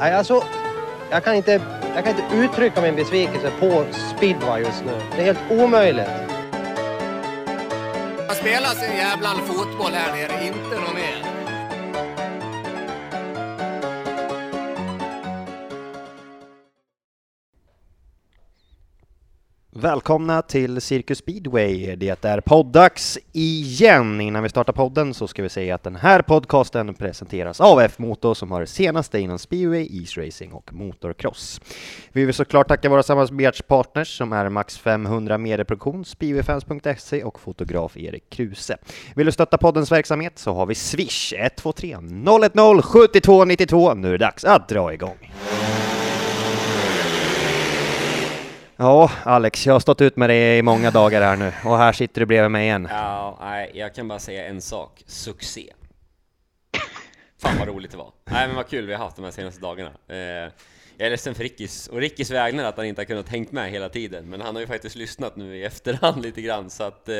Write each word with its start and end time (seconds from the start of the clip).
Nej, 0.00 0.14
alltså, 0.14 0.44
jag 1.10 1.24
kan, 1.24 1.34
inte, 1.34 1.60
jag 1.94 2.04
kan 2.04 2.16
inte 2.16 2.36
uttrycka 2.36 2.80
min 2.80 2.96
besvikelse 2.96 3.52
på 3.60 3.84
speedway 4.16 4.62
just 4.62 4.84
nu. 4.84 4.92
Det 5.16 5.22
är 5.22 5.24
helt 5.24 5.50
omöjligt. 5.50 6.08
Man 8.26 8.36
spelar 8.36 8.68
sin 8.68 8.96
jävla 8.96 9.28
fotboll 9.28 9.92
här 9.92 10.12
nere, 10.12 10.46
inte 10.46 10.74
någon 10.80 10.94
mer. 10.94 11.29
Välkomna 19.80 20.42
till 20.42 20.80
Cirkus 20.80 21.18
Speedway. 21.18 21.96
Det 21.96 22.24
är 22.24 22.40
poddags 22.40 23.18
igen. 23.32 24.20
Innan 24.20 24.42
vi 24.42 24.48
startar 24.48 24.72
podden 24.72 25.14
så 25.14 25.28
ska 25.28 25.42
vi 25.42 25.48
säga 25.48 25.74
att 25.74 25.82
den 25.82 25.96
här 25.96 26.22
podcasten 26.22 26.94
presenteras 26.94 27.60
av 27.60 27.80
F-Motor 27.80 28.34
som 28.34 28.50
har 28.50 28.60
det 28.60 28.66
senaste 28.66 29.18
inom 29.18 29.38
speedway, 29.38 29.86
isracing 29.90 30.52
och 30.52 30.72
motocross. 30.72 31.60
Vi 32.12 32.24
vill 32.24 32.34
såklart 32.34 32.68
tacka 32.68 32.88
våra 32.88 33.02
samarbetspartners 33.02 34.18
som 34.18 34.32
är 34.32 34.48
Max 34.48 34.78
500 34.78 35.38
Medieproduktion, 35.38 36.04
speedwayfans.se 36.04 37.24
och 37.24 37.40
fotograf 37.40 37.96
Erik 37.96 38.30
Kruse. 38.30 38.76
Vill 39.14 39.26
du 39.26 39.32
stötta 39.32 39.58
poddens 39.58 39.92
verksamhet 39.92 40.38
så 40.38 40.52
har 40.52 40.66
vi 40.66 40.74
Swish 40.74 41.32
123 41.32 41.96
010 42.54 42.82
72 42.82 43.44
92. 43.44 43.94
Nu 43.94 44.08
är 44.08 44.12
det 44.12 44.18
dags 44.18 44.44
att 44.44 44.68
dra 44.68 44.94
igång. 44.94 45.30
Ja, 48.82 49.10
Alex, 49.24 49.66
jag 49.66 49.72
har 49.72 49.80
stått 49.80 50.00
ut 50.00 50.16
med 50.16 50.30
dig 50.30 50.58
i 50.58 50.62
många 50.62 50.90
dagar 50.90 51.22
här 51.22 51.36
nu 51.36 51.52
och 51.64 51.78
här 51.78 51.92
sitter 51.92 52.20
du 52.20 52.26
bredvid 52.26 52.50
mig 52.50 52.64
igen. 52.66 52.88
Ja, 52.90 53.38
nej, 53.40 53.70
jag 53.74 53.94
kan 53.94 54.08
bara 54.08 54.18
säga 54.18 54.46
en 54.46 54.60
sak. 54.60 55.02
Succé. 55.06 55.72
Fan 57.38 57.58
vad 57.58 57.68
roligt 57.68 57.90
det 57.90 57.96
var. 57.96 58.12
Nej 58.24 58.46
men 58.46 58.56
vad 58.56 58.68
kul 58.68 58.86
vi 58.86 58.92
har 58.92 59.04
haft 59.04 59.16
de 59.16 59.24
här 59.24 59.32
senaste 59.32 59.60
dagarna. 59.60 59.90
Eh, 60.08 60.16
jag 60.16 61.06
är 61.06 61.10
ledsen 61.10 61.34
för 61.34 61.42
Rickis, 61.42 61.88
och 61.88 61.98
Rickis 61.98 62.30
vägnar 62.30 62.64
att 62.64 62.76
han 62.76 62.86
inte 62.86 63.00
har 63.00 63.06
kunnat 63.06 63.28
hängt 63.28 63.52
med 63.52 63.70
hela 63.70 63.88
tiden, 63.88 64.30
men 64.30 64.40
han 64.40 64.54
har 64.54 64.60
ju 64.60 64.66
faktiskt 64.66 64.96
lyssnat 64.96 65.36
nu 65.36 65.56
i 65.56 65.64
efterhand 65.64 66.22
lite 66.22 66.42
grann 66.42 66.70
så 66.70 66.82
att 66.82 67.08
eh, 67.08 67.14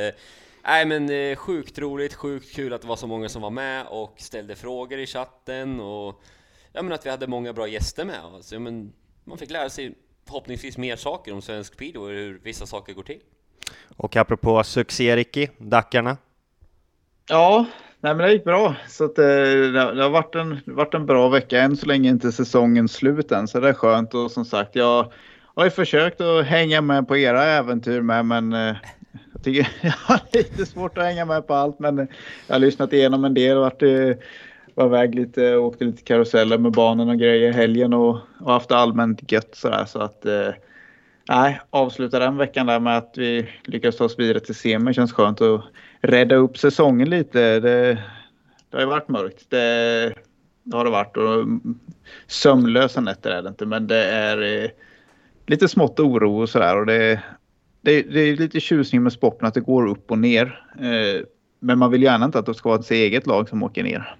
Nej 0.65 0.85
men 0.85 1.11
eh, 1.11 1.37
sjukt 1.37 1.79
roligt, 1.79 2.15
sjukt 2.15 2.55
kul 2.55 2.73
att 2.73 2.83
det 2.83 2.89
var 2.89 2.97
så 2.97 3.07
många 3.07 3.29
som 3.29 3.43
var 3.43 3.51
med 3.51 3.87
och 3.87 4.15
ställde 4.17 4.57
frågor 4.57 4.99
i 4.99 5.07
chatten 5.07 5.81
och 5.81 6.23
ja 6.73 6.83
men 6.83 6.93
att 6.93 7.07
vi 7.07 7.11
hade 7.11 7.27
många 7.27 7.53
bra 7.53 7.69
gäster 7.69 8.05
med 8.05 8.25
oss. 8.25 8.53
Ja, 8.53 8.59
men 8.59 8.93
man 9.25 9.39
fick 9.39 9.51
lära 9.51 9.71
sig 9.71 9.95
förhoppningsvis 10.31 10.79
mer 10.79 10.97
saker 10.97 11.33
om 11.33 11.43
svensk 11.43 11.75
speedway 11.75 12.03
och 12.03 12.09
hur 12.09 12.41
vissa 12.43 12.67
saker 12.67 12.93
går 12.93 13.03
till. 13.03 13.21
Och 13.97 14.17
apropå 14.17 14.65
succé 14.65 15.17
Ricky, 15.17 15.49
Dackarna. 15.59 16.17
Ja, 17.29 17.67
nej 18.01 18.15
men 18.15 18.27
det 18.27 18.33
gick 18.33 18.45
bra. 18.45 18.75
Så 18.89 19.05
att, 19.05 19.19
eh, 19.19 19.25
det, 19.25 20.03
har 20.03 20.11
varit 20.11 20.35
en, 20.35 20.61
varit 20.65 20.95
en 20.95 21.07
bra 21.07 21.29
vecka. 21.29 21.61
Än 21.61 21.77
så 21.77 21.87
länge 21.87 22.11
inte 22.11 22.33
säsongen 22.33 22.89
slut 22.89 23.33
än, 23.33 23.49
så 23.49 23.61
det 23.61 23.69
är 23.69 23.73
skönt. 23.73 24.15
Och 24.15 24.31
som 24.31 24.45
sagt, 24.45 24.77
jag 24.77 25.13
har 25.55 25.65
ju 25.65 25.71
försökt 25.71 26.21
att 26.21 26.47
hänga 26.47 26.81
med 26.81 27.09
på 27.09 27.17
era 27.17 27.45
äventyr 27.45 28.01
med, 28.01 28.27
men 28.27 28.53
eh, 28.53 28.77
jag 29.33 29.45
tycker 29.45 29.69
jag 29.81 29.93
har 29.93 30.21
lite 30.33 30.67
svårt 30.67 30.99
att 30.99 31.05
hänga 31.05 31.25
med 31.25 31.47
på 31.47 31.55
allt. 31.55 31.79
Men 31.79 32.09
jag 32.47 32.55
har 32.55 32.61
lyssnat 32.61 32.93
igenom 32.93 33.25
en 33.25 33.35
del 33.35 33.57
och 33.57 33.63
varit 33.63 33.83
eh, 33.83 34.25
var 34.81 34.87
iväg 34.87 35.15
lite, 35.15 35.57
åkte 35.57 35.85
lite 35.85 36.03
karuseller 36.03 36.59
med 36.59 36.73
barnen 36.73 37.09
och 37.09 37.19
grejer 37.19 37.49
i 37.49 37.53
helgen 37.53 37.93
och, 37.93 38.19
och 38.41 38.53
haft 38.53 38.73
allmänt 38.73 39.33
gött 39.33 39.55
sådär. 39.55 39.85
Så 39.85 39.99
att 39.99 40.27
eh, 40.27 41.55
avsluta 41.71 42.19
den 42.19 42.37
veckan 42.37 42.67
där 42.67 42.81
med 42.81 42.97
att 42.97 43.15
vi 43.17 43.49
lyckades 43.65 43.97
ta 43.97 44.05
oss 44.05 44.19
vidare 44.19 44.41
till 44.41 44.55
semi 44.55 44.95
känns 44.95 45.13
skönt 45.13 45.41
att 45.41 45.65
rädda 46.01 46.35
upp 46.35 46.59
säsongen 46.59 47.11
lite. 47.11 47.61
Det, 47.61 47.99
det 48.71 48.77
har 48.77 48.81
ju 48.81 48.87
varit 48.87 49.09
mörkt. 49.09 49.51
Det, 49.51 50.15
det 50.63 50.77
har 50.77 50.85
det 50.85 50.91
varit 50.91 51.17
och 51.17 51.35
mm, 51.35 51.79
sömnlösa 52.27 53.01
nätter 53.01 53.31
är 53.31 53.43
det 53.43 53.49
inte 53.49 53.67
men 53.67 53.87
det 53.87 54.05
är 54.05 54.65
eh, 54.65 54.71
lite 55.47 55.69
smått 55.69 56.01
oro 56.01 56.41
och 56.41 56.49
sådär 56.49 56.81
och 56.81 56.87
det, 56.87 57.21
det, 57.81 58.03
det 58.03 58.21
är 58.21 58.37
lite 58.37 58.61
tjusning 58.61 59.03
med 59.03 59.13
sporten 59.13 59.49
att 59.49 59.55
det 59.55 59.61
går 59.61 59.89
upp 59.89 60.11
och 60.11 60.19
ner. 60.19 60.65
Eh, 60.81 61.27
men 61.61 61.79
man 61.79 61.91
vill 61.91 62.03
gärna 62.03 62.25
inte 62.25 62.39
att 62.39 62.47
det 62.47 62.55
ska 62.55 62.69
vara 62.69 62.81
ett 62.81 62.91
eget 62.91 63.27
lag 63.27 63.49
som 63.49 63.63
åker 63.63 63.83
ner. 63.83 64.17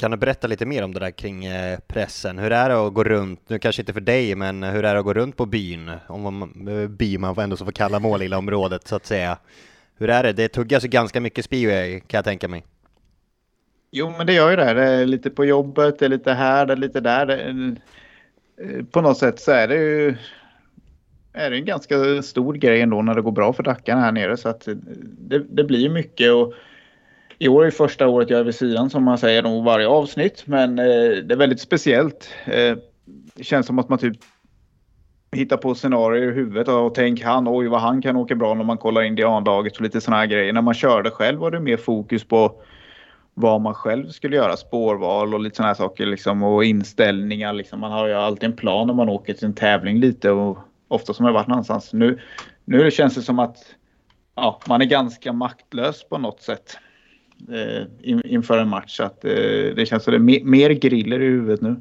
Kan 0.00 0.10
du 0.10 0.16
berätta 0.16 0.46
lite 0.46 0.66
mer 0.66 0.84
om 0.84 0.94
det 0.94 1.00
där 1.00 1.10
kring 1.10 1.44
eh, 1.44 1.78
pressen? 1.86 2.38
Hur 2.38 2.52
är 2.52 2.68
det 2.68 2.86
att 2.86 2.94
gå 2.94 3.04
runt, 3.04 3.48
nu 3.48 3.58
kanske 3.58 3.82
inte 3.82 3.92
för 3.92 4.00
dig, 4.00 4.34
men 4.34 4.62
hur 4.62 4.84
är 4.84 4.94
det 4.94 4.98
att 4.98 5.04
gå 5.04 5.14
runt 5.14 5.36
på 5.36 5.46
byn? 5.46 5.90
Om 6.06 6.22
man, 6.22 6.68
eh, 6.68 6.88
by 6.88 7.18
man 7.18 7.38
ändå 7.38 7.56
så 7.56 7.64
får 7.64 7.72
kalla 7.72 7.98
målilla-området 7.98 8.88
så 8.88 8.96
att 8.96 9.06
säga. 9.06 9.38
Hur 9.96 10.10
är 10.10 10.22
det? 10.22 10.32
Det 10.32 10.48
tuggas 10.48 10.84
ju 10.84 10.88
ganska 10.88 11.20
mycket 11.20 11.44
speedway 11.44 11.94
eh, 11.94 12.00
kan 12.00 12.18
jag 12.18 12.24
tänka 12.24 12.48
mig. 12.48 12.64
Jo, 13.90 14.14
men 14.18 14.26
det 14.26 14.32
gör 14.32 14.50
ju 14.50 14.56
det. 14.56 14.74
Det 14.74 14.84
är 14.84 15.06
lite 15.06 15.30
på 15.30 15.44
jobbet, 15.44 15.98
det 15.98 16.04
är 16.04 16.08
lite 16.08 16.32
här, 16.32 16.66
det 16.66 16.72
är 16.72 16.76
lite 16.76 17.00
där. 17.00 17.26
Det 17.26 17.36
är, 17.36 17.76
på 18.82 19.00
något 19.00 19.18
sätt 19.18 19.40
så 19.40 19.52
är 19.52 19.68
det 19.68 19.76
ju 19.76 20.16
är 21.32 21.50
det 21.50 21.56
en 21.56 21.64
ganska 21.64 22.22
stor 22.22 22.54
grej 22.54 22.80
ändå 22.80 23.02
när 23.02 23.14
det 23.14 23.22
går 23.22 23.32
bra 23.32 23.52
för 23.52 23.62
Dackarna 23.62 24.00
här 24.00 24.12
nere. 24.12 24.36
Så 24.36 24.48
att 24.48 24.68
det, 25.18 25.38
det 25.38 25.64
blir 25.64 25.90
mycket. 25.90 26.32
Och 26.32 26.54
i 27.38 27.48
år 27.48 27.66
är 27.66 27.70
första 27.70 28.08
året 28.08 28.30
jag 28.30 28.40
är 28.40 28.44
vid 28.44 28.54
sidan 28.54 28.90
som 28.90 29.04
man 29.04 29.18
säger 29.18 29.42
nog 29.42 29.64
varje 29.64 29.88
avsnitt. 29.88 30.42
Men 30.46 30.78
eh, 30.78 30.84
det 31.24 31.34
är 31.34 31.36
väldigt 31.36 31.60
speciellt. 31.60 32.30
Eh, 32.44 32.76
det 33.34 33.44
känns 33.44 33.66
som 33.66 33.78
att 33.78 33.88
man 33.88 33.98
typ 33.98 34.16
hittar 35.32 35.56
på 35.56 35.74
scenarier 35.74 36.30
i 36.30 36.34
huvudet 36.34 36.68
och 36.68 36.94
tänker 36.94 37.24
han, 37.24 37.48
oj 37.48 37.68
vad 37.68 37.80
han 37.80 38.02
kan 38.02 38.16
åka 38.16 38.34
bra 38.34 38.54
när 38.54 38.64
man 38.64 38.78
kollar 38.78 39.02
indianlaget 39.02 39.76
och 39.76 39.82
lite 39.82 40.00
sådana 40.00 40.20
här 40.20 40.26
grejer. 40.26 40.52
När 40.52 40.62
man 40.62 40.74
körde 40.74 41.10
själv 41.10 41.38
var 41.38 41.50
det 41.50 41.60
mer 41.60 41.76
fokus 41.76 42.24
på 42.24 42.62
vad 43.34 43.60
man 43.60 43.74
själv 43.74 44.08
skulle 44.08 44.36
göra, 44.36 44.56
spårval 44.56 45.34
och 45.34 45.40
lite 45.40 45.56
sådana 45.56 45.68
här 45.68 45.74
saker 45.74 46.06
liksom 46.06 46.42
och 46.42 46.64
inställningar. 46.64 47.52
Liksom. 47.52 47.80
Man 47.80 47.92
har 47.92 48.06
ju 48.06 48.14
alltid 48.14 48.44
en 48.44 48.56
plan 48.56 48.86
när 48.86 48.94
man 48.94 49.08
åker 49.08 49.34
till 49.34 49.44
en 49.44 49.54
tävling 49.54 50.00
lite 50.00 50.30
och 50.30 50.58
ofta 50.88 51.14
som 51.14 51.26
jag 51.26 51.32
varit 51.32 51.48
någonstans. 51.48 51.92
Nu, 51.92 52.18
nu 52.64 52.90
känns 52.90 53.14
det 53.14 53.22
som 53.22 53.38
att 53.38 53.56
ja, 54.34 54.60
man 54.68 54.82
är 54.82 54.86
ganska 54.86 55.32
maktlös 55.32 56.08
på 56.08 56.18
något 56.18 56.42
sätt 56.42 56.78
inför 58.24 58.58
en 58.58 58.68
match. 58.68 58.96
Så 58.96 59.04
att, 59.04 59.24
eh, 59.24 59.30
det 59.76 59.88
känns 59.88 60.04
som 60.04 60.10
det 60.12 60.16
är 60.16 60.44
mer, 60.44 60.70
griller 60.70 61.20
i 61.20 61.26
huvudet 61.26 61.60
nu. 61.60 61.76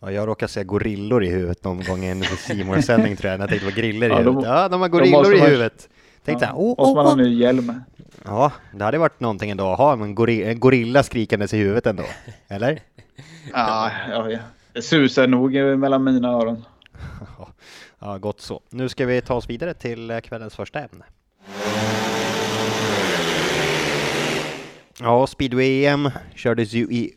Ja, 0.00 0.12
jag 0.12 0.28
råkar 0.28 0.46
säga 0.46 0.64
gorillor 0.64 1.24
i 1.24 1.30
huvudet 1.30 1.64
någon 1.64 1.84
gång 1.84 2.04
i 2.04 2.08
en 2.08 2.22
simor 2.22 2.80
sändning 2.80 3.16
tror 3.16 3.30
jag, 3.30 3.38
när 3.38 3.42
jag 3.42 3.50
tänkte 3.50 3.70
på 3.70 3.80
griller 3.80 4.06
i 4.06 4.10
ja, 4.10 4.18
huvudet. 4.18 4.44
Ja, 4.44 4.68
de 4.68 4.80
har 4.80 4.88
gorillor 4.88 5.34
i 5.34 5.40
huvudet. 5.40 5.88
Tänkte 6.24 6.44
ja, 6.44 6.52
oh, 6.56 6.78
måste 6.78 6.94
man 6.94 7.06
ha 7.06 7.14
ny 7.14 7.34
hjälm. 7.34 7.72
Ja, 8.24 8.52
det 8.72 8.84
hade 8.84 8.98
varit 8.98 9.20
någonting 9.20 9.50
ändå 9.50 9.72
att 9.72 9.78
ha 9.78 9.92
en 9.92 10.14
gorilla, 10.14 10.50
en 10.50 10.60
gorilla 10.60 11.02
skrikandes 11.02 11.54
i 11.54 11.58
huvudet 11.58 11.86
ändå. 11.86 12.04
Eller? 12.48 12.80
ja, 13.52 13.90
ja, 14.10 14.30
ja, 14.30 14.38
det 14.72 14.82
susar 14.82 15.26
nog 15.26 15.52
mellan 15.78 16.04
mina 16.04 16.28
öron. 16.28 16.64
ja, 17.98 18.18
gott 18.18 18.40
så. 18.40 18.60
Nu 18.70 18.88
ska 18.88 19.06
vi 19.06 19.20
ta 19.20 19.34
oss 19.34 19.50
vidare 19.50 19.74
till 19.74 20.20
kvällens 20.24 20.56
första 20.56 20.78
ämne. 20.78 21.04
Ja, 25.00 25.26
speedway-EM 25.26 26.10
kördes 26.34 26.72
ju 26.72 26.84
i 26.84 27.14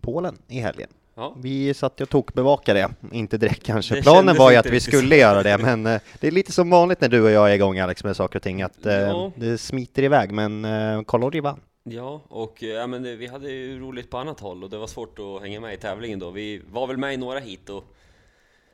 Polen 0.00 0.38
i 0.48 0.60
helgen. 0.60 0.88
Ja. 1.14 1.36
Vi 1.42 1.74
satt 1.74 2.00
och 2.00 2.08
tokbevakade 2.08 2.80
det, 2.80 3.16
inte 3.16 3.38
direkt 3.38 3.62
kanske. 3.62 3.94
Det 3.94 4.02
Planen 4.02 4.36
var 4.36 4.50
ju 4.50 4.56
att 4.56 4.66
vi 4.66 4.80
skulle 4.80 5.16
göra 5.16 5.42
det, 5.42 5.58
men 5.58 5.86
eh, 5.86 6.00
det 6.20 6.26
är 6.26 6.30
lite 6.30 6.52
som 6.52 6.70
vanligt 6.70 7.00
när 7.00 7.08
du 7.08 7.22
och 7.22 7.30
jag 7.30 7.50
är 7.50 7.54
igång 7.54 7.78
Alex 7.78 8.04
med 8.04 8.16
saker 8.16 8.38
och 8.38 8.42
ting, 8.42 8.62
att 8.62 8.86
eh, 8.86 8.94
ja. 8.94 9.32
det 9.36 9.58
smiter 9.58 10.02
iväg, 10.02 10.32
men 10.32 10.64
eh, 10.64 11.02
Karlordi 11.02 11.40
vann. 11.40 11.60
Ja, 11.84 12.22
och 12.28 12.62
ja, 12.62 12.86
men 12.86 13.02
det, 13.02 13.16
vi 13.16 13.26
hade 13.26 13.50
ju 13.50 13.80
roligt 13.80 14.10
på 14.10 14.18
annat 14.18 14.40
håll 14.40 14.64
och 14.64 14.70
det 14.70 14.78
var 14.78 14.86
svårt 14.86 15.18
att 15.18 15.42
hänga 15.42 15.60
med 15.60 15.74
i 15.74 15.76
tävlingen 15.76 16.18
då. 16.18 16.30
Vi 16.30 16.62
var 16.70 16.86
väl 16.86 16.96
med 16.96 17.14
i 17.14 17.16
några 17.16 17.38
hit 17.38 17.68
och 17.68 17.84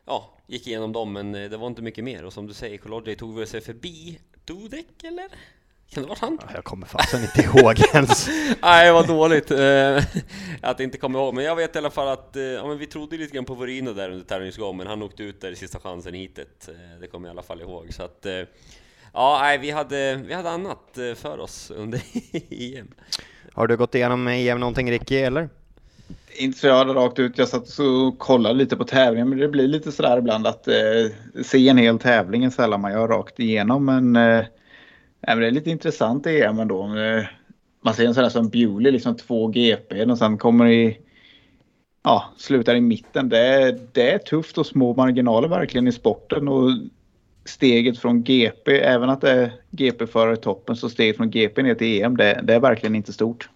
ja, 0.05 0.31
gick 0.47 0.67
igenom 0.67 0.93
dem, 0.93 1.13
men 1.13 1.33
det 1.33 1.57
var 1.57 1.67
inte 1.67 1.83
mycket 1.83 2.05
mer. 2.05 2.25
Och 2.25 2.33
som 2.33 2.47
du 2.47 2.55
säger, 2.55 2.79
Kolodji 2.79 3.17
tog 3.17 3.39
väl 3.39 3.47
sig 3.47 3.61
förbi 3.61 4.19
Dudek, 4.45 5.05
eller? 5.05 5.29
Kan 5.91 6.03
det 6.03 6.09
vara 6.09 6.19
han? 6.21 6.39
Jag 6.55 6.65
kommer 6.65 6.87
fasen 6.87 7.23
inte 7.23 7.41
ihåg 7.41 7.81
ens. 7.95 8.29
Nej, 8.63 8.93
vad 8.93 9.07
dåligt 9.07 9.51
eh, 9.51 10.05
att 10.61 10.81
inte 10.81 10.99
komma 10.99 11.19
ihåg. 11.19 11.35
Men 11.35 11.45
jag 11.45 11.57
vet 11.57 11.75
i 11.75 11.79
alla 11.79 11.91
fall 11.91 12.09
att 12.09 12.37
eh, 12.37 12.43
ja, 12.43 12.67
men 12.67 12.79
vi 12.79 12.87
trodde 12.87 13.17
lite 13.17 13.35
grann 13.35 13.45
på 13.45 13.55
Vorino 13.55 13.93
där 13.93 14.11
under 14.11 14.25
tävlingsgången, 14.25 14.77
men 14.77 14.87
han 14.87 15.03
åkte 15.03 15.23
ut 15.23 15.41
där 15.41 15.51
i 15.53 15.57
sista 15.57 15.81
chansen 15.81 16.15
hitet. 16.15 16.69
Eh, 16.69 17.01
det 17.01 17.07
kommer 17.07 17.29
jag 17.29 17.33
i 17.33 17.35
alla 17.35 17.43
fall 17.43 17.61
ihåg. 17.61 17.95
Så 17.95 18.03
att, 18.03 18.27
ja, 19.13 19.39
nej, 19.43 19.59
vi 19.59 19.71
hade, 19.71 20.15
vi 20.27 20.35
hade 20.35 20.51
annat 20.51 20.99
för 21.17 21.39
oss 21.39 21.71
under 21.71 22.01
EM. 22.51 22.89
Har 23.53 23.67
du 23.67 23.77
gått 23.77 23.95
igenom 23.95 24.29
EM 24.29 24.61
någonting 24.61 24.91
Ricky, 24.91 25.17
eller? 25.17 25.49
Inte 26.37 26.59
så 26.59 26.67
jag 26.67 26.75
hade 26.75 26.93
rakt 26.93 27.19
ut. 27.19 27.39
Jag 27.39 27.49
satt 27.49 27.79
och 27.79 28.19
kollade 28.19 28.55
lite 28.55 28.77
på 28.77 28.85
tävlingen, 28.85 29.29
men 29.29 29.39
det 29.39 29.49
blir 29.49 29.69
lite 29.69 29.93
sådär 29.93 30.19
ibland 30.19 30.47
att 30.47 30.69
eh, 30.69 30.75
se 31.45 31.69
en 31.69 31.79
hel 31.79 31.99
tävling 31.99 32.45
är 32.45 32.51
sällan 32.51 32.81
man 32.81 32.93
gör 32.93 33.09
rakt 33.09 33.41
igenom. 33.41 33.85
Men 33.85 34.17
Nej 35.21 35.31
Ja, 35.31 35.35
men 35.35 35.41
det 35.41 35.47
är 35.47 35.51
lite 35.51 35.71
intressant 35.71 36.27
i 36.27 36.41
EM 36.43 36.59
ändå. 36.59 36.97
Eh, 36.97 37.25
man 37.81 37.95
ser 37.95 38.07
en 38.07 38.15
sån 38.15 38.23
där 38.23 38.31
som 38.31 38.49
Bewley, 38.49 38.93
liksom 38.93 39.17
två 39.17 39.49
GP 39.49 40.05
och 40.05 40.19
sen 40.19 40.39
kommer 40.39 40.67
i 40.67 40.99
ja, 42.03 42.25
slutar 42.37 42.75
i 42.75 42.81
mitten. 42.81 43.29
Det 43.29 43.39
är, 43.39 43.81
det 43.93 44.11
är 44.11 44.19
tufft 44.19 44.59
och 44.59 44.67
små 44.67 44.95
marginaler 44.95 45.49
verkligen 45.49 45.89
i 45.89 45.93
sporten. 45.93 46.49
Och 46.49 46.71
steget 47.45 47.99
från 47.99 48.23
GP, 48.23 48.81
även 48.81 49.11
att 49.11 49.21
det 49.21 49.31
är 49.31 49.53
GP-förare 49.71 50.35
i 50.35 50.37
toppen, 50.37 50.77
så 50.77 50.91
steget 50.91 51.17
från 51.17 51.31
GP 51.31 51.63
ner 51.63 51.75
till 51.75 52.03
EM, 52.03 52.17
det, 52.17 52.41
det 52.45 52.55
är 52.55 52.61
verkligen 52.61 52.95
inte 52.95 53.13
stort. 53.13 53.49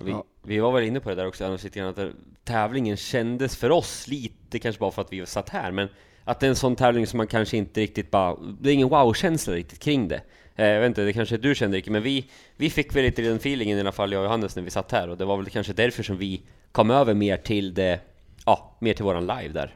Vi, 0.00 0.14
vi 0.42 0.58
var 0.58 0.72
väl 0.72 0.84
inne 0.84 1.00
på 1.00 1.08
det 1.08 1.14
där 1.14 1.26
också, 1.26 1.52
lite 1.52 1.78
grann, 1.78 1.88
att 1.88 1.98
tävlingen 2.44 2.96
kändes 2.96 3.56
för 3.56 3.70
oss 3.70 4.08
lite, 4.08 4.58
kanske 4.58 4.80
bara 4.80 4.90
för 4.90 5.02
att 5.02 5.12
vi 5.12 5.26
satt 5.26 5.48
här, 5.48 5.72
men 5.72 5.88
att 6.24 6.40
det 6.40 6.46
är 6.46 6.48
en 6.48 6.56
sån 6.56 6.76
tävling 6.76 7.06
som 7.06 7.16
man 7.16 7.26
kanske 7.26 7.56
inte 7.56 7.80
riktigt 7.80 8.10
bara, 8.10 8.36
det 8.60 8.70
är 8.70 8.74
ingen 8.74 8.88
wow-känsla 8.88 9.54
riktigt 9.54 9.78
kring 9.78 10.08
det. 10.08 10.20
Eh, 10.58 10.66
Jag 10.66 10.80
vet 10.80 10.86
inte, 10.86 11.04
det 11.04 11.12
kanske 11.12 11.36
du 11.36 11.54
kände 11.54 11.76
Ricky, 11.76 11.90
men 11.90 12.02
vi, 12.02 12.30
vi 12.56 12.70
fick 12.70 12.96
väl 12.96 13.02
lite 13.02 13.22
den 13.22 13.36
feelingen 13.36 13.78
i 13.78 13.80
alla 13.80 13.92
fall, 13.92 14.12
jag 14.12 14.20
och 14.20 14.24
Johannes, 14.24 14.56
när 14.56 14.62
vi 14.62 14.70
satt 14.70 14.92
här, 14.92 15.08
och 15.08 15.16
det 15.16 15.24
var 15.24 15.36
väl 15.36 15.46
kanske 15.46 15.72
därför 15.72 16.02
som 16.02 16.18
vi 16.18 16.42
kom 16.72 16.90
över 16.90 17.14
mer 17.14 17.36
till 17.36 17.74
det, 17.74 18.00
ja, 18.46 18.76
mer 18.80 18.94
till 18.94 19.04
våran 19.04 19.26
live 19.26 19.48
där. 19.52 19.74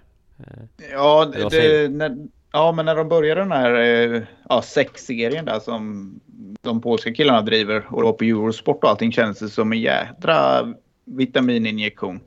Ja, 0.93 1.23
Eller 1.23 1.43
vad 1.43 1.53
det, 1.53 1.57
säger 1.57 1.89
när, 1.89 2.17
ja, 2.53 2.73
men 2.73 2.87
när 2.87 2.97
de 2.97 3.09
började 3.09 3.41
den 3.41 3.53
här 3.53 3.75
eh, 3.75 4.23
ja, 4.49 4.63
sexserien 4.63 5.45
där 5.45 5.61
som 5.61 6.15
de 6.61 6.81
polska 6.81 7.15
killarna 7.15 7.43
driver 7.43 7.85
och 7.89 8.03
då 8.03 8.13
på 8.13 8.25
Eurosport 8.25 8.85
och 8.85 8.91
allting 8.91 9.13
kändes 9.13 9.39
det 9.39 9.49
som 9.49 9.73
en 9.73 9.81
jädra 9.81 10.69
vitamininjektion. 11.05 12.21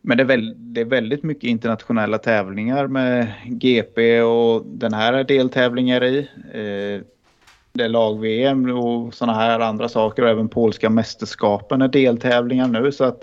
Men 0.00 0.16
det 0.16 0.22
är, 0.22 0.26
väl, 0.26 0.54
det 0.56 0.80
är 0.80 0.84
väldigt 0.84 1.22
mycket 1.22 1.44
internationella 1.44 2.18
tävlingar 2.18 2.86
med 2.86 3.32
GP 3.46 4.22
och 4.22 4.66
den 4.66 4.94
här 4.94 5.12
är 5.12 5.24
deltävlingar 5.24 6.04
i. 6.04 6.18
Eh, 6.52 7.06
det 7.76 7.84
är 7.84 7.88
lag-VM 7.88 8.70
och 8.70 9.14
sådana 9.14 9.38
här 9.38 9.60
andra 9.60 9.88
saker 9.88 10.22
och 10.22 10.28
även 10.28 10.48
polska 10.48 10.90
mästerskapen 10.90 11.82
är 11.82 11.88
deltävlingar 11.88 12.68
nu 12.68 12.92
så 12.92 13.04
att 13.04 13.22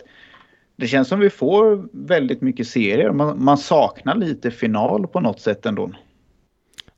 det 0.76 0.88
känns 0.88 1.08
som 1.08 1.20
vi 1.20 1.30
får 1.30 1.88
väldigt 1.92 2.42
mycket 2.42 2.68
serier. 2.68 3.12
Man, 3.12 3.44
man 3.44 3.58
saknar 3.58 4.16
lite 4.16 4.52
final 4.52 5.08
på 5.08 5.20
något 5.20 5.40
sätt 5.40 5.66
ändå. 5.66 5.92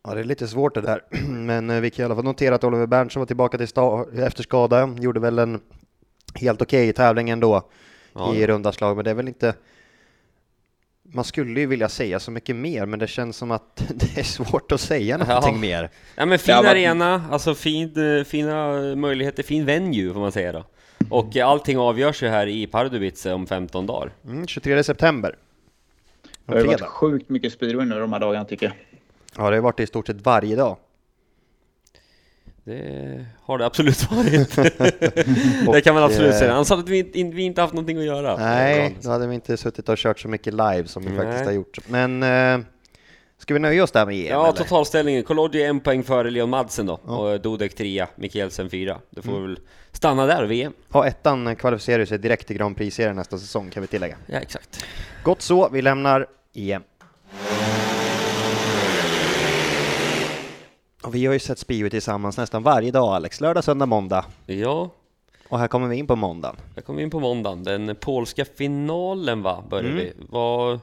Ja, 0.03 0.13
det 0.13 0.19
är 0.19 0.23
lite 0.23 0.47
svårt 0.47 0.73
det 0.73 0.81
där, 0.81 1.01
men 1.29 1.69
eh, 1.69 1.81
vi 1.81 1.89
kan 1.89 2.03
i 2.03 2.05
alla 2.05 2.15
fall 2.15 2.23
notera 2.23 2.55
att 2.55 2.63
Oliver 2.63 2.87
Berntsson 2.87 3.19
var 3.21 3.27
tillbaka 3.27 3.57
till 3.57 3.67
sta- 3.67 4.25
efter 4.25 4.43
skada, 4.43 4.89
gjorde 4.99 5.19
väl 5.19 5.39
en 5.39 5.59
helt 6.35 6.61
okej 6.61 6.93
tävling 6.93 7.29
ändå 7.29 7.61
Ja. 8.13 8.35
i 8.35 8.47
runda 8.47 8.71
slag, 8.71 8.95
men 8.95 9.05
det 9.05 9.11
är 9.11 9.15
väl 9.15 9.27
inte 9.27 9.53
man 11.13 11.23
skulle 11.25 11.59
ju 11.59 11.65
vilja 11.65 11.89
säga 11.89 12.19
så 12.19 12.31
mycket 12.31 12.55
mer, 12.55 12.85
men 12.85 12.99
det 12.99 13.07
känns 13.07 13.37
som 13.37 13.51
att 13.51 13.75
det 13.95 14.17
är 14.19 14.23
svårt 14.23 14.71
att 14.71 14.81
säga 14.81 15.17
någonting 15.17 15.59
mer. 15.59 15.89
Ja 16.15 16.25
men 16.25 16.39
fin 16.39 16.55
Ja, 16.55 16.61
men- 16.61 16.71
arena, 16.71 17.23
alltså 17.31 17.55
fin, 17.55 18.17
eh, 18.17 18.23
fina 18.23 18.71
möjligheter, 18.95 19.43
fin 19.43 19.65
venue 19.65 20.13
får 20.13 20.19
man 20.19 20.31
säga 20.31 20.51
då. 20.51 20.63
Och 21.09 21.37
allting 21.37 21.77
avgörs 21.77 22.23
ju 22.23 22.27
här 22.27 22.47
i 22.47 22.67
Pardubice 22.67 23.25
om 23.33 23.47
15 23.47 23.85
dagar. 23.85 24.11
Mm, 24.25 24.47
23 24.47 24.83
september. 24.83 25.35
Det 26.45 26.53
har 26.53 26.59
ju 26.61 26.67
varit 26.67 26.81
sjukt 26.81 27.29
mycket 27.29 27.53
speedway 27.53 27.85
nu 27.85 27.99
de 27.99 28.13
här 28.13 28.19
dagarna 28.19 28.45
tycker 28.45 28.65
jag. 28.65 28.75
Ja, 29.37 29.49
det 29.49 29.55
har 29.55 29.61
varit 29.63 29.79
i 29.79 29.87
stort 29.87 30.07
sett 30.07 30.25
varje 30.25 30.55
dag. 30.55 30.77
Det 32.65 33.25
har 33.41 33.57
det 33.57 33.65
absolut 33.65 34.11
varit. 34.11 34.55
det 35.73 35.81
kan 35.81 35.93
man 35.95 36.03
absolut 36.03 36.33
eh, 36.33 36.39
säga. 36.39 36.65
Sa 36.65 36.79
att 36.79 36.89
vi, 36.89 36.97
inte- 37.13 37.35
vi 37.35 37.43
inte 37.43 37.61
haft 37.61 37.73
någonting 37.73 37.97
att 37.97 38.05
göra. 38.05 38.37
Nej, 38.37 38.95
då 39.01 39.09
hade 39.09 39.27
vi 39.27 39.35
inte 39.35 39.57
suttit 39.57 39.89
och 39.89 39.97
kört 39.97 40.19
så 40.19 40.27
mycket 40.27 40.53
live 40.53 40.83
som 40.87 41.03
vi 41.03 41.09
Nej. 41.09 41.17
faktiskt 41.25 41.45
har 41.45 41.51
gjort. 41.51 41.77
Men 41.87 42.23
eh, 42.23 42.65
ska 43.37 43.53
vi 43.53 43.59
nöja 43.59 43.83
oss 43.83 43.91
där 43.91 44.05
med 44.05 44.15
EM? 44.15 44.25
Ja, 44.27 44.47
eller? 44.47 44.57
totalställningen. 44.57 45.23
Kolodji 45.23 45.63
en 45.63 45.79
poäng 45.79 46.03
före 46.03 46.29
Leon 46.29 46.49
Madsen 46.49 46.85
då. 46.85 46.93
Och 46.93 47.41
Dudek 47.41 47.75
trea, 47.75 48.07
Mikkelsen 48.15 48.69
fyra. 48.69 48.99
Det 49.09 49.21
får 49.21 49.41
väl 49.41 49.59
stanna 49.91 50.25
där, 50.25 50.43
VM. 50.45 50.73
Ja, 50.93 51.07
ettan 51.07 51.55
kvalificerar 51.55 52.05
sig 52.05 52.17
direkt 52.17 52.47
till 52.47 52.57
Grand 52.57 52.77
Prix-serien 52.77 53.15
nästa 53.15 53.37
säsong 53.37 53.69
kan 53.69 53.81
vi 53.81 53.87
tillägga. 53.87 54.15
Ja, 54.27 54.37
exakt. 54.39 54.85
Gott 55.23 55.41
så, 55.41 55.69
vi 55.69 55.81
lämnar 55.81 56.27
EM. 56.53 56.81
Och 61.05 61.15
vi 61.15 61.25
har 61.25 61.33
ju 61.33 61.39
sett 61.39 61.59
Speedway 61.59 61.89
tillsammans 61.89 62.37
nästan 62.37 62.63
varje 62.63 62.91
dag 62.91 63.15
Alex, 63.15 63.41
lördag, 63.41 63.63
söndag, 63.63 63.85
måndag. 63.85 64.25
Ja, 64.45 64.89
Och 65.49 65.59
här 65.59 65.67
kommer 65.67 65.87
vi 65.87 65.95
in 65.95 66.07
på 66.07 66.15
måndagen. 66.15 66.55
Jag 66.75 66.85
kom 66.85 66.99
in 66.99 67.09
på 67.09 67.19
måndagen, 67.19 67.63
den 67.63 67.95
polska 67.95 68.45
finalen 68.45 69.41
va, 69.41 69.63
började 69.69 69.89
Mm. 69.89 69.99
vi. 70.03 70.13
Vad, 70.29 70.79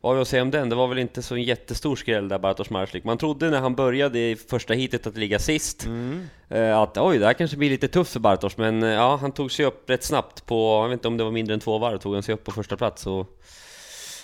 vad 0.00 0.10
har 0.10 0.14
vi 0.16 0.22
att 0.22 0.28
säga 0.28 0.42
om 0.42 0.50
den? 0.50 0.68
Det 0.68 0.74
var 0.76 0.86
väl 0.88 0.98
inte 0.98 1.22
så 1.22 1.34
en 1.34 1.42
jättestor 1.42 1.96
skräll 1.96 2.28
där 2.28 2.38
Bartosz 2.38 2.70
Marslik. 2.70 3.04
Man 3.04 3.18
trodde 3.18 3.50
när 3.50 3.60
han 3.60 3.74
började 3.74 4.18
i 4.18 4.36
första 4.36 4.74
heatet 4.74 5.06
att 5.06 5.16
ligga 5.16 5.38
sist, 5.38 5.86
Mm. 5.86 6.26
eh, 6.48 6.78
att 6.78 6.98
oj, 6.98 7.18
det 7.18 7.26
här 7.26 7.32
kanske 7.32 7.56
blir 7.56 7.70
lite 7.70 7.88
tufft 7.88 8.12
för 8.12 8.20
Bartosz, 8.20 8.56
men 8.56 8.82
eh, 8.82 8.88
ja, 8.88 9.16
han 9.20 9.32
tog 9.32 9.52
sig 9.52 9.64
upp 9.64 9.90
rätt 9.90 10.04
snabbt 10.04 10.46
på, 10.46 10.80
jag 10.82 10.88
vet 10.88 10.92
inte 10.92 11.08
om 11.08 11.16
det 11.16 11.24
var 11.24 11.30
mindre 11.30 11.54
än 11.54 11.60
två 11.60 11.78
varv, 11.78 11.98
tog 11.98 12.14
han 12.14 12.22
sig 12.22 12.34
upp 12.34 12.44
på 12.44 12.50
första 12.50 12.76
plats 12.76 13.06
och 13.06 13.26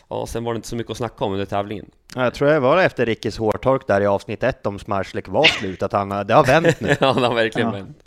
ja, 0.09 0.27
sen 0.27 0.45
var 0.45 0.53
det 0.53 0.57
inte 0.57 0.69
så 0.69 0.77
mycket 0.77 0.91
att 0.91 0.97
snacka 0.97 1.25
om 1.25 1.33
under 1.33 1.47
tävlingen. 1.47 1.91
Ja, 2.15 2.23
Jag 2.25 2.35
tror 2.35 2.49
det 2.49 2.61
var 2.61 2.79
efter 2.83 3.07
Rickis 3.07 3.39
hårtork 3.39 3.87
där 3.87 4.01
i 4.01 4.07
avsnitt 4.07 4.43
ett 4.43 4.67
om 4.67 4.79
Smarslik 4.79 5.29
var 5.29 5.45
slut, 5.45 5.83
att 5.83 5.93
han, 5.93 6.09
det 6.09 6.35
har 6.35 6.45
vänt 6.47 6.81
nu. 6.81 6.89
ja, 7.01 7.13
han 7.13 7.23
har 7.23 7.35
verkligen 7.35 7.69
Ja. 7.69 7.75
vänt. 7.75 8.03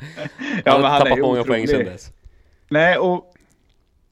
Ja, 0.65 0.71
Han 0.71 0.81
men 0.81 0.91
har 0.91 0.97
han 0.97 1.01
är 1.01 1.05
tappat 1.05 1.19
många 1.19 1.43
poäng 1.43 1.67
sedan 1.67 1.85
dess. 1.85 2.11
Nej, 2.69 2.97
och, 2.97 3.33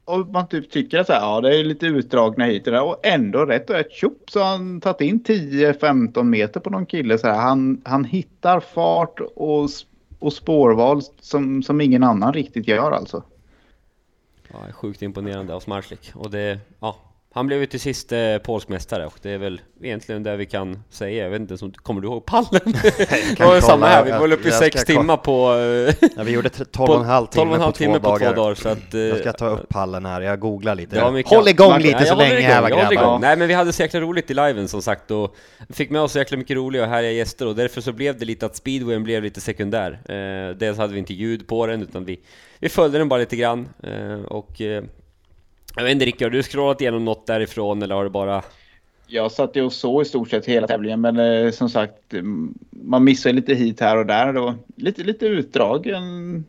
och 0.06 0.28
man 0.28 0.48
typ 0.48 0.72
tycker 0.72 1.00
att 1.00 1.08
så 1.08 1.14
här, 1.14 1.20
ja, 1.20 1.42
det 1.42 1.60
är 1.60 1.64
lite 1.64 1.86
utdragna 1.86 2.46
hit 2.46 2.68
och 2.68 2.74
där 2.74 2.84
och 2.84 3.00
ändå 3.06 3.46
rätt 3.46 3.70
och 3.70 3.76
rätt 3.76 3.92
tjopp 3.92 4.30
så 4.32 4.40
har 4.40 4.46
han 4.50 4.82
tagit 4.82 5.02
in 5.02 5.24
10-15 5.24 6.24
meter 6.24 6.60
på 6.60 6.70
någon 6.70 6.86
kille. 6.86 7.18
Så 7.18 7.28
här. 7.28 7.36
Han, 7.40 7.82
han 7.86 8.04
hittar 8.06 8.60
fart 8.60 9.20
och, 9.36 9.70
och 10.20 10.34
spårval 10.34 11.02
som, 11.22 11.64
som 11.64 11.82
ingen 11.82 12.04
annan 12.04 12.34
riktigt 12.34 12.68
gör 12.68 12.92
alltså. 12.92 13.24
Ja, 14.52 14.58
sjukt 14.74 15.02
imponerande 15.02 15.54
av 15.54 15.60
Smarslik. 15.60 16.12
Och 16.16 16.30
det, 16.32 16.60
ja, 16.80 16.96
han 17.38 17.48
blev 17.48 17.60
ju 17.60 17.66
till 17.66 17.80
sist 17.80 18.12
eh, 18.12 18.38
polsk 18.38 18.68
mästare 18.70 19.06
och 19.06 19.14
det 19.22 19.32
är 19.32 19.38
väl 19.38 19.62
egentligen 19.82 20.24
det 20.24 20.36
vi 20.38 20.46
kan 20.46 20.84
säga. 20.90 21.24
Jag 21.24 21.30
vet 21.30 21.42
inte, 21.42 21.58
som, 21.58 21.72
kommer 21.72 22.02
du 22.02 22.08
ihåg 22.08 22.26
pallen? 22.26 22.62
det 23.38 23.40
var 23.40 23.56
ju 23.56 23.62
samma 23.62 23.86
här, 23.88 24.06
vi 24.06 24.12
var 24.12 24.20
väl 24.20 24.34
uppe 24.34 24.48
i 24.48 24.52
sex 24.52 24.86
timmar 24.86 25.18
på... 25.18 25.54
eh, 26.02 26.10
Ja, 26.18 26.24
vi 26.24 26.32
gjorde 26.32 26.50
tre- 26.50 26.66
12 26.72 26.90
och 26.92 27.00
en 27.00 27.06
halv 27.06 27.26
på- 27.26 27.32
timme 27.32 27.44
12 27.44 27.50
och 27.52 27.56
en 27.56 27.62
halv 27.62 27.72
på 27.72 27.78
timme 27.78 27.94
två 27.94 28.00
på 28.00 28.18
två 28.18 28.26
dagar. 28.26 28.36
dagar. 28.36 28.56
Så 28.56 28.70
att, 28.70 28.94
eh, 28.94 29.00
Jag 29.00 29.18
ska 29.20 29.34
ta 29.34 29.48
upp 29.48 29.70
pallen 29.70 30.06
här, 30.06 30.22
jag 30.22 30.40
googlar 30.40 30.76
lite. 30.76 31.02
var 31.02 31.12
mycket- 31.12 31.34
Håll 31.34 31.48
igång 31.48 31.78
lite 31.78 31.90
Ja, 32.00 32.06
så 32.06 32.16
länge 32.16 32.32
igång, 32.40 32.44
här 32.46 32.62
håller 32.62 32.76
igång. 32.78 32.94
grabbar. 32.96 33.20
Nej 33.20 33.38
men 33.38 33.48
vi 33.48 33.54
hade 33.54 33.74
så 33.74 33.82
jäkla 33.82 34.00
roligt 34.02 34.32
i 34.32 34.34
liven 34.34 34.68
som 34.68 34.82
sagt 34.82 35.12
och 35.12 35.36
fick 35.70 35.90
med 35.90 36.02
oss 36.02 36.12
så 36.12 36.18
jäkla 36.20 36.38
mycket 36.38 36.56
roliga 36.58 36.84
och 36.84 36.90
härliga 36.90 37.12
gäster 37.12 37.48
och 37.48 37.56
därför 37.56 37.82
så 37.82 37.92
blev 37.92 38.20
det 38.20 38.26
lite 38.26 38.46
att 38.46 38.56
speedwayen 38.56 39.04
blev 39.04 39.24
lite 39.24 39.42
sekundär. 39.42 39.92
Eh, 40.10 40.56
dels 40.58 40.78
hade 40.78 40.94
vi 40.94 41.00
inte 41.00 41.14
ljud 41.14 41.48
på 41.48 41.68
den 41.68 41.82
utan 41.82 42.06
vi, 42.06 42.20
vi 42.60 42.70
följde 42.70 42.98
den 42.98 43.10
bara 43.10 43.20
lite 43.20 43.36
grann 43.36 43.70
eh, 43.84 44.22
och 44.26 44.62
eh, 44.62 44.84
jag 45.78 45.84
vet 45.84 45.92
inte 45.92 46.06
Rickard, 46.06 46.26
har 46.26 46.38
du 46.38 46.44
scrollat 46.44 46.82
igenom 46.82 47.06
något 47.06 47.28
därifrån 47.28 47.82
eller 47.82 47.96
har 47.96 48.04
du 48.04 48.10
bara... 48.10 48.44
Jag 49.08 49.32
satt 49.32 49.56
ju 49.56 49.62
och 49.62 49.74
såg 49.74 50.02
i 50.02 50.06
stort 50.06 50.30
sett 50.30 50.46
hela 50.46 50.68
tävlingen 50.68 51.02
men 51.02 51.20
eh, 51.20 51.52
som 51.52 51.70
sagt 51.70 52.14
man 52.70 53.04
missar 53.04 53.34
lite 53.34 53.54
hit 53.54 53.80
här 53.80 53.98
och 53.98 54.06
där. 54.06 54.34
Det 54.34 54.40
var 54.40 54.56
lite, 54.76 55.04
lite 55.04 55.26
utdragen 55.26 56.46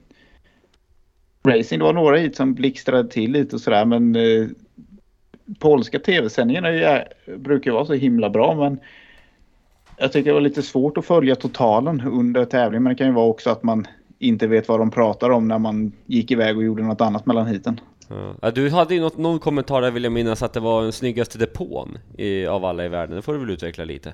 racing. 1.46 1.78
Det 1.78 1.84
var 1.84 1.92
några 1.92 2.16
hit 2.16 2.36
som 2.36 2.54
blixtrade 2.54 3.08
till 3.08 3.32
lite 3.32 3.56
och 3.56 3.62
sådär 3.62 3.84
men 3.84 4.16
eh, 4.16 4.46
polska 5.58 5.98
tv-sändningarna 5.98 7.02
brukar 7.36 7.70
ju 7.70 7.74
vara 7.74 7.86
så 7.86 7.94
himla 7.94 8.30
bra 8.30 8.54
men 8.54 8.80
jag 9.96 10.12
tycker 10.12 10.30
det 10.30 10.34
var 10.34 10.40
lite 10.40 10.62
svårt 10.62 10.98
att 10.98 11.06
följa 11.06 11.36
totalen 11.36 12.00
under 12.00 12.44
tävlingen 12.44 12.82
men 12.82 12.92
det 12.92 12.98
kan 12.98 13.06
ju 13.06 13.12
vara 13.12 13.26
också 13.26 13.50
att 13.50 13.62
man 13.62 13.86
inte 14.18 14.46
vet 14.46 14.68
vad 14.68 14.80
de 14.80 14.90
pratar 14.90 15.30
om 15.30 15.48
när 15.48 15.58
man 15.58 15.92
gick 16.06 16.30
iväg 16.30 16.56
och 16.56 16.64
gjorde 16.64 16.82
något 16.82 17.00
annat 17.00 17.26
mellan 17.26 17.46
hiten. 17.46 17.80
Ja, 18.42 18.50
du 18.50 18.70
hade 18.70 18.94
ju 18.94 19.00
något, 19.00 19.18
någon 19.18 19.38
kommentar 19.38 19.82
där 19.82 19.90
vill 19.90 20.04
jag 20.04 20.12
minnas 20.12 20.42
att 20.42 20.52
det 20.52 20.60
var 20.60 20.82
den 20.82 20.92
snyggaste 20.92 21.38
depån 21.38 21.98
i, 22.18 22.46
av 22.46 22.64
alla 22.64 22.84
i 22.84 22.88
världen. 22.88 23.16
Det 23.16 23.22
får 23.22 23.32
du 23.32 23.38
väl 23.38 23.50
utveckla 23.50 23.84
lite? 23.84 24.12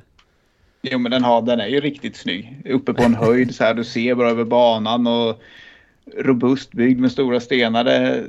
Jo 0.83 0.99
men 0.99 1.13
den, 1.13 1.25
har, 1.25 1.43
den 1.43 1.61
är 1.61 1.67
ju 1.67 1.81
riktigt 1.81 2.17
snygg. 2.17 2.63
Uppe 2.65 2.95
på 2.95 3.03
en 3.03 3.15
höjd 3.15 3.55
så 3.55 3.65
här. 3.65 3.75
Du 3.75 3.85
ser 3.85 4.15
bra 4.15 4.31
över 4.31 4.45
banan 4.45 5.07
och 5.07 5.43
robust 6.19 6.73
byggd 6.73 7.01
med 7.01 7.13
stora 7.13 7.41
stenar. 7.41 7.85
Det, 7.85 8.25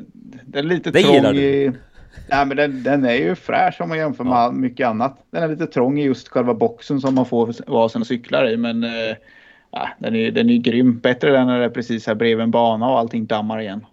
det 0.46 0.60
är 0.60 0.64
lite 0.64 0.92
Det 0.92 1.02
gillar 1.02 1.22
trång 1.22 1.34
du. 1.34 1.42
i... 1.42 1.72
Nej 2.30 2.46
men 2.46 2.58
den, 2.58 2.84
den 2.84 3.06
är 3.06 3.14
ju 3.16 3.36
fräsch 3.36 3.82
om 3.82 3.90
man 3.90 3.98
jämför 3.98 4.24
med 4.24 4.34
all- 4.34 4.54
mycket 4.54 4.88
annat. 4.88 5.26
Den 5.32 5.44
är 5.44 5.48
lite 5.48 5.68
trång 5.68 6.00
i 6.00 6.04
just 6.04 6.28
själva 6.28 6.54
boxen 6.54 7.02
som 7.02 7.16
man 7.16 7.26
får 7.26 7.72
vara 7.72 7.90
sina 7.90 8.06
cyklar 8.06 8.50
i. 8.50 8.58
Men 8.58 8.86
ja, 9.72 9.90
den 10.00 10.16
är 10.16 10.32
den 10.32 10.50
är 10.50 10.54
ju 10.54 10.60
grym. 10.60 11.00
Bättre 11.00 11.38
än 11.40 11.48
när 11.48 11.60
det 11.60 11.66
är 11.66 11.70
precis 11.70 12.08
här 12.08 12.16
bredvid 12.16 12.44
en 12.44 12.52
bana 12.52 12.90
och 12.90 13.00
allting 13.00 13.26
dammar 13.26 13.62
igen. 13.62 13.86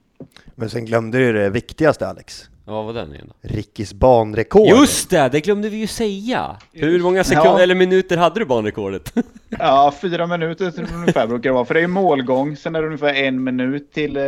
Men 0.54 0.70
sen 0.70 0.84
glömde 0.84 1.18
du 1.18 1.32
det 1.32 1.50
viktigaste 1.50 2.08
Alex. 2.08 2.48
Ja, 2.66 2.72
vad 2.72 2.84
var 2.84 2.92
den 2.92 3.14
igen 3.14 3.26
då? 3.42 3.48
Rickis 3.48 3.94
banrekord. 3.94 4.68
Just 4.68 5.10
det! 5.10 5.28
Det 5.28 5.40
glömde 5.40 5.68
vi 5.68 5.76
ju 5.76 5.86
säga! 5.86 6.56
Hur 6.72 7.00
många 7.02 7.24
sekunder, 7.24 7.50
Ja. 7.50 7.60
eller 7.60 7.74
minuter 7.74 8.16
hade 8.16 8.40
du 8.40 8.44
banrekordet? 8.44 9.12
Ja, 9.58 9.94
fyra 10.02 10.26
minuter 10.26 10.72
ungefär 10.94 11.26
brukar 11.26 11.50
det 11.50 11.54
vara. 11.54 11.64
För 11.64 11.74
det 11.74 11.80
är 11.80 11.86
målgång. 11.86 12.56
Sen 12.56 12.74
är 12.76 12.80
det 12.80 12.86
ungefär 12.86 13.14
en 13.14 13.44
minut 13.44 13.92
till, 13.92 14.16
eh, 14.16 14.22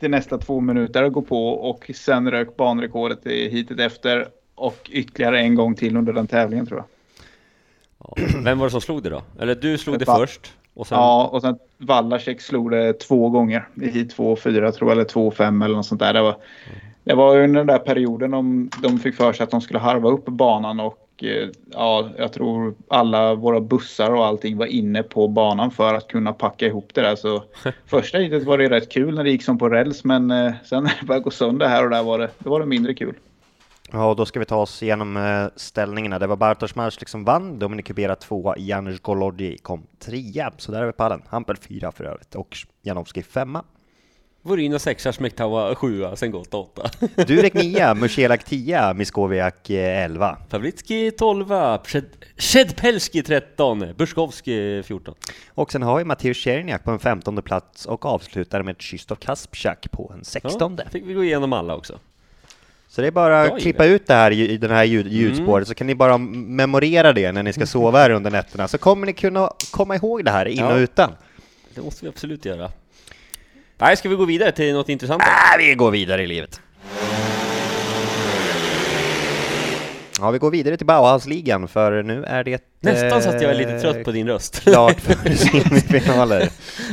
till 0.00 0.10
nästa 0.10 0.38
två 0.38 0.60
minuter 0.60 1.02
att 1.02 1.12
gå 1.12 1.22
på. 1.22 1.48
Och 1.48 1.90
sen 1.94 2.30
rök 2.30 2.56
banrekordet 2.56 3.26
i 3.26 3.48
hitet 3.48 3.80
efter. 3.80 4.28
Och 4.54 4.90
ytterligare 4.92 5.40
en 5.40 5.54
gång 5.54 5.74
till 5.74 5.96
under 5.96 6.12
den 6.12 6.26
tävlingen 6.26 6.66
tror 6.66 6.78
jag. 6.78 6.86
Ja. 7.98 8.14
Vem 8.44 8.58
var 8.58 8.66
det 8.66 8.70
som 8.70 8.80
slog 8.80 9.02
det 9.02 9.10
då? 9.10 9.22
Eller 9.40 9.54
du 9.54 9.78
slog 9.78 9.98
det 9.98 10.04
Va- 10.04 10.16
först? 10.18 10.52
Och 10.76 10.86
sen... 10.86 10.98
Ja, 10.98 11.30
och 11.32 11.42
sen 11.42 11.58
Wallacek 11.78 12.40
slog 12.40 12.70
det 12.70 12.92
två 12.92 13.28
gånger. 13.28 13.68
I 13.82 13.88
hit 13.88 14.10
2 14.10 14.32
och 14.32 14.38
4 14.38 14.72
tror 14.72 14.90
jag, 14.90 14.96
eller 14.96 15.08
2 15.08 15.26
och 15.26 15.34
5 15.34 15.62
eller 15.62 15.76
något 15.76 15.86
sånt 15.86 16.00
där. 16.00 16.12
Det 16.12 16.22
var, 16.22 16.36
det 17.04 17.14
var 17.14 17.38
under 17.38 17.60
den 17.60 17.66
där 17.66 17.78
perioden 17.78 18.30
de, 18.30 18.70
de 18.82 18.98
fick 18.98 19.14
för 19.14 19.32
sig 19.32 19.44
att 19.44 19.50
de 19.50 19.60
skulle 19.60 19.78
harva 19.78 20.10
upp 20.10 20.24
banan 20.24 20.80
och 20.80 21.06
och 21.16 21.24
eh, 21.24 21.48
ja, 21.72 22.10
jag 22.18 22.32
tror 22.32 22.74
alla 22.88 23.34
våra 23.34 23.60
bussar 23.60 24.10
och 24.10 24.26
allting 24.26 24.56
var 24.56 24.66
inne 24.66 25.02
på 25.02 25.28
banan 25.28 25.70
för 25.70 25.94
att 25.94 26.08
kunna 26.08 26.32
packa 26.32 26.66
ihop 26.66 26.90
det 26.94 27.00
där. 27.00 27.16
Så 27.16 27.44
första 27.86 28.18
heatet 28.18 28.44
var 28.44 28.58
det 28.58 28.70
rätt 28.70 28.92
kul 28.92 29.14
när 29.14 29.24
det 29.24 29.30
gick 29.30 29.44
som 29.44 29.58
på 29.58 29.68
räls 29.68 30.04
men 30.04 30.30
eh, 30.30 30.52
sen 30.64 30.82
när 30.82 30.96
det 31.00 31.06
började 31.06 31.24
gå 31.24 31.30
sönder 31.30 31.68
här 31.68 31.84
och 31.84 31.90
där 31.90 32.02
var 32.02 32.18
det, 32.18 32.30
då 32.38 32.50
var 32.50 32.60
det 32.60 32.66
mindre 32.66 32.94
kul. 32.94 33.14
Ja, 33.92 34.10
och 34.10 34.16
då 34.16 34.26
ska 34.26 34.38
vi 34.38 34.44
ta 34.44 34.56
oss 34.56 34.82
igenom 34.82 35.16
eh, 35.16 35.46
ställningarna. 35.56 36.18
Det 36.18 36.26
var 36.26 36.36
Bartosz 36.36 36.74
Marsz 36.74 36.98
som 37.06 37.24
vann, 37.24 37.58
Dominik 37.58 37.86
Kubera 37.86 38.16
tvåa, 38.16 38.54
Janusz 38.58 39.00
Golodji 39.00 39.58
kom 39.58 39.86
trea, 39.98 40.52
så 40.56 40.72
där 40.72 40.82
är 40.82 40.86
vi 40.86 40.92
pallen. 40.92 41.22
Hampel 41.28 41.56
fyra 41.56 41.92
för 41.92 42.04
övrigt 42.04 42.34
och 42.34 42.56
Janowski 42.82 43.22
femma. 43.22 43.64
Vorina 44.42 44.78
sexa, 44.78 45.12
Smektawa 45.12 45.74
sjua, 45.74 46.16
sen 46.16 46.30
Gotta 46.30 46.56
åtta. 46.56 46.90
Durek 47.26 47.54
nia, 47.62 47.94
Musielak 47.94 48.44
tia, 48.44 48.94
Miskowiak 48.94 49.70
eh, 49.70 50.04
elva. 50.04 50.38
Pawlicki 50.48 51.10
tolva, 51.10 51.78
Przedpelski 52.36 53.22
tretton, 53.22 53.94
Buszkowski 53.96 54.82
fjorton. 54.82 55.14
Och 55.54 55.72
sen 55.72 55.82
har 55.82 55.98
vi 55.98 56.04
Mateusz 56.04 56.38
Czerniak 56.38 56.84
på 56.84 56.90
en 56.90 56.98
femtonde 56.98 57.42
plats 57.42 57.86
och 57.86 58.06
avslutar 58.06 58.62
med 58.62 58.78
Krzysztof 58.78 59.18
Kasprzak 59.18 59.90
på 59.90 60.12
en 60.14 60.24
sextonde. 60.24 60.82
Ja, 60.82 60.90
fick 60.90 61.06
vi 61.06 61.14
gå 61.14 61.24
igenom 61.24 61.52
alla 61.52 61.76
också. 61.76 61.98
Så 62.96 63.02
det 63.02 63.08
är 63.08 63.12
bara 63.12 63.42
att 63.42 63.60
klippa 63.60 63.84
ut 63.84 64.06
det 64.06 64.14
här 64.14 64.30
i 64.30 64.56
den 64.56 64.70
här 64.70 64.84
ljud, 64.84 65.06
ljudspåret 65.12 65.68
så 65.68 65.74
kan 65.74 65.86
ni 65.86 65.94
bara 65.94 66.18
memorera 66.18 67.12
det 67.12 67.32
när 67.32 67.42
ni 67.42 67.52
ska 67.52 67.66
sova 67.66 67.98
här 67.98 68.10
under 68.10 68.30
nätterna 68.30 68.68
så 68.68 68.78
kommer 68.78 69.06
ni 69.06 69.12
kunna 69.12 69.50
komma 69.70 69.96
ihåg 69.96 70.24
det 70.24 70.30
här 70.30 70.46
in 70.46 70.58
Ja. 70.58 70.74
och 70.74 70.78
utan. 70.78 71.10
Det 71.74 71.80
måste 71.80 72.04
vi 72.04 72.08
absolut 72.08 72.44
göra. 72.44 72.70
Nej, 73.78 73.96
ska 73.96 74.08
vi 74.08 74.14
gå 74.16 74.24
vidare 74.24 74.52
till 74.52 74.74
något 74.74 74.88
intressant? 74.88 75.22
Äh, 75.22 75.58
vi 75.58 75.74
går 75.74 75.90
vidare 75.90 76.22
i 76.22 76.26
livet. 76.26 76.60
Ja, 80.20 80.30
vi 80.30 80.38
går 80.38 80.50
vidare 80.50 80.76
till 80.76 80.86
Bauhausligan 80.86 81.68
för 81.68 82.02
nu 82.02 82.24
är 82.24 82.44
det... 82.44 82.64
Nästan 82.80 83.22
så 83.22 83.28
att 83.28 83.42
jag 83.42 83.50
är 83.50 83.54
lite 83.54 83.74
eh, 83.74 83.80
trött 83.80 84.04
på 84.04 84.10
din 84.10 84.26
röst. 84.26 84.60
Klart 84.60 85.00
för 85.00 85.14
semifinaler. 85.34 86.48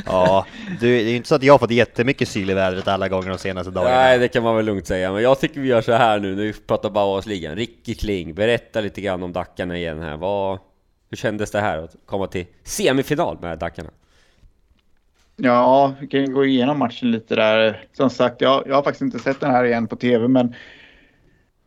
Ja, 0.06 0.46
det 0.80 0.88
är 0.88 1.04
ju 1.04 1.16
inte 1.16 1.28
så 1.28 1.36
att 1.36 1.44
jag 1.44 1.54
har 1.54 1.60
fått 1.60 1.72
jättemycket 1.72 2.28
syl 2.28 2.50
i 2.50 2.54
vädret 2.54 2.88
alla 2.88 3.10
gånger 3.10 3.30
de 3.30 3.38
senaste 3.38 3.72
dagarna. 3.72 3.96
Nej, 3.96 4.20
det 4.20 4.28
kan 4.28 4.44
man 4.44 4.56
väl 4.56 4.66
lugnt 4.66 4.88
säga, 4.88 5.12
men 5.12 5.24
jag 5.24 5.40
tycker 5.40 5.62
vi 5.62 5.68
gör 5.68 5.82
så 5.82 5.94
här 5.94 6.20
nu 6.20 6.36
när 6.36 6.44
vi 6.44 6.54
pratar 6.54 6.90
Bauhausligan. 6.90 7.56
Ricky 7.56 7.96
Kling, 7.96 8.34
berätta 8.34 8.82
lite 8.82 9.02
grann 9.02 9.24
om 9.24 9.34
Dackarna 9.34 9.78
igen 9.78 10.02
här. 10.02 10.18
Vad, 10.18 10.60
hur 11.10 11.18
kändes 11.18 11.52
det 11.52 11.60
här 11.60 11.78
att 11.78 11.96
komma 12.06 12.28
till 12.28 12.46
semifinal 12.64 13.38
med 13.42 13.60
Dackarna? 13.60 13.90
Ja, 15.36 15.94
vi 16.00 16.08
kan 16.08 16.20
ju 16.20 16.34
gå 16.34 16.46
igenom 16.46 16.80
matchen 16.80 17.12
lite 17.12 17.36
där. 17.36 17.86
Som 17.94 18.10
sagt, 18.10 18.42
jag, 18.42 18.64
jag 18.68 18.76
har 18.76 18.84
faktiskt 18.84 19.02
inte 19.02 19.20
sett 19.20 19.40
den 19.40 19.52
här 19.52 19.64
igen 19.64 19.88
på 19.88 19.96
tv, 19.96 20.28
men 20.28 20.56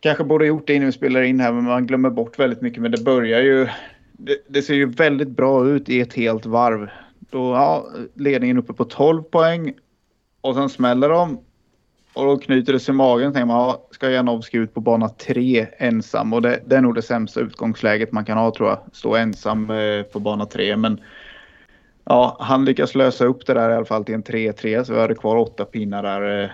kanske 0.07 0.25
borde 0.25 0.47
gjort 0.47 0.67
det 0.67 0.75
innan 0.75 0.87
vi 0.87 0.93
spelar 0.93 1.23
in 1.23 1.41
här, 1.41 1.53
men 1.53 1.65
man 1.65 1.87
glömmer 1.87 2.11
bort 2.11 2.39
väldigt 2.39 2.61
mycket. 2.61 2.83
Men 2.83 2.91
det 2.91 3.05
börjar 3.05 3.41
ju... 3.41 3.69
Det, 4.13 4.37
det 4.49 4.63
ser 4.63 4.75
ju 4.75 4.87
väldigt 4.87 5.29
bra 5.29 5.67
ut 5.69 5.89
i 5.89 6.01
ett 6.01 6.15
helt 6.15 6.47
varv. 6.47 6.89
Då 7.31 7.53
ja, 7.53 7.87
ledningen 8.15 8.59
uppe 8.59 8.73
på 8.73 8.85
12 8.85 9.23
poäng 9.23 9.73
och 10.41 10.55
sen 10.55 10.69
smäller 10.69 11.09
de. 11.09 11.39
Och 12.15 12.25
då 12.25 12.37
knyter 12.39 12.73
det 12.73 12.81
sig 12.81 12.93
i 12.93 12.97
magen. 12.97 13.33
Tänker 13.33 13.47
man, 13.47 13.57
ja, 13.57 13.89
ska 13.91 14.11
Janowski 14.11 14.59
ut 14.59 14.75
på 14.75 14.81
bana 14.81 15.09
3 15.09 15.67
ensam? 15.79 16.33
Och 16.33 16.43
det, 16.43 16.61
det 16.67 16.77
är 16.77 16.81
nog 16.81 16.95
det 16.95 17.03
sämsta 17.03 17.41
utgångsläget 17.41 18.13
man 18.13 18.25
kan 18.25 18.39
ha 18.39 18.55
tror 18.55 18.69
jag. 18.69 18.79
Stå 18.93 19.17
ensam 19.17 19.71
eh, 19.71 20.03
på 20.03 20.21
bana 20.21 20.47
3. 20.47 20.77
Men 20.77 21.01
ja, 22.05 22.37
han 22.41 22.65
lyckas 22.65 22.95
lösa 22.95 23.25
upp 23.25 23.47
det 23.47 23.55
där 23.55 23.71
i 23.71 23.75
alla 23.75 23.85
fall 23.85 24.05
till 24.05 24.15
en 24.15 24.23
3-3. 24.23 24.85
Så 24.85 24.93
vi 24.95 25.01
hade 25.01 25.15
kvar 25.15 25.37
åtta 25.37 25.65
pinnar 25.65 26.03
där. 26.03 26.45
eh, 26.45 26.51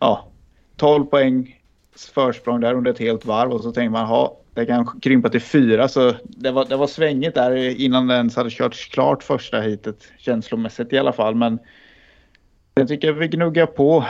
Ja, 0.00 0.28
12 0.76 1.04
poäng 1.04 1.55
försprång 1.96 2.60
där 2.60 2.74
under 2.74 2.90
ett 2.90 2.98
helt 2.98 3.24
varv. 3.24 3.52
Och 3.52 3.60
så 3.60 3.72
tänker 3.72 3.90
man, 3.90 4.08
ja, 4.08 4.36
det 4.54 4.66
kan 4.66 5.00
krympa 5.00 5.28
till 5.28 5.40
fyra. 5.40 5.88
Så 5.88 6.12
det 6.22 6.50
var, 6.50 6.64
det 6.64 6.76
var 6.76 6.86
svängigt 6.86 7.34
där 7.34 7.80
innan 7.80 8.06
det 8.06 8.14
ens 8.14 8.36
hade 8.36 8.50
körts 8.50 8.88
klart 8.88 9.22
första 9.22 9.60
heatet. 9.60 10.12
Känslomässigt 10.18 10.92
i 10.92 10.98
alla 10.98 11.12
fall. 11.12 11.34
Men 11.34 11.58
jag 12.74 12.88
tycker 12.88 13.12
vi 13.12 13.28
gnuggar 13.28 13.66
på. 13.66 14.04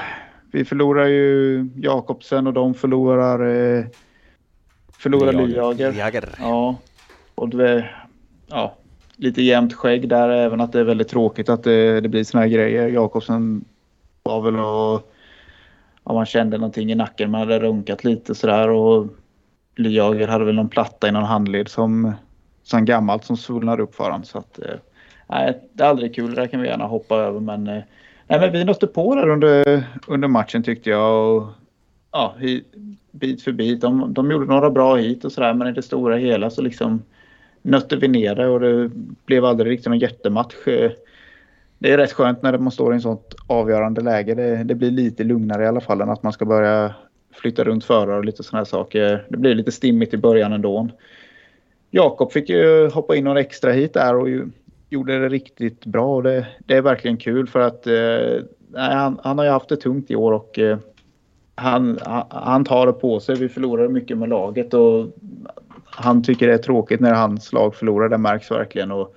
Vi 0.53 0.65
förlorar 0.65 1.07
ju 1.07 1.69
Jakobsen 1.77 2.47
och 2.47 2.53
de 2.53 2.75
förlorar, 2.75 3.47
eh, 3.79 3.85
förlorar 4.93 5.33
Lyager. 5.33 5.93
Jäger. 5.93 6.29
Ja, 6.39 6.77
och 7.35 7.49
det, 7.49 7.91
ja, 8.47 8.77
lite 9.17 9.43
jämnt 9.43 9.75
skägg 9.75 10.09
där. 10.09 10.29
Även 10.29 10.61
att 10.61 10.73
det 10.73 10.81
är 10.81 10.85
väldigt 10.85 11.09
tråkigt 11.09 11.49
att 11.49 11.63
det, 11.63 12.01
det 12.01 12.09
blir 12.09 12.25
såna 12.25 12.43
här 12.43 12.49
grejer. 12.49 12.89
Jakobsen 12.89 13.65
var 14.23 14.43
väl 14.43 14.57
och 14.57 15.13
ja, 16.07 16.13
man 16.13 16.27
kände 16.27 16.59
någonting 16.59 16.93
i 16.93 16.95
nacken. 16.95 17.31
Man 17.31 17.41
hade 17.41 17.59
runkat 17.59 18.05
lite 18.05 18.35
sådär 18.35 18.69
och 18.69 19.07
Lyager 19.77 20.29
hade 20.29 20.45
väl 20.45 20.55
någon 20.55 20.69
platta 20.69 21.09
i 21.09 21.13
någon 21.13 21.25
handled 21.25 21.69
som, 21.69 22.13
sen 22.63 22.85
gammalt 22.85 23.25
som 23.25 23.37
svullnade 23.37 23.83
upp 23.83 23.95
för 23.95 24.05
honom. 24.05 24.25
Så 24.25 24.39
att, 24.39 24.59
eh, 24.59 24.75
nej, 25.27 25.69
det 25.73 25.85
är 25.85 25.89
aldrig 25.89 26.15
kul. 26.15 26.35
Det 26.35 26.41
där 26.41 26.47
kan 26.47 26.61
vi 26.61 26.69
gärna 26.69 26.85
hoppa 26.85 27.17
över. 27.17 27.41
Men, 27.41 27.67
eh, 27.67 27.83
nej, 28.27 28.41
men 28.41 28.53
vi 28.53 28.65
nötte 28.65 28.87
på 28.87 29.15
där 29.15 29.29
under, 29.29 29.85
under 30.07 30.29
matchen 30.29 30.63
tyckte 30.63 30.91
jag. 30.91 31.37
Och, 31.37 31.49
ja, 32.13 32.35
bit 33.11 33.43
för 33.43 33.53
bit. 33.53 33.81
De, 33.81 34.15
de 34.15 34.31
gjorde 34.31 34.47
några 34.47 34.71
bra 34.71 34.97
hit 34.97 35.25
och 35.25 35.33
sådär 35.33 35.55
men 35.55 35.69
i 35.69 35.73
det 35.73 35.83
stora 35.83 36.17
hela 36.17 36.51
så 36.51 36.63
liksom 36.63 37.03
nötte 37.63 37.97
vi 37.97 38.09
ner 38.09 38.35
det 38.35 38.47
och 38.47 38.61
det 38.61 38.91
blev 39.27 39.45
aldrig 39.45 39.73
riktigt 39.73 39.89
någon 39.89 39.99
jättematch. 39.99 40.67
Eh, 40.67 40.91
det 41.79 41.93
är 41.93 41.99
rätt 41.99 42.13
skönt 42.13 42.43
när 42.43 42.59
man 42.59 42.73
står 42.73 42.93
i 42.93 42.95
en 42.95 43.01
sånt 43.01 43.35
avgörande 43.47 44.01
läge. 44.01 44.35
Det, 44.35 44.65
det 44.65 44.75
blir 44.75 44.91
lite 44.91 45.25
lugnare 45.25 45.65
i 45.65 45.67
alla 45.67 45.81
fall 45.81 46.01
än 46.01 46.11
att 46.11 46.23
man 46.23 46.33
ska 46.33 46.45
börja 46.45 46.95
flytta 47.33 47.65
runt 47.65 47.85
förare 47.85 48.17
och 48.19 48.25
lite 48.25 48.43
sådana 48.43 48.61
här 48.61 48.65
saker. 48.65 49.27
Det 49.29 49.37
blir 49.37 49.55
lite 49.55 49.73
stimmigt 49.73 50.15
i 50.15 50.17
början 50.17 50.53
ändå. 50.53 50.89
Jakob 51.91 52.33
fick 52.33 52.49
ju 52.49 52.89
hoppa 52.91 53.17
in 53.17 53.25
några 53.25 53.41
extra 53.41 53.73
hit 53.73 53.95
där 53.95 54.17
och 54.17 54.29
ju, 54.29 54.47
gjorde 54.91 55.19
det 55.19 55.29
riktigt 55.29 55.85
bra. 55.87 56.17
Och 56.17 56.23
det, 56.23 56.47
det 56.67 56.77
är 56.77 56.83
verkligen 56.83 57.17
kul 57.17 57.47
för 57.47 57.61
att 57.61 57.87
eh, 57.87 58.45
han, 58.75 59.21
han 59.23 59.39
har 59.39 59.45
ju 59.45 59.51
haft 59.51 59.69
det 59.69 59.77
tungt 59.77 60.11
i 60.11 60.17
år 60.17 60.33
och 60.33 60.59
eh, 60.59 60.79
han, 61.55 61.99
han- 62.29 62.65
tar 62.65 62.87
det 62.87 62.93
på 62.93 63.21
sig. 63.21 63.37
Vi 63.37 63.49
förlorade 63.49 63.89
mycket 63.89 64.19
med 64.19 64.29
laget 64.29 64.75
och 64.75 65.07
han 65.85 66.23
tycker 66.23 66.47
det 66.47 66.55
är 66.55 66.59
tråkigt 66.59 67.01
när 67.01 67.15
hans 67.15 67.53
lag 67.53 67.75
förlorar. 67.75 68.09
Det 68.09 68.19
märks 68.19 68.51
verkligen. 68.51 68.93
Och 68.93 69.15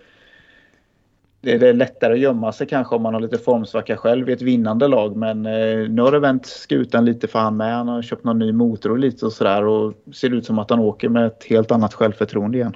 det, 1.41 1.51
är 1.51 1.73
lättare 1.73 2.13
att 2.13 2.19
gömma 2.19 2.51
sig 2.51 2.67
kanske 2.67 2.95
om 2.95 3.01
man 3.01 3.13
har 3.13 3.21
lite 3.21 3.37
formsvacka 3.37 3.97
själv 3.97 4.29
i 4.29 4.33
ett 4.33 4.41
vinnande 4.41 4.87
lag. 4.87 5.15
Men 5.15 5.45
eh, 5.45 5.89
nu 5.89 6.01
har 6.01 6.11
det 6.11 6.19
vänt 6.19 6.45
skutan 6.45 7.05
lite 7.05 7.27
för 7.27 7.39
han 7.39 7.57
med. 7.57 7.75
Han 7.75 7.87
har 7.87 8.01
köpt 8.01 8.23
någon 8.23 8.39
ny 8.39 8.51
motor 8.51 8.91
och 8.91 8.99
lite 8.99 9.25
och 9.25 9.33
sådär. 9.33 9.65
Och 9.65 9.93
ser 10.13 10.33
ut 10.33 10.45
som 10.45 10.59
att 10.59 10.69
han 10.69 10.79
åker 10.79 11.09
med 11.09 11.25
ett 11.25 11.43
helt 11.43 11.71
annat 11.71 11.93
självförtroende 11.93 12.57
igen. 12.57 12.75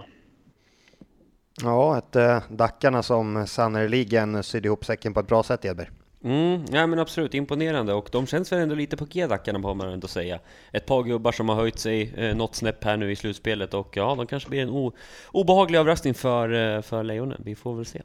Ja, 1.63 1.97
ett 1.97 2.15
äh, 2.15 2.41
Dackarna 2.49 3.03
som 3.03 3.47
sannerligen 3.47 4.43
sydde 4.43 4.67
ihop 4.67 4.85
säcken 4.85 5.13
på 5.13 5.19
ett 5.19 5.27
bra 5.27 5.43
sätt, 5.43 5.65
Edberg. 5.65 5.89
Mm, 6.23 6.65
ja 6.71 6.87
men 6.87 6.99
absolut, 6.99 7.33
imponerande 7.33 7.93
och 7.93 8.09
de 8.11 8.27
känns 8.27 8.51
väl 8.51 8.59
ändå 8.59 8.75
lite 8.75 8.97
på 8.97 9.05
G 9.05 9.27
Dackarna 9.27 9.61
får 9.61 9.75
man 9.75 9.89
ändå 9.89 10.07
säga. 10.07 10.39
Ett 10.71 10.85
par 10.85 11.03
gubbar 11.03 11.31
som 11.31 11.49
har 11.49 11.55
höjt 11.55 11.79
sig 11.79 12.13
eh, 12.17 12.35
något 12.35 12.55
snäpp 12.55 12.83
här 12.83 12.97
nu 12.97 13.11
i 13.11 13.15
slutspelet 13.15 13.73
och 13.73 13.97
ja, 13.97 14.15
de 14.15 14.27
kanske 14.27 14.49
blir 14.49 14.61
en 14.61 14.69
o- 14.69 14.93
obehaglig 15.31 15.79
överraskning 15.79 16.13
för, 16.13 16.75
eh, 16.75 16.81
för 16.81 17.03
Lejonen. 17.03 17.41
Vi 17.45 17.55
får 17.55 17.75
väl 17.75 17.85
se. 17.85 18.01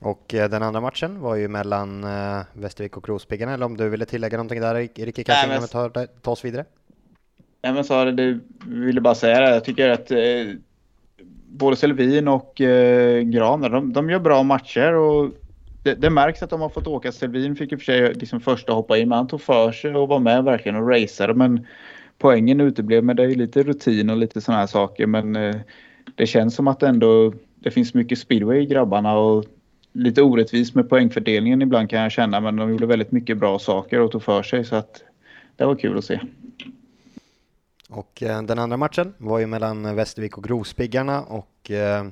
Och 0.00 0.34
eh, 0.34 0.50
den 0.50 0.62
andra 0.62 0.80
matchen 0.80 1.20
var 1.20 1.36
ju 1.36 1.48
mellan 1.48 2.04
eh, 2.04 2.40
Västervik 2.52 2.96
och 2.96 3.08
Rospiggarna, 3.08 3.54
eller 3.54 3.66
om 3.66 3.76
du 3.76 3.88
ville 3.88 4.04
tillägga 4.04 4.36
någonting 4.36 4.60
där, 4.60 4.74
Ricky, 4.74 5.04
Nej, 5.04 5.12
kanske 5.12 5.46
men- 5.46 5.50
innan 5.50 5.62
vi 5.62 5.68
tar, 5.68 6.06
tar 6.06 6.32
oss 6.32 6.44
vidare? 6.44 6.64
Nej 7.62 7.72
men 7.72 7.84
så 7.84 8.04
det, 8.04 8.38
ville 8.66 9.00
bara 9.00 9.14
säga 9.14 9.40
det. 9.40 9.50
Jag 9.50 9.64
tycker 9.64 9.88
att 9.88 10.10
eh, 10.10 10.18
både 11.48 11.76
Selvin 11.76 12.28
och 12.28 12.60
eh, 12.60 13.22
Gran, 13.22 13.60
de, 13.60 13.92
de 13.92 14.10
gör 14.10 14.18
bra 14.18 14.42
matcher 14.42 14.92
och 14.92 15.30
det, 15.82 15.94
det 15.94 16.10
märks 16.10 16.42
att 16.42 16.50
de 16.50 16.60
har 16.60 16.68
fått 16.68 16.86
åka. 16.86 17.12
Selvin 17.12 17.56
fick 17.56 17.72
i 17.72 17.74
och 17.76 17.80
för 17.80 17.84
sig 17.84 18.14
liksom 18.14 18.40
första 18.40 18.72
hoppa 18.72 18.98
in, 18.98 19.08
men 19.08 19.18
han 19.18 19.28
tog 19.28 19.40
för 19.40 19.72
sig 19.72 19.94
och 19.94 20.08
var 20.08 20.18
med 20.18 20.44
verkligen 20.44 20.76
och 20.76 20.88
raceade. 20.88 21.34
Men 21.34 21.66
poängen 22.18 22.60
uteblev, 22.60 23.04
men 23.04 23.16
det 23.16 23.22
är 23.22 23.28
lite 23.34 23.62
rutin 23.62 24.10
och 24.10 24.16
lite 24.16 24.40
sådana 24.40 24.60
här 24.60 24.66
saker. 24.66 25.06
Men 25.06 25.36
eh, 25.36 25.56
det 26.14 26.26
känns 26.26 26.54
som 26.54 26.68
att 26.68 26.82
ändå 26.82 27.32
det 27.54 27.70
finns 27.70 27.94
mycket 27.94 28.18
speedway 28.18 28.58
i 28.58 28.66
grabbarna 28.66 29.18
och 29.18 29.44
lite 29.98 30.22
orättvist 30.22 30.74
med 30.74 30.88
poängfördelningen 30.88 31.62
ibland 31.62 31.90
kan 31.90 32.00
jag 32.00 32.12
känna. 32.12 32.40
Men 32.40 32.56
de 32.56 32.70
gjorde 32.70 32.86
väldigt 32.86 33.12
mycket 33.12 33.38
bra 33.38 33.58
saker 33.58 34.00
och 34.00 34.12
tog 34.12 34.22
för 34.22 34.42
sig 34.42 34.64
så 34.64 34.76
att 34.76 35.02
det 35.56 35.64
var 35.66 35.74
kul 35.76 35.98
att 35.98 36.04
se. 36.04 36.20
Och 37.90 38.22
eh, 38.22 38.42
den 38.42 38.58
andra 38.58 38.76
matchen 38.76 39.14
var 39.18 39.38
ju 39.38 39.46
mellan 39.46 39.96
Västervik 39.96 40.38
och 40.38 40.46
Rospiggarna 40.48 41.22
och 41.22 41.70
eh, 41.70 42.06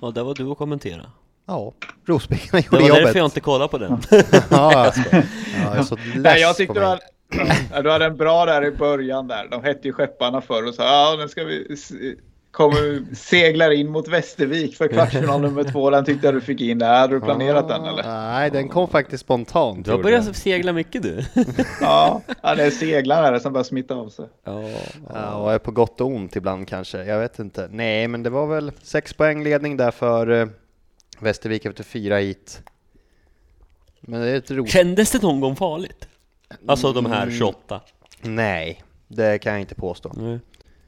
Ja, 0.00 0.10
där 0.10 0.24
var 0.24 0.34
du 0.34 0.44
och 0.44 0.58
kommentera. 0.58 1.02
ja, 1.46 1.72
Rospiggarna 2.06 2.48
Det 2.52 2.66
gjorde 2.66 2.82
var 2.82 2.88
jobbet. 2.88 3.04
därför 3.04 3.18
jag 3.18 3.26
inte 3.26 3.40
kollade 3.40 3.68
på 3.70 3.78
den. 3.78 3.98
ja, 4.50 4.92
ja, 5.12 5.22
jag 5.64 5.76
är 5.76 5.82
så 5.82 5.96
less 5.96 6.04
Nej, 6.16 6.40
jag 6.40 6.50
på 6.54 6.56
tyckte 6.56 6.74
du 6.74 6.80
mig. 6.80 6.88
hade, 6.88 7.82
du 7.82 7.90
hade 7.90 8.04
en 8.04 8.16
bra 8.16 8.46
där 8.46 8.64
i 8.66 8.70
början 8.70 9.28
där. 9.28 9.48
De 9.50 9.62
hette 9.64 9.88
ju 9.88 9.92
Skepparna 9.92 10.40
förr 10.40 10.68
och 10.68 10.74
sa 10.74 10.82
ja 10.84 11.16
nu 11.22 11.28
ska 11.28 11.44
vi 11.44 11.76
kommer, 12.56 13.14
seglar 13.14 13.70
in 13.70 13.90
mot 13.90 14.08
Västervik 14.08 14.76
för 14.76 14.88
kvartsfinal 14.88 15.40
nummer 15.40 15.64
två. 15.64 15.90
Den 15.90 16.04
tyckte 16.04 16.26
jag 16.26 16.34
du 16.34 16.40
fick 16.40 16.60
in 16.60 16.78
där. 16.78 16.98
Hade 16.98 17.14
du 17.14 17.20
planerat 17.20 17.68
den 17.68 17.84
eller? 17.84 18.02
Nej, 18.02 18.50
den 18.50 18.68
kom 18.68 18.88
faktiskt 18.88 19.24
spontant. 19.24 19.84
Du 19.84 19.90
har 19.90 20.02
börjat 20.02 20.36
segla 20.36 20.72
mycket 20.72 21.02
du. 21.02 21.24
Ja, 21.80 22.22
det 22.42 22.62
är 22.62 22.70
seglare 22.70 23.40
som 23.40 23.52
börjar 23.52 23.64
smitta 23.64 23.94
av 23.94 24.08
sig. 24.08 24.26
Ja, 24.44 24.62
Ja, 25.14 25.34
och 25.34 25.52
är 25.52 25.58
på 25.58 25.70
gott 25.70 26.00
och 26.00 26.06
ont 26.06 26.36
ibland 26.36 26.68
kanske. 26.68 27.04
Jag 27.04 27.18
vet 27.20 27.38
inte. 27.38 27.68
Nej, 27.72 28.08
men 28.08 28.22
det 28.22 28.30
var 28.30 28.46
väl 28.46 28.72
sex 28.82 29.12
poäng 29.14 29.44
ledning 29.44 29.76
där 29.76 29.90
för 29.90 30.40
eh, 30.40 30.46
Västervik 31.20 31.64
efter 31.64 31.84
fyra 31.84 32.16
hit. 32.16 32.62
Men 34.00 34.20
det 34.20 34.28
är 34.28 34.36
ett 34.36 34.50
roligt. 34.50 34.72
Kändes 34.72 35.10
det 35.10 35.22
någon 35.22 35.40
gång 35.40 35.56
farligt? 35.56 36.08
Alltså 36.66 36.92
de 36.92 37.06
här 37.06 37.30
28? 37.30 37.80
Nej, 38.22 38.82
det 39.08 39.38
kan 39.38 39.52
jag 39.52 39.60
inte 39.60 39.74
påstå. 39.74 40.12
Nej. 40.16 40.38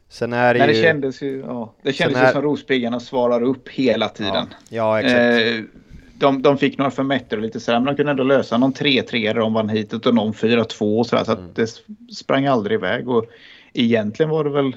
Sen 0.09 0.33
är 0.33 0.55
det 0.55 0.59
Nej, 0.61 0.69
det 0.69 0.75
ju... 0.75 0.83
kändes 0.83 1.23
ju, 1.23 1.41
ja, 1.41 1.75
det 1.83 1.93
kändes 1.93 2.19
ju 2.23 2.25
är- 2.27 2.33
som 2.33 2.43
Rospiggarna 2.43 3.01
svarar 3.01 3.43
upp 3.43 3.69
hela 3.69 4.09
tiden. 4.09 4.47
Ja, 4.69 5.01
exakt. 5.01 5.19
Eh, 5.21 5.81
de, 6.19 6.43
de 6.43 6.59
fick 6.59 6.79
några 6.79 6.91
förmätter 6.91 7.37
och 7.37 7.43
lite 7.43 7.61
sådär, 7.61 7.79
men 7.81 7.87
de 7.87 7.97
kunde 7.97 8.11
ändå 8.11 8.23
lösa 8.25 8.59
någon 8.59 8.73
3-3 8.73 9.27
där 9.33 9.41
de 9.41 9.53
vann 9.55 9.69
hitåt 9.69 10.07
och 10.07 10.15
någon 10.15 10.33
4-2 10.35 10.99
och 10.99 11.07
sådär. 11.07 11.25
Så 11.25 11.33
Mm. 11.33 11.45
det 11.55 11.71
sprang 12.15 12.47
aldrig 12.47 12.75
iväg. 12.79 13.09
Och 13.09 13.25
egentligen 13.73 14.31
var 14.31 14.45
det 14.45 14.51
väl... 14.51 14.77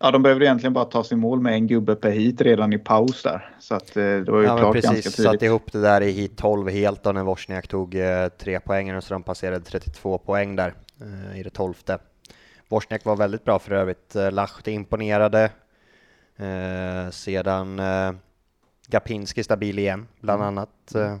Ja, 0.00 0.10
de 0.10 0.22
behövde 0.22 0.44
egentligen 0.44 0.72
bara 0.72 0.84
ta 0.84 1.04
sin 1.04 1.18
mål 1.18 1.40
med 1.40 1.52
en 1.54 1.66
gubbe 1.66 1.94
per 1.94 2.10
hit 2.10 2.40
redan 2.40 2.72
i 2.72 2.78
paus 2.78 3.22
där. 3.22 3.54
Så 3.60 3.74
att 3.74 3.96
eh, 3.96 4.02
det 4.02 4.30
var 4.30 4.40
ju 4.40 4.46
Ja, 4.46 4.58
klart 4.58 4.74
ganska 4.74 4.90
precis. 4.92 5.16
tidigt. 5.16 5.30
Satt 5.32 5.42
ihop 5.42 5.72
det 5.72 5.80
där 5.80 6.00
i 6.00 6.10
hit 6.10 6.36
12 6.38 6.68
helt 6.68 7.02
då 7.02 7.12
när 7.12 7.22
Wozniak 7.22 7.68
tog 7.68 7.94
eh, 7.94 8.28
tre 8.40 8.60
poäng 8.60 8.94
och 8.96 9.04
så 9.04 9.14
de 9.14 9.22
passerade 9.22 9.60
32 9.64 10.18
poäng 10.18 10.56
där 10.56 10.74
eh, 11.32 11.40
i 11.40 11.42
det 11.42 11.50
tolfte. 11.50 11.98
Wozniak 12.68 13.04
var 13.04 13.16
väldigt 13.16 13.44
bra 13.44 13.58
för 13.58 13.72
övrigt. 13.72 14.16
Eh, 14.16 14.32
Lahti 14.32 14.70
imponerade. 14.70 15.50
Eh, 16.36 17.10
sedan 17.10 17.78
eh, 17.78 18.12
Gapinski 18.86 19.42
stabil 19.44 19.78
igen, 19.78 20.08
bland 20.20 20.42
annat. 20.42 20.94
Eh, 20.94 21.12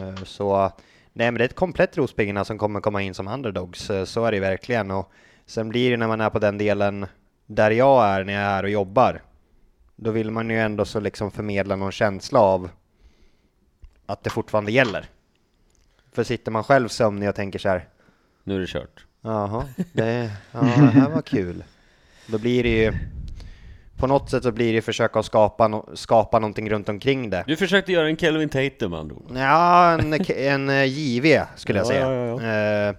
eh, 0.00 0.14
så 0.24 0.72
nej, 1.12 1.30
men 1.30 1.34
det 1.34 1.44
är 1.44 1.48
ett 1.48 1.54
komplett 1.54 1.96
Rospiggarna 1.96 2.44
som 2.44 2.58
kommer 2.58 2.80
komma 2.80 3.02
in 3.02 3.14
som 3.14 3.28
underdogs. 3.28 3.90
Eh, 3.90 4.04
så 4.04 4.24
är 4.24 4.32
det 4.32 4.40
verkligen. 4.40 4.90
Och 4.90 5.12
sen 5.46 5.68
blir 5.68 5.90
det 5.90 5.96
när 5.96 6.08
man 6.08 6.20
är 6.20 6.30
på 6.30 6.38
den 6.38 6.58
delen 6.58 7.06
där 7.46 7.70
jag 7.70 8.04
är 8.04 8.24
när 8.24 8.32
jag 8.32 8.42
är 8.42 8.62
och 8.62 8.70
jobbar. 8.70 9.22
Då 9.96 10.10
vill 10.10 10.30
man 10.30 10.50
ju 10.50 10.58
ändå 10.60 10.84
så 10.84 11.00
liksom 11.00 11.30
förmedla 11.30 11.76
någon 11.76 11.92
känsla 11.92 12.40
av 12.40 12.70
att 14.06 14.24
det 14.24 14.30
fortfarande 14.30 14.72
gäller. 14.72 15.06
För 16.12 16.24
sitter 16.24 16.52
man 16.52 16.64
själv 16.64 16.88
sömnig 16.88 17.28
och 17.28 17.34
tänker 17.34 17.58
så 17.58 17.68
här, 17.68 17.88
Nu 18.44 18.56
är 18.56 18.60
det 18.60 18.66
kört. 18.66 19.07
Jaha, 19.32 19.64
det, 19.92 20.30
ja, 20.52 20.60
det 20.60 20.66
här 20.68 21.10
var 21.10 21.22
kul. 21.22 21.64
Då 22.26 22.38
blir 22.38 22.62
det 22.62 22.68
ju, 22.84 22.92
på 23.96 24.06
något 24.06 24.30
sätt 24.30 24.42
så 24.42 24.52
blir 24.52 24.66
det 24.66 24.72
ju 24.72 24.82
försöka 24.82 25.22
skapa, 25.22 25.68
no, 25.68 25.88
skapa 25.94 26.38
någonting 26.38 26.70
runt 26.70 26.88
omkring 26.88 27.30
det. 27.30 27.44
Du 27.46 27.56
försökte 27.56 27.92
göra 27.92 28.08
en 28.08 28.16
Kelvin 28.16 28.48
Tatum 28.48 28.90
med 28.90 29.00
andra 29.00 29.16
ord. 29.16 29.30
Ja, 29.34 29.92
en, 29.92 30.14
en 30.36 30.68
eh, 30.68 30.84
JV 30.84 31.42
skulle 31.56 31.78
jag 31.78 31.84
Ja, 31.86 31.88
säga. 31.88 32.10
ja, 32.14 32.88
Eh, 32.88 32.94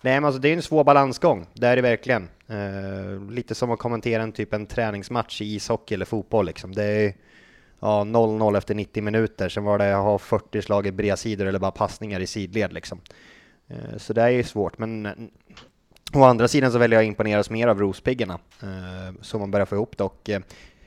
nej, 0.00 0.14
men 0.14 0.24
alltså 0.24 0.40
det 0.40 0.48
är 0.48 0.52
en 0.52 0.62
svår 0.62 0.84
balansgång, 0.84 1.46
det 1.54 1.66
är 1.66 1.76
det 1.76 1.82
verkligen. 1.82 2.28
Eh, 2.48 3.30
lite 3.30 3.54
som 3.54 3.70
att 3.70 3.78
kommentera 3.78 4.22
en 4.22 4.32
typ 4.32 4.52
en 4.54 4.66
träningsmatch 4.66 5.40
i 5.40 5.54
ishockey 5.54 5.94
eller 5.94 6.04
fotboll 6.04 6.46
liksom. 6.46 6.74
Det 6.74 6.84
är 6.84 7.14
ja, 7.80 8.04
0-0 8.04 8.58
efter 8.58 8.74
90 8.74 9.02
minuter, 9.02 9.48
sen 9.48 9.64
var 9.64 9.78
det 9.78 9.96
att 9.96 10.02
ha 10.02 10.18
40 10.18 10.62
slag 10.62 10.86
i 10.86 10.92
bredsidor 10.92 11.46
eller 11.46 11.58
bara 11.58 11.70
passningar 11.70 12.20
i 12.20 12.26
sidled 12.26 12.72
liksom. 12.72 13.00
Eh, 13.68 13.96
så 13.98 14.12
det 14.12 14.22
är 14.22 14.28
ju 14.28 14.42
svårt, 14.42 14.78
men 14.78 15.08
å 16.12 16.24
andra 16.24 16.48
sidan 16.48 16.72
så 16.72 16.78
väljer 16.78 16.98
jag 16.98 17.04
att 17.04 17.08
imponeras 17.08 17.50
mer 17.50 17.68
av 17.68 17.80
Rospiggarna, 17.80 18.38
eh, 18.62 19.14
så 19.22 19.38
man 19.38 19.50
börjar 19.50 19.66
få 19.66 19.74
ihop 19.74 19.94
det 19.98 20.04
och 20.04 20.30
eh, 20.30 20.40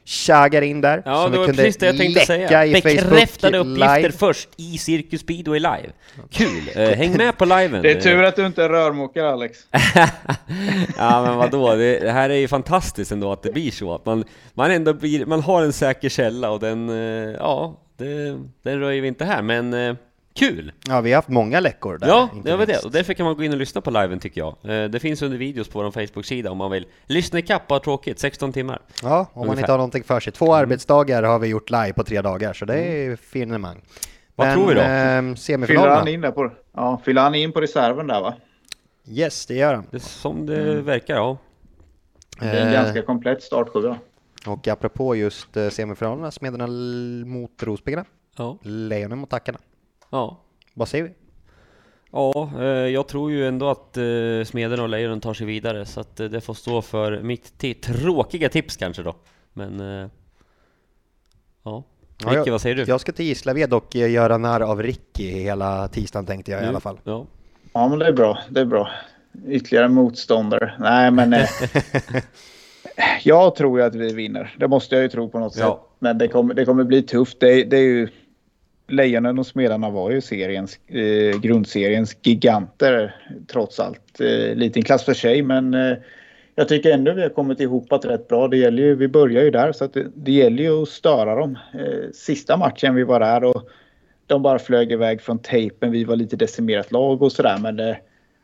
tjaggar 0.07 0.61
in 0.61 0.81
där. 0.81 1.03
Ja, 1.05 1.23
som 1.23 1.31
det 1.31 1.39
vi 1.39 1.45
kunde 1.45 1.63
precis 1.63 1.77
det 1.77 1.85
jag 1.85 1.97
tänkte 1.97 2.25
säga. 2.25 2.65
i 2.65 2.73
Bekräftade 2.73 3.57
Facebook 3.57 3.67
uppgifter 3.67 4.01
live. 4.01 4.11
först 4.11 4.49
i 4.57 4.77
Cirkus 4.77 5.21
Speedway 5.21 5.59
live. 5.59 5.89
Kul! 6.31 6.69
Eh, 6.75 6.89
häng 6.89 7.17
med 7.17 7.37
på 7.37 7.45
liven. 7.45 7.81
Det 7.81 7.91
är 7.91 8.01
tur 8.01 8.23
att 8.23 8.35
du 8.35 8.45
inte 8.45 8.63
är 8.63 8.69
rörmokare 8.69 9.29
Alex. 9.31 9.59
ja 10.97 11.23
men 11.23 11.37
vadå, 11.37 11.75
det, 11.75 11.99
det 11.99 12.11
här 12.11 12.29
är 12.29 12.35
ju 12.35 12.47
fantastiskt 12.47 13.11
ändå 13.11 13.31
att 13.31 13.43
det 13.43 13.51
blir 13.51 13.71
så 13.71 13.95
att 13.95 14.05
man, 14.05 14.23
man 14.53 14.71
ändå 14.71 14.93
blir, 14.93 15.25
man 15.25 15.41
har 15.41 15.63
en 15.63 15.73
säker 15.73 16.09
källa 16.09 16.49
och 16.49 16.59
den, 16.59 16.89
eh, 16.89 17.35
ja, 17.39 17.79
det, 17.97 18.39
den 18.63 18.79
röjer 18.79 19.01
vi 19.01 19.07
inte 19.07 19.25
här 19.25 19.41
men 19.41 19.73
eh, 19.73 19.95
kul! 20.37 20.71
Ja, 20.87 21.01
vi 21.01 21.11
har 21.11 21.15
haft 21.15 21.27
många 21.29 21.59
läckor 21.59 21.97
där. 21.97 22.07
Ja, 22.07 22.29
det 22.43 22.55
var 22.55 22.65
det. 22.65 22.85
Och 22.85 22.91
därför 22.91 23.13
kan 23.13 23.25
man 23.25 23.35
gå 23.35 23.43
in 23.43 23.51
och 23.51 23.57
lyssna 23.57 23.81
på 23.81 23.91
liven 23.91 24.19
tycker 24.19 24.41
jag. 24.41 24.55
Eh, 24.83 24.89
Det 24.89 24.99
finns 24.99 25.21
under 25.21 25.37
videos 25.37 25.67
på 25.67 25.83
vår 25.83 25.91
Facebook-sida 25.91 26.51
om 26.51 26.57
man 26.57 26.71
vill 26.71 26.85
lyssna 27.05 27.39
ikapp 27.39 27.71
och 27.71 27.83
tråkigt, 27.83 28.19
16 28.19 28.53
timmar. 28.53 28.81
Ja, 29.03 29.19
om 29.19 29.25
man 29.39 29.43
Ungefär. 29.43 29.61
inte 29.61 29.71
har 29.71 29.77
någonting 29.77 30.03
för 30.03 30.19
sig. 30.19 30.33
Två 30.33 30.53
arbetsdagar 30.55 31.23
har 31.23 31.39
vi 31.39 31.47
gjort 31.47 31.69
live 31.69 31.93
på 31.93 32.03
tre 32.03 32.21
dagar, 32.21 32.53
så 32.53 32.65
det 32.65 32.75
är 32.79 33.15
finemang. 33.15 33.81
Vad 34.35 34.53
tror 34.53 34.67
vi 34.67 34.73
då? 34.73 34.81
Eh, 34.81 34.85
Fyller 34.87 35.15
han 35.15 35.37
semifinalerna? 35.37 36.09
in 36.09 36.21
där 36.21 36.31
på, 36.31 36.51
ja, 36.75 37.01
fyller 37.05 37.21
han 37.21 37.35
in 37.35 37.51
på 37.51 37.61
reserven 37.61 38.07
där 38.07 38.21
va? 38.21 38.33
Yes, 39.09 39.45
det 39.45 39.53
gör 39.55 39.73
han. 39.73 39.85
Det 39.91 39.99
som 39.99 40.45
det 40.45 40.81
verkar, 40.81 41.15
ja. 41.15 41.37
Det 42.39 42.45
är 42.45 42.61
en 42.61 42.67
Eh, 42.67 42.73
ganska 42.73 43.01
komplett 43.01 43.43
startsjua. 43.43 43.97
Och 44.47 44.67
apropå 44.67 45.15
just 45.15 45.57
eh, 45.57 45.69
semifinalerna, 45.69 46.31
Smederna 46.31 46.67
mot 47.25 47.63
Rospiggarna, 47.63 48.05
Ja. 48.37 48.57
Lejonen 48.61 49.17
mot 49.17 49.29
Tackarna. 49.29 49.57
Ja. 50.09 50.41
Vad 50.73 50.87
säger 50.87 51.03
vi? 51.03 51.11
Ja, 52.11 52.51
eh, 52.59 52.65
jag 52.67 53.07
tror 53.07 53.31
ju 53.31 53.47
ändå 53.47 53.69
att 53.69 53.97
eh, 53.97 54.03
Smeden 54.45 54.79
och 54.79 54.89
Lejonen 54.89 55.21
tar 55.21 55.33
sig 55.33 55.45
vidare 55.47 55.85
så 55.85 55.99
att 55.99 56.19
eh, 56.19 56.25
det 56.25 56.41
får 56.41 56.53
stå 56.53 56.81
för 56.81 57.21
mitt 57.21 57.81
tråkiga 57.81 58.49
tips 58.49 58.77
kanske 58.77 59.03
då. 59.03 59.15
Men... 59.53 59.79
Ja. 61.63 61.83
Ja, 62.23 62.29
Ricky, 62.29 62.35
jag- 62.45 62.51
vad 62.51 62.61
säger 62.61 62.75
du? 62.75 62.83
Jag 62.87 63.01
ska 63.01 63.11
till 63.11 63.25
Gislaved 63.25 63.73
och 63.73 63.95
göra 63.95 64.37
narr 64.37 64.61
av 64.61 64.83
Ricky 64.83 65.31
hela 65.31 65.87
tisdagen 65.87 66.25
tänkte 66.25 66.51
jag 66.51 66.59
i 66.59 66.63
Nu? 66.63 66.69
alla 66.69 66.79
fall. 66.79 66.99
Ja. 67.03 67.25
Ja, 67.73 67.87
men 67.87 67.99
det 67.99 68.05
är 68.07 68.11
bra. 68.13 68.39
Det 68.49 68.59
är 68.61 68.65
bra. 68.65 68.89
Ytterligare 69.47 69.89
motståndare. 69.89 70.73
Nej, 70.79 71.11
men... 71.11 71.33
Eh, 71.33 71.49
jag 73.23 73.55
tror 73.55 73.79
ju 73.79 73.85
att 73.85 73.95
vi 73.95 74.13
vinner. 74.13 74.55
Det 74.59 74.67
måste 74.67 74.95
jag 74.95 75.01
ju 75.01 75.09
tro 75.09 75.29
på 75.29 75.39
något 75.39 75.55
Ja. 75.57 75.65
sätt. 75.71 75.95
Men 75.99 76.17
det 76.17 76.27
kommer, 76.27 76.53
det 76.53 76.65
kommer 76.65 76.83
bli 76.83 77.03
tufft. 77.03 77.39
Det, 77.39 77.63
det 77.63 77.77
är 77.77 77.81
ju... 77.81 78.07
Lejonen 78.87 79.39
och 79.39 79.47
Smedarna 79.47 79.89
var 79.89 80.11
ju 80.11 80.21
seriens, 80.21 80.79
eh, 80.87 81.39
grundseriens 81.39 82.17
giganter 82.23 83.15
trots 83.47 83.79
allt. 83.79 84.21
Eh, 84.21 84.55
liten 84.55 84.83
klass 84.83 85.05
för 85.05 85.13
sig, 85.13 85.41
men 85.41 85.73
eh, 85.73 85.97
jag 86.55 86.67
tycker 86.67 86.91
ändå 86.91 87.13
vi 87.13 87.21
har 87.21 87.29
kommit 87.29 87.59
ihop 87.59 87.91
att 87.93 88.05
rätt 88.05 88.27
bra. 88.27 88.47
Det 88.47 88.57
gäller 88.57 88.83
ju, 88.83 88.95
vi 88.95 89.07
börjar 89.07 89.43
ju 89.43 89.51
där, 89.51 89.71
så 89.71 89.85
att 89.85 89.93
det, 89.93 90.07
det 90.15 90.31
gäller 90.31 90.63
ju 90.63 90.81
att 90.81 90.89
störa 90.89 91.35
dem. 91.35 91.57
Eh, 91.73 92.11
sista 92.13 92.57
matchen 92.57 92.95
vi 92.95 93.03
var 93.03 93.19
där 93.19 93.43
och 93.43 93.69
de 94.27 94.41
bara 94.41 94.59
flög 94.59 94.91
iväg 94.91 95.21
från 95.21 95.39
tejpen. 95.39 95.91
Vi 95.91 96.03
var 96.03 96.15
lite 96.15 96.35
decimerat 96.35 96.91
lag 96.91 97.21
och 97.21 97.31
sådär, 97.31 97.57
men 97.61 97.75
det, 97.75 97.99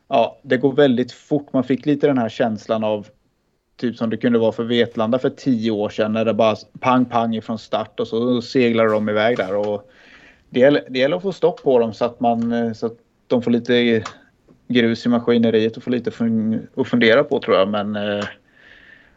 ja, 0.07 0.39
det 0.43 0.57
går 0.57 0.73
väldigt 0.73 1.11
fort. 1.11 1.53
Man 1.53 1.63
fick 1.63 1.85
lite 1.85 2.07
den 2.07 2.17
här 2.17 2.29
känslan 2.29 2.83
av 2.83 3.07
typ 3.77 3.97
som 3.97 4.09
det 4.09 4.17
kunde 4.17 4.39
vara 4.39 4.51
för 4.51 4.63
Vetlanda 4.63 5.19
för 5.19 5.29
tio 5.29 5.71
år 5.71 5.89
sedan 5.89 6.13
när 6.13 6.25
det 6.25 6.33
bara 6.33 6.55
pang 6.79 7.05
pang 7.05 7.35
ifrån 7.35 7.59
start 7.59 7.99
och 7.99 8.07
så 8.07 8.41
seglade 8.41 8.89
de 8.89 9.09
iväg 9.09 9.37
där. 9.37 9.55
Och 9.55 9.89
det, 10.53 10.59
gäller, 10.59 10.83
det 10.89 10.99
gäller 10.99 11.15
att 11.17 11.21
få 11.23 11.33
stopp 11.33 11.63
på 11.63 11.79
dem 11.79 11.93
så 11.93 12.05
att, 12.05 12.19
man, 12.19 12.51
eh, 12.51 12.73
så 12.73 12.85
att 12.85 12.93
de 13.27 13.41
får 13.41 13.51
lite 13.51 14.03
grus 14.67 15.05
i 15.05 15.09
maskineriet 15.09 15.77
och 15.77 15.83
får 15.83 15.91
lite 15.91 16.09
fun- 16.11 16.67
att 16.75 16.87
fundera 16.87 17.23
på 17.23 17.39
tror 17.39 17.57
jag. 17.57 17.67
Men 17.67 17.95
eh, 17.95 18.25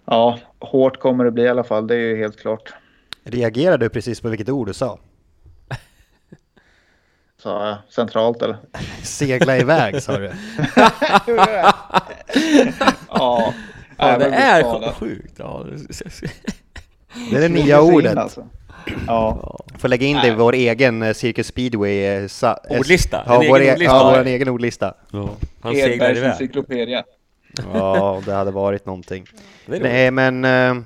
ja, 0.05 0.39
hårt 0.59 0.99
kommer 1.01 1.25
det 1.25 1.31
bli 1.31 1.43
i 1.43 1.49
alla 1.49 1.65
fall. 1.65 1.87
Det 1.87 1.95
är 1.95 1.99
ju 1.99 2.17
helt 2.17 2.41
klart. 2.41 2.73
Reagerade 3.25 3.85
du 3.85 3.89
precis 3.89 4.21
på 4.21 4.29
vilket 4.29 4.49
ord 4.49 4.67
du 4.67 4.75
sa? 4.75 4.99
Så, 7.43 7.69
eh, 7.69 7.77
centralt 7.89 8.43
eller? 8.43 8.57
Segla 9.03 9.59
iväg 9.59 10.03
sa 10.03 10.19
du. 10.19 10.25
ja, 13.09 13.53
Ja, 13.99 14.19
det 14.19 14.25
jag 14.25 14.35
är 14.85 14.93
sjukt. 14.93 15.35
Ja. 15.39 15.67
Det 17.31 17.37
är 17.37 17.41
det 17.41 17.49
nya 17.49 17.83
ordet. 17.83 18.17
alltså. 18.17 18.49
Ja. 19.07 19.59
Får 19.79 19.89
lägga 19.89 20.07
in 20.07 20.17
det 20.23 20.29
i 20.29 20.35
vår 20.35 20.53
egen 20.55 21.03
eh, 21.03 21.13
Circus 21.13 21.47
Speedway 21.47 21.99
eh, 22.05 22.27
sa, 22.27 22.59
eh, 22.71 22.79
Ordlista, 22.81 23.23
Ja, 23.27 23.43
en 23.43 23.49
vår, 23.51 23.59
egen 23.61 23.69
e- 23.69 23.73
ordlista. 23.75 23.95
ja, 23.95 24.15
vår 24.19 24.27
egen 24.27 24.49
ordlista. 24.49 24.95
Ja. 25.13 25.29
Han 25.61 25.75
iväg. 25.75 26.17
encyklopedia. 26.25 27.03
Ja, 27.75 28.23
det 28.27 28.33
hade 28.33 28.51
varit 28.51 28.87
någonting. 28.87 29.25
Det 29.67 29.73
är 29.77 29.81
roligt. 29.81 29.93
Nej, 29.93 30.11
men 30.11 30.85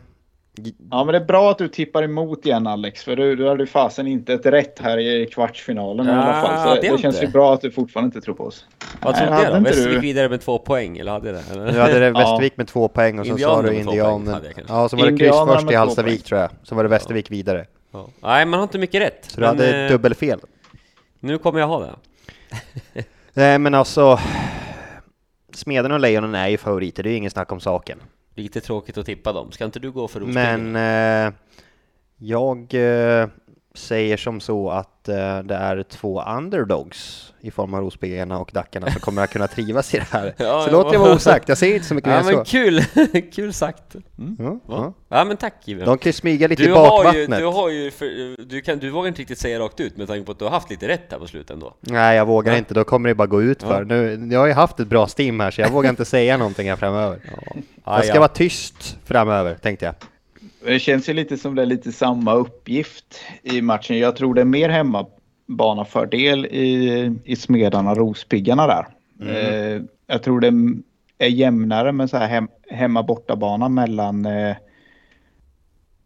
Ja, 0.90 1.04
men 1.04 1.12
det 1.12 1.18
är 1.18 1.24
bra 1.24 1.50
att 1.50 1.58
du 1.58 1.68
tippar 1.68 2.02
emot 2.02 2.46
igen 2.46 2.66
Alex, 2.66 3.04
för 3.04 3.16
du, 3.16 3.36
du 3.36 3.48
hade 3.48 3.66
fasen 3.66 4.06
inte 4.06 4.32
ett 4.34 4.46
rätt 4.46 4.78
här 4.78 4.98
i 4.98 5.26
kvartsfinalen 5.26 6.06
i 6.06 6.10
alla 6.10 6.26
Ja, 6.26 6.46
fall. 6.48 6.76
Så 6.76 6.82
det 6.82 6.90
det, 6.90 6.98
känns 7.02 7.22
ju 7.22 7.26
bra 7.26 7.54
att 7.54 7.60
du 7.60 7.70
fortfarande 7.70 8.06
inte 8.06 8.20
tror 8.20 8.34
på 8.34 8.44
oss. 8.44 8.66
Vad 9.02 9.14
trodde 9.16 9.32
jag 9.42 9.52
då? 9.52 9.56
inte 9.56 9.70
Västervik 9.70 9.94
du- 9.94 10.00
vidare 10.00 10.28
med 10.28 10.40
två 10.40 10.58
poäng, 10.58 10.98
eller 10.98 11.12
hade 11.12 11.32
det? 11.32 11.42
Eller? 11.52 11.72
nu 11.72 11.78
hade 11.78 11.98
det 11.98 12.06
Ja. 12.06 12.12
Västervik 12.18 12.56
med 12.56 12.68
två 12.68 12.88
poäng 12.88 13.18
och 13.18 13.26
så 13.26 13.38
sa 13.38 13.62
du 13.62 13.82
två 13.82 13.90
poäng. 13.92 14.40
Ja, 14.68 14.88
så 14.88 14.96
var 14.96 15.10
det 15.10 15.18
kryss 15.18 15.36
först 15.46 15.70
i 15.70 15.74
Hallstavik 15.74 16.24
tror 16.24 16.40
jag. 16.40 16.50
Så 16.62 16.74
var 16.74 16.82
det 16.82 16.88
Västervik 16.88 17.30
vidare. 17.30 17.66
Ja. 17.90 18.08
Nej, 18.20 18.46
man 18.46 18.58
har 18.58 18.62
inte 18.64 18.78
mycket 18.78 19.02
rätt. 19.02 19.24
Så 19.28 19.40
du 19.40 19.46
hade 19.46 19.84
eh, 19.84 19.90
dubbelfel. 19.90 20.40
Nu 21.20 21.38
kommer 21.38 21.60
jag 21.60 21.66
ha 21.66 21.80
det. 21.80 21.94
Nej, 23.32 23.58
men 23.58 23.74
alltså. 23.74 24.18
Smeden 25.52 25.92
och 25.92 26.00
Lejonen 26.00 26.34
är 26.34 26.48
ju 26.48 26.58
favoriter, 26.58 27.02
det 27.02 27.08
är 27.08 27.10
ju 27.10 27.16
ingen 27.16 27.30
snack 27.30 27.52
om 27.52 27.60
saken. 27.60 27.98
Lite 28.34 28.60
tråkigt 28.60 28.98
att 28.98 29.06
tippa 29.06 29.32
dem. 29.32 29.52
Ska 29.52 29.64
inte 29.64 29.78
du 29.78 29.90
gå 29.90 30.08
för 30.08 30.20
Rospiggen? 30.20 30.72
Men 30.72 31.26
eh, 31.26 31.32
jag 32.16 32.74
eh, 32.74 33.28
säger 33.74 34.16
som 34.16 34.40
så 34.40 34.70
att 34.70 35.08
eh, 35.08 35.38
det 35.38 35.54
är 35.54 35.82
två 35.82 36.22
underdogs 36.22 37.26
i 37.42 37.50
form 37.50 37.74
av 37.74 37.80
Rospiggarna 37.80 38.38
och 38.38 38.50
Dackarna 38.54 38.90
som 38.90 39.00
kommer 39.00 39.22
att 39.22 39.30
kunna 39.30 39.46
trivas 39.46 39.94
i 39.94 39.98
det 39.98 40.06
här. 40.10 40.34
Ja, 40.38 40.62
så 40.64 40.70
låt 40.72 40.92
det 40.92 40.98
vara 40.98 41.14
osagt, 41.14 41.48
jag 41.48 41.58
säger 41.58 41.74
inte 41.74 41.86
så 41.86 41.94
mycket 41.94 42.10
Ja 42.10 42.16
mer 42.22 42.24
men 42.24 42.44
så. 42.44 42.50
kul! 42.50 42.84
kul 43.32 43.52
sagt! 43.52 43.94
Mm. 44.18 44.36
Ja, 44.38 44.58
Ja. 44.68 44.92
ja. 45.08 45.24
men 45.24 45.36
tack 45.36 45.54
Given. 45.64 45.86
De 45.86 45.98
kan 45.98 46.12
smyga 46.12 46.48
lite 46.48 46.62
Du 46.62 46.68
i 46.68 46.72
har, 46.72 46.82
ju, 46.82 47.04
bakvattnet. 47.04 47.38
du 47.38 47.46
har 47.46 47.68
ju, 47.68 47.90
för, 47.90 48.36
du, 48.44 48.60
kan, 48.60 48.78
du 48.78 48.90
vågar 48.90 49.08
inte 49.08 49.20
riktigt 49.20 49.38
säga 49.38 49.58
rakt 49.58 49.80
ut 49.80 49.96
med 49.96 50.08
tanke 50.08 50.26
på 50.26 50.32
att 50.32 50.38
du 50.38 50.44
har 50.44 50.52
haft 50.52 50.70
lite 50.70 50.88
rätt 50.88 51.06
här 51.10 51.18
på 51.18 51.26
slutet 51.26 51.50
ändå. 51.50 51.74
Nej, 51.80 52.16
jag 52.16 52.26
vågar 52.26 52.56
inte, 52.56 52.74
då 52.74 52.84
kommer 52.84 53.08
det 53.08 53.14
bara 53.14 53.26
gå 53.26 53.42
ut 53.42 53.62
för. 53.62 53.84
Nu, 53.84 54.28
jag 54.32 54.40
har 54.40 54.46
ju 54.46 54.52
haft 54.52 54.80
ett 54.80 54.88
bra 54.88 55.08
Steam 55.18 55.40
här 55.40 55.50
så 55.50 55.60
jag 55.60 55.70
vågar 55.70 55.90
inte 55.90 56.04
säga 56.16 56.36
någonting 56.36 56.68
här 56.68 56.76
framöver. 56.76 57.18
Ja, 57.84 57.96
Jag 57.96 58.04
ska 58.06 58.18
vara 58.18 58.28
tyst 58.28 58.96
framöver, 59.04 59.54
tänkte 59.54 59.84
jag. 59.84 59.94
Det 60.64 60.78
känns 60.78 61.08
ju 61.08 61.12
lite 61.12 61.36
som 61.36 61.54
det 61.54 61.62
är 61.62 61.66
lite 61.66 61.92
samma 61.92 62.34
uppgift 62.34 63.20
i 63.42 63.62
matchen. 63.62 63.98
Jag 63.98 64.16
tror 64.16 64.34
det 64.34 64.40
är 64.40 64.44
mer 64.44 64.68
hemmabanafördel 64.68 66.46
i, 66.46 67.16
i 67.24 67.36
Smedarna 67.36 67.94
Rospiggarna 67.94 68.66
där. 68.66 68.86
Eh, 69.22 69.82
jag 70.06 70.22
tror 70.22 70.40
det 70.40 70.52
är 71.18 71.28
jämnare 71.28 71.92
med 71.92 72.10
så 72.10 72.16
här 72.16 72.28
hem, 72.28 72.48
hemma 72.70 73.02
bortabana 73.02 73.68
mellan 73.68 74.26
eh, 74.26 74.56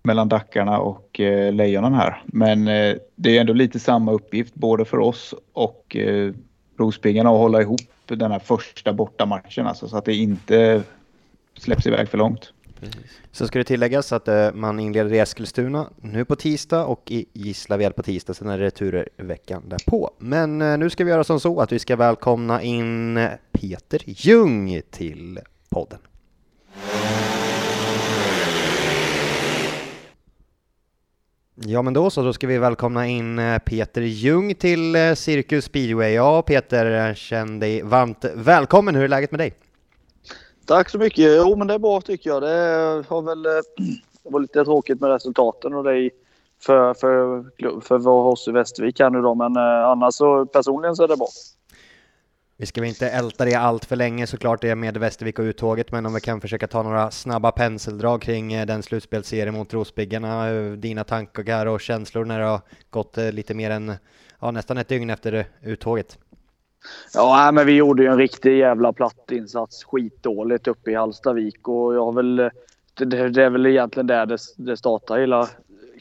mellan 0.04 0.28
Dackarna 0.28 0.78
och 0.78 1.20
eh, 1.20 1.52
Lejonen 1.52 1.94
här. 1.94 2.22
Men 2.26 2.68
eh, 2.68 2.96
det 3.16 3.36
är 3.36 3.40
ändå 3.40 3.52
lite 3.52 3.78
samma 3.78 4.12
uppgift 4.12 4.54
både 4.54 4.84
för 4.84 4.98
oss 4.98 5.34
och 5.52 5.96
eh, 5.96 6.32
Rospiggarna 6.78 7.30
att 7.30 7.38
hålla 7.38 7.62
ihop 7.62 7.80
den 8.06 8.32
här 8.32 8.38
första 8.38 8.92
bortamatchen 8.92 9.66
alltså, 9.66 9.88
så 9.88 9.96
att 9.96 10.04
det 10.04 10.14
inte 10.14 10.82
släpps 11.56 11.86
iväg 11.86 12.08
för 12.08 12.18
långt. 12.18 12.53
Så 13.32 13.46
ska 13.46 13.58
det 13.58 13.64
tilläggas 13.64 14.12
att 14.12 14.28
eh, 14.28 14.52
man 14.52 14.80
inleder 14.80 15.12
i 15.12 15.18
Eskilstuna 15.18 15.90
nu 16.00 16.24
på 16.24 16.36
tisdag 16.36 16.84
och 16.84 17.02
i 17.10 17.26
Gislaved 17.32 17.96
på 17.96 18.02
tisdag, 18.02 18.34
sen 18.34 18.48
är 18.48 18.58
det 18.58 18.64
returer 18.64 19.08
veckan 19.16 19.62
därpå. 19.68 20.10
Men 20.18 20.62
eh, 20.62 20.78
nu 20.78 20.90
ska 20.90 21.04
vi 21.04 21.10
göra 21.10 21.24
som 21.24 21.40
så 21.40 21.60
att 21.60 21.72
vi 21.72 21.78
ska 21.78 21.96
välkomna 21.96 22.62
in 22.62 23.16
eh, 23.16 23.30
Peter 23.52 24.00
Ljung 24.04 24.82
till 24.90 25.40
podden. 25.68 25.98
Ja 31.54 31.82
men 31.82 31.94
då 31.94 32.10
så, 32.10 32.22
då 32.22 32.32
ska 32.32 32.46
vi 32.46 32.58
välkomna 32.58 33.06
in 33.06 33.38
eh, 33.38 33.58
Peter 33.58 34.02
Ljung 34.02 34.54
till 34.54 34.96
eh, 34.96 35.14
Cirkus 35.14 35.64
Speedway. 35.64 36.12
Ja 36.12 36.42
Peter, 36.42 37.14
känn 37.14 37.60
dig 37.60 37.82
varmt 37.82 38.24
välkommen. 38.34 38.94
Hur 38.94 39.04
är 39.04 39.08
läget 39.08 39.30
med 39.30 39.40
dig? 39.40 39.54
Tack 40.66 40.90
så 40.90 40.98
mycket. 40.98 41.36
Jo, 41.36 41.56
men 41.56 41.66
det 41.66 41.74
är 41.74 41.78
bra 41.78 42.00
tycker 42.00 42.30
jag. 42.30 42.42
Det 42.42 43.04
har 43.08 43.22
väl 43.22 43.42
varit 43.42 44.04
det 44.24 44.30
var 44.30 44.40
lite 44.40 44.64
tråkigt 44.64 45.00
med 45.00 45.10
resultaten 45.10 45.74
och 45.74 45.84
det 45.84 46.10
för, 46.62 46.94
för, 46.94 47.80
för 47.80 47.98
vår 47.98 48.24
oss 48.24 48.48
i 48.48 48.52
Västervik 48.52 49.00
här 49.00 49.10
nu 49.10 49.22
då. 49.22 49.34
Men 49.34 49.56
eh, 49.56 49.86
annars 49.86 50.14
så 50.14 50.46
personligen 50.46 50.96
så 50.96 51.02
är 51.02 51.08
det 51.08 51.16
bra. 51.16 51.28
Vi 52.56 52.66
ska 52.66 52.80
väl 52.80 52.88
inte 52.88 53.08
älta 53.08 53.44
det 53.44 53.54
allt 53.54 53.84
för 53.84 53.96
länge 53.96 54.26
såklart, 54.26 54.60
det 54.60 54.74
med 54.74 54.96
Västervik 54.96 55.38
och 55.38 55.42
uttåget, 55.42 55.92
men 55.92 56.06
om 56.06 56.14
vi 56.14 56.20
kan 56.20 56.40
försöka 56.40 56.66
ta 56.66 56.82
några 56.82 57.10
snabba 57.10 57.52
penseldrag 57.52 58.22
kring 58.22 58.52
eh, 58.52 58.66
den 58.66 58.82
slutspelsserie 58.82 59.52
mot 59.52 59.74
Rospiggarna, 59.74 60.50
dina 60.76 61.04
tankar 61.04 61.66
och 61.66 61.80
känslor 61.80 62.24
när 62.24 62.38
det 62.38 62.46
har 62.46 62.60
gått 62.90 63.16
lite 63.16 63.54
mer 63.54 63.70
än, 63.70 63.92
ja 64.40 64.50
nästan 64.50 64.78
ett 64.78 64.88
dygn 64.88 65.10
efter 65.10 65.46
uttåget. 65.62 66.18
Ja, 67.14 67.50
men 67.52 67.66
vi 67.66 67.72
gjorde 67.72 68.02
ju 68.02 68.08
en 68.08 68.18
riktig 68.18 68.58
jävla 68.58 68.92
platt 68.92 69.30
insats. 69.30 69.84
Skitdåligt 69.84 70.68
uppe 70.68 70.90
i 70.90 70.94
Hallstavik 70.94 71.68
och 71.68 71.94
jag 71.94 72.04
har 72.04 72.12
väl... 72.12 72.50
Det, 72.94 73.28
det 73.28 73.42
är 73.42 73.50
väl 73.50 73.66
egentligen 73.66 74.06
där 74.06 74.26
det, 74.26 74.38
det 74.56 74.76
startar 74.76 75.18
hela 75.18 75.48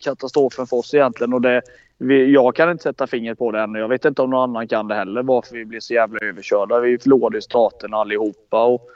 katastrofen 0.04 0.67
för 0.67 0.78
oss 0.78 0.93
egentligen. 0.93 1.34
Och 1.34 1.41
det, 1.41 1.62
vi, 1.98 2.32
jag 2.34 2.56
kan 2.56 2.72
inte 2.72 2.84
sätta 2.84 3.08
fingret 3.08 3.38
på 3.38 3.52
det 3.52 3.62
än. 3.62 3.74
Jag 3.74 3.88
vet 3.88 4.06
inte 4.06 4.22
om 4.22 4.30
någon 4.30 4.50
annan 4.50 4.67
kan 4.67 4.88
det 4.88 4.96
heller. 4.96 5.24
Varför 5.24 5.56
vi 5.56 5.65
blev 5.65 5.80
så 5.80 5.93
jävla 5.93 6.19
överkörda. 6.19 6.80
Vi 6.80 6.98
förlorade 6.98 7.38
ju 7.38 7.41
starten 7.41 7.93
allihopa. 7.93 8.63
Och 8.63 8.89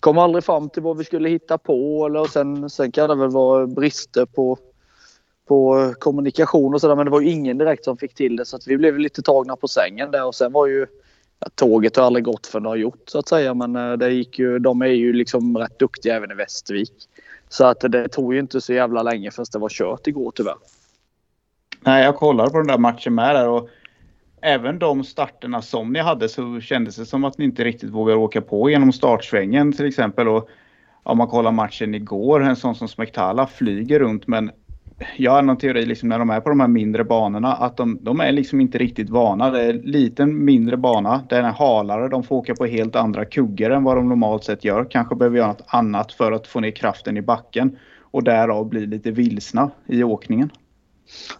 kom 0.00 0.18
aldrig 0.18 0.44
fram 0.44 0.70
till 0.70 0.82
vad 0.82 0.98
vi 0.98 1.04
skulle 1.04 1.28
hitta 1.28 1.58
på. 1.58 2.06
Eller, 2.06 2.20
och 2.20 2.30
sen, 2.30 2.70
sen 2.70 2.92
kan 2.92 3.08
det 3.08 3.14
väl 3.14 3.30
vara 3.30 3.66
brister 3.66 4.26
på, 4.26 4.58
på 5.48 5.92
kommunikation 5.98 6.74
och 6.74 6.80
sådär. 6.80 6.96
Men 6.96 7.04
det 7.04 7.10
var 7.10 7.20
ju 7.20 7.30
ingen 7.30 7.58
direkt 7.58 7.84
som 7.84 7.96
fick 7.96 8.14
till 8.14 8.36
det. 8.36 8.44
Så 8.44 8.56
att 8.56 8.66
vi 8.66 8.76
blev 8.76 8.98
lite 8.98 9.22
tagna 9.22 9.56
på 9.56 9.68
sängen 9.68 10.10
där. 10.10 10.26
Och 10.26 10.34
sen 10.34 10.52
var 10.52 10.66
ju 10.66 10.86
tåget 11.54 11.96
har 11.96 12.04
aldrig 12.04 12.24
gått 12.24 12.46
för 12.46 12.60
det 12.60 12.68
har 12.68 12.76
gjort 12.76 13.02
så 13.06 13.18
att 13.18 13.28
säga. 13.28 13.54
Men 13.54 13.76
eh, 13.76 13.92
det 13.92 14.10
gick 14.10 14.38
ju, 14.38 14.58
de 14.58 14.82
är 14.82 14.86
ju 14.86 15.12
liksom 15.12 15.58
rätt 15.58 15.78
duktiga 15.78 16.16
även 16.16 16.30
i 16.30 16.34
Västervik. 16.34 16.92
Så 17.48 17.64
att 17.64 17.80
det 17.80 18.08
tog 18.08 18.34
ju 18.34 18.40
inte 18.40 18.60
så 18.60 18.72
jävla 18.72 19.02
länge 19.02 19.30
förrän 19.30 19.46
det 19.52 19.58
var 19.58 19.68
kört 19.68 20.06
igår 20.06 20.32
tyvärr. 20.34 20.56
Nej, 21.80 22.04
jag 22.04 22.16
kollade 22.16 22.50
på 22.50 22.58
den 22.58 22.66
där 22.66 22.78
matchen 22.78 23.14
med 23.14 23.34
där 23.34 23.48
och 23.48 23.68
även 24.40 24.78
de 24.78 25.04
starterna 25.04 25.62
som 25.62 25.92
ni 25.92 26.00
hade 26.00 26.28
så 26.28 26.60
kändes 26.60 26.96
det 26.96 27.06
som 27.06 27.24
att 27.24 27.38
ni 27.38 27.44
inte 27.44 27.64
riktigt 27.64 27.90
vågar 27.90 28.14
åka 28.14 28.40
på 28.40 28.70
genom 28.70 28.92
startsvängen 28.92 29.72
till 29.72 29.86
exempel. 29.86 30.28
Och 30.28 30.48
om 31.02 31.18
man 31.18 31.28
kollar 31.28 31.50
matchen 31.50 31.94
igår, 31.94 32.42
en 32.42 32.56
sån 32.56 32.74
som 32.74 32.88
Smektala 32.88 33.46
flyger 33.46 33.98
runt 33.98 34.26
men 34.26 34.50
jag 35.16 35.32
har 35.32 35.42
någon 35.42 35.56
teori 35.56 35.86
liksom 35.86 36.08
när 36.08 36.18
de 36.18 36.30
är 36.30 36.40
på 36.40 36.48
de 36.48 36.60
här 36.60 36.68
mindre 36.68 37.04
banorna 37.04 37.52
att 37.52 37.76
de, 37.76 37.98
de 38.02 38.20
är 38.20 38.32
liksom 38.32 38.60
inte 38.60 38.78
riktigt 38.78 39.10
vana. 39.10 39.50
Det 39.50 39.62
är 39.62 39.70
en 39.70 39.78
liten 39.78 40.44
mindre 40.44 40.76
bana, 40.76 41.22
den 41.28 41.44
är 41.44 41.52
halare, 41.52 42.08
de 42.08 42.22
får 42.22 42.36
åka 42.36 42.54
på 42.54 42.66
helt 42.66 42.96
andra 42.96 43.24
kuggar 43.24 43.70
än 43.70 43.84
vad 43.84 43.96
de 43.96 44.08
normalt 44.08 44.44
sett 44.44 44.64
gör. 44.64 44.86
Kanske 44.90 45.14
behöver 45.14 45.36
göra 45.36 45.48
något 45.48 45.64
annat 45.66 46.12
för 46.12 46.32
att 46.32 46.46
få 46.46 46.60
ner 46.60 46.70
kraften 46.70 47.16
i 47.16 47.22
backen 47.22 47.78
och 48.00 48.24
därav 48.24 48.68
bli 48.68 48.86
lite 48.86 49.10
vilsna 49.10 49.70
i 49.86 50.02
åkningen. 50.02 50.50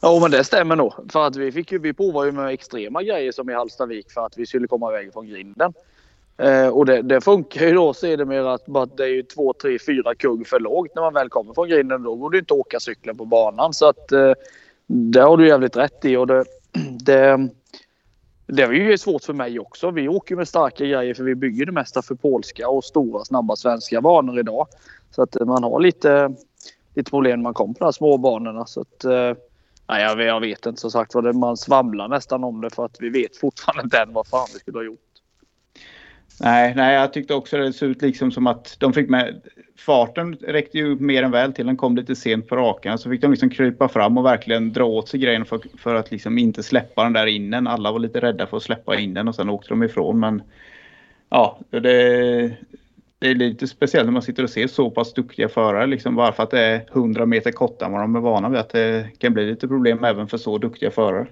Ja 0.01 0.19
men 0.23 0.31
det 0.31 0.45
stämmer 0.45 0.77
nog. 0.77 0.93
För 1.12 1.27
att 1.27 1.37
vi 1.37 1.53
fick 1.53 1.73
ju, 1.73 1.79
vi 1.79 1.93
provade 1.93 2.27
ju 2.27 2.33
med 2.33 2.49
extrema 2.49 3.03
grejer 3.03 3.33
som 3.33 3.51
i 3.51 3.55
Hallstavik 3.55 4.11
för 4.11 4.27
att 4.27 4.38
vi 4.38 4.47
skulle 4.47 4.67
komma 4.67 4.91
iväg 4.91 5.12
från 5.12 5.27
grinden. 5.27 5.73
Eh, 6.37 6.68
och 6.68 6.87
det, 6.87 7.03
det 7.03 7.21
funkar 7.21 7.66
ju 7.66 7.73
då 7.73 7.95
sedermera 7.95 8.53
att 8.53 8.66
bara 8.66 8.87
det 8.87 9.03
är 9.05 9.09
ju 9.09 9.23
två, 9.23 9.53
tre, 9.53 9.79
fyra 9.87 10.14
kugg 10.14 10.47
för 10.47 10.61
lågt 10.61 10.95
när 10.95 11.03
man 11.03 11.14
väl 11.14 11.29
kommer 11.29 11.55
från 11.55 11.68
grinden. 11.68 12.03
Då 12.03 12.14
går 12.14 12.31
det 12.31 12.38
inte 12.38 12.55
att 12.55 12.61
åka 12.61 12.81
cykeln 12.81 13.16
på 13.16 13.25
banan. 13.25 13.75
Så 13.75 13.88
att 13.88 14.12
eh, 14.12 14.33
det 14.87 15.21
har 15.21 15.37
du 15.37 15.49
jävligt 15.49 15.77
rätt 15.77 16.05
i. 16.05 16.16
Och 16.16 16.27
det, 16.27 16.45
det, 17.05 17.49
det 18.47 18.66
var 18.66 18.73
ju 18.73 18.99
svårt 18.99 19.25
för 19.25 19.33
mig 19.33 19.59
också. 19.59 19.90
Vi 19.90 20.09
åker 20.09 20.37
med 20.37 20.49
starka 20.49 20.85
grejer 20.85 21.14
för 21.14 21.25
vi 21.25 21.35
bygger 21.35 21.66
det 21.66 21.73
mesta 21.73 22.03
för 22.03 22.14
polska 22.14 22.68
och 22.68 22.85
stora 22.85 23.25
snabba 23.25 23.57
svenska 23.57 24.01
banor 24.01 24.38
idag. 24.38 24.66
Så 25.11 25.23
att 25.23 25.40
eh, 25.40 25.47
man 25.47 25.64
har 25.64 25.81
lite, 25.81 26.35
lite 26.95 27.11
problem 27.11 27.38
när 27.38 27.42
man 27.42 27.55
kommer 27.55 27.75
på 27.75 27.79
de 27.79 27.85
här 27.85 27.92
små 27.92 28.18
banorna. 28.18 28.66
Så 28.66 28.81
att, 28.81 29.05
eh, 29.05 29.33
nej, 29.88 30.03
jag, 30.03 30.23
jag 30.23 30.40
vet 30.40 30.66
inte 30.66 30.81
som 30.81 30.90
sagt 30.90 31.14
vad 31.14 31.25
det 31.25 31.33
Man 31.33 31.57
svamlar 31.57 32.09
nästan 32.09 32.45
om 32.45 32.61
det 32.61 32.71
för 32.71 32.85
att 32.85 32.97
vi 33.01 33.09
vet 33.09 33.37
fortfarande 33.37 33.83
inte 33.83 33.99
än 33.99 34.12
vad 34.12 34.27
fan 34.27 34.47
vi 34.53 34.59
skulle 34.59 34.79
ha 34.79 34.85
gjort. 34.85 35.12
Nej, 36.40 36.75
nej, 36.77 36.95
jag 36.95 37.12
tyckte 37.12 37.35
också 37.35 37.57
det 37.57 37.73
såg 37.73 37.88
ut 37.88 38.03
liksom 38.03 38.31
som 38.33 38.47
att 38.47 38.77
de 38.79 38.92
fick 38.92 39.09
med... 39.09 39.40
Farten 39.77 40.35
räckte 40.35 40.79
ju 40.79 40.97
mer 40.97 41.23
än 41.23 41.31
väl 41.31 41.53
till. 41.53 41.66
Den 41.66 41.77
kom 41.77 41.97
lite 41.97 42.16
sent 42.16 42.49
på 42.49 42.57
rakan. 42.57 42.99
Så 42.99 43.11
fick 43.11 43.21
de 43.21 43.31
liksom 43.31 43.51
krypa 43.51 43.88
fram 43.88 44.18
och 44.18 44.25
verkligen 44.25 44.73
dra 44.73 44.85
åt 44.85 45.09
sig 45.09 45.21
grejen 45.21 45.45
för, 45.45 45.61
för 45.79 45.95
att 45.95 46.11
liksom 46.11 46.38
inte 46.38 46.62
släppa 46.62 47.05
den 47.05 47.12
där 47.12 47.27
innen. 47.27 47.66
Alla 47.66 47.92
var 47.92 47.99
lite 47.99 48.21
rädda 48.21 48.47
för 48.47 48.57
att 48.57 48.62
släppa 48.62 48.99
in 48.99 49.14
den 49.14 49.29
och 49.29 49.35
sen 49.35 49.49
åkte 49.49 49.68
de 49.68 49.83
ifrån. 49.83 50.21
Men 50.21 50.42
ja, 51.29 51.61
det, 51.71 51.81
det 53.18 53.31
är 53.31 53.35
lite 53.35 53.68
speciellt 53.68 54.07
när 54.07 54.12
man 54.12 54.23
sitter 54.23 54.42
och 54.42 54.51
ser 54.51 54.66
så 54.66 54.90
pass 54.90 55.14
duktiga 55.14 55.49
förare. 55.49 55.87
Liksom 55.87 56.14
bara 56.14 56.33
för 56.33 56.42
att 56.42 56.51
det 56.51 56.61
är 56.61 56.87
100 56.92 57.27
meter 57.27 57.53
kortare 57.53 57.87
än 57.87 57.92
vad 57.92 58.01
de 58.01 58.16
är 58.16 58.21
vana 58.21 58.49
vid. 58.49 58.59
Att 58.59 58.71
det 58.71 59.09
kan 59.18 59.35
bli 59.35 59.47
lite 59.47 59.68
problem 59.68 60.05
även 60.05 60.29
för 60.29 60.38
så 60.38 60.59
duktiga 60.59 60.90
förare. 60.90 61.27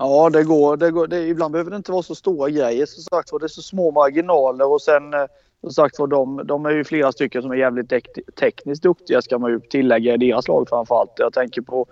Ja, 0.00 0.30
det 0.30 0.44
går. 0.44 0.76
Det 0.76 0.90
går 0.90 1.06
det, 1.06 1.26
ibland 1.26 1.52
behöver 1.52 1.70
det 1.70 1.76
inte 1.76 1.92
vara 1.92 2.02
så 2.02 2.14
stora 2.14 2.50
grejer. 2.50 2.86
Som 2.86 3.02
sagt 3.02 3.32
var, 3.32 3.38
det 3.38 3.46
är 3.46 3.48
så 3.48 3.62
små 3.62 3.90
marginaler 3.90 4.72
och 4.72 4.82
sen 4.82 5.14
eh, 5.14 5.26
som 5.60 5.70
sagt 5.70 5.98
var, 5.98 6.06
de, 6.06 6.42
de 6.46 6.66
är 6.66 6.70
ju 6.70 6.84
flera 6.84 7.12
stycken 7.12 7.42
som 7.42 7.50
är 7.50 7.56
jävligt 7.56 7.90
tek- 7.90 8.34
tekniskt 8.40 8.82
duktiga 8.82 9.22
ska 9.22 9.38
man 9.38 9.50
ju 9.50 9.60
tillägga 9.60 10.14
i 10.14 10.16
deras 10.16 10.48
lag 10.48 10.68
framförallt. 10.68 11.12
Jag 11.16 11.32
tänker 11.32 11.62
på 11.62 11.86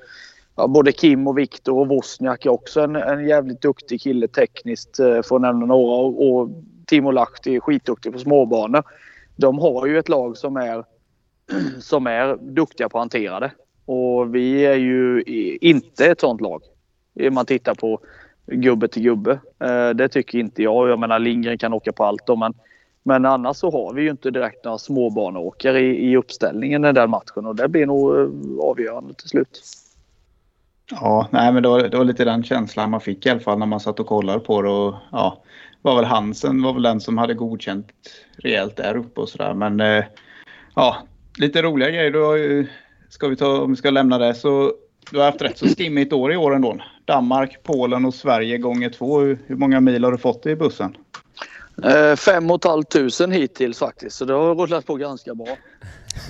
ja, 0.56 0.66
både 0.66 0.92
Kim 0.92 1.26
och 1.26 1.38
Viktor 1.38 1.78
och 1.78 1.88
Wozniak 1.88 2.46
är 2.46 2.50
också 2.50 2.80
en, 2.80 2.96
en 2.96 3.28
jävligt 3.28 3.62
duktig 3.62 4.00
kille 4.00 4.28
tekniskt 4.28 4.98
eh, 4.98 5.22
för 5.22 5.36
att 5.36 5.42
nämna 5.42 5.66
några. 5.66 5.96
Och, 5.96 6.30
och 6.30 6.48
Timo 6.86 7.10
Lahti 7.10 7.56
är 7.56 7.60
skitduktig 7.60 8.12
på 8.12 8.18
småbanor. 8.18 8.82
De 9.36 9.58
har 9.58 9.86
ju 9.86 9.98
ett 9.98 10.08
lag 10.08 10.36
som 10.36 10.56
är, 10.56 10.84
som 11.80 12.06
är 12.06 12.36
duktiga 12.36 12.88
på 12.88 12.98
att 12.98 13.02
hantera 13.02 13.40
det. 13.40 13.50
Och 13.86 14.34
vi 14.34 14.66
är 14.66 14.76
ju 14.76 15.22
inte 15.60 16.06
ett 16.06 16.20
sånt 16.20 16.40
lag. 16.40 16.62
Man 17.30 17.46
tittar 17.46 17.74
på 17.74 18.00
gubbe 18.46 18.88
till 18.88 19.02
gubbe. 19.02 19.40
Eh, 19.58 19.90
det 19.90 20.08
tycker 20.08 20.38
inte 20.38 20.62
jag. 20.62 20.88
Jag 20.88 20.98
menar 20.98 21.18
Lindgren 21.18 21.58
kan 21.58 21.72
åka 21.72 21.92
på 21.92 22.04
allt 22.04 22.26
då, 22.26 22.36
men, 22.36 22.54
men 23.02 23.24
annars 23.24 23.56
så 23.56 23.70
har 23.70 23.94
vi 23.94 24.02
ju 24.02 24.10
inte 24.10 24.30
direkt 24.30 24.64
några 24.64 24.78
småbaneåkare 24.78 25.80
i, 25.80 26.10
i 26.10 26.16
uppställningen 26.16 26.84
i 26.84 26.92
den 26.92 27.10
matchen 27.10 27.46
och 27.46 27.56
det 27.56 27.68
blir 27.68 27.86
nog 27.86 28.18
eh, 28.18 28.28
avgörande 28.62 29.14
till 29.14 29.28
slut. 29.28 29.62
Ja, 30.90 31.28
nej 31.30 31.52
men 31.52 31.62
det 31.62 31.68
var, 31.68 31.82
det 31.82 31.96
var 31.96 32.04
lite 32.04 32.24
den 32.24 32.44
känslan 32.44 32.90
man 32.90 33.00
fick 33.00 33.26
i 33.26 33.30
alla 33.30 33.40
fall 33.40 33.58
när 33.58 33.66
man 33.66 33.80
satt 33.80 34.00
och 34.00 34.06
kollade 34.06 34.40
på 34.40 34.62
det. 34.62 34.70
Och, 34.70 34.94
ja, 35.12 35.42
var 35.82 35.96
väl 35.96 36.04
Hansen 36.04 36.62
var 36.62 36.72
väl 36.72 36.82
den 36.82 37.00
som 37.00 37.18
hade 37.18 37.34
godkänt 37.34 37.92
rejält 38.36 38.76
där 38.76 38.96
uppe 38.96 39.20
och 39.20 39.28
sådär. 39.28 39.54
Men 39.54 39.80
eh, 39.80 40.04
Ja, 40.76 40.96
lite 41.38 41.62
roliga 41.62 41.90
grejer. 41.90 42.10
Du 42.10 42.22
har 42.22 42.36
ju, 42.36 42.66
ska 43.08 43.28
vi 43.28 43.36
ta, 43.36 43.60
om 43.60 43.70
vi 43.70 43.76
ska 43.76 43.90
lämna 43.90 44.18
det 44.18 44.34
så 44.34 44.72
du 45.10 45.18
har 45.18 45.24
haft 45.24 45.42
rätt 45.42 45.58
så 45.58 45.66
skimmigt 45.66 46.12
år 46.12 46.32
i 46.32 46.36
år 46.36 46.54
ändå. 46.54 46.76
Danmark, 47.06 47.58
Polen 47.62 48.04
och 48.04 48.14
Sverige 48.14 48.58
gånger 48.58 48.90
två. 48.90 49.20
Hur, 49.20 49.56
många 49.56 49.80
mil 49.80 50.04
har 50.04 50.12
du 50.12 50.18
fått 50.18 50.46
i 50.46 50.56
bussen? 50.56 50.96
Eh, 51.84 52.16
Fem 52.16 52.50
och 52.50 52.56
ett 52.56 52.64
halvt 52.64 52.90
tusen 52.90 53.32
hittills 53.32 53.78
faktiskt, 53.78 54.16
så 54.16 54.24
det 54.24 54.34
har 54.34 54.54
rullat 54.54 54.86
på 54.86 54.94
ganska 54.94 55.34
bra. 55.34 55.56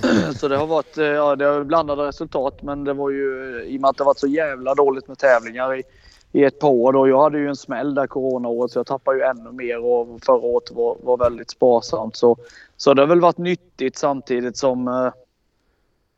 Så 0.35 0.47
det 0.47 0.57
har 0.57 0.67
varit 0.67 0.97
eh, 0.97 1.05
ja, 1.05 1.35
det 1.35 1.45
har 1.45 1.63
blandade 1.63 2.07
resultat, 2.07 2.61
men 2.61 2.83
det 2.83 2.93
var 2.93 3.09
ju 3.09 3.57
eh, 3.59 3.73
i 3.73 3.77
och 3.77 3.81
med 3.81 3.89
att 3.89 3.97
det 3.97 4.03
varit 4.03 4.19
så 4.19 4.27
jävla 4.27 4.75
dåligt 4.75 5.07
med 5.07 5.17
tävlingar 5.17 5.75
i, 5.75 5.83
i 6.31 6.43
ett 6.43 6.59
par 6.59 6.69
år. 6.69 6.93
Då. 6.93 7.07
Jag 7.07 7.23
hade 7.23 7.39
ju 7.39 7.47
en 7.47 7.55
smäll 7.55 7.95
där 7.95 8.07
coronaåret 8.07 8.71
så 8.71 8.79
jag 8.79 8.85
tappade 8.85 9.17
ju 9.17 9.23
ännu 9.23 9.51
mer 9.51 9.85
och 9.85 10.19
förra 10.25 10.35
året 10.35 10.71
var, 10.71 10.97
var 11.03 11.17
väldigt 11.17 11.51
sparsamt. 11.51 12.15
Så, 12.15 12.37
så 12.77 12.93
det 12.93 13.01
har 13.01 13.07
väl 13.07 13.21
varit 13.21 13.37
nyttigt 13.37 13.97
samtidigt 13.97 14.57
som 14.57 14.87
eh, 14.87 15.11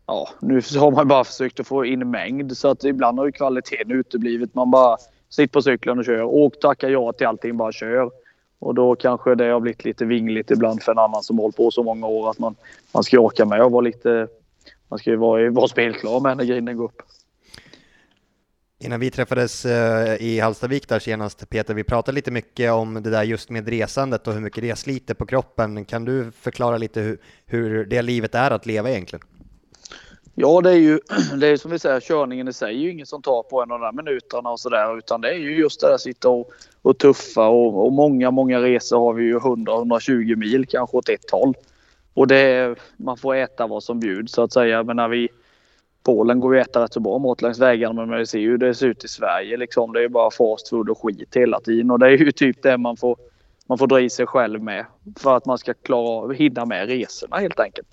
Ja, 0.10 0.30
nu 0.40 0.62
har 0.78 0.92
man 0.92 1.08
bara 1.08 1.24
försökt 1.24 1.60
att 1.60 1.68
få 1.68 1.86
in 1.86 2.12
mängd 2.12 2.58
så 2.58 2.68
att 2.68 2.84
ibland 2.84 3.20
har 3.20 3.26
ju 3.26 3.32
kvaliteten 3.32 3.92
uteblivit. 3.92 4.56
Man 4.56 4.72
bara 4.72 4.98
sitter 5.30 5.54
på 5.54 5.62
cykeln 5.62 6.00
och 6.00 6.06
kör. 6.06 6.22
och 6.22 6.60
tackar 6.62 6.90
ja 6.90 7.14
till 7.14 7.28
allting, 7.28 7.58
bara 7.58 7.72
kör. 7.72 8.12
Och 8.60 8.76
då 8.76 8.96
kanske 8.96 9.36
det 9.36 9.46
har 9.46 9.60
blivit 9.60 9.86
lite 9.86 10.06
vingligt 10.06 10.52
ibland 10.52 10.84
för 10.84 10.92
en 10.92 11.00
annan 11.00 11.24
som 11.24 11.38
hållit 11.38 11.56
på 11.56 11.72
så 11.72 11.84
många 11.84 12.08
år 12.08 12.30
att 12.30 12.40
man, 12.40 12.56
man 12.92 13.04
ska 13.04 13.20
orka 13.20 13.46
med 13.46 13.64
och 13.64 13.72
vara 13.72 13.82
lite... 13.82 14.28
Man 14.88 15.00
ska 15.00 15.10
ju 15.10 15.16
vara, 15.16 15.50
vara 15.50 15.68
spelklar 15.68 16.20
med 16.20 16.38
när 16.38 16.44
grinden 16.44 16.78
går 16.78 16.86
upp. 16.86 17.02
Innan 18.80 19.00
vi 19.00 19.12
träffades 19.12 19.66
eh, 19.66 20.22
i 20.22 20.40
Hallstavik 20.40 20.88
där 20.88 21.00
senast, 21.00 21.50
Peter, 21.50 21.74
vi 21.74 21.84
pratade 21.84 22.16
lite 22.16 22.32
mycket 22.32 22.72
om 22.72 22.94
det 22.94 23.10
där 23.10 23.24
just 23.24 23.50
med 23.50 23.68
resandet 23.68 24.28
och 24.28 24.34
hur 24.34 24.42
mycket 24.42 24.64
det 24.64 24.76
sliter 24.76 25.14
på 25.14 25.26
kroppen. 25.26 25.86
Kan 25.86 26.06
du 26.06 26.32
förklara 26.32 26.78
lite 26.78 27.02
hur, 27.02 27.20
hur 27.46 27.86
det 27.86 28.02
livet 28.02 28.36
är 28.36 28.52
att 28.52 28.66
leva 28.66 28.90
egentligen? 28.90 29.26
Ja, 30.36 30.62
det 30.62 30.70
är 30.70 30.76
ju 30.76 31.00
det 31.40 31.48
är 31.48 31.58
som 31.58 31.72
vi 31.72 31.80
säger, 31.80 32.00
körningen 32.00 32.48
i 32.48 32.54
sig 32.54 32.76
är 32.76 32.80
ju 32.80 32.92
inget 32.92 33.08
som 33.08 33.22
tar 33.22 33.44
på 33.44 33.62
en 33.62 33.72
av 33.72 33.80
de 33.80 33.86
där 33.86 34.04
minuterna 34.04 34.50
och 34.50 34.60
sådär. 34.60 34.98
Utan 34.98 35.22
det 35.22 35.30
är 35.30 35.38
ju 35.38 35.58
just 35.58 35.82
det 35.82 35.88
där 35.88 35.94
att 35.94 36.02
sitta 36.02 36.30
och, 36.30 36.50
och 36.82 36.98
tuffa 36.98 37.48
och, 37.48 37.86
och 37.86 37.94
många, 37.94 38.32
många 38.32 38.62
resor 38.62 39.00
har 39.00 39.14
vi 39.14 39.24
ju 39.24 39.40
100-120 39.40 40.36
mil 40.36 40.66
kanske 40.68 40.98
åt 40.98 41.10
ett 41.10 41.32
håll. 41.32 41.54
Och 42.14 42.28
det 42.28 42.38
är, 42.38 42.76
man 42.98 43.18
får 43.18 43.36
äta 43.36 43.68
vad 43.68 43.84
som 43.84 44.00
bjuds 44.00 44.34
så 44.34 44.42
att 44.42 44.54
säga. 44.54 44.84
Men 44.84 44.96
när 44.96 45.08
vi 45.08 45.30
Polen 46.04 46.40
går 46.40 46.56
ju 46.56 46.62
att 46.62 46.68
äta 46.68 46.84
rätt 46.84 46.94
så 46.94 47.00
bra 47.00 47.20
mat 47.20 47.42
längs 47.42 47.60
vägarna 47.60 47.94
men 47.94 48.10
man 48.10 48.28
ser 48.28 48.40
ju 48.40 48.50
hur 48.50 48.58
det 48.58 48.76
ser 48.76 48.88
ut 48.88 49.04
i 49.04 49.08
Sverige 49.08 49.58
liksom. 49.58 49.94
Det 49.94 50.00
är 50.00 50.04
ju 50.04 50.10
bara 50.10 50.32
fast 50.32 50.70
food 50.70 50.90
och 50.90 51.04
skit 51.04 51.36
hela 51.36 51.60
tiden 51.60 51.92
och 51.92 52.00
det 52.00 52.06
är 52.06 52.18
ju 52.18 52.32
typ 52.32 52.64
det 52.64 52.78
man 52.78 52.98
får, 52.98 53.18
man 53.68 53.78
får 53.78 53.88
dra 53.88 54.02
i 54.02 54.10
sig 54.10 54.26
själv 54.26 54.64
med 54.64 54.86
för 55.20 55.38
att 55.38 55.46
man 55.46 55.58
ska 55.58 55.74
klara 55.74 56.10
av, 56.10 56.34
hinna 56.34 56.66
med 56.66 56.88
resorna 56.88 57.38
helt 57.38 57.60
enkelt. 57.60 57.88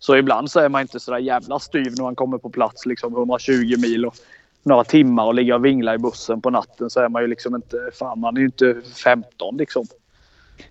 Så 0.00 0.16
ibland 0.16 0.50
så 0.50 0.60
är 0.60 0.68
man 0.68 0.80
inte 0.80 1.00
så 1.00 1.10
där 1.10 1.18
jävla 1.18 1.58
styv 1.58 1.92
när 1.96 2.02
man 2.02 2.14
kommer 2.14 2.38
på 2.38 2.50
plats 2.50 2.86
liksom 2.86 3.12
120 3.12 3.74
mil 3.78 4.06
och 4.06 4.14
några 4.62 4.84
timmar 4.84 5.26
och 5.26 5.34
ligga 5.34 5.54
och 5.54 5.64
vingla 5.64 5.94
i 5.94 5.98
bussen 5.98 6.40
på 6.40 6.50
natten 6.50 6.90
så 6.90 7.00
är 7.00 7.08
man 7.08 7.22
ju 7.22 7.28
liksom 7.28 7.54
inte, 7.54 7.90
fan 7.92 8.20
man 8.20 8.36
är 8.36 8.40
ju 8.40 8.46
inte 8.46 8.76
15 9.04 9.56
liksom. 9.56 9.86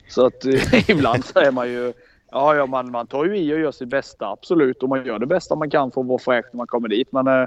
Så 0.09 0.25
att 0.25 0.45
ibland 0.87 1.25
så 1.25 1.39
är 1.39 1.51
man 1.51 1.69
ju, 1.69 1.93
ja, 2.31 2.55
ja 2.55 2.65
man, 2.65 2.91
man 2.91 3.07
tar 3.07 3.25
ju 3.25 3.37
i 3.37 3.53
och 3.53 3.59
gör 3.59 3.71
sitt 3.71 3.89
bästa 3.89 4.27
absolut 4.27 4.83
och 4.83 4.89
man 4.89 5.05
gör 5.05 5.19
det 5.19 5.25
bästa 5.25 5.55
man 5.55 5.69
kan 5.69 5.91
för 5.91 6.01
att 6.01 6.07
vara 6.07 6.19
fräsch 6.19 6.45
när 6.51 6.57
man 6.57 6.67
kommer 6.67 6.87
dit 6.87 7.11
men 7.11 7.27
eh, 7.27 7.45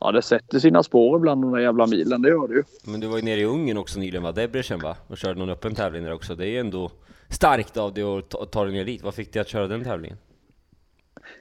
ja 0.00 0.12
det 0.12 0.22
sätter 0.22 0.58
sina 0.58 0.82
spår 0.82 1.16
ibland 1.16 1.42
de 1.42 1.52
där 1.52 1.60
jävla 1.60 1.86
milen, 1.86 2.22
det 2.22 2.28
gör 2.28 2.48
det 2.48 2.54
ju. 2.54 2.62
Men 2.84 3.00
du 3.00 3.06
var 3.06 3.16
ju 3.16 3.22
nere 3.22 3.40
i 3.40 3.44
Ungern 3.44 3.76
också 3.76 3.98
nyligen 3.98 4.22
va? 4.22 4.32
Debrecen 4.32 4.80
va? 4.80 4.96
Och 5.06 5.18
körde 5.18 5.38
någon 5.38 5.50
öppen 5.50 5.74
tävling 5.74 6.04
där 6.04 6.12
också. 6.12 6.34
Det 6.34 6.46
är 6.46 6.50
ju 6.50 6.58
ändå 6.58 6.90
starkt 7.28 7.76
av 7.76 7.94
dig 7.94 8.04
att 8.04 8.52
ta 8.52 8.64
dig 8.64 8.72
ner 8.72 8.84
dit. 8.84 9.02
Vad 9.02 9.14
fick 9.14 9.32
dig 9.32 9.40
att 9.40 9.48
köra 9.48 9.66
den 9.66 9.84
tävlingen? 9.84 10.16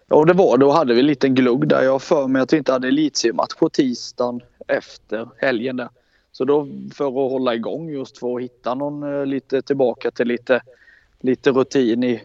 Ja 0.09 0.25
det 0.25 0.33
var 0.33 0.57
Då 0.57 0.71
hade 0.71 0.93
vi 0.93 0.99
en 0.99 1.07
liten 1.07 1.35
glugg 1.35 1.67
där. 1.67 1.83
Jag 1.83 1.91
har 1.91 1.99
för 1.99 2.27
mig 2.27 2.41
att 2.41 2.53
vi 2.53 2.57
inte 2.57 2.71
hade 2.71 2.87
elitseriematch 2.87 3.55
på 3.55 3.69
tisdagen 3.69 4.41
efter 4.67 5.29
helgen 5.37 5.77
där. 5.77 5.89
Så 6.31 6.45
då 6.45 6.67
för 6.93 7.07
att 7.07 7.31
hålla 7.31 7.55
igång 7.55 7.89
just 7.89 8.17
för 8.17 8.35
att 8.35 8.41
hitta 8.41 8.75
någon 8.75 9.03
eh, 9.03 9.25
lite 9.25 9.61
tillbaka 9.61 10.11
till 10.11 10.27
lite, 10.27 10.61
lite 11.19 11.51
rutin 11.51 12.03
i, 12.03 12.21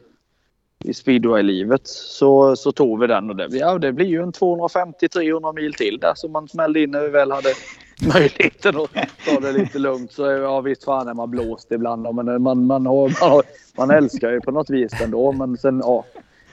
i 0.85 0.95
speedway-livet 0.95 1.81
så, 1.85 2.57
så 2.57 2.73
tog 2.73 3.01
vi 3.01 3.07
den 3.07 3.31
och 3.31 3.37
det, 3.37 3.49
ja, 3.51 3.79
det 3.79 3.93
blir 3.93 4.07
ju 4.07 4.23
en 4.23 4.33
250-300 4.33 5.55
mil 5.55 5.75
till 5.75 5.99
där 6.01 6.13
som 6.17 6.33
man 6.33 6.49
smällde 6.49 6.83
in 6.83 6.91
när 6.91 7.01
vi 7.01 7.09
väl 7.09 7.33
hade 7.33 7.55
möjligheten 8.15 8.77
att 8.77 8.91
ta 9.27 9.41
det 9.41 9.53
lite 9.53 9.79
lugnt. 9.79 10.13
Så 10.13 10.23
ja 10.31 10.61
visst 10.61 10.85
fan 10.85 11.09
är 11.09 11.15
man 11.15 11.31
blåst 11.31 11.73
ibland 11.73 12.15
men 12.15 12.43
man, 12.43 12.67
man, 12.67 12.87
har, 12.87 13.21
man, 13.21 13.31
har, 13.31 13.43
man 13.77 13.91
älskar 13.91 14.31
ju 14.31 14.41
på 14.41 14.51
något 14.51 14.71
vis 14.71 15.01
ändå 15.01 15.33
men 15.33 15.57
sen 15.57 15.83
ja 15.85 16.05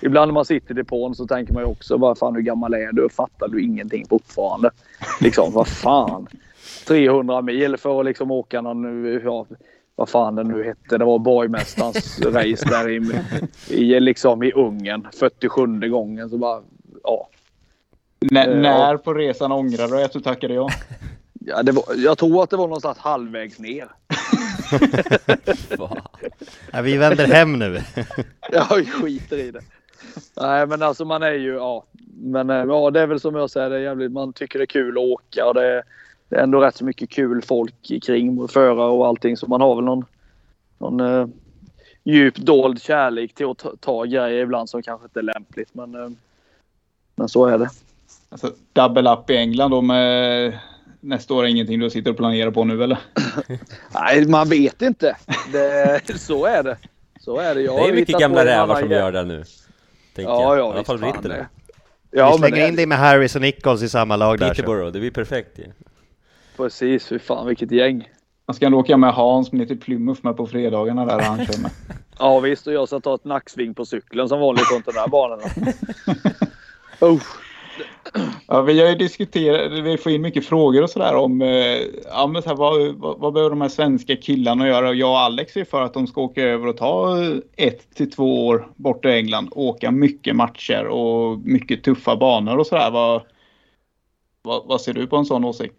ibland 0.02 0.30
när 0.30 0.34
man 0.34 0.46
sitter 0.46 0.72
i 0.72 0.74
depån 0.74 1.16
så 1.16 1.28
tänker 1.28 1.54
man 1.54 1.64
ju 1.64 1.70
också 1.70 1.98
vad 1.98 2.18
fan 2.18 2.36
hur 2.36 2.42
gammal 2.42 2.74
är 2.74 2.92
du? 2.92 3.10
Fattar 3.10 3.48
du 3.48 3.64
ingenting 3.64 4.06
fortfarande? 4.10 4.72
Liksom 5.22 5.54
vad 5.54 5.68
fan. 5.68 6.28
300 6.88 7.42
mil 7.42 7.78
för 7.78 8.00
att 8.00 8.06
liksom 8.06 8.32
åka 8.32 8.62
någon, 8.62 9.06
ja, 9.24 9.46
vad 9.96 10.10
fan 10.10 10.36
det 10.36 10.44
nu 10.44 10.64
hette. 10.64 10.98
Det 10.98 11.06
var 11.06 11.20
borgmästarens 11.20 12.20
race 12.22 12.70
där 12.70 12.90
i, 12.90 13.12
i, 13.70 14.00
liksom 14.00 14.44
i 14.44 14.52
Ungern. 14.52 15.08
47 15.20 15.90
gången 15.90 16.30
så 16.30 16.38
bara, 16.38 16.62
ja. 17.04 17.30
N 18.32 18.38
Eh, 18.38 18.58
när 18.58 18.98
på 18.98 19.14
resan 19.14 19.52
ångrar 19.52 19.88
du 19.88 20.04
att 20.04 20.14
du 20.14 20.20
tackade 20.20 20.54
ja? 20.54 20.70
ja 21.40 21.64
det 21.64 21.72
var, 21.72 21.84
jag 21.98 22.18
tror 22.18 22.44
att 22.44 22.50
det 22.50 22.58
var 22.58 22.68
någonstans 22.68 22.98
halvvägs 22.98 23.60
ner. 23.60 23.88
Ja, 26.74 26.82
vi 26.82 26.98
vänder 26.98 27.28
hem 27.28 27.60
nu. 27.60 27.82
Jag 28.52 28.88
skiter 28.88 29.38
i 29.38 29.52
det. 29.52 29.62
Nej 30.42 30.68
men 30.68 30.82
alltså 30.82 31.06
man 31.06 31.24
är 31.24 31.32
ju, 31.32 31.54
ja. 31.54 31.84
Men 32.24 32.50
eh, 32.50 32.56
ja 32.56 32.92
det 32.92 33.02
är 33.02 33.08
väl 33.08 33.20
som 33.20 33.36
jag 33.36 33.50
säger, 33.50 33.70
det 33.70 33.76
är 33.76 33.80
jävligt, 33.80 34.12
man 34.12 34.34
tycker 34.34 34.60
det 34.60 34.64
är 34.64 34.66
kul 34.66 34.98
att 34.98 35.04
åka 35.04 35.46
och 35.46 35.54
det 35.54 35.66
är, 35.66 35.84
det 36.30 36.36
är 36.36 36.44
ändå 36.44 36.62
rätt 36.62 36.76
så 36.76 36.86
mycket 36.86 37.10
kul 37.10 37.42
folk 37.42 38.04
kring 38.04 38.48
förare 38.48 38.92
och 38.92 39.08
allting 39.08 39.38
så 39.38 39.48
man 39.48 39.62
har 39.62 39.76
väl 39.76 39.84
någon, 39.84 40.06
någon 40.78 41.00
eh, 41.00 41.28
djup 42.04 42.36
dold 42.36 42.82
kärlek 42.82 43.34
till 43.34 43.46
att 43.46 43.58
ta, 43.58 43.74
ta 43.80 44.04
grejer 44.04 44.44
ibland 44.44 44.70
som 44.70 44.84
kanske 44.84 45.06
inte 45.06 45.20
är 45.20 45.24
lämpligt 45.24 45.70
men, 45.74 45.96
eh, 45.96 46.10
men 47.16 47.30
så 47.30 47.46
är 47.46 47.58
det. 47.58 47.70
Alltså 48.30 48.54
double 48.74 49.12
up 49.14 49.30
i 49.30 49.38
England 49.38 49.72
då 49.72 49.82
med 49.82 50.60
nästa 51.00 51.34
år 51.34 51.44
är 51.44 51.48
ingenting 51.48 51.80
du 51.80 51.90
sitter 51.90 52.12
och 52.12 52.18
planerar 52.18 52.52
på 52.52 52.64
nu 52.64 52.84
eller? 52.84 52.98
Nej 53.94 54.28
man 54.28 54.50
vet 54.50 54.82
inte. 54.82 55.18
Det, 55.52 56.20
så 56.20 56.46
är 56.46 56.64
det. 56.64 56.78
Så 57.20 57.38
är 57.38 57.56
det. 57.56 57.62
Jag 57.62 57.76
Det 57.76 57.90
är 57.90 57.94
mycket 57.94 58.20
gamla 58.20 58.46
rävar 58.46 58.80
som 58.80 58.92
gör 58.92 59.12
det 59.12 59.24
nu. 59.24 59.44
Tänker 60.26 60.42
Ja, 60.44 60.56
jag. 60.58 60.68
ja, 60.68 60.74
I 60.74 60.76
alla 60.76 60.84
fall 60.84 60.98
vi 60.98 61.08
Ja 62.12 62.30
men 62.30 62.38
slänger 62.50 62.68
in 62.68 62.76
dig 62.76 62.86
med 62.86 62.98
Harris 62.98 63.36
och 63.36 63.42
Nichols 63.42 63.84
i 63.84 63.90
samma 63.90 64.16
lag 64.16 64.40
där. 64.40 64.48
så. 64.48 64.54
Peterborough, 64.54 64.92
det 64.92 65.00
blir 65.00 65.12
perfekt 65.12 65.60
ju. 65.60 65.66
precis, 66.58 67.08
fy 67.08 67.20
fan 67.20 67.48
vilket 67.48 67.72
gäng. 67.72 68.10
Man 68.48 68.56
ska 68.56 68.66
ändå 68.66 68.78
åka 68.80 68.98
med 68.98 69.14
Hans 69.14 69.52
ner 69.52 69.66
till 69.66 69.80
Plymouth 69.80 70.20
med 70.24 70.38
på 70.38 70.48
fredagarna 70.48 71.06
där 71.06 71.20
han 71.20 71.38
kör 71.46 71.62
med. 71.62 71.72
Ja 72.20 72.40
visst 72.40 72.68
och 72.68 72.74
jag 72.74 72.88
ska 72.88 73.00
ta 73.00 73.16
ett 73.16 73.26
nacksving 73.26 73.74
på 73.74 73.86
cykeln 73.86 74.30
som 74.30 74.40
vanligt 74.40 74.72
runt 74.74 74.86
den 74.86 74.94
där 74.96 75.08
banan. 75.08 75.40
oh. 77.00 77.22
Ja, 78.48 78.62
vi 78.62 78.82
har 78.82 78.90
ju 78.90 78.96
diskuterat, 78.96 79.72
vi 79.72 79.98
får 79.98 80.12
in 80.12 80.22
mycket 80.22 80.46
frågor 80.46 80.84
och 80.84 80.90
sådär 80.90 81.16
om 81.16 81.42
eh, 81.42 81.48
ja, 82.10 82.28
men 82.28 82.42
så 82.42 82.50
här, 82.50 82.56
vad, 82.56 82.96
vad, 82.96 83.20
vad 83.20 83.34
behöver 83.34 83.50
de 83.50 83.62
här 83.62 83.70
svenska 83.70 84.16
killarna 84.16 84.68
göra? 84.68 84.94
Jag 84.94 85.10
och 85.10 85.20
Alex 85.20 85.58
är 85.58 85.66
för 85.66 85.82
att 85.82 85.94
de 85.94 86.08
ska 86.08 86.22
åka 86.22 86.44
över 86.44 86.68
och 86.68 86.78
ta 86.78 87.18
ett 87.56 87.96
till 87.96 88.12
två 88.12 88.48
år 88.48 88.72
bort 88.76 89.06
i 89.06 89.10
England. 89.10 89.50
Åka 89.52 89.92
mycket 89.92 90.36
matcher 90.36 90.86
och 90.86 91.40
mycket 91.40 91.84
tuffa 91.84 92.16
banor 92.16 92.58
och 92.58 92.68
sådär. 92.68 92.92
Vad, 92.92 93.22
vad, 94.42 94.68
vad 94.68 94.82
ser 94.82 94.94
du 94.94 95.08
på 95.08 95.16
en 95.16 95.26
sån 95.26 95.46
åsikt? 95.46 95.76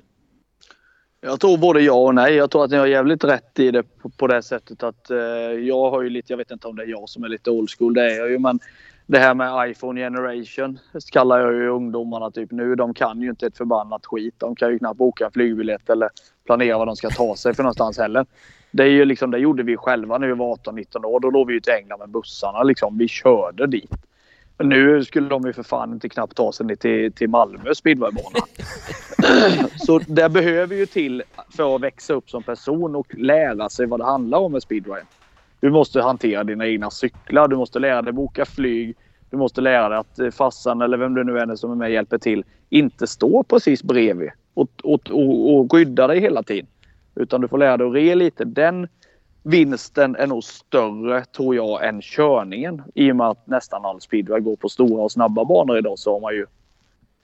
Jag 1.20 1.40
tror 1.40 1.58
både 1.58 1.80
ja 1.80 1.94
och 1.94 2.14
nej. 2.14 2.34
Jag 2.34 2.50
tror 2.50 2.64
att 2.64 2.70
ni 2.70 2.76
har 2.76 2.86
jävligt 2.86 3.24
rätt 3.24 3.58
i 3.58 3.70
det 3.70 3.82
på, 3.82 4.10
på 4.10 4.26
det 4.26 4.42
sättet 4.42 4.82
att 4.82 5.10
eh, 5.10 5.18
jag 5.66 5.90
har 5.90 6.02
ju 6.02 6.10
lite, 6.10 6.32
jag 6.32 6.38
vet 6.38 6.50
inte 6.50 6.68
om 6.68 6.76
det 6.76 6.82
är 6.82 6.88
jag 6.88 7.08
som 7.08 7.24
är 7.24 7.28
lite 7.28 7.50
old 7.50 7.70
school, 7.70 7.94
det 7.94 8.12
är 8.12 8.18
jag 8.18 8.30
ju 8.30 8.38
men 8.38 8.60
det 9.12 9.18
här 9.18 9.34
med 9.34 9.70
iPhone 9.70 10.00
generation 10.00 10.78
kallar 11.12 11.38
jag 11.38 11.52
ju 11.52 11.68
ungdomarna 11.68 12.30
typ 12.30 12.50
nu. 12.50 12.74
De 12.74 12.94
kan 12.94 13.22
ju 13.22 13.30
inte 13.30 13.46
ett 13.46 13.56
förbannat 13.56 14.06
skit. 14.06 14.34
De 14.38 14.56
kan 14.56 14.70
ju 14.70 14.78
knappt 14.78 14.98
boka 14.98 15.26
en 15.26 15.32
flygbiljett 15.32 15.90
eller 15.90 16.08
planera 16.46 16.78
vad 16.78 16.88
de 16.88 16.96
ska 16.96 17.10
ta 17.10 17.36
sig 17.36 17.54
för 17.54 17.62
någonstans 17.62 17.98
heller. 17.98 18.26
Det 18.70 18.82
är 18.82 18.88
ju 18.88 19.04
liksom, 19.04 19.30
det 19.30 19.38
gjorde 19.38 19.62
vi 19.62 19.76
själva 19.76 20.18
när 20.18 20.26
vi 20.26 20.32
var 20.32 20.56
18-19 20.56 21.04
år. 21.04 21.20
Då 21.20 21.30
låg 21.30 21.46
vi 21.46 21.54
ju 21.54 21.60
till 21.60 21.72
England 21.72 21.98
med 21.98 22.08
bussarna 22.08 22.62
liksom. 22.62 22.98
Vi 22.98 23.08
körde 23.08 23.66
dit. 23.66 23.90
Men 24.58 24.68
nu 24.68 25.04
skulle 25.04 25.28
de 25.28 25.46
ju 25.46 25.52
för 25.52 25.62
fan 25.62 25.92
inte 25.92 26.08
knappt 26.08 26.36
ta 26.36 26.52
sig 26.52 26.66
ner 26.66 26.76
till, 26.76 27.12
till 27.12 27.28
Malmö 27.28 27.74
speedwaybana. 27.74 28.38
Så 29.86 29.98
det 29.98 30.28
behöver 30.28 30.76
ju 30.76 30.86
till 30.86 31.22
för 31.56 31.76
att 31.76 31.80
växa 31.80 32.14
upp 32.14 32.30
som 32.30 32.42
person 32.42 32.96
och 32.96 33.14
lära 33.14 33.68
sig 33.68 33.86
vad 33.86 34.00
det 34.00 34.04
handlar 34.04 34.38
om 34.38 34.52
med 34.52 34.62
speedway. 34.62 35.02
Du 35.62 35.70
måste 35.70 36.02
hantera 36.02 36.44
dina 36.44 36.66
egna 36.66 36.90
cyklar. 36.90 37.48
Du 37.48 37.56
måste 37.56 37.78
lära 37.78 38.02
dig 38.02 38.12
boka 38.12 38.44
flyg. 38.44 38.96
Du 39.30 39.36
måste 39.36 39.60
lära 39.60 39.88
dig 39.88 39.98
att 39.98 40.16
fassan 40.16 40.32
farsan 40.32 40.82
eller 40.82 40.96
vem 40.98 41.14
det 41.14 41.24
nu 41.24 41.38
är 41.38 41.56
som 41.56 41.70
är 41.70 41.74
med 41.74 41.92
hjälper 41.92 42.18
till 42.18 42.44
inte 42.70 43.06
står 43.06 43.42
precis 43.42 43.82
bredvid 43.82 44.30
och, 44.54 44.68
och, 44.82 45.10
och, 45.10 45.54
och 45.54 45.72
skyddar 45.72 46.08
dig 46.08 46.20
hela 46.20 46.42
tiden. 46.42 46.66
Utan 47.14 47.40
du 47.40 47.48
får 47.48 47.58
lära 47.58 47.76
dig 47.76 47.86
att 47.86 47.94
re 47.94 48.14
lite. 48.14 48.44
Den 48.44 48.88
vinsten 49.42 50.16
är 50.16 50.26
nog 50.26 50.44
större 50.44 51.24
tror 51.24 51.54
jag 51.54 51.88
än 51.88 52.00
körningen. 52.02 52.82
I 52.94 53.12
och 53.12 53.16
med 53.16 53.28
att 53.28 53.46
nästan 53.46 53.84
all 53.84 54.00
speedway 54.00 54.40
går 54.40 54.56
på 54.56 54.68
stora 54.68 55.02
och 55.02 55.12
snabba 55.12 55.44
banor 55.44 55.78
idag 55.78 55.98
så 55.98 56.12
har 56.12 56.20
man 56.20 56.34
ju 56.34 56.46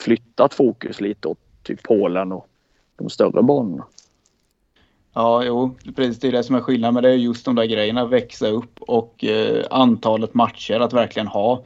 flyttat 0.01 0.55
fokus 0.55 1.01
lite 1.01 1.29
åt 1.29 1.39
typ 1.63 1.83
Polen 1.83 2.33
och 2.33 2.49
de 2.97 3.11
större 3.11 3.43
banorna. 3.43 3.85
Ja, 5.19 5.45
jo, 5.45 5.77
precis. 5.97 6.21
Det 6.21 6.29
är 6.29 6.33
det 6.33 6.43
som 6.43 6.57
är 6.57 6.61
skillnaden. 6.61 6.95
Men 6.95 7.03
det 7.03 7.11
är 7.11 7.15
just 7.15 7.45
de 7.45 7.55
där 7.55 7.65
grejerna. 7.65 8.07
Växa 8.07 8.49
upp 8.49 8.81
och 8.81 9.25
eh, 9.25 9.65
antalet 9.71 10.35
matcher. 10.35 10.81
Att 10.81 10.93
verkligen 10.93 11.27
ha 11.27 11.65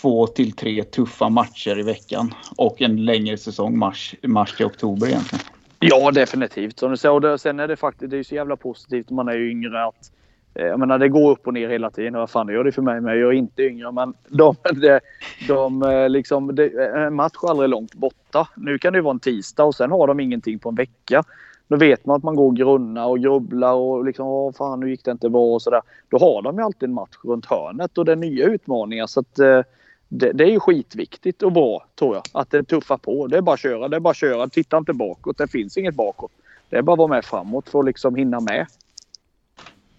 två 0.00 0.26
till 0.26 0.52
tre 0.52 0.84
tuffa 0.84 1.28
matcher 1.28 1.78
i 1.78 1.82
veckan. 1.82 2.34
Och 2.56 2.82
en 2.82 3.04
längre 3.04 3.36
säsong, 3.36 3.78
mars, 3.78 4.14
mars 4.22 4.56
till 4.56 4.66
oktober 4.66 5.06
egentligen. 5.06 5.44
Ja, 5.80 6.10
definitivt. 6.10 6.78
Som 6.78 6.90
du 6.90 6.96
säger, 6.96 7.12
och 7.12 7.20
det, 7.20 7.38
sen 7.38 7.60
är 7.60 7.68
det 7.68 7.76
faktiskt 7.76 8.10
det 8.10 8.18
är 8.18 8.22
så 8.22 8.34
jävla 8.34 8.56
positivt 8.56 9.10
när 9.10 9.14
man 9.14 9.28
är 9.28 9.50
yngre 9.50 9.84
att 9.84 10.12
eh, 10.54 10.66
jag 10.66 10.80
menar, 10.80 10.98
det 10.98 11.08
går 11.08 11.30
upp 11.30 11.46
och 11.46 11.54
ner 11.54 11.68
hela 11.68 11.90
tiden. 11.90 12.14
Vad 12.14 12.30
fan, 12.30 12.46
det 12.46 12.52
gör 12.52 12.64
det 12.64 12.72
för 12.72 12.82
mig 12.82 13.00
med. 13.00 13.18
Jag 13.18 13.28
är 13.28 13.36
inte 13.36 13.62
yngre, 13.62 13.92
men 13.92 14.14
de, 14.28 14.56
de, 14.72 15.00
de 15.48 15.82
eh, 15.82 16.08
liksom, 16.08 16.54
de, 16.54 16.70
en 16.94 17.14
match 17.14 17.36
är 17.42 17.50
aldrig 17.50 17.70
långt 17.70 17.94
borta. 17.94 18.48
Nu 18.56 18.78
kan 18.78 18.92
det 18.92 18.96
ju 18.96 19.02
vara 19.02 19.14
en 19.14 19.20
tisdag 19.20 19.64
och 19.64 19.74
sen 19.74 19.90
har 19.90 20.06
de 20.06 20.20
ingenting 20.20 20.58
på 20.58 20.68
en 20.68 20.74
vecka. 20.74 21.24
Då 21.68 21.76
vet 21.76 22.06
man 22.06 22.16
att 22.16 22.22
man 22.22 22.36
går 22.36 22.46
och 22.46 22.56
grunnar 22.56 23.06
och 23.06 23.20
grubblar 23.20 23.72
och 23.72 24.04
liksom, 24.04 24.26
åh 24.26 24.52
fan, 24.52 24.80
nu 24.80 24.90
gick 24.90 25.04
det 25.04 25.10
inte 25.10 25.28
bra 25.28 25.54
och 25.54 25.62
sådär. 25.62 25.82
Då 26.08 26.18
har 26.18 26.42
de 26.42 26.56
ju 26.56 26.64
alltid 26.64 26.88
en 26.88 26.94
match 26.94 27.16
runt 27.24 27.46
hörnet 27.46 27.98
och 27.98 28.04
det 28.04 28.12
är 28.12 28.16
nya 28.16 28.46
utmaningar. 28.46 29.06
Så 29.06 29.20
att, 29.20 29.38
eh, 29.38 29.62
det, 30.08 30.32
det, 30.32 30.44
är 30.44 30.50
ju 30.50 30.60
skitviktigt 30.60 31.42
och 31.42 31.52
bra 31.52 31.86
tror 31.98 32.14
jag. 32.14 32.22
Att 32.32 32.50
det 32.50 32.62
tuffar 32.62 32.96
på. 32.96 33.26
Det 33.26 33.36
är 33.36 33.40
bara 33.40 33.54
att 33.54 33.60
köra. 33.60 33.88
Det 33.88 33.96
är 33.96 34.00
bara 34.00 34.10
att 34.10 34.16
köra. 34.16 34.48
Titta 34.48 34.76
inte 34.78 34.92
bakåt. 34.92 35.38
Det 35.38 35.48
finns 35.48 35.76
inget 35.76 35.94
bakåt. 35.94 36.32
Det 36.70 36.76
är 36.76 36.82
bara 36.82 36.92
att 36.92 36.98
vara 36.98 37.08
med 37.08 37.24
framåt 37.24 37.68
för 37.68 37.78
att 37.78 37.84
liksom 37.84 38.14
hinna 38.14 38.40
med. 38.40 38.66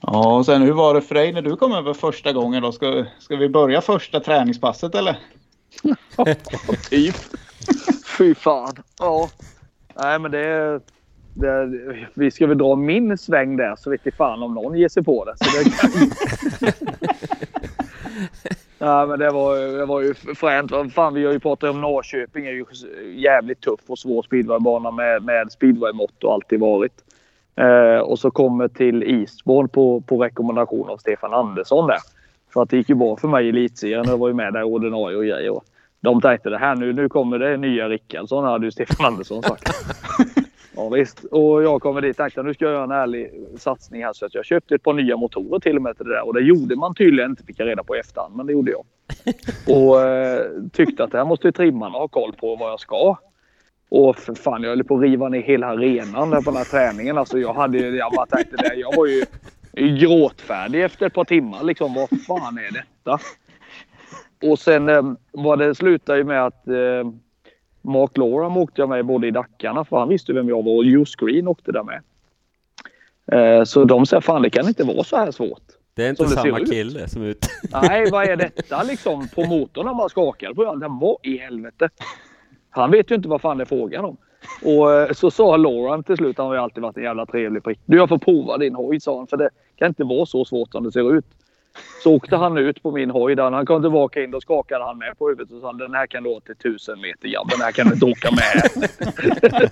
Ja, 0.02 0.38
och 0.38 0.46
sen 0.46 0.62
hur 0.62 0.74
var 0.74 0.94
det 0.94 1.02
för 1.02 1.16
dig 1.16 1.34
när 1.34 1.42
du 1.42 1.56
kom 1.56 1.72
över 1.72 1.94
första 1.94 2.34
gången 2.34 2.62
då? 2.62 2.72
Ska, 2.72 3.06
ska 3.20 3.36
vi 3.36 3.50
börja 3.50 3.82
första 3.82 4.20
träningspasset 4.20 4.96
eller? 4.96 5.20
Typ. 6.90 7.16
Fy 8.18 8.36
fan. 8.36 8.76
Ja. 9.00 9.30
Nej, 9.96 10.20
men 10.20 10.32
det, 10.32 10.80
det, 11.38 11.70
Vi 12.14 12.32
ska 12.32 12.48
väl 12.48 12.58
dra 12.58 12.76
min 12.76 13.18
sväng 13.18 13.58
där 13.58 13.76
så 13.76 13.90
vet 13.90 14.02
jag 14.04 14.14
fan 14.14 14.44
om 14.44 14.54
någon 14.54 14.78
ger 14.78 14.90
sig 14.90 15.04
på 15.04 15.26
det. 15.26 15.34
Så 15.38 15.46
det 16.64 16.74
Ja, 18.80 19.06
men 19.06 19.20
det 19.20 19.30
var, 19.30 19.78
det 19.78 19.86
var 19.86 20.02
ju 20.02 20.14
fränt. 20.14 20.94
Fan, 20.94 21.14
vi 21.14 21.26
har 21.26 21.34
ju 21.34 21.40
pratat 21.40 21.70
om 21.70 21.82
Norrköping. 21.82 22.46
är 22.46 22.52
ju 22.52 22.66
jävligt 23.16 23.62
tuff 23.62 23.80
och 23.88 24.00
svår 24.00 24.24
speedwaybana 24.24 24.92
med, 24.92 25.24
med 25.24 25.52
speedwaymått 25.52 26.24
och 26.24 26.34
alltid 26.34 26.60
varit. 26.60 26.94
Eh, 27.56 28.00
och 28.00 28.20
så 28.20 28.32
kommer 28.32 28.68
till 28.68 29.04
Eastbourne 29.04 29.68
på, 29.68 30.02
på 30.02 30.24
rekommendation 30.24 30.90
av 30.90 30.98
Stefan 30.98 31.34
Andersson 31.34 31.88
där. 31.88 32.00
För 32.54 32.62
att 32.62 32.70
det 32.70 32.78
gick 32.78 32.90
ju 32.90 32.96
bra 32.96 33.18
för 33.18 33.28
mig 33.28 33.46
i 33.46 33.50
elitserien. 33.50 34.06
Jag 34.08 34.18
var 34.18 34.28
ju 34.28 34.34
med 34.34 34.54
där 34.54 34.64
ordinarie 34.64 35.18
och 35.18 35.24
grejer. 35.24 35.62
De 36.00 36.22
tänkte 36.22 36.50
det 36.50 36.58
här 36.58 36.76
nu, 36.76 36.94
nu 36.94 37.10
kommer 37.10 37.40
det 37.40 37.58
nya 37.58 37.90
Rickardsson 37.90 38.44
hade 38.44 38.66
ju 38.66 38.72
Stefan 38.72 39.06
Andersson 39.06 39.44
sagt. 39.44 39.64
Ja, 40.78 40.90
visst. 40.90 41.24
Och 41.24 41.64
jag 41.64 41.82
kommer 41.82 42.02
dit 42.02 42.10
och 42.10 42.18
tänkte 42.18 42.44
nu 42.44 42.54
ska 42.54 42.66
jag 42.66 42.74
göra 42.74 42.84
en 42.84 42.92
ärlig 42.92 43.32
satsning 43.58 44.04
här. 44.04 44.14
Så 44.14 44.26
att 44.26 44.36
jag 44.36 44.46
köpte 44.46 44.76
ett 44.76 44.84
par 44.84 44.94
nya 44.94 45.18
motorer 45.18 45.60
till 45.60 45.76
och 45.76 45.82
med 45.82 45.98
till 45.98 46.06
det 46.06 46.14
där. 46.14 46.28
Och 46.28 46.34
det 46.34 46.42
gjorde 46.42 46.76
man 46.76 46.96
tydligen 46.96 47.32
inte, 47.32 47.44
fick 47.44 47.60
jag 47.60 47.68
reda 47.68 47.84
på 47.84 47.96
i 47.96 48.00
efterhand. 48.00 48.36
Men 48.36 48.46
det 48.46 48.54
gjorde 48.54 48.72
jag. 48.72 48.86
Och 49.78 50.02
eh, 50.02 50.46
tyckte 50.74 51.04
att 51.04 51.12
det 51.12 51.18
här 51.18 51.26
måste 51.26 51.48
ju 51.48 51.52
trimmarna 51.52 51.98
ha 51.98 52.08
koll 52.08 52.34
på 52.34 52.56
vad 52.56 52.72
jag 52.72 52.80
ska. 52.80 53.18
Och 53.90 54.18
för 54.18 54.34
fan, 54.34 54.64
jag 54.64 54.70
höll 54.70 54.84
på 54.84 54.96
att 54.96 55.02
riva 55.02 55.30
ner 55.30 55.42
hela 55.42 55.68
arenan 55.68 56.30
där 56.30 56.42
på 56.42 56.52
den 56.52 56.58
här 56.58 56.66
träningen. 56.66 57.18
Alltså 57.18 57.40
jag 57.40 57.54
hade 57.54 57.78
jag 57.78 58.14
bara 58.14 58.26
tänkte 58.26 58.56
det. 58.58 58.76
Jag 58.76 58.96
var 58.96 59.06
ju 59.06 59.26
gråtfärdig 59.98 60.84
efter 60.84 61.06
ett 61.06 61.14
par 61.14 61.26
timmar. 61.26 61.64
Liksom, 61.64 61.94
vad 61.94 62.10
fan 62.10 62.58
är 62.58 62.74
detta? 62.74 63.20
Och 64.52 64.60
sen 64.60 64.90
eh, 64.90 65.04
var 65.32 65.58
det 65.58 65.76
slutade 65.76 66.18
ju 66.18 66.24
med 66.24 66.46
att 66.46 66.68
eh, 66.68 67.12
Mark 67.88 68.18
Loram 68.18 68.58
åkte 68.58 68.82
jag 68.82 68.90
med 68.90 69.06
både 69.06 69.28
i 69.28 69.32
Dackarna 69.32 69.86
för 69.86 69.98
han 69.98 70.10
visste 70.10 70.34
vem 70.34 70.50
jag 70.50 70.64
var 70.64 70.74
och 70.74 70.86
Hugh 70.86 71.12
Green 71.18 71.48
åkte 71.48 71.72
där 71.72 71.84
med. 71.84 72.02
Eh, 73.32 73.64
så 73.64 73.84
de 73.84 74.06
sa 74.06 74.22
fan 74.22 74.42
det 74.42 74.50
kan 74.50 74.68
inte 74.68 74.84
vara 74.84 75.04
så 75.04 75.18
här 75.18 75.32
svårt. 75.32 75.64
Det 75.94 76.06
är 76.06 76.10
inte 76.10 76.24
det 76.24 76.30
samma 76.30 76.60
kille 76.60 77.08
som 77.08 77.24
ute. 77.24 77.48
Nej, 77.72 78.12
vad 78.12 78.30
är 78.30 78.36
detta 78.56 78.84
liksom 78.84 79.28
på 79.28 79.46
motorn 79.46 79.88
han 79.88 79.98
bara 79.98 80.10
skakade 80.10 80.56
på. 80.56 80.76
Den 80.76 81.00
var 81.00 81.18
i 81.24 81.38
helvete. 81.38 81.90
Han 82.70 82.92
vet 82.92 83.12
ju 83.12 83.16
inte 83.16 83.30
vad 83.30 83.42
fan 83.42 83.58
det 83.58 83.64
är 83.64 83.66
frågan 83.66 84.06
om. 84.06 84.18
Och 84.64 84.94
eh, 84.94 85.12
så 85.12 85.32
sa 85.32 85.58
Lauren 85.58 86.04
till 86.04 86.18
slut, 86.18 86.38
han 86.38 86.48
har 86.48 86.54
ju 86.54 86.60
alltid 86.60 86.84
varit 86.84 86.98
en 86.98 87.04
jävla 87.04 87.26
trevlig 87.26 87.64
prick. 87.64 87.80
Du 87.86 87.98
jag 87.98 88.10
får 88.10 88.18
prova 88.18 88.58
din 88.58 88.76
hoj 88.76 89.00
sa 89.00 89.18
han 89.18 89.28
för 89.28 89.38
det 89.38 89.50
kan 89.76 89.88
inte 89.88 90.04
vara 90.04 90.26
så 90.26 90.46
svårt 90.46 90.72
som 90.72 90.84
det 90.84 90.92
ser 90.92 91.16
ut. 91.16 91.26
Så 92.04 92.16
åkte 92.16 92.36
han 92.36 92.58
ut 92.58 92.84
på 92.84 92.92
min 92.92 93.10
hoj 93.10 93.36
där. 93.36 93.52
Han 93.52 93.66
kom 93.66 93.82
tillbaka 93.82 94.24
in 94.24 94.32
då 94.32 94.42
skakade 94.42 94.84
han 94.84 94.98
med 94.98 95.18
på 95.18 95.28
huvudet 95.28 95.54
och 95.54 95.62
sa 95.62 95.74
den 95.74 95.94
här 95.94 96.08
kan 96.08 96.24
du 96.24 96.30
åka 96.30 96.54
till 96.54 96.72
tusen 96.72 97.02
meter 97.02 97.28
grabben. 97.28 97.50
Den 97.50 97.62
här 97.62 97.72
kan 97.72 97.88
du 97.88 97.94
inte 97.94 98.06
åka 98.06 98.30
med. 98.32 98.72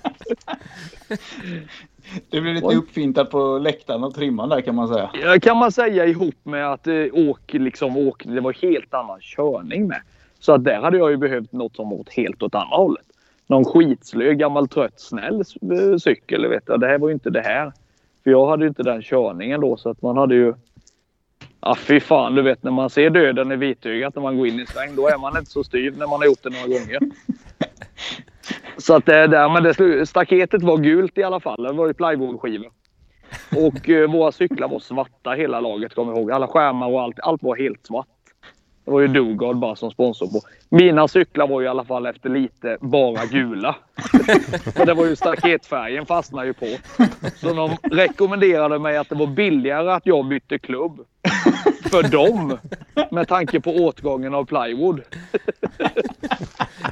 Det 2.30 2.40
blev 2.40 2.54
lite 2.54 2.76
uppfintad 2.76 3.30
på 3.30 3.58
läktaren 3.58 4.04
och 4.04 4.14
trimman 4.14 4.48
där 4.48 4.60
kan 4.60 4.74
man 4.74 4.88
säga. 4.88 5.10
Ja, 5.22 5.38
kan 5.40 5.56
man 5.56 5.72
säga 5.72 6.06
ihop 6.06 6.34
med 6.42 6.72
att 6.72 6.86
eh, 6.86 7.04
åk, 7.12 7.52
liksom, 7.52 7.96
åk, 7.96 8.24
det 8.24 8.40
var 8.40 8.52
helt 8.52 8.94
annan 8.94 9.20
körning 9.20 9.86
med. 9.86 10.00
Så 10.38 10.52
att 10.52 10.64
där 10.64 10.80
hade 10.80 10.98
jag 10.98 11.10
ju 11.10 11.16
behövt 11.16 11.52
något 11.52 11.76
som 11.76 11.92
åt 11.92 12.08
helt 12.08 12.42
åt 12.42 12.54
andra 12.54 12.76
hållet. 12.76 13.06
Någon 13.46 13.64
skitslö, 13.64 14.32
gammal 14.32 14.68
trött 14.68 15.00
snäll 15.00 15.40
eh, 15.40 15.96
cykel. 15.98 16.48
Vet 16.48 16.64
jag. 16.66 16.80
Det 16.80 16.86
här 16.86 16.98
var 16.98 17.08
ju 17.08 17.14
inte 17.14 17.30
det 17.30 17.42
här. 17.42 17.72
För 18.24 18.30
jag 18.30 18.46
hade 18.46 18.64
ju 18.64 18.68
inte 18.68 18.82
den 18.82 19.02
körningen 19.02 19.60
då 19.60 19.76
så 19.76 19.90
att 19.90 20.02
man 20.02 20.16
hade 20.16 20.34
ju 20.34 20.54
Ja, 21.66 21.74
fy 21.74 22.00
fan. 22.00 22.34
Du 22.34 22.42
vet 22.42 22.62
när 22.62 22.70
man 22.70 22.90
ser 22.90 23.10
döden 23.10 23.52
i 23.52 23.56
vitögat 23.56 24.14
när 24.14 24.22
man 24.22 24.36
går 24.36 24.46
in 24.46 24.60
i 24.60 24.66
sväng. 24.66 24.96
Då 24.96 25.08
är 25.08 25.18
man 25.18 25.38
inte 25.38 25.50
så 25.50 25.64
styv 25.64 25.98
när 25.98 26.06
man 26.06 26.20
har 26.20 26.26
gjort 26.26 26.42
det 26.42 26.50
några 26.50 26.66
gånger. 26.66 26.98
Så 28.78 28.94
att 28.94 29.06
det 29.06 29.26
där, 29.26 29.48
men 29.48 29.62
det, 29.62 30.06
staketet 30.06 30.62
var 30.62 30.78
gult 30.78 31.18
i 31.18 31.22
alla 31.22 31.40
fall. 31.40 31.62
Det 31.62 31.72
var 31.72 31.86
ju 31.86 31.94
plywoodskivor. 31.94 32.70
Och 33.56 33.88
eh, 33.88 34.10
våra 34.10 34.32
cyklar 34.32 34.68
var 34.68 34.78
svarta 34.78 35.30
hela 35.30 35.60
laget, 35.60 35.94
kommer 35.94 36.12
jag 36.12 36.18
ihåg. 36.18 36.30
Alla 36.30 36.48
skärmar 36.48 36.88
och 36.88 37.02
allt. 37.02 37.20
Allt 37.20 37.42
var 37.42 37.56
helt 37.56 37.86
svart. 37.86 38.06
Det 38.84 38.90
var 38.90 39.00
ju 39.00 39.08
Dugard 39.08 39.56
bara 39.56 39.76
som 39.76 39.90
sponsor 39.90 40.26
på. 40.26 40.40
Mina 40.68 41.08
cyklar 41.08 41.48
var 41.48 41.60
ju 41.60 41.66
i 41.66 41.68
alla 41.68 41.84
fall 41.84 42.06
efter 42.06 42.30
lite 42.30 42.78
bara 42.80 43.26
gula. 43.26 43.76
För 44.76 44.86
det 44.86 44.94
var 44.94 45.06
ju 45.06 45.16
staketfärgen 45.16 46.06
fastnade 46.06 46.46
ju 46.46 46.52
på. 46.52 46.66
Så 47.36 47.52
de 47.52 47.76
rekommenderade 47.82 48.78
mig 48.78 48.96
att 48.96 49.08
det 49.08 49.14
var 49.14 49.26
billigare 49.26 49.90
att 49.90 50.06
jag 50.06 50.28
bytte 50.28 50.58
klubb. 50.58 51.00
För 51.90 52.02
dem. 52.02 52.58
Med 53.10 53.28
tanke 53.28 53.60
på 53.60 53.70
åtgången 53.70 54.34
av 54.34 54.44
plywood. 54.44 55.00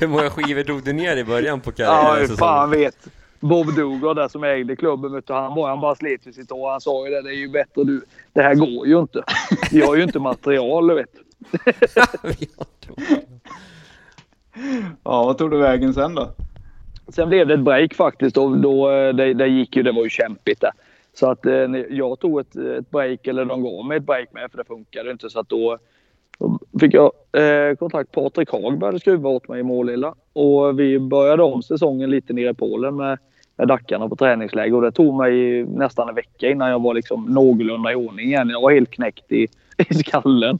Hur 0.00 0.06
många 0.06 0.30
skivor 0.30 0.62
drog 0.62 0.84
du 0.84 0.92
ner 0.92 1.16
i 1.16 1.24
början 1.24 1.60
på 1.60 1.72
karriären? 1.72 2.20
Ja, 2.20 2.26
hur 2.28 2.36
fan 2.36 2.70
vet. 2.70 2.96
Bob 3.40 3.74
Dugard 3.74 4.16
där 4.16 4.28
som 4.28 4.44
ägde 4.44 4.76
klubben, 4.76 5.22
han, 5.28 5.54
var, 5.54 5.68
han 5.68 5.80
bara 5.80 5.94
slet 5.94 6.26
i 6.26 6.32
sitt 6.32 6.50
hår. 6.50 6.70
Han 6.70 6.80
sa 6.80 7.06
ju 7.06 7.14
det, 7.14 7.22
det 7.22 7.28
är 7.28 7.38
ju 7.38 7.48
bättre 7.48 7.84
du. 7.84 8.02
Det 8.32 8.42
här 8.42 8.54
går 8.54 8.86
ju 8.86 8.98
inte. 8.98 9.22
Vi 9.72 9.80
har 9.80 9.96
ju 9.96 10.02
inte 10.02 10.18
material, 10.18 10.86
du 10.86 10.94
vet. 10.94 11.14
ja, 15.04 15.24
vad 15.24 15.38
tog 15.38 15.50
du 15.50 15.58
vägen 15.58 15.94
sen 15.94 16.14
då? 16.14 16.30
Sen 17.08 17.28
blev 17.28 17.46
det 17.46 17.54
ett 17.54 17.60
break 17.60 17.94
faktiskt. 17.94 18.36
Och 18.36 18.58
då, 18.58 18.88
det, 19.12 19.34
det 19.34 19.46
gick 19.46 19.76
ju, 19.76 19.82
det 19.82 19.92
var 19.92 20.04
ju 20.04 20.10
kämpigt 20.10 20.60
där. 20.60 20.72
Så 21.14 21.30
att 21.30 21.46
eh, 21.46 21.52
jag 21.90 22.20
tog 22.20 22.40
ett, 22.40 22.56
ett 22.56 22.90
break, 22.90 23.26
eller 23.26 23.44
de 23.44 23.62
gav 23.62 23.86
mig 23.86 23.96
ett 23.96 24.06
break 24.06 24.32
med 24.32 24.50
för 24.50 24.58
det 24.58 24.64
funkade 24.64 25.10
inte. 25.10 25.30
Så 25.30 25.40
att 25.40 25.48
då, 25.48 25.78
då 26.38 26.58
fick 26.80 26.94
jag 26.94 27.12
eh, 27.32 27.76
kontakt. 27.76 28.12
Patrik 28.12 28.50
Haag 28.52 28.78
började 28.78 29.00
skruva 29.00 29.30
åt 29.30 29.48
mig 29.48 29.60
i 29.60 29.62
Målilla. 29.62 30.14
Och 30.32 30.80
vi 30.80 30.98
började 30.98 31.42
om 31.42 31.62
säsongen 31.62 32.10
lite 32.10 32.32
nere 32.32 32.50
i 32.50 32.54
Polen 32.54 32.96
med, 32.96 33.18
med 33.56 33.68
Dackarna 33.68 34.08
på 34.08 34.16
träningsläger. 34.16 34.74
Och 34.74 34.82
det 34.82 34.92
tog 34.92 35.14
mig 35.14 35.64
nästan 35.64 36.08
en 36.08 36.14
vecka 36.14 36.50
innan 36.50 36.70
jag 36.70 36.82
var 36.82 36.94
liksom 36.94 37.24
någorlunda 37.24 37.92
i 37.92 37.94
ordning 37.94 38.26
igen. 38.26 38.50
Jag 38.50 38.60
var 38.60 38.70
helt 38.70 38.90
knäckt 38.90 39.32
i, 39.32 39.48
i 39.90 39.94
skallen. 39.94 40.58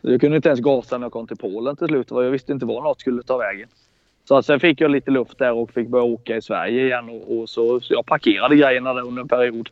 Jag 0.00 0.20
kunde 0.20 0.36
inte 0.36 0.48
ens 0.48 0.60
gasa 0.60 0.98
när 0.98 1.04
jag 1.04 1.12
kom 1.12 1.26
till 1.26 1.36
Polen 1.36 1.76
till 1.76 1.86
slut. 1.86 2.10
Jag 2.10 2.30
visste 2.30 2.52
inte 2.52 2.66
var 2.66 2.82
något 2.82 3.00
skulle 3.00 3.22
ta 3.22 3.36
vägen. 3.38 3.68
Så 4.28 4.42
sen 4.42 4.60
fick 4.60 4.80
jag 4.80 4.90
lite 4.90 5.10
luft 5.10 5.38
där 5.38 5.52
och 5.52 5.70
fick 5.70 5.88
börja 5.88 6.04
åka 6.04 6.36
i 6.36 6.42
Sverige 6.42 6.84
igen. 6.84 7.08
Och, 7.08 7.38
och 7.38 7.48
så, 7.48 7.80
så, 7.80 7.94
jag 7.94 8.06
parkerade 8.06 8.56
grejerna 8.56 8.94
där 8.94 9.06
under 9.06 9.22
en 9.22 9.28
period. 9.28 9.68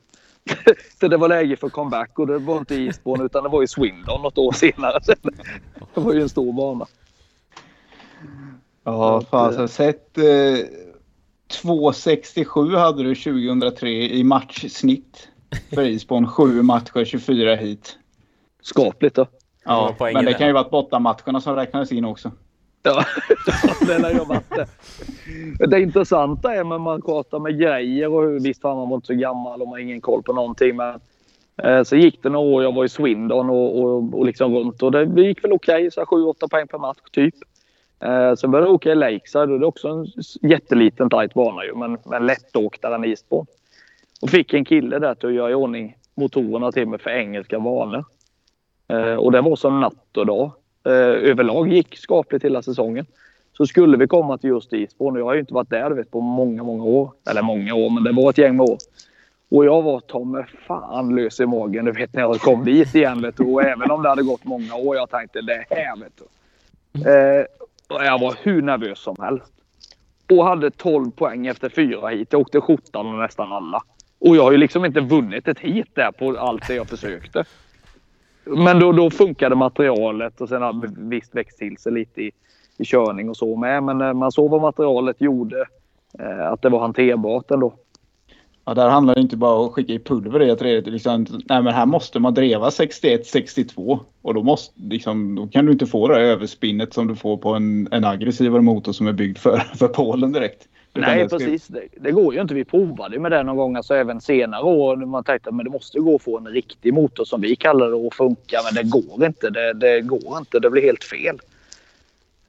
så 1.01 1.09
det 1.09 1.17
var 1.17 1.29
läge 1.29 1.57
för 1.57 1.69
comeback 1.69 2.19
och 2.19 2.27
det 2.27 2.39
var 2.39 2.59
inte 2.59 2.75
i 2.75 2.87
Eastbourne 2.87 3.25
utan 3.25 3.43
det 3.43 3.49
var 3.49 3.63
i 3.63 3.67
Swindon 3.67 4.23
något 4.23 4.39
år 4.39 4.53
senare. 4.53 5.01
det 5.95 6.01
var 6.01 6.13
ju 6.13 6.23
en 6.23 6.29
stor 6.29 6.53
bana. 6.53 6.87
Ja. 8.85 9.23
Så 9.31 9.69
sett 9.69 10.19
eh, 10.19 10.23
2,67 11.63 12.77
hade 12.77 13.03
du 13.03 13.15
2003 13.15 13.91
i 13.91 14.25
matchsnitt 14.25 15.29
för 15.75 15.83
Eastbourne. 15.83 16.27
Sju 16.27 16.63
matcher, 16.63 17.05
24 17.05 17.55
hit. 17.55 17.99
Skapligt 18.63 19.17
då. 19.17 19.27
Ja, 19.65 19.97
men 20.01 20.25
det 20.25 20.35
kan 20.35 20.47
ju 20.47 20.53
vara 20.53 20.69
bortamatcherna 20.69 21.41
som 21.41 21.57
räknades 21.57 21.93
in 21.93 22.05
också. 22.05 22.31
Ja, 22.87 23.05
det 23.87 24.03
har 24.03 24.11
jag 24.11 24.25
varit 24.25 24.51
det. 25.59 25.67
Det 25.67 25.81
intressanta 25.81 26.55
är 26.55 26.65
när 26.65 26.79
man 26.79 27.03
pratar 27.03 27.39
med 27.39 27.61
grejer 27.61 28.09
och 28.09 28.47
visst 28.47 28.61
fan 28.61 28.77
man 28.77 28.89
var 28.89 28.97
inte 28.97 29.07
så 29.07 29.15
gammal 29.15 29.63
och 29.63 29.69
man 29.69 29.73
har 29.73 29.79
ingen 29.79 30.01
koll 30.01 30.23
på 30.23 30.33
någonting. 30.33 30.77
Men 30.77 31.01
Eh, 31.63 31.83
så 31.83 31.97
gick 31.97 32.23
det 32.23 32.29
några 32.29 32.47
år, 32.47 32.63
jag 32.63 32.75
var 32.75 32.85
i 32.85 32.89
Swindon 32.89 33.51
och, 33.51 33.81
och, 33.81 34.15
och 34.15 34.27
liksom 34.27 34.55
runt 34.55 34.83
och 34.83 34.93
det 34.93 35.23
gick 35.23 35.45
väl 35.45 35.53
okej, 35.53 35.91
så 35.91 36.01
7-8 36.01 36.49
poäng 36.51 36.67
per 36.69 36.79
match 36.79 36.99
typ. 37.13 37.35
Eh, 38.01 38.35
sen 38.35 38.51
började 38.51 38.69
jag 38.69 38.75
åka 38.75 38.93
i 38.93 38.95
Lakeside 38.95 39.51
och 39.51 39.59
det 39.61 39.65
är 39.65 39.69
också 39.69 39.89
en 39.89 40.07
jätteliten 40.51 41.11
tight 41.11 41.35
bana 41.35 41.65
ju, 41.65 41.75
men, 41.75 41.99
men 42.05 42.27
lättåktare 42.27 42.95
än 42.95 43.05
Eastbourne. 43.05 43.47
Och 44.23 44.31
fick 44.31 44.55
en 44.55 44.65
kille 44.65 44.99
där 44.99 45.15
till 45.15 45.29
att 45.29 45.35
göra 45.35 45.51
i 45.51 45.55
ordning 45.55 45.97
motorerna 46.15 46.73
till 46.73 46.89
mig 46.89 46.99
för 46.99 47.11
engelska 47.11 47.61
banor. 47.61 48.05
Eh, 48.89 49.15
och 49.15 49.33
det 49.33 49.41
var 49.41 49.57
som 49.57 49.81
natt 49.81 50.17
och 50.17 50.27
dag. 50.27 50.53
Eh, 50.87 51.31
överlag 51.31 51.69
gick 51.69 51.97
skapligt 51.97 52.45
hela 52.45 52.63
säsongen. 52.63 53.07
Så 53.57 53.67
skulle 53.67 53.97
vi 53.97 54.07
komma 54.07 54.39
till 54.39 54.51
just 54.51 54.73
Eastbourne, 54.73 55.19
jag 55.19 55.27
har 55.27 55.35
ju 55.35 55.41
inte 55.41 55.55
varit 55.55 55.71
där 55.71 55.91
vet, 55.91 56.11
på 56.11 56.21
många, 56.21 56.63
många 56.63 56.85
år. 56.85 57.13
Eller 57.31 57.43
många 57.43 57.75
år, 57.75 57.91
men 57.91 58.05
det 58.05 58.13
var 58.13 58.31
ett 58.31 58.39
gäng 58.39 58.57
med 58.57 58.71
år. 58.71 58.79
Och 59.51 59.65
jag 59.65 59.83
var 59.83 60.01
tomme 60.01 60.47
fan 60.67 61.15
lös 61.15 61.41
i 61.41 61.47
magen 61.47 61.85
du 61.85 61.93
vet 61.93 62.13
när 62.13 62.21
jag 62.21 62.41
kom 62.41 62.65
dit 62.65 62.95
igen. 62.95 63.23
Vet. 63.23 63.41
Och 63.41 63.63
även 63.63 63.91
om 63.91 64.03
det 64.03 64.09
hade 64.09 64.23
gått 64.23 64.45
många 64.45 64.75
år, 64.75 64.97
jag 64.97 65.11
tänkte 65.11 65.41
det 65.41 65.65
här 65.71 65.97
vet 65.97 66.13
du. 66.17 67.11
Eh, 67.11 67.45
och 67.89 68.05
jag 68.05 68.21
var 68.21 68.35
hur 68.43 68.63
nervös 68.63 68.99
som 68.99 69.17
helst. 69.21 69.53
Och 70.31 70.45
hade 70.45 70.71
12 70.71 71.11
poäng 71.11 71.47
efter 71.47 71.69
fyra 71.69 72.09
hit. 72.09 72.29
Jag 72.31 72.41
åkte 72.41 72.61
skjortan 72.61 73.07
och 73.07 73.19
nästan 73.19 73.53
alla. 73.53 73.83
Och 74.19 74.37
jag 74.37 74.43
har 74.43 74.53
ju 74.53 74.59
liksom 74.59 74.85
inte 74.85 75.01
vunnit 75.01 75.49
ett 75.49 75.59
hit 75.59 75.89
där 75.95 76.13
på 76.13 76.39
allt 76.39 76.69
det 76.69 76.75
jag 76.75 76.89
försökte. 76.89 77.45
Men 78.47 78.79
då, 78.81 78.93
då 78.93 79.11
funkade 79.11 79.55
materialet 79.55 80.41
och 80.41 80.49
sen 80.49 80.63
har 80.63 80.73
det 80.73 80.95
visst 80.97 81.35
växt 81.35 81.59
till 81.59 81.77
sig 81.77 81.93
lite 81.93 82.23
i, 82.23 82.31
i 82.79 82.85
körning 82.85 83.29
och 83.29 83.37
så 83.37 83.57
med. 83.57 83.83
Men 83.83 84.01
eh, 84.01 84.13
man 84.13 84.33
såg 84.33 84.51
vad 84.51 84.61
materialet 84.61 85.21
gjorde. 85.21 85.65
Eh, 86.19 86.53
att 86.53 86.63
det 86.63 86.69
var 86.69 86.81
hanterbart 86.81 87.51
ändå. 87.51 87.75
Ja, 88.65 88.75
där 88.75 88.89
handlar 88.89 89.15
det 89.15 89.21
inte 89.21 89.37
bara 89.37 89.59
om 89.59 89.67
att 89.67 89.73
skicka 89.73 89.93
i 89.93 89.99
pulver 89.99 90.43
i 90.43 90.51
ett 90.51 90.63
redigt. 90.63 90.93
Liksom, 90.93 91.27
nej, 91.49 91.63
men 91.63 91.75
här 91.75 91.87
måste 91.87 92.21
man 92.21 92.35
dreva 92.35 92.69
61-62 92.69 94.01
och 94.23 94.35
då, 94.35 94.43
måste, 94.43 94.81
liksom, 94.81 95.35
då 95.35 95.47
kan 95.47 95.67
du 95.67 95.73
inte 95.73 95.87
få 95.87 96.09
det 96.09 96.15
här 96.15 96.21
överspinnet 96.21 96.95
som 96.95 97.07
du 97.07 97.17
får 97.17 97.37
på 97.37 97.55
en, 97.55 97.89
en 97.91 98.05
aggressivare 98.05 98.63
motor 98.63 98.93
som 98.93 99.07
är 99.07 99.13
byggd 99.13 99.39
för, 99.39 99.59
för 99.59 99.89
Polen 99.89 100.33
direkt. 100.33 100.69
Nej, 100.95 101.29
precis. 101.29 101.67
Det, 101.67 101.89
det 101.97 102.13
går 102.13 102.35
ju 102.35 102.41
inte. 102.41 102.55
Vi 102.55 102.65
provade 102.65 103.19
med 103.19 103.33
det 103.33 103.43
någon 103.43 103.57
gång, 103.57 103.77
alltså 103.77 103.95
även 103.95 104.21
senare 104.21 104.63
år. 104.63 104.97
när 104.97 105.07
Man 105.07 105.25
tänkte 105.25 105.51
att 105.51 105.59
det 105.59 105.71
måste 105.71 106.01
gå 106.01 106.17
att 106.17 106.23
få 106.23 106.39
en 106.39 106.49
riktig 106.49 106.95
motor 106.95 107.25
som 107.25 107.41
vi 107.41 107.57
kallar 107.57 107.91
det 107.91 108.07
att 108.07 108.15
funka. 108.15 108.61
Men 108.65 108.75
det 108.75 108.91
går 108.91 109.27
inte. 109.27 109.51
Det, 109.51 109.73
det 109.73 110.01
går 110.01 110.39
inte. 110.39 110.59
Det 110.61 110.71
blir 110.71 110.83
helt 110.83 111.05
fel. 111.05 111.39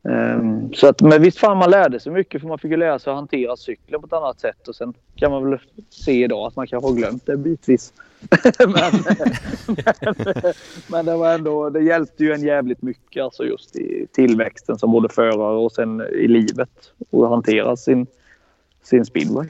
Ehm, 0.10 0.74
så 0.74 0.88
att, 0.88 1.02
men 1.02 1.22
visst 1.22 1.38
fan 1.38 1.58
man 1.58 1.72
lärde 1.72 2.00
sig 2.00 2.12
mycket 2.12 2.42
för 2.42 2.48
man 2.48 2.60
fick 2.60 2.72
ju 2.72 2.78
lära 2.78 3.00
sig 3.00 3.12
att 3.12 3.18
hantera 3.18 3.58
cykeln 3.58 4.02
på 4.02 4.08
ett 4.08 4.14
annat 4.14 4.40
sätt. 4.40 4.68
Och 4.68 4.76
sen 4.76 4.94
kan 5.16 5.32
man 5.32 5.50
väl 5.50 5.60
se 5.90 6.24
idag 6.24 6.48
att 6.48 6.56
man 6.56 6.68
kanske 6.68 6.90
har 6.90 6.96
glömt 6.96 7.26
det 7.26 7.38
bitvis. 7.38 7.94
men, 8.60 8.68
men, 9.68 10.54
men 10.88 11.06
det 11.06 11.18
var 11.18 11.34
ändå, 11.34 11.70
det 11.70 11.84
hjälpte 11.84 12.24
ju 12.24 12.34
en 12.34 12.44
jävligt 12.44 12.82
mycket 12.82 13.24
alltså 13.24 13.44
just 13.46 13.76
i 13.76 14.08
tillväxten 14.12 14.78
som 14.78 14.92
både 14.92 15.10
förare 15.10 15.58
och 15.58 15.72
sen 15.72 16.02
i 16.02 16.28
livet. 16.28 16.70
Och 17.10 17.30
hantera 17.30 17.76
sin, 17.76 18.08
sin 18.86 19.06
speedway. 19.06 19.48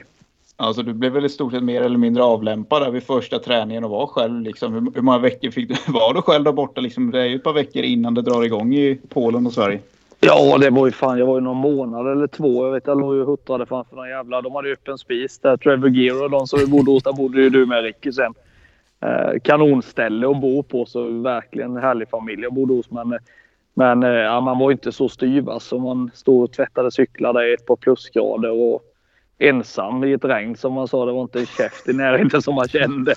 Alltså 0.58 0.82
du 0.82 0.92
blev 0.92 1.12
väl 1.12 1.24
i 1.24 1.28
stort 1.28 1.52
sett 1.52 1.62
mer 1.62 1.82
eller 1.82 1.98
mindre 1.98 2.22
avlämpad 2.22 2.82
där 2.82 2.90
vid 2.90 3.02
första 3.02 3.38
träningen 3.38 3.84
och 3.84 3.90
var 3.90 4.06
själv. 4.06 4.40
Liksom, 4.40 4.72
hur, 4.72 4.80
hur 4.94 5.02
många 5.02 5.18
veckor 5.18 5.50
fick 5.50 5.68
du 5.68 5.74
var 5.92 6.14
du 6.14 6.22
själv 6.22 6.44
där 6.44 6.52
borta? 6.52 6.80
Liksom, 6.80 7.10
det 7.10 7.20
är 7.20 7.24
ju 7.24 7.36
ett 7.36 7.44
par 7.44 7.52
veckor 7.52 7.82
innan 7.82 8.14
det 8.14 8.22
drar 8.22 8.44
igång 8.44 8.74
i 8.74 9.00
Polen 9.08 9.46
och 9.46 9.52
Sverige. 9.52 9.80
Ja, 10.20 10.58
det 10.58 10.70
var 10.70 10.86
ju 10.86 10.92
fan. 10.92 11.18
Jag 11.18 11.26
var 11.26 11.34
ju 11.34 11.40
någon 11.40 11.56
månad 11.56 12.12
eller 12.12 12.26
två. 12.26 12.66
Jag 12.66 12.72
vet, 12.72 12.86
jag 12.86 13.00
låg 13.00 13.14
ju 13.14 13.20
och 13.20 13.26
huttrade 13.26 13.66
framför 13.66 13.96
någon 13.96 14.08
jävla... 14.08 14.42
De 14.42 14.54
hade 14.54 14.68
ju 14.68 14.74
öppen 14.74 14.98
spis 14.98 15.38
där. 15.38 15.56
Trevor 15.56 15.90
Gear 15.90 16.22
och 16.22 16.30
de 16.30 16.46
som 16.46 16.58
vi 16.58 16.66
bodde 16.66 16.90
hos. 16.90 17.02
Där 17.02 17.12
bodde 17.12 17.42
ju 17.42 17.50
du 17.50 17.66
med 17.66 17.82
Ricky 17.82 18.12
sen. 18.12 18.34
Eh, 19.00 19.40
kanonställe 19.42 20.30
att 20.30 20.40
bo 20.40 20.62
på. 20.62 20.86
Så 20.86 21.10
verkligen 21.10 21.76
härlig 21.76 22.08
familj 22.08 22.42
jag 22.42 22.54
bodde 22.54 22.74
hos. 22.74 22.90
Men, 22.90 23.18
men 23.74 24.02
eh, 24.02 24.10
ja, 24.10 24.40
man 24.40 24.58
var 24.58 24.70
ju 24.70 24.72
inte 24.72 24.92
så 24.92 25.08
styv 25.08 25.50
alltså. 25.50 25.78
Man 25.78 26.10
stod 26.14 26.44
och 26.44 26.52
tvättade 26.52 26.90
cyklar 26.90 27.32
där 27.32 27.50
i 27.50 27.54
ett 27.54 27.66
par 27.66 27.76
plusgrader. 27.76 28.50
Och 28.50 28.82
ensam 29.38 30.04
i 30.04 30.12
ett 30.12 30.24
regn 30.24 30.56
som 30.56 30.72
man 30.72 30.88
sa. 30.88 31.04
Det 31.06 31.12
var 31.12 31.22
inte 31.22 31.40
en 31.40 31.46
käft 31.46 31.88
i 31.88 31.92
närheten 31.92 32.42
som 32.42 32.54
man 32.54 32.68
kände. 32.68 33.14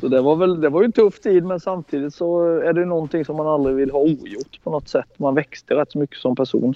Så 0.00 0.08
det 0.08 0.20
var, 0.20 0.36
väl, 0.36 0.60
det 0.60 0.68
var 0.68 0.82
ju 0.82 0.84
en 0.84 0.92
tuff 0.92 1.20
tid 1.20 1.44
men 1.44 1.60
samtidigt 1.60 2.14
så 2.14 2.44
är 2.44 2.72
det 2.72 2.84
någonting 2.84 3.24
som 3.24 3.36
man 3.36 3.46
aldrig 3.46 3.76
vill 3.76 3.90
ha 3.90 3.98
ogjort 3.98 4.60
på 4.64 4.70
något 4.70 4.88
sätt. 4.88 5.18
Man 5.18 5.34
växte 5.34 5.74
rätt 5.74 5.90
så 5.92 5.98
mycket 5.98 6.18
som 6.18 6.36
person. 6.36 6.74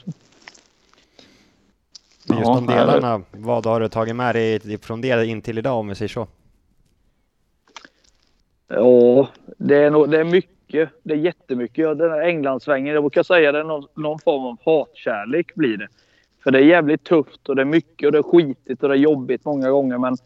Just 2.31 2.41
Ja, 2.45 2.55
de 2.55 2.67
delarna, 2.67 3.23
vad 3.31 3.67
har 3.67 3.81
du 3.81 3.89
tagit 3.89 4.17
med 4.17 4.35
dig 4.35 4.79
från 4.79 5.01
det 5.01 5.27
in 5.27 5.43
till 5.43 5.59
idag 5.59 5.79
om 5.79 5.89
vi 5.89 5.95
säger 5.95 6.09
så? 6.09 6.27
Ja, 8.69 9.29
det 9.59 9.77
är, 9.77 9.91
nog, 9.91 10.11
det 10.11 10.21
är 10.21 10.25
mycket. 10.25 10.91
Det 11.03 11.15
är 11.15 11.19
jättemycket. 11.19 11.99
Den 11.99 12.11
här 12.11 12.21
Englandssvängen, 12.21 12.95
jag 12.95 13.03
brukar 13.03 13.23
säga 13.23 13.53
det 13.53 13.59
är 13.59 13.65
någon, 13.65 13.87
någon 13.95 14.19
form 14.19 14.45
av 14.45 14.57
hatkärlek 14.65 15.55
blir 15.55 15.77
det. 15.77 15.89
För 16.49 16.53
det 16.53 16.59
är 16.59 16.65
jävligt 16.65 17.05
tufft 17.05 17.49
och 17.49 17.57
det 17.57 17.63
är 17.63 17.67
mycket 17.67 18.07
och 18.07 18.13
det 18.13 18.19
är 18.19 18.23
skitigt 18.23 18.83
och 18.83 18.89
det 18.89 18.95
är 18.95 18.99
jobbigt 18.99 19.45
många 19.45 19.71
gånger. 19.71 19.99
Men, 19.99 20.17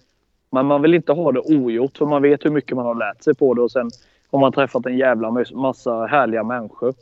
men 0.50 0.66
man 0.66 0.82
vill 0.82 0.94
inte 0.94 1.12
ha 1.12 1.32
det 1.32 1.40
ogjort 1.40 1.98
för 1.98 2.06
man 2.06 2.22
vet 2.22 2.44
hur 2.44 2.50
mycket 2.50 2.76
man 2.76 2.86
har 2.86 2.94
lärt 2.94 3.22
sig 3.22 3.34
på 3.34 3.54
det. 3.54 3.62
Och 3.62 3.70
sen 3.70 3.90
har 4.30 4.40
man 4.40 4.52
träffat 4.52 4.86
en 4.86 4.96
jävla 4.96 5.44
massa 5.54 6.06
härliga 6.06 6.42
människor. 6.42 6.94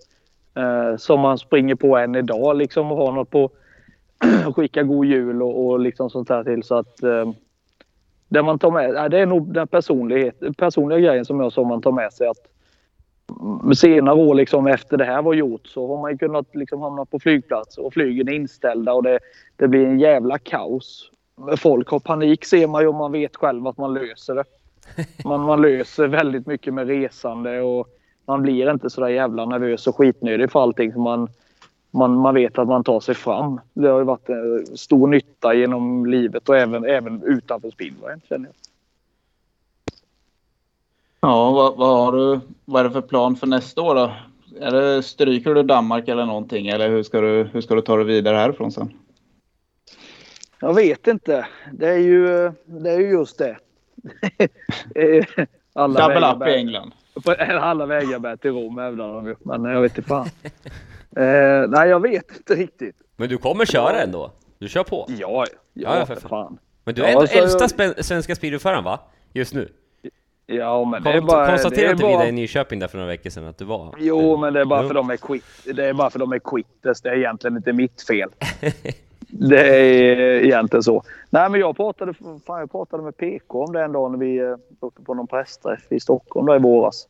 Eh, 0.54 0.96
som 0.96 1.20
man 1.20 1.38
springer 1.38 1.74
på 1.74 1.96
än 1.96 2.14
idag 2.14 2.56
liksom 2.56 2.92
och 2.92 2.98
har 2.98 3.12
något 3.12 3.30
på 3.30 3.50
skicka 4.56 4.82
god 4.82 5.06
jul 5.06 5.42
och, 5.42 5.66
och 5.66 5.80
liksom 5.80 6.10
sånt 6.10 6.28
här 6.28 6.44
till. 6.44 6.62
Så 6.62 6.74
att 6.74 7.02
eh, 7.02 7.32
det 8.28 8.42
man 8.42 8.58
tar 8.58 8.70
med, 8.70 9.10
det 9.10 9.18
är 9.18 9.26
nog 9.26 9.54
den 9.54 9.68
personlighet, 9.68 10.56
personliga 10.56 10.98
grejen 10.98 11.24
som 11.24 11.40
jag 11.40 11.52
sa 11.52 11.64
man 11.64 11.82
tar 11.82 11.92
med 11.92 12.12
sig 12.12 12.26
att 12.28 12.48
senare 13.74 14.14
år 14.14 14.34
liksom 14.34 14.66
efter 14.66 14.96
det 14.96 15.04
här 15.04 15.22
var 15.22 15.34
gjort 15.34 15.66
så 15.66 15.88
har 15.88 16.02
man 16.02 16.18
kunnat 16.18 16.54
liksom 16.54 16.80
hamna 16.80 17.04
på 17.04 17.18
flygplats 17.18 17.78
och 17.78 17.92
flygen 17.92 18.28
är 18.28 18.32
inställda 18.32 18.92
och 18.92 19.02
det, 19.02 19.18
det 19.56 19.68
blir 19.68 19.86
en 19.86 20.00
jävla 20.00 20.38
kaos. 20.38 21.10
Folk 21.56 21.88
har 21.88 21.98
panik 21.98 22.44
ser 22.44 22.66
man 22.66 22.82
ju 22.82 22.88
och 22.88 22.94
man 22.94 23.12
vet 23.12 23.36
själv 23.36 23.66
att 23.66 23.78
man 23.78 23.94
löser 23.94 24.34
det. 24.34 24.44
Man, 25.24 25.40
man 25.40 25.62
löser 25.62 26.06
väldigt 26.06 26.46
mycket 26.46 26.74
med 26.74 26.86
resande 26.86 27.60
och 27.60 27.88
man 28.26 28.42
blir 28.42 28.70
inte 28.70 28.90
så 28.90 29.00
där 29.00 29.08
jävla 29.08 29.44
nervös 29.44 29.86
och 29.86 29.96
skitnödig 29.96 30.50
för 30.50 30.62
allting. 30.62 31.00
Man, 31.00 31.28
man, 31.90 32.14
man 32.14 32.34
vet 32.34 32.58
att 32.58 32.68
man 32.68 32.84
tar 32.84 33.00
sig 33.00 33.14
fram. 33.14 33.60
Det 33.72 33.88
har 33.88 33.98
ju 33.98 34.04
varit 34.04 34.28
en 34.28 34.66
stor 34.76 35.08
nytta 35.08 35.54
genom 35.54 36.06
livet 36.06 36.48
och 36.48 36.56
även, 36.56 36.84
även 36.84 37.22
utanför 37.22 37.70
speedwayen 37.70 38.20
känner 38.28 38.46
jag. 38.46 38.54
Ja, 41.20 41.50
vad, 41.50 41.76
vad, 41.76 41.88
har 42.04 42.12
du, 42.12 42.40
vad 42.64 42.80
är 42.80 42.84
det 42.84 42.90
för 42.90 43.00
plan 43.00 43.36
för 43.36 43.46
nästa 43.46 43.82
år 43.82 43.94
då? 43.94 44.12
Är 44.60 44.70
det, 44.70 45.02
stryker 45.02 45.54
du 45.54 45.62
Danmark 45.62 46.08
eller 46.08 46.26
någonting 46.26 46.68
eller 46.68 46.88
hur 46.88 47.02
ska 47.02 47.20
du, 47.20 47.48
hur 47.52 47.60
ska 47.60 47.74
du 47.74 47.80
ta 47.80 47.96
dig 47.96 48.04
vidare 48.04 48.36
härifrån 48.36 48.72
sen? 48.72 48.92
Jag 50.60 50.74
vet 50.74 51.06
inte. 51.06 51.46
Det 51.72 51.88
är 51.88 51.98
ju, 51.98 52.52
det 52.64 52.90
är 52.90 52.98
ju 52.98 53.10
just 53.10 53.38
det. 53.38 53.56
Alla 55.72 56.00
Double 56.00 56.14
vägar 56.20 56.36
up 56.36 56.48
i 56.48 56.54
England. 56.58 56.92
Alla 57.60 57.86
vägar 57.86 58.18
bär 58.18 58.36
till 58.36 58.50
Rom 58.50 58.78
hävdar 58.78 59.08
de 59.14 59.26
ju. 59.26 59.34
Men 59.40 59.64
jag 59.64 59.80
vet 59.82 59.98
inte 59.98 60.08
fan. 60.08 60.26
eh, 61.16 61.68
nej, 61.68 61.88
jag 61.88 62.00
vet 62.00 62.36
inte 62.36 62.54
riktigt. 62.54 62.96
Men 63.16 63.28
du 63.28 63.38
kommer 63.38 63.64
köra 63.64 64.02
ändå? 64.02 64.30
Du 64.58 64.68
kör 64.68 64.84
på? 64.84 65.06
Ja, 65.08 65.16
ja, 65.18 65.46
Ja, 65.72 65.98
ja, 65.98 66.06
för 66.06 66.14
för 66.14 66.28
fan. 66.28 66.58
Men 66.84 66.94
du 66.94 67.02
Ja, 67.02 67.08
är 67.08 67.12
ändå 67.12 67.26
så- 67.26 67.38
äldsta 67.38 67.66
spän- 67.68 68.02
svenska 68.02 68.34
speedwayföraren 68.34 68.84
va? 68.84 69.00
Just 69.32 69.54
nu? 69.54 69.68
Ja, 70.56 70.84
men 70.84 71.02
det 71.02 71.10
är 71.10 71.20
bara... 71.20 71.46
konstaterade 71.46 71.92
inte 71.92 72.06
vi 72.06 72.12
bara... 72.12 72.22
det 72.22 72.28
i 72.28 72.32
Nyköping 72.32 72.78
där 72.78 72.88
för 72.88 72.98
några 72.98 73.08
veckor 73.08 73.30
sedan 73.30 73.46
att 73.46 73.58
du 73.58 73.64
var? 73.64 73.94
Jo, 73.98 74.36
men 74.36 74.52
det 74.52 74.60
är 74.60 74.64
bara 74.64 74.82
Jo. 74.82 74.88
för 74.88 74.94
de 74.94 75.10
är 75.10 75.16
quit. 75.16 75.44
Det 75.74 75.88
är 75.88 75.92
bara 75.92 76.10
för 76.10 76.18
de 76.18 76.32
är 76.32 76.38
quitters. 76.38 77.00
Det 77.00 77.08
är 77.08 77.16
egentligen 77.16 77.56
inte 77.56 77.72
mitt 77.72 78.02
fel. 78.02 78.30
Det 79.32 79.60
är 79.60 80.20
egentligen 80.44 80.82
så. 80.82 81.02
Nej, 81.30 81.50
men 81.50 81.60
jag 81.60 81.76
pratade, 81.76 82.14
fan, 82.46 82.60
jag 82.60 82.70
pratade 82.70 83.02
med 83.02 83.16
PK 83.16 83.64
om 83.64 83.72
det 83.72 83.82
en 83.82 83.92
dag 83.92 84.10
när 84.10 84.18
vi 84.18 84.38
eh, 84.38 84.56
åkte 84.80 85.02
på 85.02 85.14
någon 85.14 85.26
pressträff 85.26 85.92
i 85.92 86.00
Stockholm 86.00 86.46
där 86.46 86.56
i 86.56 86.58
våras. 86.58 87.08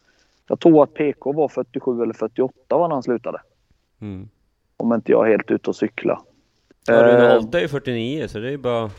Jag 0.49 0.61
tror 0.61 0.82
att 0.82 0.95
PK 0.95 1.32
var 1.32 1.49
47 1.49 2.03
eller 2.03 2.14
48 2.14 2.53
var 2.68 2.88
när 2.88 2.95
han 2.95 3.03
slutade. 3.03 3.38
Mm. 4.01 4.28
Om 4.76 4.95
inte 4.95 5.12
jag 5.12 5.26
är 5.26 5.30
helt 5.30 5.51
ute 5.51 5.70
och 5.70 5.76
cyklar. 5.76 6.20
Ja, 6.86 6.95
Rune 6.95 7.28
Eh, 7.28 7.34
Holte 7.34 7.59
är 7.59 7.62
ju 7.62 7.68
49 7.68 8.28
så 8.28 8.38
det 8.38 8.47
är 8.47 8.51
ju 8.51 8.59
bara... 8.59 8.91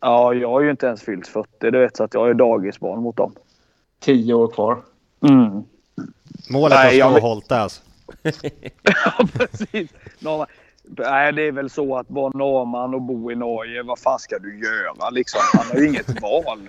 Ja, 0.00 0.34
jag 0.34 0.48
har 0.50 0.60
ju 0.60 0.70
inte 0.70 0.86
ens 0.86 1.02
fyllt 1.02 1.26
40. 1.26 1.70
Du 1.70 1.78
vet, 1.78 1.96
så 1.96 2.04
att 2.04 2.14
jag 2.14 2.30
är 2.30 2.34
dagisbarn 2.34 3.02
mot 3.02 3.16
dem. 3.16 3.32
Tio 4.00 4.34
år 4.34 4.48
kvar. 4.48 4.82
Mm. 5.28 5.62
Målet 6.50 6.78
Nej, 6.78 7.00
att 7.02 7.12
slå 7.12 7.20
Holte 7.20 7.56
alltså. 7.56 7.82
Ja, 8.82 9.26
precis. 9.32 9.90
Nej, 10.98 11.32
det 11.32 11.42
är 11.42 11.52
väl 11.52 11.70
så 11.70 11.96
att 11.96 12.06
vara 12.10 12.32
norrman 12.38 12.94
och 12.94 13.02
bo 13.02 13.32
i 13.32 13.34
Norge, 13.34 13.82
vad 13.82 13.98
fan 13.98 14.18
ska 14.18 14.38
du 14.38 14.58
göra 14.60 15.10
liksom? 15.10 15.40
Han 15.52 15.66
har 15.72 15.80
ju 15.80 15.88
inget 15.88 16.20
val. 16.22 16.68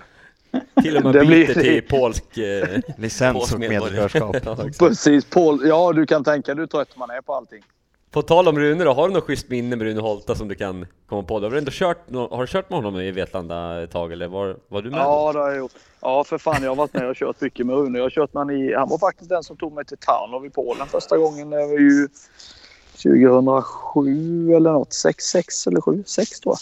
Till 0.82 0.96
och 0.96 1.04
med 1.04 1.12
Det 1.14 1.20
blir- 1.26 1.46
byter 1.46 1.54
till 1.62 1.82
polsk... 1.88 2.38
Eh, 2.38 2.78
Licens 2.98 3.52
och 3.52 3.60
medborgarskap. 3.60 4.36
Precis, 4.78 5.24
Paul. 5.24 5.60
Ja, 5.68 5.92
du 5.92 6.06
kan 6.06 6.24
tänka 6.24 6.54
dig 6.54 6.60
hur 6.62 6.66
trött 6.66 6.96
man 6.96 7.10
är 7.10 7.20
på 7.20 7.34
allting. 7.34 7.62
På 8.10 8.22
tal 8.22 8.48
om 8.48 8.58
Rune 8.58 8.84
då, 8.84 8.92
har 8.92 9.08
du 9.08 9.14
något 9.14 9.24
schysst 9.24 9.48
minne 9.48 9.76
med 9.76 9.86
Rune 9.86 10.00
Holta 10.00 10.34
som 10.34 10.48
du 10.48 10.54
kan 10.54 10.86
komma 11.06 11.22
på? 11.22 11.40
Du 11.40 11.46
har, 11.46 11.56
ändå 11.56 11.70
kört, 11.74 11.98
har 12.30 12.40
du 12.40 12.46
kört 12.46 12.70
med 12.70 12.78
honom 12.78 13.00
i 13.00 13.10
Vetlanda 13.10 13.82
ett 13.82 13.90
tag 13.90 14.12
eller 14.12 14.28
var, 14.28 14.56
var 14.68 14.82
du 14.82 14.90
med? 14.90 14.98
Ja, 14.98 15.32
det 15.32 15.38
har 15.38 15.48
jag 15.48 15.58
gjort. 15.58 15.72
Ja, 16.00 16.24
för 16.24 16.38
fan. 16.38 16.62
Jag 16.62 16.70
har 16.70 16.76
varit 16.76 16.94
med 16.94 17.08
och 17.08 17.16
kört 17.16 17.40
mycket 17.40 17.66
med 17.66 17.76
Rune. 17.76 17.98
Jag 17.98 18.04
har 18.04 18.10
kört 18.10 18.34
med 18.34 18.40
han 18.40 18.50
i... 18.50 18.74
Han 18.74 18.88
var 18.88 18.98
faktiskt 18.98 19.30
den 19.30 19.42
som 19.42 19.56
tog 19.56 19.72
mig 19.72 19.84
till 19.84 19.96
Tarnov 19.98 20.46
i 20.46 20.50
Polen 20.50 20.86
första 20.86 21.18
gången. 21.18 21.50
Det 21.50 21.66
var 21.66 21.78
ju 21.78 22.08
2007 23.02 24.54
eller 24.54 24.72
något. 24.72 24.92
6, 24.92 25.24
6 25.24 25.66
eller 25.66 25.80
7? 25.80 26.04
6 26.06 26.40
tror 26.40 26.56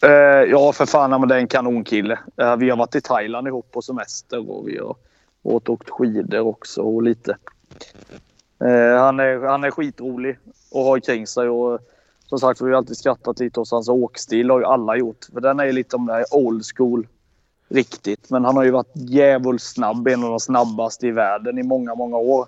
jag. 0.00 0.10
Eh, 0.10 0.50
ja, 0.50 0.72
för 0.72 0.86
fan. 0.86 1.10
Men 1.10 1.28
det 1.28 1.34
är 1.34 1.38
en 1.38 1.48
kanonkille. 1.48 2.18
Eh, 2.36 2.56
vi 2.56 2.70
har 2.70 2.76
varit 2.76 2.94
i 2.94 3.00
Thailand 3.00 3.48
ihop 3.48 3.70
på 3.72 3.82
semester 3.82 4.50
och 4.50 4.68
vi 4.68 4.78
har 4.78 4.96
åkt 5.42 5.90
skidor 5.90 6.40
också 6.40 6.82
och 6.82 7.02
lite. 7.02 7.36
Eh, 8.64 8.98
han, 9.00 9.20
är, 9.20 9.46
han 9.46 9.64
är 9.64 9.70
skitrolig 9.70 10.38
och 10.70 10.84
har 10.84 10.98
kring 11.00 11.26
sig. 11.26 11.48
Och, 11.48 11.78
som 12.26 12.38
sagt, 12.38 12.60
vi 12.60 12.64
har 12.70 12.72
alltid 12.72 12.96
skrattat 12.96 13.40
lite 13.40 13.60
åt 13.60 13.70
hans 13.70 13.88
åkstil. 13.88 14.50
har 14.50 14.58
ju 14.58 14.64
alla 14.64 14.96
gjort. 14.96 15.24
För 15.32 15.40
den 15.40 15.60
är 15.60 15.64
ju 15.64 15.72
lite 15.72 15.96
om 15.96 16.06
det 16.06 16.12
här 16.12 16.24
old 16.30 16.62
school. 16.76 17.06
Riktigt. 17.68 18.30
Men 18.30 18.44
han 18.44 18.56
har 18.56 18.64
ju 18.64 18.70
varit 18.70 18.92
djävulskt 18.94 19.72
snabb. 19.74 20.08
En 20.08 20.24
av 20.24 20.30
de 20.30 20.40
snabbaste 20.40 21.06
i 21.06 21.10
världen 21.10 21.58
i 21.58 21.62
många, 21.62 21.94
många 21.94 22.16
år. 22.16 22.46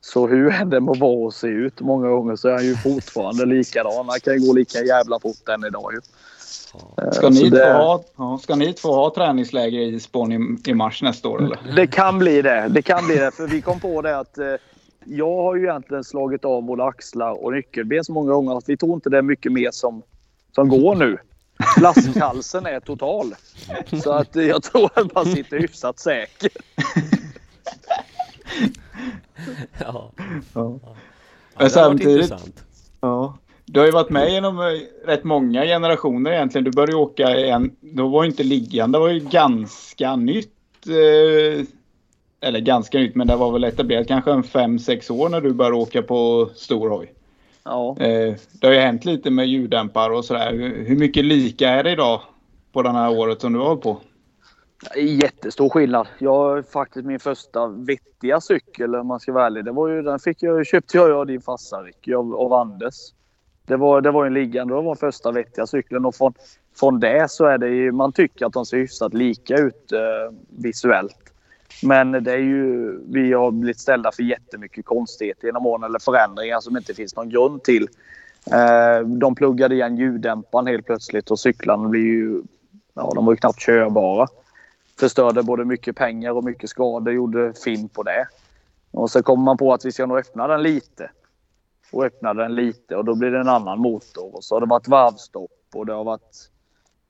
Så 0.00 0.26
hur 0.26 0.64
det 0.64 0.80
må 0.80 0.94
vara 0.94 1.26
och 1.26 1.34
se 1.34 1.46
ut 1.46 1.80
många 1.80 2.08
gånger 2.08 2.36
så 2.36 2.48
är 2.48 2.52
han 2.52 2.64
ju 2.64 2.76
fortfarande 2.76 3.44
likadan. 3.46 4.08
Han 4.08 4.20
kan 4.20 4.34
ju 4.34 4.46
gå 4.46 4.52
lika 4.52 4.78
jävla 4.82 5.20
fort 5.20 5.48
än 5.48 5.64
idag 5.64 5.92
ju. 5.92 6.00
Eh, 7.04 7.10
Ska 7.10 7.28
ni, 7.28 7.50
två 7.50 7.56
det- 7.56 7.72
ha, 8.16 8.38
ska 8.42 8.54
ni 8.54 8.72
två 8.72 8.88
ha 8.94 9.14
träningsläger 9.14 9.80
i 9.80 10.00
Spån 10.00 10.32
i, 10.32 10.70
i 10.70 10.74
mars 10.74 11.02
nästa 11.02 11.28
år 11.28 11.42
eller? 11.44 11.58
Det 11.76 11.86
kan 11.86 12.18
bli 12.18 12.42
det. 12.42 12.66
Det 12.70 12.82
kan 12.82 13.06
bli 13.06 13.16
det. 13.16 13.30
För 13.30 13.46
vi 13.46 13.60
kom 13.60 13.80
på 13.80 14.02
det 14.02 14.18
att 14.18 14.38
eh, 14.38 14.46
jag 15.06 15.42
har 15.42 15.56
ju 15.56 15.62
egentligen 15.62 16.04
slagit 16.04 16.44
av 16.44 16.62
både 16.62 16.84
axlar 16.84 17.44
och 17.44 17.52
nyckelben 17.52 18.04
så 18.04 18.12
många 18.12 18.32
gånger 18.32 18.58
att 18.58 18.68
vi 18.68 18.76
tror 18.76 18.94
inte 18.94 19.10
det 19.10 19.18
är 19.18 19.22
mycket 19.22 19.52
mer 19.52 19.70
som, 19.70 20.02
som 20.54 20.68
går 20.68 20.94
nu. 20.94 21.18
Flaskhalsen 21.78 22.66
är 22.66 22.80
total. 22.80 23.34
Så 24.02 24.12
att 24.12 24.36
jag 24.36 24.62
tror 24.62 24.90
att 24.94 25.14
man 25.14 25.24
sitter 25.26 25.58
hyfsat 25.58 25.98
säker. 25.98 26.50
Ja, 29.78 30.12
Ja. 30.54 30.54
ja 30.54 30.78
Men 30.78 30.78
det 30.82 31.58
har 31.58 31.62
varit 31.64 31.72
samtidigt- 31.72 32.12
intressant. 32.22 32.64
Ja. 33.00 33.38
Du 33.68 33.80
har 33.80 33.86
ju 33.86 33.92
varit 33.92 34.10
med 34.10 34.30
genom 34.32 34.58
eh, 34.60 34.64
rätt 35.06 35.24
många 35.24 35.64
generationer 35.64 36.32
egentligen. 36.32 36.64
Du 36.64 36.70
började 36.70 36.94
åka 36.96 37.28
en, 37.36 37.76
då 37.80 38.08
var 38.08 38.24
ju 38.24 38.30
inte 38.30 38.42
liggande, 38.42 38.98
det 38.98 39.00
var 39.00 39.08
ju 39.08 39.20
ganska 39.20 40.16
nytt. 40.16 40.52
Eh, 40.86 41.64
eller 42.46 42.60
ganska 42.60 42.98
nytt, 42.98 43.14
men 43.14 43.26
det 43.26 43.36
var 43.36 43.52
väl 43.52 43.64
etablerat 43.64 44.08
kanske 44.08 44.32
en 44.32 44.42
5-6 44.42 45.12
år 45.12 45.28
när 45.28 45.40
du 45.40 45.52
började 45.52 45.76
åka 45.76 46.02
på 46.02 46.50
stor 46.54 46.90
hoj. 46.90 47.12
Ja. 47.64 47.96
Eh, 48.00 48.34
det 48.60 48.66
har 48.66 48.74
ju 48.74 48.80
hänt 48.80 49.04
lite 49.04 49.30
med 49.30 49.46
ljuddämpare 49.46 50.16
och 50.16 50.24
sådär. 50.24 50.52
Hur 50.86 50.96
mycket 50.96 51.24
lika 51.24 51.68
är 51.68 51.84
det 51.84 51.92
idag 51.92 52.20
på 52.72 52.82
det 52.82 52.90
här 52.90 53.18
året 53.18 53.40
som 53.40 53.52
du 53.52 53.58
har 53.58 53.76
på? 53.76 54.00
Jättestor 54.96 55.68
skillnad. 55.68 56.06
Jag 56.18 56.32
har 56.32 56.62
faktiskt 56.62 57.06
min 57.06 57.20
första 57.20 57.66
vettiga 57.66 58.40
cykel 58.40 58.94
om 58.94 59.06
man 59.06 59.20
ska 59.20 59.32
vara 59.32 59.46
ärlig. 59.46 59.64
Det 59.64 59.72
var 59.72 59.88
ju, 59.88 60.02
den 60.02 60.18
fick 60.18 60.42
jag, 60.42 60.66
köpte 60.66 60.96
jag 60.96 61.10
av 61.10 61.26
din 61.26 61.40
farsa 61.40 61.76
Ricky, 61.76 62.14
av, 62.14 62.52
Anders. 62.52 62.94
Det 63.66 63.76
var, 63.76 64.00
det 64.00 64.10
var 64.10 64.26
en 64.26 64.34
liggande, 64.34 64.74
det 64.74 64.82
var 64.82 64.94
första 64.94 65.32
vettiga 65.32 65.66
cykeln 65.66 66.06
och 66.06 66.14
från, 66.14 66.34
från 66.76 67.00
det 67.00 67.30
så 67.30 67.44
är 67.44 67.58
det 67.58 67.68
ju, 67.68 67.92
man 67.92 68.12
tycker 68.12 68.46
att 68.46 68.52
de 68.52 68.66
ser 68.66 68.76
hyfsat 68.76 69.14
lika 69.14 69.54
ut 69.56 69.92
eh, 69.92 70.34
visuellt. 70.48 71.32
Men 71.82 72.12
det 72.12 72.32
är 72.32 72.38
ju, 72.38 72.98
vi 73.08 73.32
har 73.32 73.50
blivit 73.50 73.80
ställda 73.80 74.12
för 74.12 74.22
jättemycket 74.22 74.84
konstigheter 74.84 75.46
genom 75.46 75.66
åren 75.66 75.84
eller 75.84 75.98
förändringar 75.98 76.60
som 76.60 76.76
inte 76.76 76.94
finns 76.94 77.16
någon 77.16 77.28
grund 77.28 77.62
till. 77.62 77.88
Eh, 78.52 79.06
de 79.06 79.34
pluggade 79.34 79.74
igen 79.74 79.96
ljuddämparen 79.96 80.66
helt 80.66 80.86
plötsligt 80.86 81.30
och 81.30 81.38
cyklarna 81.38 81.88
blir 81.88 82.02
ju, 82.02 82.42
ja 82.94 83.12
de 83.14 83.24
var 83.24 83.32
ju 83.32 83.36
knappt 83.36 83.60
körbara 83.60 84.28
förstörde 85.00 85.42
både 85.42 85.64
mycket 85.64 85.96
pengar 85.96 86.30
och 86.30 86.44
mycket 86.44 86.70
skador. 86.70 87.14
Gjorde 87.14 87.52
film 87.64 87.88
på 87.88 88.02
det. 88.02 88.28
Och 88.90 89.10
så 89.10 89.22
kommer 89.22 89.44
man 89.44 89.56
på 89.56 89.72
att 89.72 89.84
vi 89.84 89.92
ska 89.92 90.06
nog 90.06 90.18
öppna 90.18 90.46
den 90.46 90.62
lite. 90.62 91.10
Och 91.92 92.04
öppna 92.04 92.34
den 92.34 92.54
lite 92.54 92.96
och 92.96 93.04
då 93.04 93.14
blir 93.14 93.30
det 93.30 93.40
en 93.40 93.48
annan 93.48 93.78
motor. 93.78 94.36
Och 94.36 94.44
så 94.44 94.54
har 94.54 94.60
det 94.60 94.66
varit 94.66 94.88
varvstopp 94.88 95.50
och 95.74 95.86
det 95.86 95.92
har 95.92 96.04
varit... 96.04 96.50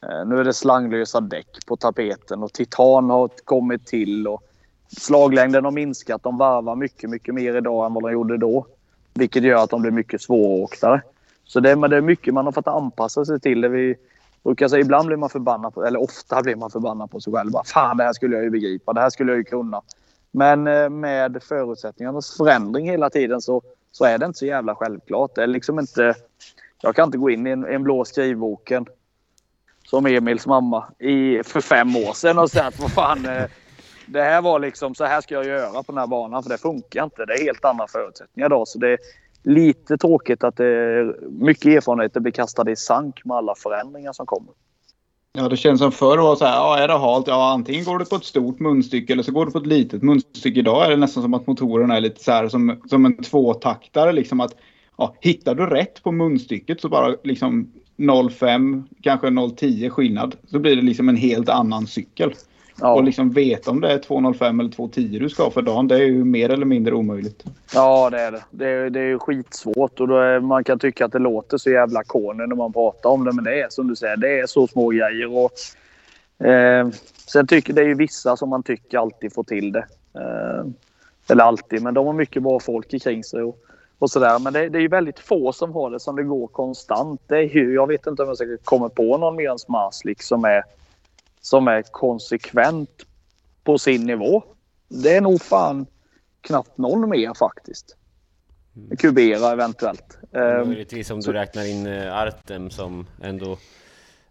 Eh, 0.03 0.27
nu 0.27 0.39
är 0.39 0.45
det 0.45 0.55
slanglösa 0.55 1.21
däck 1.21 1.67
på 1.67 1.77
tapeten 1.77 2.43
och 2.43 2.53
titan 2.53 3.11
har 3.11 3.31
kommit 3.45 3.87
till. 3.87 4.29
Och 4.29 4.43
slaglängden 4.89 5.65
har 5.65 5.73
minskat. 5.73 6.23
De 6.23 6.39
varvar 6.39 6.77
mycket, 6.77 7.11
mycket 7.11 7.35
mer 7.35 7.57
idag 7.57 7.87
än 7.87 7.95
vad 7.95 8.03
de 8.03 8.13
gjorde 8.13 8.37
då. 8.37 8.67
Vilket 9.15 9.43
gör 9.43 9.65
att 9.65 9.71
de 9.71 9.83
blir 9.83 9.91
mycket 9.91 10.23
svåråktare. 10.23 11.03
Så 11.45 11.61
det, 11.61 11.77
men 11.77 11.91
det 11.91 11.97
är 11.97 12.01
mycket 12.01 12.35
man 12.35 12.45
har 12.45 12.53
fått 12.53 12.69
anpassa 12.69 13.25
sig 13.25 13.41
till. 13.41 13.61
Det 13.61 13.69
vi, 13.69 13.97
brukar 14.45 14.69
säga, 14.69 14.81
ibland 14.81 15.07
blir 15.07 15.17
man 15.17 15.31
förbannad, 15.31 15.75
på, 15.75 15.85
eller 15.85 16.03
ofta 16.03 16.43
blir 16.43 16.57
man 16.57 16.71
förbannad 16.71 17.11
på 17.11 17.21
sig 17.21 17.33
själv. 17.33 17.51
Bara, 17.51 17.65
Fan, 17.65 17.97
det 17.97 18.05
här 18.05 18.13
skulle 18.13 18.37
jag 18.37 18.45
ju 18.45 18.51
begripa. 18.51 18.93
Det 18.93 19.01
här 19.01 19.11
skulle 19.11 19.33
jag 19.33 19.39
ju 19.39 19.45
kunna. 19.45 19.83
Men 20.31 20.67
eh, 20.67 20.89
med 20.89 21.43
förutsättningarnas 21.43 22.37
förändring 22.37 22.91
hela 22.91 23.11
tiden 23.11 23.41
så, 23.41 23.63
så 23.93 24.05
är 24.05 24.19
det 24.19 24.27
inte 24.27 24.39
så 24.39 24.47
jävla 24.47 24.75
självklart. 24.75 25.35
Det 25.35 25.43
är 25.43 25.47
liksom 25.47 25.79
inte... 25.79 26.15
Jag 26.83 26.97
kan 26.97 27.05
inte 27.05 27.19
gå 27.19 27.31
in 27.31 27.47
i 27.47 27.51
en, 27.51 27.65
en 27.65 27.83
blå 27.83 28.05
skrivboken 28.05 28.87
som 29.85 30.07
Emils 30.07 30.47
mamma 30.47 30.85
i, 30.99 31.43
för 31.43 31.61
fem 31.61 31.97
år 31.97 32.13
sedan 32.13 32.39
och 32.39 32.51
säga 32.51 32.67
att 32.67 32.81
vad 32.81 32.93
fan, 32.93 33.27
eh, 33.27 33.45
det 34.07 34.23
här 34.23 34.43
var 34.43 34.59
liksom 34.59 34.95
så 34.95 35.05
här 35.05 35.21
ska 35.21 35.35
jag 35.35 35.47
göra 35.47 35.83
på 35.83 35.93
den 35.93 35.99
här 35.99 36.07
banan 36.07 36.43
för 36.43 36.51
det 36.51 36.59
funkar 36.59 37.05
inte. 37.05 37.25
Det 37.25 37.35
är 37.35 37.45
helt 37.45 37.65
andra 37.65 37.87
förutsättningar 37.89 38.47
idag. 38.47 38.69
Så 38.69 38.79
det 38.79 38.89
är 38.89 38.99
lite 39.43 39.99
tråkigt 39.99 40.45
att 40.45 40.57
det 40.57 40.67
är 40.67 41.17
mycket 41.31 41.67
erfarenheter 41.67 42.21
blir 42.21 42.33
kastade 42.33 42.73
i 42.73 42.77
sank 42.77 43.25
med 43.25 43.37
alla 43.37 43.55
förändringar 43.55 44.13
som 44.13 44.27
kommer. 44.27 44.53
Ja, 45.33 45.49
det 45.49 45.57
känns 45.57 45.81
som 45.81 45.93
förr 45.93 46.19
var 46.19 46.37
så 46.37 46.45
här, 46.45 46.57
ja 46.57 46.79
är 46.79 46.89
det 46.89 46.99
halt, 46.99 47.27
ja 47.27 47.53
antingen 47.53 47.85
går 47.85 47.99
det 47.99 48.05
på 48.05 48.17
ett 48.17 48.25
stort 48.25 48.61
munstycke 48.61 49.13
eller 49.13 49.23
så 49.23 49.33
går 49.33 49.47
det 49.47 49.53
på 49.53 49.59
ett 49.59 49.67
litet 49.67 50.03
munstycke. 50.03 50.61
Idag 50.61 50.87
är 50.87 50.91
det 50.91 50.97
nästan 50.97 51.23
som 51.23 51.35
att 51.35 51.47
motorerna 51.47 51.97
är 51.97 52.01
lite 52.01 52.25
så 52.25 52.33
här 52.33 52.49
som, 52.49 52.81
som 52.89 53.07
en 53.07 53.23
tvåtaktare 53.23 54.13
liksom 54.13 54.41
att 54.41 54.55
ja, 54.99 55.15
hittar 55.21 55.55
du 55.55 55.67
rätt 55.67 56.03
på 56.03 56.13
munstycket 56.13 56.81
så 56.81 56.89
bara 56.89 57.17
liksom 57.25 57.73
0,5 57.97 58.85
kanske 59.03 59.27
0,10 59.27 59.91
skillnad 59.91 60.37
så 60.47 60.59
blir 60.59 60.77
det 60.77 60.83
liksom 60.83 61.09
en 61.09 61.17
helt 61.17 61.49
annan 61.49 61.87
cykel. 61.87 62.35
Ja. 62.81 62.95
Och 62.95 63.05
liksom 63.05 63.31
veta 63.31 63.71
om 63.71 63.81
det 63.81 63.93
är 63.93 63.99
2,05 63.99 64.61
eller 64.61 64.71
2,10 64.71 65.21
du 65.21 65.29
ska 65.29 65.43
ha 65.43 65.51
för 65.51 65.63
dagen 65.63 65.89
det 65.89 65.95
är 65.95 66.05
ju 66.05 66.25
mer 66.25 66.51
eller 66.51 66.67
mindre 66.67 66.95
omöjligt. 66.95 67.45
Ja, 67.75 68.11
det 68.11 68.21
är 68.21 68.33
det. 68.33 68.45
Det 68.51 68.69
är, 68.69 68.91
det 68.91 69.01
är 69.01 69.19
skitsvårt 69.19 70.01
och 70.01 70.25
är, 70.25 70.41
man 70.41 70.65
kan 70.65 70.79
tycka 70.79 71.05
att 71.05 71.13
det 71.13 71.19
låter 71.19 71.59
så 71.59 71.71
jävla 71.71 72.05
corny 72.05 72.47
när 72.47 72.57
man 72.57 72.73
pratar 72.73 73.11
om 73.11 73.25
det. 73.25 73.33
Men 73.33 73.45
det 73.45 73.61
är 73.61 73.67
som 73.71 73.89
du 73.89 73.97
säger, 73.97 74.17
det 74.17 74.41
är 74.41 74.47
så 74.47 74.67
små 74.67 74.89
grejer. 74.89 75.37
Och, 75.37 75.53
eh, 76.47 76.89
sen 77.27 77.47
tycker 77.47 77.73
det 77.73 77.81
är 77.81 77.87
ju 77.87 77.95
vissa 77.95 78.37
som 78.37 78.49
man 78.49 78.63
tycker 78.63 78.99
alltid 78.99 79.35
får 79.35 79.45
till 79.45 79.73
det. 79.73 79.87
Eh, 80.15 80.67
eller 81.29 81.45
alltid, 81.45 81.83
men 81.83 81.95
de 81.95 82.07
har 82.07 82.13
mycket 82.13 82.43
bra 82.43 82.61
folk 82.61 83.03
kring 83.03 83.25
sig. 83.25 83.43
Och, 83.43 83.59
och 83.99 84.11
sådär. 84.11 84.39
Men 84.39 84.53
det, 84.53 84.69
det 84.69 84.79
är 84.79 84.83
ju 84.83 84.89
väldigt 84.89 85.19
få 85.19 85.53
som 85.53 85.73
har 85.73 85.91
det 85.91 86.01
som 86.01 86.17
det 86.17 86.23
går 86.23 86.47
konstant. 86.47 87.21
Det 87.27 87.37
är 87.37 87.57
ju, 87.57 87.75
jag 87.75 87.87
vet 87.87 88.07
inte 88.07 88.23
om 88.23 88.29
jag 88.29 88.37
ska 88.37 88.57
komma 88.65 88.89
på 88.89 89.19
någon 89.19 89.37
mer 89.37 89.51
än 89.51 89.59
Smarslik 89.59 90.23
som 90.23 90.45
är, 90.45 90.63
som 91.47 91.69
är 91.69 91.83
konsekvent 91.83 92.91
på 93.65 93.79
sin 93.79 94.07
nivå. 94.07 94.43
Det 94.89 95.17
är 95.17 95.21
nog 95.21 95.43
fan 95.43 95.87
knappt 96.41 96.79
någon 96.79 97.09
mer 97.11 97.35
faktiskt. 97.35 97.97
Kubera 98.99 99.53
eventuellt. 99.53 100.19
Ehm, 100.33 100.69
Möjligtvis 100.69 101.11
om 101.11 101.21
du 101.21 101.33
räknar 101.33 101.65
in 101.71 101.87
eh, 101.87 102.17
Artem 102.19 102.71
som 102.71 103.07
ändå... 103.23 103.57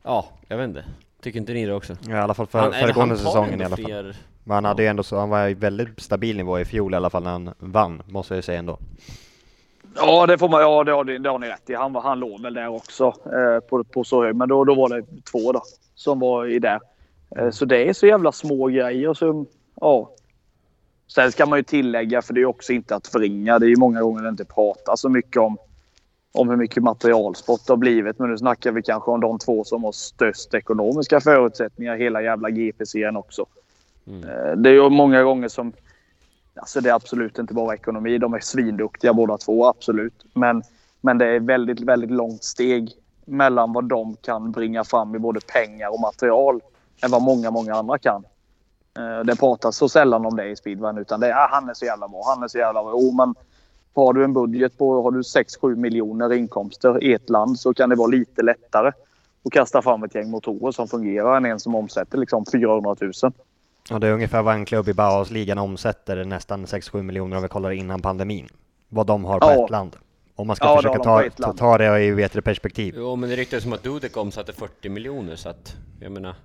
Ja, 0.03 0.26
jag 0.47 0.57
vet 0.57 0.68
inte. 0.68 0.86
Tycker 1.22 1.39
inte 1.39 1.53
ni 1.53 1.66
det 1.66 1.74
också? 1.74 1.97
Ja, 2.07 2.16
I 2.16 2.20
alla 2.20 2.34
fall 2.34 2.47
för, 2.47 2.59
Han- 2.59 2.74
föregående 2.74 3.16
han 3.16 3.24
säsongen 3.26 3.61
i 3.61 3.66
alla 3.66 3.76
fall. 3.78 3.86
fler- 3.86 4.16
Men 4.43 4.55
han 4.55 4.66
hade 4.66 4.84
ju 4.84 4.88
ändå 4.89 5.03
så, 5.03 5.18
han 5.20 5.30
var 5.30 5.47
i 5.47 5.53
väldigt 5.53 5.99
stabil 5.99 6.38
nivå 6.38 6.59
i 6.59 6.66
fjol 6.66 6.93
i 6.93 6.97
alla 6.97 7.09
fall 7.09 7.24
när 7.24 7.32
han 7.32 7.53
vann, 7.59 8.01
måste 8.07 8.36
jag 8.36 8.43
säga 8.43 8.59
ändå. 8.59 8.78
Ja, 9.95 10.26
det 10.28 10.38
får 10.38 10.49
man. 10.49 10.61
Ja, 10.61 10.84
det 10.84 10.91
har, 10.91 11.03
ni- 11.03 11.18
det 11.18 11.30
har 11.30 11.39
ni 11.39 11.47
rätt 11.47 11.70
i. 11.70 11.74
Han, 11.74 11.93
var- 11.93 12.01
han 12.01 12.20
låg 12.20 12.41
väl 12.41 12.53
där 12.53 12.68
också 12.68 13.05
eh, 13.26 13.59
på, 13.70 13.84
på 13.84 14.03
så 14.03 14.24
hög. 14.24 14.36
Men 14.36 14.49
då, 14.49 14.63
då 14.66 14.76
var 14.76 14.89
det 14.89 15.05
två 15.32 15.51
då 15.51 15.61
som 15.95 16.20
var 16.20 16.45
i 16.45 16.59
där. 16.59 16.80
Eh, 17.38 17.49
så 17.49 17.65
det 17.65 17.89
är 17.89 17.93
så 17.93 18.07
jävla 18.07 18.32
små 18.32 18.67
grejer. 18.67 19.13
Så, 19.13 19.45
ja. 19.82 20.11
Sen 21.07 21.32
ska 21.32 21.45
man 21.45 21.59
ju 21.59 21.63
tillägga, 21.63 22.21
för 22.21 22.34
det 22.34 22.41
är 22.41 22.45
också 22.45 22.73
inte 22.73 22.95
att 22.95 23.07
förringa. 23.07 23.59
Det 23.59 23.65
är 23.65 23.69
ju 23.69 23.78
många 23.78 24.01
gånger 24.01 24.23
det 24.23 24.30
inte 24.30 24.45
pratas 24.45 25.01
så 25.01 25.09
mycket 25.09 25.41
om, 25.41 25.57
om 26.32 26.49
hur 26.49 26.57
mycket 26.57 26.84
materialsport 26.84 27.61
det 27.67 27.71
har 27.73 27.78
blivit. 27.78 28.19
Men 28.19 28.30
nu 28.30 28.38
snackar 28.38 28.71
vi 28.71 28.82
kanske 28.82 29.11
om 29.11 29.21
de 29.21 29.39
två 29.39 29.63
som 29.63 29.84
har 29.84 29.91
störst 29.91 30.53
ekonomiska 30.53 31.19
förutsättningar 31.19 31.95
hela 31.95 32.21
jävla 32.21 32.49
GP-serien 32.49 33.17
också. 33.17 33.45
Eh, 34.07 34.57
Det 34.57 34.69
är 34.69 34.73
ju 34.73 34.89
många 34.89 35.23
gånger 35.23 35.47
som 35.47 35.73
Alltså 36.59 36.82
det 36.82 36.89
är 36.89 36.93
absolut 36.93 37.39
inte 37.39 37.53
bara 37.53 37.73
ekonomi. 37.73 38.17
De 38.17 38.34
är 38.34 38.39
svinduktiga 38.39 39.13
båda 39.13 39.38
två, 39.38 39.65
absolut. 39.65 40.26
Men, 40.34 40.63
men 41.01 41.17
det 41.17 41.26
är 41.26 41.39
väldigt, 41.39 41.80
väldigt 41.80 42.11
långt 42.11 42.43
steg 42.43 42.91
mellan 43.26 43.73
vad 43.73 43.84
de 43.84 44.15
kan 44.21 44.51
bringa 44.51 44.84
fram 44.84 45.15
i 45.15 45.19
både 45.19 45.39
pengar 45.39 45.93
och 45.93 45.99
material 45.99 46.61
än 47.04 47.12
vad 47.12 47.22
många, 47.22 47.52
många 47.52 47.74
andra 47.76 47.98
kan. 47.98 48.24
Eh, 48.98 49.26
Det 49.26 49.36
pratas 49.36 49.78
så 49.78 49.89
sällan 49.89 50.26
om 50.26 50.36
det 50.36 50.46
i 50.50 50.56
speedrun 50.56 50.98
utan 50.98 51.20
det 51.20 51.28
är 51.28 51.34
ah, 51.36 51.48
han 51.52 51.70
är 51.70 51.74
så 51.74 51.86
jävla 51.86 52.08
bra, 52.08 52.24
han 52.26 52.43
är 52.43 52.48
så 52.48 52.58
jävla 52.58 52.84
bra. 52.84 52.91
Jo, 52.93 53.12
men 53.12 53.36
har 53.96 54.14
du 54.14 54.24
en 54.24 54.34
budget 54.34 54.78
på 54.78 55.02
har 55.04 55.12
du 55.12 55.22
6-7 55.22 55.76
miljoner 55.76 56.34
inkomster 56.34 57.04
i 57.04 57.14
ett 57.14 57.30
land 57.30 57.60
så 57.60 57.74
kan 57.74 57.89
det 57.89 57.96
vara 57.96 58.08
lite 58.08 58.41
lättare 58.41 58.91
att 59.46 59.52
kasta 59.52 59.82
fram 59.82 60.04
ett 60.04 60.16
gäng 60.16 60.30
motorer 60.30 60.72
som 60.72 60.88
fungerar 60.88 61.38
än 61.38 61.46
en 61.46 61.60
som 61.60 61.76
omsätter 61.76 62.18
liksom 62.18 62.46
400 62.52 62.96
000. 63.02 63.12
Och 63.91 64.00
det 64.00 64.08
är 64.08 64.14
ungefär 64.14 64.41
vad 64.41 64.56
en 64.56 64.66
klubb 64.66 64.88
i 64.89 64.93
Bauhausligan 64.93 65.58
omsätter, 65.58 66.26
nästan 66.26 66.66
6-7 66.66 67.02
miljoner 67.04 67.38
om 67.38 67.43
vi 67.43 67.50
kollar 67.50 67.72
innan 67.72 68.02
pandemin. 68.02 68.48
Vad 68.89 69.08
de 69.08 69.26
har 69.26 69.39
på 69.39 69.46
Ja. 69.48 69.64
ett 69.64 69.70
land. 69.70 69.96
Om 70.36 70.48
man 70.48 70.56
ska 70.56 70.66
Ja, 70.66 70.76
försöka 70.76 71.00
ta, 71.04 71.24
ett 71.24 71.38
ta, 71.38 71.54
ta 71.54 71.78
det 71.78 72.04
i 72.04 72.12
du, 72.12 72.41
perspektiv. 72.41 72.96
Jo, 72.98 73.16
men 73.16 73.30
det 73.30 73.36
ryktas 73.36 73.64
som 73.64 73.74
att 73.74 73.84
Dudek 73.84 74.18
omsatte 74.18 74.54
40 74.54 74.89
miljoner 74.89 75.36
så 75.36 75.50
att, 75.50 75.76
jag 76.00 76.12
menar... 76.12 76.36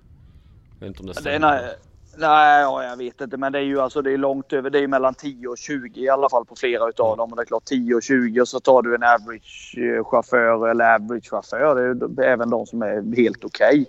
Jag 0.81 0.87
vet 0.87 0.99
inte 0.99 1.01
om 1.01 1.07
det 1.07 1.13
stämmer. 1.13 1.39
nej, 1.39 1.75
nej 2.17 2.61
ja, 2.61 2.83
jag 2.83 2.97
vet 2.97 3.21
inte. 3.21 3.37
Men 3.37 3.51
det 3.51 3.59
är 3.59 3.63
ju 3.63 3.79
alltså, 3.79 4.01
det 4.01 4.11
är 4.11 4.17
långt 4.17 4.53
över. 4.53 4.69
Det 4.69 4.79
är 4.79 4.87
mellan 4.87 5.13
10 5.13 5.47
och 5.47 5.57
20 5.57 6.01
i 6.01 6.09
alla 6.09 6.29
fall 6.29 6.45
på 6.45 6.55
flera 6.55 6.89
utav 6.89 7.17
dem. 7.17 7.31
Och 7.31 7.35
det 7.35 7.43
är 7.43 7.45
klart 7.45 7.65
10 7.65 7.95
och 7.95 8.03
20 8.03 8.41
och 8.41 8.47
så 8.47 8.59
tar 8.59 8.81
du 8.81 8.95
en 8.95 9.03
average-chaufför 9.03 10.69
eller 10.71 10.95
average-chaufför. 10.95 11.75
Det 11.75 11.81
är 11.81 12.25
ju 12.25 12.31
även 12.33 12.49
de 12.49 12.65
som 12.65 12.81
är 12.81 13.15
helt 13.15 13.45
okej. 13.45 13.85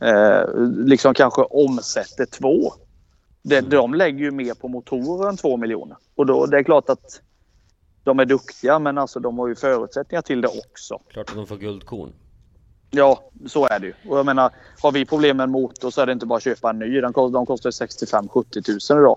Eh, 0.00 0.42
liksom 0.84 1.14
kanske 1.14 1.42
omsätter 1.42 2.26
två. 2.26 2.72
Det, 3.42 3.60
de 3.60 3.94
lägger 3.94 4.18
ju 4.18 4.30
mer 4.30 4.54
på 4.54 4.68
motorer 4.68 5.28
än 5.28 5.36
två 5.36 5.56
miljoner. 5.56 5.96
Och 6.14 6.26
då, 6.26 6.46
det 6.46 6.58
är 6.58 6.62
klart 6.62 6.90
att 6.90 7.20
de 8.04 8.20
är 8.20 8.24
duktiga 8.24 8.78
men 8.78 8.98
alltså 8.98 9.20
de 9.20 9.38
har 9.38 9.48
ju 9.48 9.54
förutsättningar 9.54 10.22
till 10.22 10.40
det 10.40 10.48
också. 10.48 10.98
Klart 11.08 11.30
att 11.30 11.36
de 11.36 11.46
får 11.46 11.56
guldkorn. 11.56 12.12
Ja, 12.90 13.22
så 13.46 13.66
är 13.66 13.78
det 13.78 13.86
ju. 13.86 13.94
Och 14.08 14.18
jag 14.18 14.26
menar, 14.26 14.50
har 14.82 14.92
vi 14.92 15.04
problem 15.04 15.36
med 15.36 15.44
en 15.44 15.50
motor 15.50 15.90
så 15.90 16.00
är 16.00 16.06
det 16.06 16.12
inte 16.12 16.26
bara 16.26 16.36
att 16.36 16.42
köpa 16.42 16.70
en 16.70 16.78
ny. 16.78 17.00
De 17.00 17.12
kostar, 17.12 17.32
de 17.32 17.46
kostar 17.46 17.70
65-70 17.70 18.92
000 18.92 19.02
idag. 19.02 19.16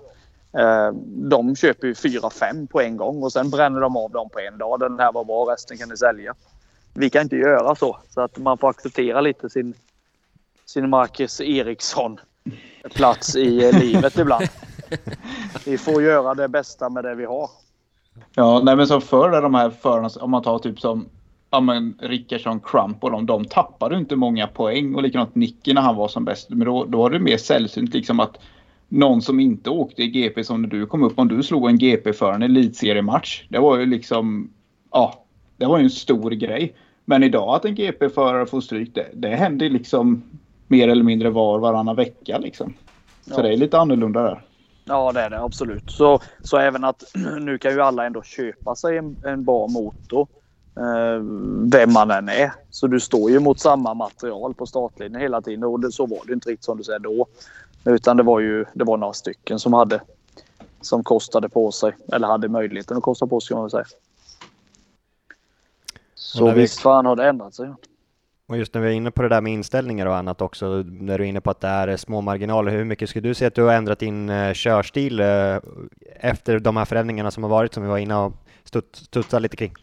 Eh, 0.58 0.92
de 1.06 1.56
köper 1.56 1.86
ju 1.86 1.92
4-5 1.92 2.66
på 2.66 2.80
en 2.80 2.96
gång 2.96 3.22
och 3.22 3.32
sen 3.32 3.50
bränner 3.50 3.80
de 3.80 3.96
av 3.96 4.10
dem 4.10 4.30
på 4.30 4.40
en 4.40 4.58
dag. 4.58 4.80
Den 4.80 4.98
här 4.98 5.12
var 5.12 5.24
bra, 5.24 5.52
resten 5.52 5.78
kan 5.78 5.88
ni 5.88 5.96
sälja. 5.96 6.34
Vi 6.94 7.10
kan 7.10 7.22
inte 7.22 7.36
göra 7.36 7.74
så. 7.74 7.98
Så 8.10 8.20
att 8.20 8.38
man 8.38 8.58
får 8.58 8.70
acceptera 8.70 9.20
lite 9.20 9.50
sin, 9.50 9.74
sin 10.66 10.90
Marcus 10.90 11.40
Eriksson 11.40 12.20
plats 12.94 13.36
i 13.36 13.64
eh, 13.64 13.80
livet 13.80 14.18
ibland. 14.18 14.46
Vi 15.64 15.78
får 15.78 16.02
göra 16.02 16.34
det 16.34 16.48
bästa 16.48 16.88
med 16.88 17.04
det 17.04 17.14
vi 17.14 17.24
har. 17.24 17.50
Ja, 18.34 18.60
nej 18.64 18.76
men 18.76 18.86
som 18.86 19.00
förr 19.00 19.42
de 19.42 19.54
här 19.54 19.70
förarna, 19.70 20.10
om 20.20 20.30
man 20.30 20.42
tar 20.42 20.58
typ 20.58 20.80
som 20.80 21.08
ja, 21.54 21.60
men 21.60 21.94
Rickardsson, 22.00 22.60
Crump 22.60 23.04
och 23.04 23.10
de, 23.10 23.26
de 23.26 23.44
tappade 23.44 23.96
inte 23.96 24.16
många 24.16 24.46
poäng 24.46 24.94
och 24.94 25.02
likadant 25.02 25.34
Nicky 25.34 25.74
när 25.74 25.80
han 25.82 25.96
var 25.96 26.08
som 26.08 26.24
bäst. 26.24 26.50
Men 26.50 26.66
då, 26.66 26.84
då 26.84 26.98
var 26.98 27.10
det 27.10 27.18
mer 27.18 27.36
sällsynt 27.36 27.94
liksom 27.94 28.20
att 28.20 28.36
någon 28.88 29.22
som 29.22 29.40
inte 29.40 29.70
åkte 29.70 30.02
i 30.02 30.08
GP 30.08 30.44
som 30.44 30.62
när 30.62 30.68
du 30.68 30.86
kom 30.86 31.02
upp, 31.02 31.18
om 31.18 31.28
du 31.28 31.42
slog 31.42 31.68
en 31.68 31.78
GP-förare 31.78 32.32
i 32.32 32.36
en 32.36 32.42
elitseriematch. 32.42 33.46
Det 33.48 33.58
var 33.58 33.78
ju 33.78 33.86
liksom, 33.86 34.50
ja, 34.92 35.26
det 35.58 35.66
var 35.66 35.78
ju 35.78 35.84
en 35.84 35.90
stor 35.90 36.30
grej. 36.30 36.76
Men 37.04 37.22
idag 37.22 37.54
att 37.54 37.64
en 37.64 37.74
GP-förare 37.74 38.46
får 38.46 38.60
stryk, 38.60 38.94
det, 38.94 39.10
det 39.14 39.28
händer 39.28 39.70
liksom 39.70 40.22
mer 40.68 40.88
eller 40.88 41.04
mindre 41.04 41.30
var 41.30 41.58
varannan 41.58 41.96
vecka 41.96 42.38
liksom. 42.38 42.74
Så 43.26 43.32
Ja. 43.36 43.42
det 43.42 43.52
är 43.52 43.56
lite 43.56 43.78
annorlunda 43.78 44.22
där. 44.22 44.44
Ja, 44.84 45.12
det 45.12 45.20
är 45.20 45.30
det 45.30 45.40
absolut. 45.42 45.90
Så, 45.90 46.20
så 46.42 46.58
även 46.58 46.84
att 46.84 47.02
nu 47.40 47.58
kan 47.58 47.72
ju 47.72 47.80
alla 47.80 48.06
ändå 48.06 48.22
köpa 48.22 48.74
sig 48.74 48.98
en, 48.98 49.16
en 49.24 49.44
bra 49.44 49.68
motor. 49.68 50.28
Eh, 50.76 51.22
vem 51.72 51.92
man 51.92 52.10
än 52.10 52.28
är. 52.28 52.52
Så 52.70 52.86
du 52.86 53.00
står 53.00 53.30
ju 53.30 53.40
mot 53.40 53.60
samma 53.60 53.94
material 53.94 54.54
på 54.54 54.66
startlinjen 54.66 55.20
hela 55.20 55.40
tiden. 55.42 55.64
Och 55.64 55.80
det, 55.80 55.92
så 55.92 56.06
var 56.06 56.20
det 56.26 56.32
inte 56.32 56.48
riktigt 56.50 56.64
som 56.64 56.78
du 56.78 56.84
säger 56.84 56.98
då. 56.98 57.26
Utan 57.84 58.16
det 58.16 58.22
var 58.22 58.40
ju 58.40 58.64
det 58.74 58.84
var 58.84 58.96
några 58.96 59.12
stycken 59.12 59.58
som 59.58 59.72
hade 59.72 60.00
som 60.80 61.04
kostade 61.04 61.48
på 61.48 61.72
sig. 61.72 61.92
Eller 62.12 62.28
hade 62.28 62.48
möjligheten 62.48 62.96
att 62.96 63.02
kosta 63.02 63.26
på 63.26 63.40
sig 63.40 63.48
kan 63.54 63.58
man 63.60 63.70
säga. 63.70 63.84
Så 66.14 66.46
vi- 66.50 66.60
visst 66.60 66.80
fan 66.80 67.06
har 67.06 67.16
det 67.16 67.28
ändrat 67.28 67.54
sig. 67.54 67.74
Och 68.46 68.56
just 68.56 68.74
när 68.74 68.80
vi 68.80 68.88
är 68.88 68.92
inne 68.92 69.10
på 69.10 69.22
det 69.22 69.28
där 69.28 69.40
med 69.40 69.52
inställningar 69.52 70.06
och 70.06 70.16
annat 70.16 70.42
också, 70.42 70.66
när 70.86 71.18
du 71.18 71.24
är 71.24 71.28
inne 71.28 71.40
på 71.40 71.50
att 71.50 71.60
det 71.60 71.68
är 71.68 71.96
små 71.96 72.20
marginaler, 72.20 72.72
hur 72.72 72.84
mycket 72.84 73.10
skulle 73.10 73.28
du 73.28 73.34
säga 73.34 73.48
att 73.48 73.54
du 73.54 73.62
har 73.62 73.72
ändrat 73.72 73.98
din 73.98 74.28
eh, 74.28 74.52
körstil 74.52 75.20
eh, 75.20 75.56
efter 76.20 76.58
de 76.58 76.76
här 76.76 76.84
förändringarna 76.84 77.30
som 77.30 77.42
har 77.42 77.50
varit, 77.50 77.74
som 77.74 77.82
vi 77.82 77.88
var 77.88 77.98
inne 77.98 78.16
och 78.16 78.32
studs, 78.64 78.98
studsade 78.98 79.40
lite 79.40 79.56
kring? 79.56 79.74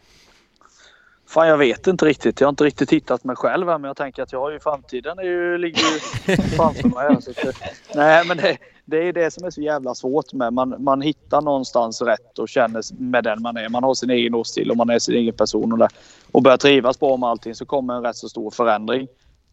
Fan 1.32 1.48
jag 1.48 1.58
vet 1.58 1.86
inte 1.86 2.04
riktigt. 2.04 2.40
Jag 2.40 2.46
har 2.46 2.50
inte 2.50 2.64
riktigt 2.64 2.92
hittat 2.92 3.24
mig 3.24 3.36
själv 3.36 3.68
här, 3.68 3.78
men 3.78 3.88
jag 3.88 3.96
tänker 3.96 4.22
att 4.22 4.32
jag 4.32 4.40
har 4.40 4.50
ju 4.50 4.60
framtiden 4.60 5.18
är 5.18 5.22
ju, 5.22 5.58
ligger 5.58 5.80
ju 5.80 6.36
framför 6.56 6.88
mig. 6.88 6.98
här, 6.98 7.20
Så 7.20 7.30
att, 7.30 7.56
nej 7.94 8.24
men 8.26 8.36
det, 8.36 8.58
det 8.84 9.08
är 9.08 9.12
det 9.12 9.30
som 9.30 9.44
är 9.44 9.50
så 9.50 9.60
jävla 9.60 9.94
svårt 9.94 10.32
med. 10.32 10.52
Man, 10.52 10.74
man 10.78 11.00
hittar 11.00 11.40
någonstans 11.40 12.02
rätt 12.02 12.38
och 12.38 12.48
känner 12.48 12.82
med 13.02 13.24
den 13.24 13.42
man 13.42 13.56
är. 13.56 13.68
Man 13.68 13.84
har 13.84 13.94
sin 13.94 14.10
egen 14.10 14.34
årstil 14.34 14.70
och 14.70 14.76
man 14.76 14.90
är 14.90 14.98
sin 14.98 15.14
egen 15.14 15.34
person 15.34 15.72
och, 15.72 15.78
det, 15.78 15.88
och 16.32 16.42
börjar 16.42 16.56
trivas 16.58 17.00
bra 17.00 17.16
med 17.16 17.28
allting 17.28 17.54
så 17.54 17.66
kommer 17.66 17.94
en 17.94 18.02
rätt 18.02 18.16
så 18.16 18.28
stor 18.28 18.50
förändring. 18.50 19.08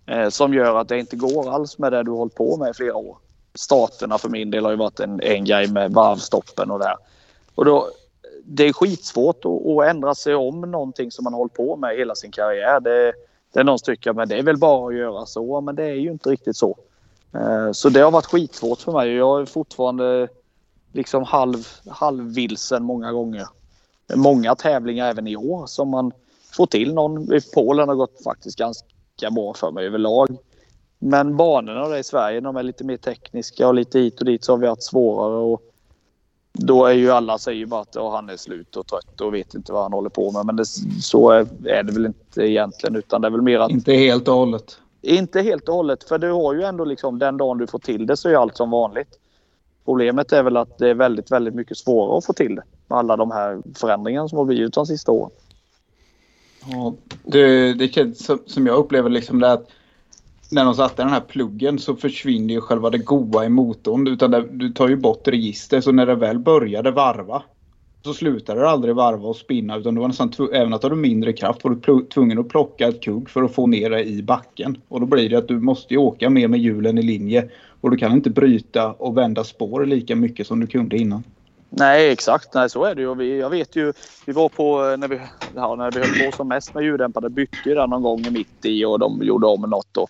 Eh, 0.06 0.30
som 0.30 0.54
gör 0.54 0.76
att 0.76 0.88
det 0.88 1.00
inte 1.00 1.16
går 1.16 1.54
alls 1.54 1.78
med 1.78 1.92
det 1.92 2.04
du 2.04 2.12
har 2.12 2.18
hållit 2.18 2.36
på 2.36 2.58
med 2.58 2.70
i 2.70 2.74
flera 2.74 2.96
år. 2.96 3.18
Starterna 3.54 4.18
för 4.18 4.30
min 4.30 4.52
del 4.52 4.64
har 4.64 4.72
ju 4.72 4.78
varit 4.78 5.00
en, 5.00 5.22
en 5.22 5.46
grej 5.46 5.68
med 5.72 5.92
varvstoppen 5.92 6.72
och 6.72 6.80
det 6.80 6.86
här. 6.86 6.98
Och 7.56 7.66
då, 7.66 7.90
det 8.52 8.68
är 8.68 8.74
skitsvårt 8.74 9.46
att, 9.46 9.68
att 9.68 9.90
ändra 9.90 10.16
sig 10.16 10.36
om 10.36 10.62
någonting 10.62 11.12
som 11.12 11.24
man 11.24 11.34
hållit 11.34 11.54
på 11.54 11.76
med 11.76 11.98
hela 11.98 12.16
sin 12.16 12.32
karriär. 12.32 12.80
Det, 12.80 13.14
det 13.54 13.60
är 13.60 13.64
någon 13.64 13.80
som 13.80 13.86
tycker 13.86 14.14
men 14.14 14.30
det 14.30 14.36
är 14.36 14.44
väl 14.44 14.58
bara 14.58 14.88
att 14.88 14.96
göra 14.96 15.26
så, 15.26 15.62
men 15.62 15.76
det 15.76 15.84
är 15.84 15.96
ju 15.96 16.12
inte 16.12 16.30
riktigt 16.30 16.58
så. 16.58 16.78
Eh, 17.34 17.72
så 17.72 17.90
det 17.90 18.00
har 18.00 18.12
varit 18.12 18.26
skitsvårt 18.26 18.80
för 18.80 18.92
mig. 18.92 19.14
Jag 19.16 19.42
är 19.42 19.46
fortfarande 19.46 20.28
liksom 20.94 21.24
halv, 21.24 21.68
halvvilsen 21.88 22.84
många 22.84 23.12
gånger. 23.12 23.48
Många 24.16 24.56
tävlingar 24.56 25.10
även 25.10 25.28
i 25.28 25.36
år 25.36 25.66
som 25.66 25.90
man 25.90 26.12
får 26.52 26.66
till 26.66 26.94
någon. 26.94 27.34
I 27.34 27.42
Polen 27.54 27.90
har 27.90 27.96
gått 27.96 28.24
faktiskt 28.24 28.58
ganska 28.58 29.32
bra 29.32 29.54
för 29.54 29.72
mig 29.72 29.86
överlag. 29.86 30.38
Men 31.00 31.38
banorna 31.38 32.00
i 32.00 32.04
Sverige 32.04 32.40
de 32.40 32.58
är 32.58 32.64
lite 32.64 32.84
mer 32.84 32.98
tekniska 32.98 33.68
och 33.68 33.74
lite 33.74 34.00
hit 34.00 34.20
och 34.20 34.26
dit 34.26 34.44
så 34.44 34.52
har 34.52 34.58
vi 34.58 34.68
haft 34.68 34.84
svårare. 34.84 35.38
Och 35.38 35.62
då 36.54 36.86
är 36.86 36.94
ju 36.94 37.12
alla 37.12 37.38
säger 37.38 37.66
bara 37.66 37.82
att 37.82 37.96
ja, 37.96 38.16
han 38.16 38.30
är 38.30 38.38
slut 38.38 38.76
och 38.76 38.88
trött 38.88 39.22
och 39.22 39.34
vet 39.34 39.54
inte 39.54 39.72
vad 39.74 39.82
han 39.82 39.94
håller 39.94 40.10
på 40.10 40.32
med. 40.32 40.46
Men 40.46 40.56
det, 40.56 40.66
så 41.02 41.30
är, 41.30 41.48
är 41.66 41.84
det 41.84 41.94
väl 41.94 42.06
inte 42.06 42.42
egentligen 42.42 42.96
utan 42.96 43.22
det 43.22 43.28
är 43.28 43.32
väl 43.32 43.42
mer 43.42 43.60
att 43.60 43.72
Inte 43.72 43.94
helt 43.94 44.28
och 44.28 44.34
hållet. 44.34 44.78
inte 45.02 45.42
helt 45.42 45.70
och 45.70 45.76
hållet, 45.76 46.04
för 46.04 46.18
du 46.18 46.32
har 46.32 46.54
ju 46.54 46.64
ändå 46.64 46.86
liksom 46.86 47.20
den 47.20 47.38
dagen 47.38 47.58
du 47.58 47.68
får 47.68 47.80
till 47.80 48.06
det 48.06 48.18
så 48.18 48.30
är 48.30 48.34
allt 48.34 48.58
som 48.58 48.72
vanligt. 48.72 49.20
Problemet 49.86 50.32
är 50.32 50.44
väl 50.44 50.58
att 50.58 50.78
det 50.78 50.90
är 50.90 50.94
väldigt, 50.94 51.32
väldigt 51.32 51.56
mycket 51.56 51.78
svårare 51.78 52.18
att 52.18 52.26
få 52.26 52.34
till 52.34 52.56
det 52.56 52.64
med 52.88 52.98
alla 52.98 53.18
de 53.18 53.32
här 53.32 53.62
förändringarna 53.76 54.30
som 54.30 54.38
har 54.38 54.46
blivit 54.46 54.74
de 54.74 54.86
sista 54.86 55.12
åren. 55.12 55.32
Ja, 56.72 56.94
det, 57.24 57.74
det 57.74 57.88
känns 57.88 58.32
som 58.46 58.68
jag 58.68 58.78
upplever 58.78 59.10
liksom 59.10 59.40
det 59.40 59.52
att 59.52 59.68
när 60.52 60.66
de 60.66 60.76
satte 60.76 61.02
den 61.02 61.12
här 61.12 61.20
pluggen 61.20 61.80
så 61.80 61.96
försvinner 61.96 62.54
ju 62.54 62.62
själva 62.62 62.90
det 62.90 62.98
goa 62.98 63.46
i 63.46 63.50
motorn. 63.50 64.08
Utan 64.08 64.32
det, 64.32 64.48
du 64.52 64.70
tar 64.70 64.88
ju 64.88 64.96
bort 64.96 65.28
register 65.28 65.82
så 65.82 65.92
när 65.92 66.06
det 66.06 66.16
väl 66.16 66.40
började 66.40 66.92
varva 66.92 67.44
så 68.04 68.14
slutade 68.14 68.62
det 68.62 68.70
aldrig 68.70 68.96
varva 68.96 69.28
och 69.28 69.36
spinna 69.36 69.78
utan 69.78 69.96
du 69.96 70.02
var 70.02 70.08
nästan 70.08 70.32
även 70.54 70.74
att 70.74 70.82
du 70.82 70.86
hade 70.86 71.02
mindre 71.02 71.34
kraft 71.34 71.64
var 71.64 71.72
du 71.72 72.06
tvungen 72.06 72.40
att 72.40 72.50
plocka 72.50 72.88
ett 72.88 73.02
kugg 73.02 73.30
för 73.30 73.44
att 73.44 73.54
få 73.54 73.68
ner 73.68 73.90
det 73.90 74.04
i 74.04 74.24
backen. 74.24 74.78
Och 74.88 75.00
då 75.00 75.06
blir 75.06 75.30
det 75.30 75.36
att 75.36 75.48
du 75.48 75.60
måste 75.60 75.94
ju 75.94 75.98
åka 75.98 76.30
mer 76.30 76.48
med 76.48 76.60
hjulen 76.60 76.98
i 76.98 77.02
linje 77.02 77.50
och 77.82 77.92
du 77.92 77.98
kan 77.98 78.12
inte 78.12 78.30
bryta 78.30 78.92
och 78.92 79.18
vända 79.18 79.44
spår 79.44 79.86
lika 79.86 80.16
mycket 80.16 80.48
som 80.48 80.60
du 80.60 80.68
kunde 80.68 80.98
innan. 80.98 81.24
Nej, 81.70 82.12
exakt. 82.12 82.54
Nej, 82.54 82.70
så 82.70 82.84
är 82.84 82.96
det 82.96 83.02
ju. 83.02 83.16
Vi, 83.16 83.40
jag 83.40 83.50
vet 83.50 83.76
ju, 83.76 83.94
vi 84.26 84.34
var 84.34 84.50
på 84.50 84.92
eh, 84.92 84.98
när 84.98 85.08
vi, 85.08 85.20
ja, 85.56 85.76
när 85.76 85.92
vi 85.92 86.00
höll 86.00 86.32
på 86.32 86.38
som 86.38 86.48
mest 86.48 86.74
med 86.74 86.84
ljuddämpare. 86.84 87.30
bytte 87.30 87.70
ju 87.70 87.76
den 87.76 87.90
någon 87.90 88.04
gång 88.04 88.34
mitt 88.34 88.66
i 88.66 88.86
och 88.86 89.00
de 89.00 89.24
gjorde 89.24 89.48
om 89.48 89.62
något. 89.62 89.98
Och 89.98 90.10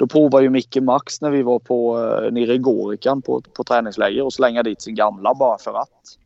då 0.00 0.06
provade 0.06 0.44
ju 0.44 0.50
Micke 0.50 0.76
Max 0.76 1.20
när 1.20 1.30
vi 1.30 1.42
var 1.42 1.58
på, 1.58 1.98
eh, 1.98 2.32
nere 2.32 2.54
i 2.54 2.58
Gorikan 2.58 3.22
på, 3.22 3.42
på 3.54 3.64
träningsläger 3.64 4.24
och 4.24 4.32
slänga 4.32 4.62
dit 4.62 4.82
sin 4.82 4.94
gamla 4.94 5.34
bara 5.34 5.58
för 5.58 5.74
att. 5.74 6.18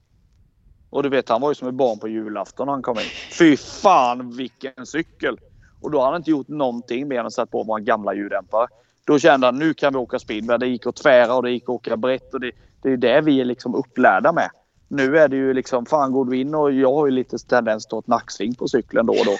Och 0.91 1.03
du 1.03 1.09
vet, 1.09 1.29
han 1.29 1.41
var 1.41 1.51
ju 1.51 1.55
som 1.55 1.68
ett 1.68 1.75
barn 1.75 1.99
på 1.99 2.09
julafton 2.09 2.66
när 2.66 2.72
han 2.72 2.83
kom 2.83 2.99
in. 2.99 3.05
Fy 3.39 3.57
fan 3.57 4.37
vilken 4.37 4.87
cykel! 4.87 5.39
Och 5.81 5.91
då 5.91 5.99
hade 5.99 6.11
han 6.11 6.20
inte 6.20 6.31
gjort 6.31 6.49
någonting 6.49 7.09
mer 7.09 7.20
än 7.20 7.27
att 7.27 7.33
sätta 7.33 7.47
på 7.47 7.62
våra 7.62 7.81
gamla 7.81 8.14
ljuddämpare. 8.14 8.66
Då 9.07 9.18
kände 9.18 9.47
han 9.47 9.59
nu 9.59 9.75
kan 9.75 9.93
vi 9.93 9.99
åka 9.99 10.18
speedway. 10.18 10.59
Det 10.59 10.66
gick 10.66 10.87
att 10.87 10.97
tvära 10.97 11.35
och 11.35 11.43
det 11.43 11.51
gick 11.51 11.62
att 11.62 11.68
åka 11.68 11.97
brett. 11.97 12.35
Och 12.35 12.41
det, 12.41 12.53
det 12.83 12.89
är 12.89 12.91
ju 12.91 12.97
det 12.97 13.20
vi 13.20 13.41
är 13.41 13.45
liksom 13.45 13.75
upplärda 13.75 14.33
med. 14.33 14.51
Nu 14.89 15.18
är 15.18 15.29
det 15.29 15.37
ju 15.37 15.55
liksom, 15.55 15.87
fan 15.87 16.12
går 16.12 16.25
du 16.25 16.37
in 16.37 16.55
och 16.55 16.72
jag 16.72 16.95
har 16.95 17.07
ju 17.07 17.12
lite 17.12 17.39
tendens 17.39 17.87
att 17.87 17.91
ta 17.91 17.99
ett 17.99 18.07
nacksving 18.07 18.55
på 18.55 18.68
cykeln 18.68 19.07
då 19.07 19.12
och 19.12 19.27
då. 19.27 19.37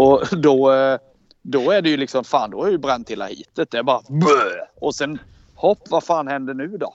Och 0.00 0.38
då, 0.38 0.72
eh, 0.72 0.98
då 1.42 1.70
är 1.70 1.82
det 1.82 1.90
ju 1.90 1.96
liksom, 1.96 2.24
fan 2.24 2.50
då 2.50 2.62
har 2.62 2.70
ju 2.70 2.78
bränt 2.78 3.10
hela 3.10 3.26
hitet. 3.26 3.70
Det 3.70 3.78
är 3.78 3.82
bara 3.82 4.00
bö! 4.08 4.64
Och 4.80 4.94
sen 4.94 5.18
hopp, 5.54 5.78
vad 5.90 6.04
fan 6.04 6.28
händer 6.28 6.54
nu 6.54 6.68
då? 6.68 6.94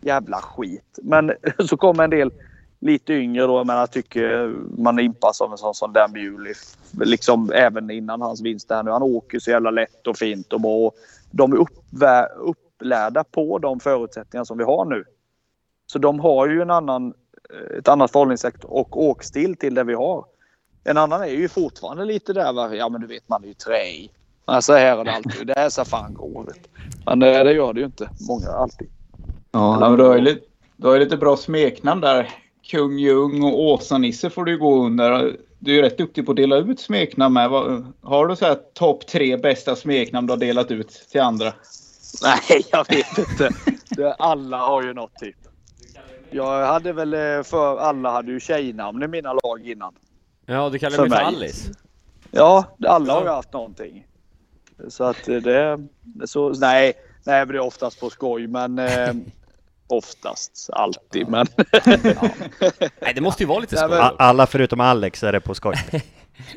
Jävla 0.00 0.40
skit. 0.40 0.98
Men 1.02 1.32
så 1.68 1.76
kommer 1.76 2.04
en 2.04 2.10
del 2.10 2.32
lite 2.80 3.12
yngre 3.12 3.46
då. 3.46 3.64
Men 3.64 3.76
jag 3.76 3.90
tycker 3.90 4.54
man 4.82 4.98
impas 4.98 5.40
av 5.40 5.52
en 5.52 5.58
sån 5.58 5.74
som 5.74 5.92
Dan 5.92 6.12
Bewley. 6.12 6.54
Liksom 7.00 7.50
även 7.54 7.90
innan 7.90 8.22
hans 8.22 8.40
vinst 8.40 8.70
här 8.70 8.82
nu. 8.82 8.90
Han 8.90 9.02
åker 9.02 9.38
så 9.38 9.50
jävla 9.50 9.70
lätt 9.70 10.06
och 10.06 10.16
fint 10.16 10.52
och 10.52 10.60
bra. 10.60 10.92
De 11.30 11.52
är 11.52 11.56
uppvä- 11.56 12.28
upplärda 12.38 13.24
på 13.24 13.58
de 13.58 13.80
förutsättningar 13.80 14.44
som 14.44 14.58
vi 14.58 14.64
har 14.64 14.84
nu. 14.84 15.04
Så 15.86 15.98
de 15.98 16.20
har 16.20 16.48
ju 16.48 16.62
en 16.62 16.70
annan 16.70 17.14
ett 17.78 17.88
annat 17.88 18.12
förhållningssätt 18.12 18.64
och 18.64 19.02
åkstil 19.02 19.56
till 19.56 19.74
det 19.74 19.84
vi 19.84 19.94
har. 19.94 20.24
En 20.88 20.96
annan 20.96 21.22
är 21.22 21.26
ju 21.26 21.48
fortfarande 21.48 22.04
lite 22.04 22.32
där, 22.32 22.52
va? 22.52 22.74
ja 22.74 22.88
men 22.88 23.00
du 23.00 23.06
vet 23.06 23.28
man 23.28 23.44
är 23.44 23.48
ju 23.48 23.54
trä 23.54 23.86
i. 23.86 24.10
Men 24.46 24.62
så 24.62 24.72
här 24.72 24.98
är 24.98 25.04
det 25.04 25.12
alltid. 25.12 25.46
Det 25.46 25.54
här 25.56 25.68
ska 25.68 25.84
fan 25.84 26.16
du. 26.46 26.52
Men 27.04 27.22
eh, 27.22 27.44
det 27.44 27.52
gör 27.52 27.72
det 27.72 27.80
ju 27.80 27.86
inte. 27.86 28.08
Många 28.28 28.50
alltid. 28.50 28.88
Ja, 29.52 29.80
men 29.80 29.98
du 29.98 30.04
har 30.04 30.14
ju 30.14 30.20
lite, 30.20 30.46
du 30.76 30.88
har 30.88 30.98
lite 30.98 31.16
bra 31.16 31.36
smeknamn 31.36 32.00
där. 32.00 32.30
Kung 32.70 32.98
Ljung 32.98 33.42
och 33.42 33.60
Åsa-Nisse 33.60 34.30
får 34.30 34.44
du 34.44 34.58
gå 34.58 34.84
under. 34.84 35.36
Du 35.58 35.70
är 35.70 35.76
ju 35.76 35.82
rätt 35.82 35.98
duktig 35.98 36.26
på 36.26 36.32
att 36.32 36.36
dela 36.36 36.56
ut 36.56 36.80
smeknamn 36.80 37.34
med. 37.34 37.50
Har 38.02 38.26
du 38.26 38.36
så 38.36 38.44
här 38.44 38.58
topp 38.74 39.06
tre 39.06 39.36
bästa 39.36 39.76
smeknamn 39.76 40.26
du 40.26 40.32
har 40.32 40.38
delat 40.38 40.70
ut 40.70 40.88
till 41.10 41.20
andra? 41.20 41.52
Nej, 42.22 42.66
jag 42.72 42.86
vet 42.88 43.18
inte. 43.18 43.50
Alla 44.18 44.56
har 44.56 44.82
ju 44.82 44.94
något 44.94 45.14
typ. 45.14 45.36
Jag 46.30 46.66
hade 46.66 46.92
väl 46.92 47.14
eh, 47.14 47.42
för 47.42 47.78
alla 47.78 48.10
hade 48.10 48.32
ju 48.32 48.40
tjejnamn 48.40 49.02
i 49.02 49.08
mina 49.08 49.32
lag 49.32 49.60
innan. 49.64 49.94
Ja, 50.46 50.68
du 50.70 50.78
kallar 50.78 50.98
mig 50.98 51.10
för. 51.10 51.16
Alice. 51.24 51.72
Ja, 52.30 52.64
alla 52.86 53.12
har 53.14 53.22
ju 53.22 53.28
haft 53.28 53.52
någonting. 53.52 54.06
Så 54.88 55.04
att 55.04 55.28
eh, 55.28 55.36
det... 55.36 55.86
Så, 56.24 56.48
nej, 56.48 56.92
nej, 57.26 57.46
det 57.46 57.54
är 57.54 57.58
oftast 57.58 58.00
på 58.00 58.10
skoj. 58.10 58.46
Men 58.46 58.78
eh, 58.78 59.14
oftast. 59.86 60.70
Alltid. 60.72 61.28
Men 61.28 61.46
Nej, 63.00 63.12
det 63.14 63.20
måste 63.20 63.42
ju 63.42 63.46
vara 63.46 63.58
lite 63.58 63.74
Nej, 63.74 63.84
skoj. 63.84 63.98
men- 63.98 64.14
Alla 64.18 64.46
förutom 64.46 64.80
Alex 64.80 65.22
är 65.22 65.32
det 65.32 65.40
på 65.40 65.54
skoj. 65.54 65.74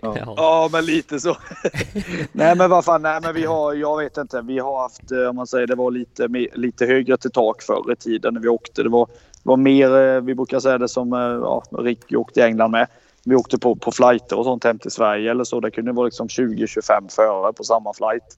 Ja. 0.01 0.33
Ja, 0.37 0.69
men 0.71 0.85
lite 0.85 1.19
så. 1.19 1.37
nej, 2.31 2.55
men 2.55 2.69
vad 2.69 2.85
fan. 2.85 3.01
Nej, 3.01 3.19
men 3.21 3.33
vi 3.35 3.45
har, 3.45 3.73
jag 3.73 3.97
vet 3.97 4.17
inte. 4.17 4.41
Vi 4.41 4.59
har 4.59 4.81
haft, 4.81 5.11
eh, 5.11 5.17
om 5.29 5.35
man 5.35 5.47
säger, 5.47 5.67
det 5.67 5.75
var 5.75 5.91
lite, 5.91 6.27
lite 6.53 6.85
högre 6.85 7.17
till 7.17 7.31
tak 7.31 7.61
förr 7.61 7.91
i 7.91 7.95
tiden 7.95 8.33
när 8.33 8.41
vi 8.41 8.47
åkte. 8.47 8.83
Det 8.83 8.89
var, 8.89 9.05
det 9.05 9.49
var 9.49 9.57
mer, 9.57 9.97
eh, 9.97 10.21
vi 10.21 10.35
brukar 10.35 10.59
säga 10.59 10.77
det 10.77 10.87
som 10.89 11.11
ja, 11.43 11.63
Ricky 11.71 12.15
åkte 12.15 12.39
i 12.39 12.43
England 12.43 12.71
med. 12.71 12.87
Vi 13.29 13.35
åkte 13.35 13.57
på, 13.57 13.75
på 13.75 13.91
flighter 13.91 14.37
och 14.37 14.45
sånt 14.45 14.63
hem 14.63 14.79
till 14.79 14.91
Sverige 14.91 15.31
eller 15.31 15.43
så. 15.43 15.59
Det 15.59 15.71
kunde 15.71 15.91
vara 15.91 16.05
liksom 16.05 16.27
20-25 16.27 17.15
förare 17.15 17.53
på 17.53 17.63
samma 17.63 17.93
flight. 17.93 18.37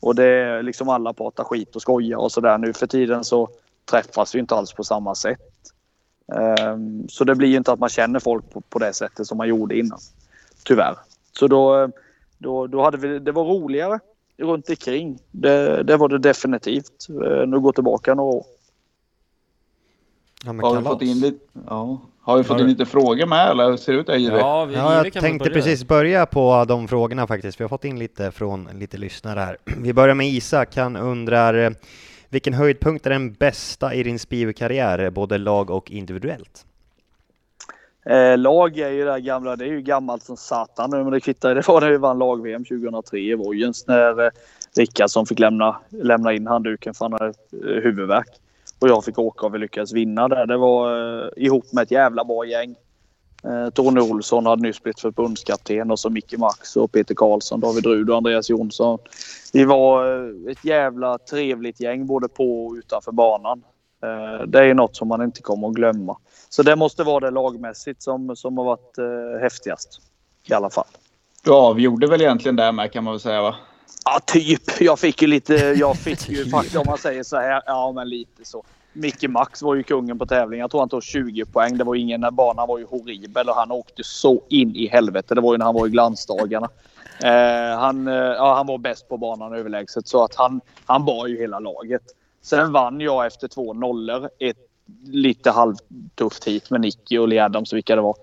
Och 0.00 0.14
det 0.14 0.24
är 0.24 0.62
liksom 0.62 0.88
alla 0.88 1.12
pratar 1.12 1.44
skit 1.44 1.76
och 1.76 1.82
skojar 1.82 2.18
och 2.18 2.32
sådär. 2.32 2.58
Nu 2.58 2.72
för 2.72 2.86
tiden 2.86 3.24
så 3.24 3.48
träffas 3.90 4.34
vi 4.34 4.38
inte 4.38 4.54
alls 4.54 4.72
på 4.72 4.84
samma 4.84 5.14
sätt. 5.14 5.40
Um, 6.26 7.08
så 7.08 7.24
det 7.24 7.34
blir 7.34 7.48
ju 7.48 7.56
inte 7.56 7.72
att 7.72 7.78
man 7.78 7.88
känner 7.88 8.20
folk 8.20 8.50
på, 8.50 8.60
på 8.60 8.78
det 8.78 8.92
sättet 8.92 9.26
som 9.26 9.38
man 9.38 9.48
gjorde 9.48 9.78
innan. 9.78 9.98
Tyvärr. 10.64 10.96
Så 11.32 11.46
då, 11.46 11.90
då, 12.38 12.66
då 12.66 12.82
hade 12.82 12.96
vi, 12.96 13.18
det 13.18 13.32
var 13.32 13.44
roligare 13.44 13.98
runt 14.38 14.68
omkring. 14.68 15.18
Det, 15.30 15.82
det 15.82 15.96
var 15.96 16.08
det 16.08 16.18
definitivt. 16.18 17.06
Uh, 17.10 17.46
Nu 17.46 17.60
går 17.60 17.72
tillbaka 17.72 18.14
några 18.14 18.36
år. 18.36 18.44
Ja, 20.44 20.52
men 20.52 20.64
Har 20.64 20.76
vi 20.76 20.82
fått 20.82 21.02
in 21.02 21.20
lite, 21.20 21.38
ja. 21.66 22.00
har 22.22 22.36
vi 22.36 22.44
fått 22.44 22.56
Har 22.56 22.62
in 22.64 22.68
lite 22.68 22.86
frågor 22.86 23.26
med 23.26 23.50
eller 23.50 23.70
hur 23.70 23.76
ser 23.76 23.92
det 23.92 23.98
ut 23.98 24.06
där 24.06 24.16
Jiri? 24.16 24.38
Ja, 24.38 24.64
vi, 24.64 24.74
Ja, 24.74 24.94
jag 24.94 25.12
tänkte 25.12 25.38
börja. 25.38 25.54
precis 25.54 25.84
börja 25.84 26.26
på 26.26 26.64
de 26.68 26.88
frågorna 26.88 27.26
faktiskt. 27.26 27.60
Vi 27.60 27.64
har 27.64 27.68
fått 27.68 27.84
in 27.84 27.98
lite 27.98 28.30
från 28.30 28.68
lite 28.74 28.98
lyssnare 28.98 29.40
här. 29.40 29.56
Vi 29.78 29.92
börjar 29.92 30.14
med 30.14 30.26
Isak. 30.26 30.76
Han 30.76 30.96
undrar 30.96 31.54
eh, 31.54 31.70
vilken 32.28 32.54
höjdpunkt 32.54 33.06
är 33.06 33.10
den 33.10 33.32
bästa 33.32 33.94
i 33.94 34.02
din 34.02 34.18
Spivo-karriär, 34.18 35.10
både 35.10 35.38
lag 35.38 35.70
och 35.70 35.90
individuellt? 35.90 36.66
Eh, 38.06 38.38
lag 38.38 38.78
är 38.78 38.90
ju 38.90 39.04
det 39.04 39.12
här 39.12 39.18
gamla, 39.18 39.56
det 39.56 39.64
är 39.64 39.68
ju 39.68 39.80
gammalt 39.80 40.22
som 40.22 40.36
satan 40.36 40.90
nu 40.90 40.96
men 40.96 41.12
det 41.12 41.20
kvittar. 41.20 41.54
Det 41.54 41.68
var 41.68 41.80
när 41.80 41.90
vi 41.90 41.96
vann 41.96 42.18
lag-VM 42.18 42.64
2003 42.64 43.18
i 43.18 43.34
Vojens 43.34 43.86
när 43.86 44.24
eh, 44.24 44.30
Rickardsson 44.76 45.26
fick 45.26 45.38
lämna, 45.38 45.76
lämna 45.88 46.32
in 46.32 46.46
handduken 46.46 46.94
för 46.94 47.04
han 47.04 47.12
hade 47.12 47.26
eh, 47.26 47.82
huvudvärk. 47.82 48.28
Och 48.80 48.88
jag 48.88 49.04
fick 49.04 49.18
åka 49.18 49.46
och 49.46 49.54
vi 49.54 49.58
lyckades 49.58 49.92
vinna 49.92 50.28
där. 50.28 50.46
Det 50.46 50.56
var 50.56 50.92
eh, 51.22 51.28
ihop 51.36 51.72
med 51.72 51.82
ett 51.82 51.90
jävla 51.90 52.24
bra 52.24 52.46
gäng. 52.46 52.76
Eh, 53.44 53.70
Tony 53.70 54.00
Olsson 54.00 54.46
hade 54.46 54.62
nyss 54.62 54.82
blivit 54.82 55.00
förbundskapten 55.00 55.90
och 55.90 55.98
så 55.98 56.10
Micke 56.10 56.38
Max 56.38 56.76
och 56.76 56.92
Peter 56.92 57.14
Karlsson, 57.14 57.60
David 57.60 57.86
Rud 57.86 58.10
och 58.10 58.16
Andreas 58.16 58.50
Jonsson. 58.50 58.98
Vi 59.52 59.64
var 59.64 60.16
eh, 60.28 60.52
ett 60.52 60.64
jävla 60.64 61.18
trevligt 61.18 61.80
gäng 61.80 62.06
både 62.06 62.28
på 62.28 62.66
och 62.66 62.74
utanför 62.74 63.12
banan. 63.12 63.62
Eh, 64.02 64.46
det 64.46 64.64
är 64.64 64.74
något 64.74 64.96
som 64.96 65.08
man 65.08 65.22
inte 65.22 65.42
kommer 65.42 65.68
att 65.68 65.74
glömma. 65.74 66.16
Så 66.48 66.62
det 66.62 66.76
måste 66.76 67.04
vara 67.04 67.20
det 67.20 67.30
lagmässigt 67.30 68.02
som, 68.02 68.36
som 68.36 68.58
har 68.58 68.64
varit 68.64 68.98
eh, 68.98 69.40
häftigast. 69.40 70.00
I 70.46 70.52
alla 70.52 70.70
fall. 70.70 70.86
Du 71.44 71.52
avgjorde 71.52 72.06
väl 72.06 72.20
egentligen 72.20 72.56
där 72.56 72.72
med 72.72 72.92
kan 72.92 73.04
man 73.04 73.12
väl 73.12 73.20
säga 73.20 73.42
va? 73.42 73.54
Ja, 74.04 74.20
typ. 74.26 74.80
Jag 74.80 74.98
fick 74.98 75.22
ju 75.22 75.28
lite... 75.28 75.54
Jag 75.54 75.96
fick 75.98 76.28
ju 76.28 76.50
faktiskt 76.50 76.76
om 76.76 76.84
man 76.86 76.98
säger 76.98 77.22
så 77.22 77.36
här. 77.36 77.62
Ja, 77.66 77.92
men 77.92 78.08
lite 78.08 78.44
så. 78.44 78.64
Micke 78.92 79.28
Max 79.28 79.62
var 79.62 79.74
ju 79.74 79.82
kungen 79.82 80.18
på 80.18 80.26
tävlingen. 80.26 80.60
Jag 80.60 80.70
tror 80.70 80.80
han 80.80 80.88
tog 80.88 81.02
20 81.02 81.44
poäng. 81.44 81.78
Det 81.78 81.84
var 81.84 81.94
ingen... 81.94 82.26
Banan 82.32 82.68
var 82.68 82.78
ju 82.78 82.84
horribel 82.84 83.48
och 83.48 83.54
han 83.54 83.70
åkte 83.70 84.04
så 84.04 84.42
in 84.48 84.76
i 84.76 84.86
helvete. 84.88 85.34
Det 85.34 85.40
var 85.40 85.54
ju 85.54 85.58
när 85.58 85.64
han 85.64 85.74
var 85.74 85.86
i 85.86 85.90
glansdagarna. 85.90 86.68
Eh, 87.22 87.78
han, 87.78 88.08
eh, 88.08 88.14
ja, 88.14 88.54
han 88.54 88.66
var 88.66 88.78
bäst 88.78 89.08
på 89.08 89.16
banan 89.16 89.54
överlägset 89.54 90.08
så 90.08 90.24
att 90.24 90.34
han, 90.34 90.60
han 90.86 91.04
bar 91.04 91.26
ju 91.26 91.38
hela 91.38 91.58
laget. 91.58 92.02
Sen 92.42 92.72
vann 92.72 93.00
jag 93.00 93.26
efter 93.26 93.48
två 93.48 93.74
nollor 93.74 94.30
ett 94.38 94.56
lite 95.04 95.50
halvtufft 95.50 96.44
hit 96.44 96.70
med 96.70 96.80
Nicky 96.80 97.18
och 97.18 97.28
Lee 97.28 97.44
Adams 97.44 97.72
vilka 97.72 97.96
det 97.96 98.02
var. 98.02 98.16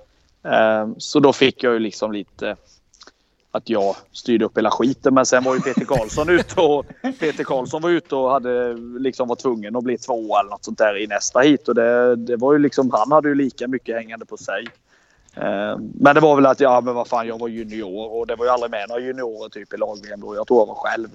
Eh, 0.43 0.89
så 0.97 1.19
då 1.19 1.33
fick 1.33 1.63
jag 1.63 1.73
ju 1.73 1.79
liksom 1.79 2.11
lite 2.11 2.55
att 3.57 3.69
jag 3.69 3.95
styrde 4.11 4.45
upp 4.45 4.57
hela 4.57 4.71
skiten. 4.71 5.13
Men 5.13 5.25
sen 5.25 5.43
var 5.43 5.55
ju 5.55 5.61
Peter 5.61 5.85
Karlsson 5.85 6.29
ute 6.29 6.61
och 6.61 6.85
Peter 7.19 7.43
Karlsson 7.43 7.81
var 7.81 7.89
ute 7.89 8.15
och 8.15 8.31
hade 8.31 8.73
liksom 8.99 9.27
var 9.27 9.35
tvungen 9.35 9.75
att 9.75 9.83
bli 9.83 9.97
två 9.97 10.37
eller 10.39 10.49
något 10.49 10.65
sånt 10.65 10.77
där 10.77 10.97
i 11.03 11.07
nästa 11.07 11.39
hit. 11.39 11.67
Och 11.67 11.75
det, 11.75 12.15
det 12.15 12.35
var 12.35 12.53
ju 12.53 12.59
liksom, 12.59 12.91
han 12.93 13.11
hade 13.11 13.29
ju 13.29 13.35
lika 13.35 13.67
mycket 13.67 13.95
hängande 13.95 14.25
på 14.25 14.37
sig. 14.37 14.67
Eh, 15.35 15.77
Men 15.93 16.15
det 16.15 16.19
var 16.21 16.35
väl 16.35 16.45
att 16.45 16.59
ja, 16.59 16.81
men 16.81 16.95
vad 16.95 17.07
fan, 17.07 17.27
jag 17.27 17.39
var 17.39 17.47
junior 17.47 18.11
och 18.19 18.27
det 18.27 18.35
var 18.35 18.45
ju 18.45 18.51
aldrig 18.51 18.71
med 18.71 18.85
några 18.89 19.01
juniorer 19.01 19.49
typ 19.49 19.73
i 19.73 19.77
lag-VM 19.77 20.21
då. 20.21 20.35
Jag 20.35 20.47
tror 20.47 20.59
jag 20.61 20.65
var 20.65 20.75
själv. 20.75 21.07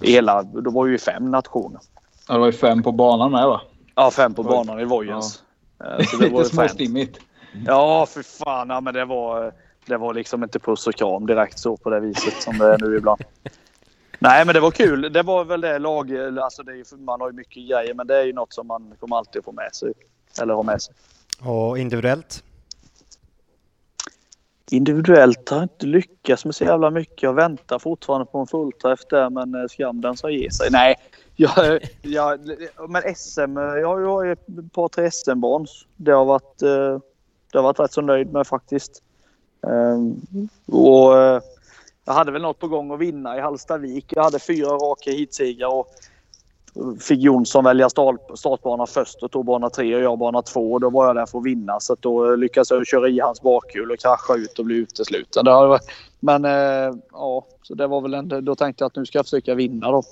I 0.00 0.12
hela, 0.12 0.42
då 0.42 0.70
var 0.70 0.86
ju 0.86 0.98
fem 0.98 1.30
nationer. 1.30 1.80
Ja, 2.28 2.34
det 2.34 2.40
var 2.40 2.46
ju 2.46 2.52
fem 2.52 2.82
på 2.82 2.92
banan 2.92 3.30
med 3.32 3.46
va? 3.46 3.60
Ja, 3.94 4.10
fem 4.10 4.34
på 4.34 4.42
banan 4.42 4.80
i 4.80 4.84
Vojens. 4.84 5.42
Eh, 5.84 6.04
Så 6.06 6.16
det 6.16 6.28
var 6.28 6.38
ju 6.38 6.38
Lite 6.44 6.56
fem. 6.56 6.68
småstimmigt. 6.68 7.18
Ja, 7.66 8.06
för 8.06 8.22
fan. 8.22 8.68
Ja, 8.68 8.80
men 8.80 8.94
det 8.94 9.04
var, 9.04 9.52
det 9.86 9.96
var 9.96 10.14
liksom 10.14 10.42
inte 10.42 10.58
puss 10.58 10.86
och 10.86 10.94
kram 10.94 11.26
direkt 11.26 11.58
så 11.58 11.76
på 11.76 11.90
det 11.90 12.00
viset 12.00 12.42
som 12.42 12.58
det 12.58 12.66
är 12.66 12.78
nu 12.78 12.96
ibland. 12.96 13.22
Nej, 14.18 14.44
men 14.46 14.54
det 14.54 14.60
var 14.60 14.70
kul. 14.70 15.12
Det 15.12 15.22
var 15.22 15.44
väl 15.44 15.60
det 15.60 15.78
lag... 15.78 16.16
Alltså 16.38 16.62
det 16.62 16.72
är, 16.72 16.96
man 16.96 17.20
har 17.20 17.30
ju 17.30 17.36
mycket 17.36 17.68
grejer, 17.68 17.94
men 17.94 18.06
det 18.06 18.16
är 18.16 18.24
ju 18.24 18.32
något 18.32 18.52
som 18.52 18.66
man 18.66 18.94
kommer 19.00 19.16
alltid 19.16 19.44
få 19.44 19.52
med 19.52 19.74
sig. 19.74 19.92
Eller 20.40 20.54
ha 20.54 20.62
med 20.62 20.82
sig. 20.82 20.94
Och 21.42 21.78
individuellt? 21.78 22.44
Individuellt 24.70 25.48
har 25.48 25.56
jag 25.56 25.64
inte 25.64 25.86
lyckats 25.86 26.44
med 26.44 26.54
så 26.54 26.64
jävla 26.64 26.90
mycket. 26.90 27.22
Jag 27.22 27.34
väntar 27.34 27.78
fortfarande 27.78 28.26
på 28.26 28.38
en 28.38 28.46
fullträff 28.46 29.00
där, 29.10 29.30
men 29.30 29.54
eh, 29.54 29.66
skam 29.66 30.00
den 30.00 30.16
ska 30.16 30.30
ge 30.30 30.50
sig. 30.50 30.68
Nej, 30.70 30.94
jag, 31.36 31.80
jag, 32.02 32.40
men 32.88 33.14
SM. 33.14 33.56
Jag 33.56 33.88
har 33.88 33.98
ju 33.98 34.06
har 34.06 34.24
ju 34.24 34.32
ett 34.32 34.72
par 34.72 34.88
tre 34.88 35.10
SM-brons. 35.10 35.86
Det 35.96 36.12
har 36.12 36.24
varit, 36.24 36.62
eh, 36.62 36.98
det 37.52 37.58
har 37.58 37.62
varit 37.62 37.80
rätt 37.80 37.92
så 37.92 38.00
nöjd 38.00 38.32
med 38.32 38.46
faktiskt. 38.46 39.02
Ehm, 39.66 40.20
och 40.66 41.18
eh, 41.18 41.40
jag 42.04 42.14
hade 42.14 42.32
väl 42.32 42.42
något 42.42 42.58
på 42.58 42.68
gång 42.68 42.92
att 42.92 43.00
vinna 43.00 43.36
i 43.36 43.40
Hallstavik. 43.40 44.04
Jag 44.08 44.22
hade 44.22 44.38
fyra 44.38 44.68
raka 44.68 45.10
heatsegrar 45.10 45.68
och 45.68 45.88
fick 47.00 47.20
Jonsson 47.20 47.64
välja 47.64 47.90
startbana 48.34 48.86
först 48.86 49.22
och 49.22 49.30
tog 49.30 49.44
bana 49.44 49.70
tre 49.70 49.96
och 49.96 50.02
jag 50.02 50.18
bana 50.18 50.42
två. 50.42 50.72
Och 50.72 50.80
då 50.80 50.90
var 50.90 51.06
jag 51.06 51.16
där 51.16 51.26
för 51.26 51.38
att 51.38 51.44
vinna 51.44 51.80
så 51.80 51.92
att 51.92 52.02
då 52.02 52.36
lyckades 52.36 52.70
jag 52.70 52.86
köra 52.86 53.08
i 53.08 53.20
hans 53.20 53.42
bakhjul 53.42 53.90
och 53.90 53.98
krascha 53.98 54.34
ut 54.34 54.58
och 54.58 54.64
bli 54.64 54.76
utesluten. 54.76 55.44
Men 56.20 56.44
eh, 56.44 56.94
ja, 57.12 57.46
så 57.62 57.74
det 57.74 57.86
var 57.86 58.00
väl 58.00 58.14
en, 58.14 58.44
då 58.44 58.54
tänkte 58.54 58.82
jag 58.84 58.86
att 58.86 58.96
nu 58.96 59.06
ska 59.06 59.18
jag 59.18 59.26
försöka 59.26 59.54
vinna 59.54 59.90
då. 59.90 60.02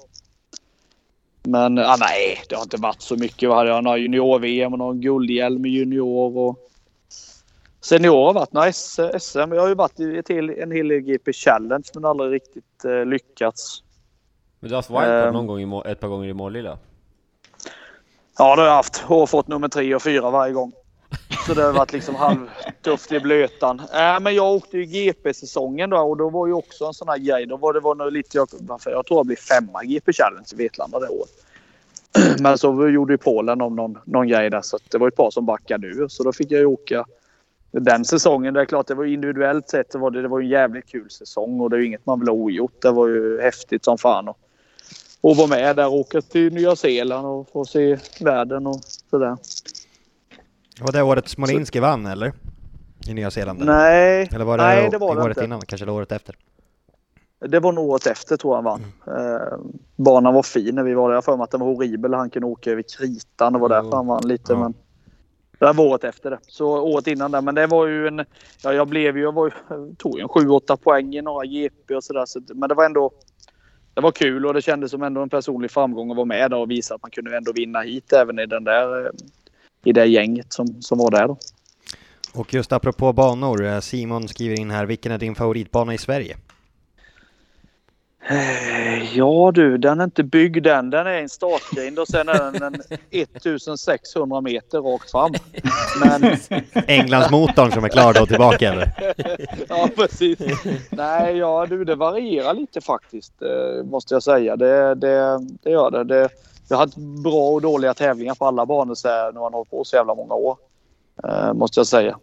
Men 1.42 1.78
ah, 1.78 1.96
nej, 2.00 2.42
det 2.48 2.55
har 2.55 2.62
inte 2.62 2.76
varit 2.76 3.03
så 3.03 3.16
mycket. 3.16 3.42
Jag 3.42 3.55
hade 3.55 3.80
några 3.80 3.98
junior-VM 3.98 4.72
och 4.72 4.78
någon 4.78 5.00
guldhjälm 5.00 5.66
i 5.66 5.68
junior. 5.68 6.38
Och 6.38 6.71
senior 7.84 8.24
har 8.26 8.32
varit 8.32 8.52
några 8.52 8.66
S- 8.68 9.00
SM. 9.20 9.38
Jag 9.38 9.60
har 9.60 9.68
ju 9.68 9.74
varit 9.74 10.00
i 10.00 10.18
ett 10.18 10.28
hel, 10.28 10.50
en 10.50 10.70
hel 10.70 10.88
del 10.88 11.00
GP 11.00 11.32
Challenge 11.32 11.84
men 11.94 12.04
aldrig 12.04 12.32
riktigt 12.32 12.84
eh, 12.84 13.04
lyckats. 13.04 13.82
Men 14.60 14.68
du 14.68 14.74
har 14.74 14.78
haft 14.78 14.90
wildcard 14.90 15.26
Ehm. 15.28 15.32
någon 15.34 15.46
gång 15.46 15.60
i 15.86 15.90
ett 15.90 16.00
par 16.00 16.08
gånger 16.08 16.28
i 16.28 16.32
Målilla? 16.34 16.78
Ja, 18.38 18.56
det 18.56 18.62
har 18.62 18.68
jag 18.68 18.74
haft. 18.74 19.04
Och 19.08 19.30
fått 19.30 19.48
nummer 19.48 19.68
tre 19.68 19.94
och 19.94 20.02
fyra 20.02 20.30
varje 20.30 20.52
gång. 20.52 20.72
Så 21.46 21.54
det 21.54 21.62
har 21.62 21.72
varit 21.72 21.92
liksom 21.92 22.14
halvtufft 22.14 23.12
i 23.12 23.20
blötan. 23.20 23.80
Äh, 23.80 24.20
men 24.20 24.34
jag 24.34 24.52
åkte 24.52 24.78
ju 24.78 24.84
GP-säsongen 24.84 25.90
då 25.90 25.96
och 25.98 26.16
då 26.16 26.30
var 26.30 26.46
ju 26.46 26.52
också 26.52 26.84
en 26.84 26.94
sån 26.94 27.08
här 27.08 27.18
grej. 27.18 27.46
Då 27.46 27.56
var 27.56 27.72
det 27.72 27.80
var 27.80 27.94
nog 27.94 28.12
lite, 28.12 28.36
jag, 28.38 28.48
varför- 28.60 28.90
jag 28.90 29.06
tror 29.06 29.18
jag 29.18 29.26
blev 29.26 29.36
femma 29.36 29.84
i 29.84 29.86
GP 29.86 30.12
Challenge 30.12 30.46
i 30.52 30.56
Vetlanda 30.56 30.98
det 30.98 31.08
året. 31.08 31.30
Men 32.40 32.58
så 32.58 32.88
gjorde 32.88 33.12
ju 33.12 33.18
Polen 33.18 33.60
om 33.62 33.76
någon, 33.76 33.98
någon 34.04 34.28
grej 34.28 34.50
där 34.50 34.60
så 34.62 34.78
det 34.90 34.98
var 34.98 35.08
ett 35.08 35.16
par 35.16 35.30
som 35.30 35.46
backade 35.46 35.86
ur. 35.86 36.08
Så 36.08 36.22
då 36.22 36.32
fick 36.32 36.50
jag 36.50 36.60
ju 36.60 36.66
åka 36.66 37.04
den 37.72 38.04
säsongen. 38.04 38.54
Det 38.54 38.60
är 38.60 38.64
klart 38.64 38.86
det 38.86 38.94
var 38.94 39.04
individuellt 39.04 39.68
sett 39.68 39.92
så 39.92 39.98
var 39.98 40.10
det, 40.10 40.22
det 40.22 40.28
var 40.28 40.40
en 40.40 40.48
jävligt 40.48 40.86
kul 40.86 41.10
säsong 41.10 41.60
och 41.60 41.70
det 41.70 41.76
är 41.76 41.80
ju 41.80 41.86
inget 41.86 42.06
man 42.06 42.20
vill 42.20 42.28
ha 42.28 42.34
ogjort. 42.34 42.82
Det 42.82 42.90
var 42.90 43.08
ju 43.08 43.40
häftigt 43.40 43.84
som 43.84 43.98
fan. 43.98 44.28
Och, 44.28 44.38
och 45.20 45.36
vara 45.36 45.48
med 45.48 45.76
där 45.76 45.86
och 45.86 45.94
åka 45.94 46.20
till 46.20 46.52
Nya 46.54 46.76
Zeeland 46.76 47.26
och 47.26 47.48
få 47.52 47.64
se 47.64 47.98
världen 48.20 48.66
och 48.66 48.80
sådär. 49.10 49.36
Var 50.80 50.92
det 50.92 51.02
året 51.02 51.28
Smolinski 51.28 51.80
vann 51.80 52.06
eller? 52.06 52.32
I 53.08 53.14
Nya 53.14 53.30
Zeeland? 53.30 53.64
Nej, 53.64 54.28
Eller 54.32 54.44
var 54.44 54.58
det, 54.58 54.64
nej, 54.64 54.88
det 54.90 54.98
var 54.98 55.16
det 55.16 55.22
året 55.22 55.36
inte. 55.36 55.44
innan? 55.44 55.60
Kanske 55.60 55.84
det 55.86 55.92
året 55.92 56.12
efter? 56.12 56.36
Det 57.48 57.60
var 57.60 57.72
nog 57.72 57.88
året 57.90 58.06
efter 58.06 58.36
tror 58.36 58.56
jag 58.56 58.62
han 58.62 58.64
vann. 58.64 58.82
Eh, 59.18 59.58
banan 59.96 60.34
var 60.34 60.42
fin 60.42 60.74
när 60.74 60.82
vi 60.82 60.94
var 60.94 61.08
där. 61.08 61.14
Jag 61.14 61.16
har 61.16 61.22
för 61.22 61.36
mig 61.36 61.44
att 61.44 61.50
den 61.50 61.60
var 61.60 61.66
horribel. 61.66 62.14
Han 62.14 62.30
kunde 62.30 62.46
åka 62.46 62.70
över 62.70 62.82
kritan. 62.98 63.52
Det 63.52 63.58
var 63.58 63.68
därför 63.68 63.96
han 63.96 64.06
vann 64.06 64.28
lite. 64.28 64.52
Ja. 64.52 64.58
Men 64.58 64.74
det 65.66 65.72
var 65.72 65.84
året 65.84 66.04
efter 66.04 66.30
det. 66.30 66.38
Så 66.46 66.66
året 66.66 67.06
innan 67.06 67.30
där. 67.30 67.40
Men 67.40 67.54
det 67.54 67.66
var 67.66 67.86
ju 67.86 68.08
en... 68.08 68.24
Ja, 68.62 68.72
jag 68.72 68.88
blev 68.88 69.16
ju... 69.16 69.22
Jag 69.22 69.32
var 69.32 69.54
jag 69.68 69.94
tog 69.98 70.18
ju 70.18 70.22
en 70.22 70.28
7-8 70.28 70.76
poäng 70.76 71.14
i 71.14 71.22
några 71.22 71.46
GP 71.46 71.94
och 71.94 72.04
sådär. 72.04 72.26
Så, 72.26 72.40
men 72.54 72.68
det 72.68 72.74
var 72.74 72.84
ändå... 72.84 73.12
Det 73.94 74.00
var 74.00 74.12
kul 74.12 74.46
och 74.46 74.54
det 74.54 74.62
kändes 74.62 74.90
som 74.90 75.02
ändå 75.02 75.22
en 75.22 75.28
personlig 75.28 75.70
framgång 75.70 76.10
att 76.10 76.16
vara 76.16 76.26
med 76.26 76.50
där 76.50 76.58
och 76.58 76.70
visa 76.70 76.94
att 76.94 77.02
man 77.02 77.10
kunde 77.10 77.36
ändå 77.36 77.52
vinna 77.52 77.80
hit 77.80 78.12
även 78.12 78.38
i 78.38 78.46
den 78.46 78.64
där... 78.64 79.06
Eh, 79.06 79.10
I 79.84 79.92
det 79.92 80.06
gänget 80.06 80.52
som, 80.52 80.82
som 80.82 80.98
var 80.98 81.10
där 81.10 81.28
då. 81.28 81.36
Och 82.34 82.54
just 82.54 82.72
apropå 82.72 83.12
banor, 83.12 83.64
eh, 83.64 83.80
Simon 83.80 84.28
skriver 84.28 84.60
in 84.60 84.70
här, 84.70 84.86
vilken 84.86 85.12
är 85.12 85.18
din 85.18 85.34
favoritbana 85.34 85.94
i 85.94 85.98
Sverige? 85.98 86.36
Eh, 88.28 89.16
Ja 89.18 89.50
du, 89.54 89.78
den 89.78 90.00
är 90.00 90.04
inte 90.04 90.22
byggd 90.24 90.66
än. 90.66 90.90
Den 90.90 91.06
är 91.06 91.10
en 91.12 91.28
startgrind 91.28 91.98
och 91.98 92.08
sen 92.08 92.28
är 92.28 92.52
den 92.52 92.62
en 92.62 92.80
1600 93.10 94.40
meter 94.40 94.78
rakt 94.80 95.10
fram. 95.10 95.32
Men 96.00 96.36
Englandsmotorn 96.86 97.72
som 97.72 97.84
är 97.84 97.88
klar 97.88 98.14
då 98.14 98.26
tillbaka 98.26 98.72
eller? 98.72 98.90
ja, 99.68 99.88
precis. 99.96 100.38
Nej, 100.90 101.36
ja 101.36 101.66
du, 101.66 101.84
det 101.84 101.94
varierar 101.94 102.54
lite 102.54 102.80
faktiskt. 102.80 103.42
eh, 103.42 103.84
Måste 103.84 104.14
jag 104.14 104.22
säga. 104.22 104.56
Det, 104.56 104.94
det, 104.94 105.38
det 105.62 105.70
gör 105.70 105.90
det. 105.90 106.04
det. 106.04 106.28
Jag 106.68 106.76
har 106.76 106.84
haft 106.86 106.96
bra 106.96 107.48
och 107.50 107.60
dåliga 107.62 107.94
tävlingar 107.94 108.34
på 108.34 108.46
alla 108.46 108.66
banor 108.66 108.94
så 108.94 109.08
här, 109.08 109.24
när 109.32 109.40
man 109.40 109.52
har 109.52 109.58
hållit 109.58 109.70
på 109.70 109.84
så 109.84 109.96
jävla 109.96 110.14
många 110.14 110.34
år. 110.34 110.56
eh, 111.24 111.52
Måste 111.52 111.80
jag 111.80 111.86
säga. 111.86 112.18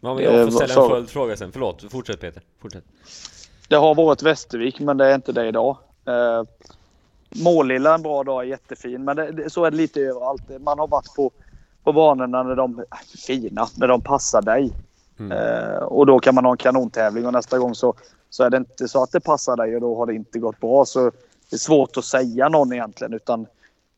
Ja, 0.00 0.14
men 0.14 0.24
jag 0.24 0.52
får 0.52 0.64
ställa 0.64 0.82
en 0.84 0.88
följdfråga 0.90 1.36
sen. 1.36 1.52
Förlåt, 1.52 1.84
fortsätt 1.92 2.20
Peter. 2.20 2.42
Fortsätt. 2.62 2.84
Det 3.68 3.76
har 3.76 3.94
varit 3.94 4.22
Västervik, 4.22 4.80
men 4.80 4.96
det 4.96 5.06
är 5.06 5.14
inte 5.14 5.32
det 5.32 5.46
idag. 5.46 5.76
Eh, 6.06 6.42
Målilla 7.30 7.94
en 7.94 8.02
bra 8.02 8.24
dag 8.24 8.44
är 8.44 8.48
jättefin, 8.48 9.04
men 9.04 9.16
det, 9.16 9.32
det, 9.32 9.50
så 9.50 9.64
är 9.64 9.70
det 9.70 9.76
lite 9.76 10.00
överallt. 10.00 10.42
Man 10.60 10.78
har 10.78 10.88
varit 10.88 11.14
på, 11.16 11.30
på 11.84 11.92
banorna 11.92 12.42
när 12.42 12.56
de 12.56 12.78
är 12.78 13.18
fina, 13.26 13.68
när 13.76 13.88
de 13.88 14.00
passar 14.00 14.42
dig. 14.42 14.72
Mm. 15.18 15.32
Eh, 15.32 15.78
och 15.78 16.06
då 16.06 16.18
kan 16.18 16.34
man 16.34 16.44
ha 16.44 16.52
en 16.52 16.56
kanontävling 16.56 17.26
och 17.26 17.32
nästa 17.32 17.58
gång 17.58 17.74
så, 17.74 17.94
så 18.30 18.44
är 18.44 18.50
det 18.50 18.56
inte 18.56 18.88
så 18.88 19.02
att 19.02 19.12
det 19.12 19.20
passar 19.20 19.56
dig 19.56 19.74
och 19.74 19.80
då 19.80 19.96
har 19.96 20.06
det 20.06 20.14
inte 20.14 20.38
gått 20.38 20.60
bra. 20.60 20.84
Så 20.84 21.10
det 21.50 21.56
är 21.56 21.58
svårt 21.58 21.96
att 21.96 22.04
säga 22.04 22.48
någon 22.48 22.72
egentligen. 22.72 23.12
Utan 23.12 23.46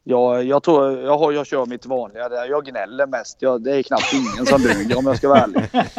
jag, 0.04 0.44
jag, 0.44 0.62
tror, 0.62 0.98
jag, 0.98 1.18
har, 1.18 1.32
jag 1.32 1.46
kör 1.46 1.66
mitt 1.66 1.86
vanliga. 1.86 2.28
där 2.28 2.46
Jag 2.46 2.64
gnäller 2.64 3.06
mest. 3.06 3.36
Jag, 3.40 3.62
det 3.62 3.76
är 3.76 3.82
knappt 3.82 4.12
ingen 4.12 4.46
som 4.46 4.62
duger 4.62 4.98
om 4.98 5.06
jag 5.06 5.16
ska 5.16 5.28
vara 5.28 5.40
ärlig. 5.40 5.70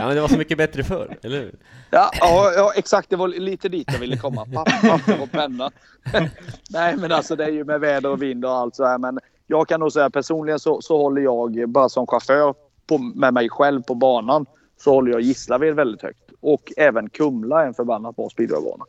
Ja, 0.00 0.06
men 0.06 0.14
det 0.14 0.20
var 0.20 0.28
så 0.28 0.38
mycket 0.38 0.58
bättre 0.58 0.84
förr, 0.84 1.18
eller 1.22 1.38
hur? 1.40 1.54
Ja, 1.90 2.10
ja, 2.20 2.52
ja, 2.56 2.72
exakt. 2.76 3.10
Det 3.10 3.16
var 3.16 3.28
lite 3.28 3.68
dit 3.68 3.88
jag 3.92 3.98
ville 3.98 4.16
komma. 4.16 4.44
Papp- 4.44 4.88
Papper 4.90 5.22
och 5.22 5.30
penna. 5.30 5.70
Nej, 6.70 6.96
men 6.96 7.12
alltså 7.12 7.36
det 7.36 7.44
är 7.44 7.50
ju 7.50 7.64
med 7.64 7.80
väder 7.80 8.10
och 8.10 8.22
vind 8.22 8.44
och 8.44 8.50
allt 8.50 8.76
så 8.76 8.84
här. 8.84 8.98
Men 8.98 9.18
jag 9.46 9.68
kan 9.68 9.80
nog 9.80 9.92
säga 9.92 10.10
personligen 10.10 10.58
så, 10.58 10.82
så 10.82 10.96
håller 10.96 11.22
jag 11.22 11.68
bara 11.68 11.88
som 11.88 12.06
chaufför 12.06 12.54
på, 12.86 12.98
med 12.98 13.34
mig 13.34 13.48
själv 13.48 13.82
på 13.82 13.94
banan 13.94 14.46
så 14.76 14.90
håller 14.90 15.12
jag 15.12 15.20
Gislaved 15.20 15.74
väldigt 15.74 16.02
högt. 16.02 16.30
Och 16.40 16.72
även 16.76 17.10
Kumla 17.10 17.62
är 17.62 17.66
en 17.66 17.74
förbannat 17.74 18.16
bra 18.16 18.28
speedwaybana. 18.30 18.84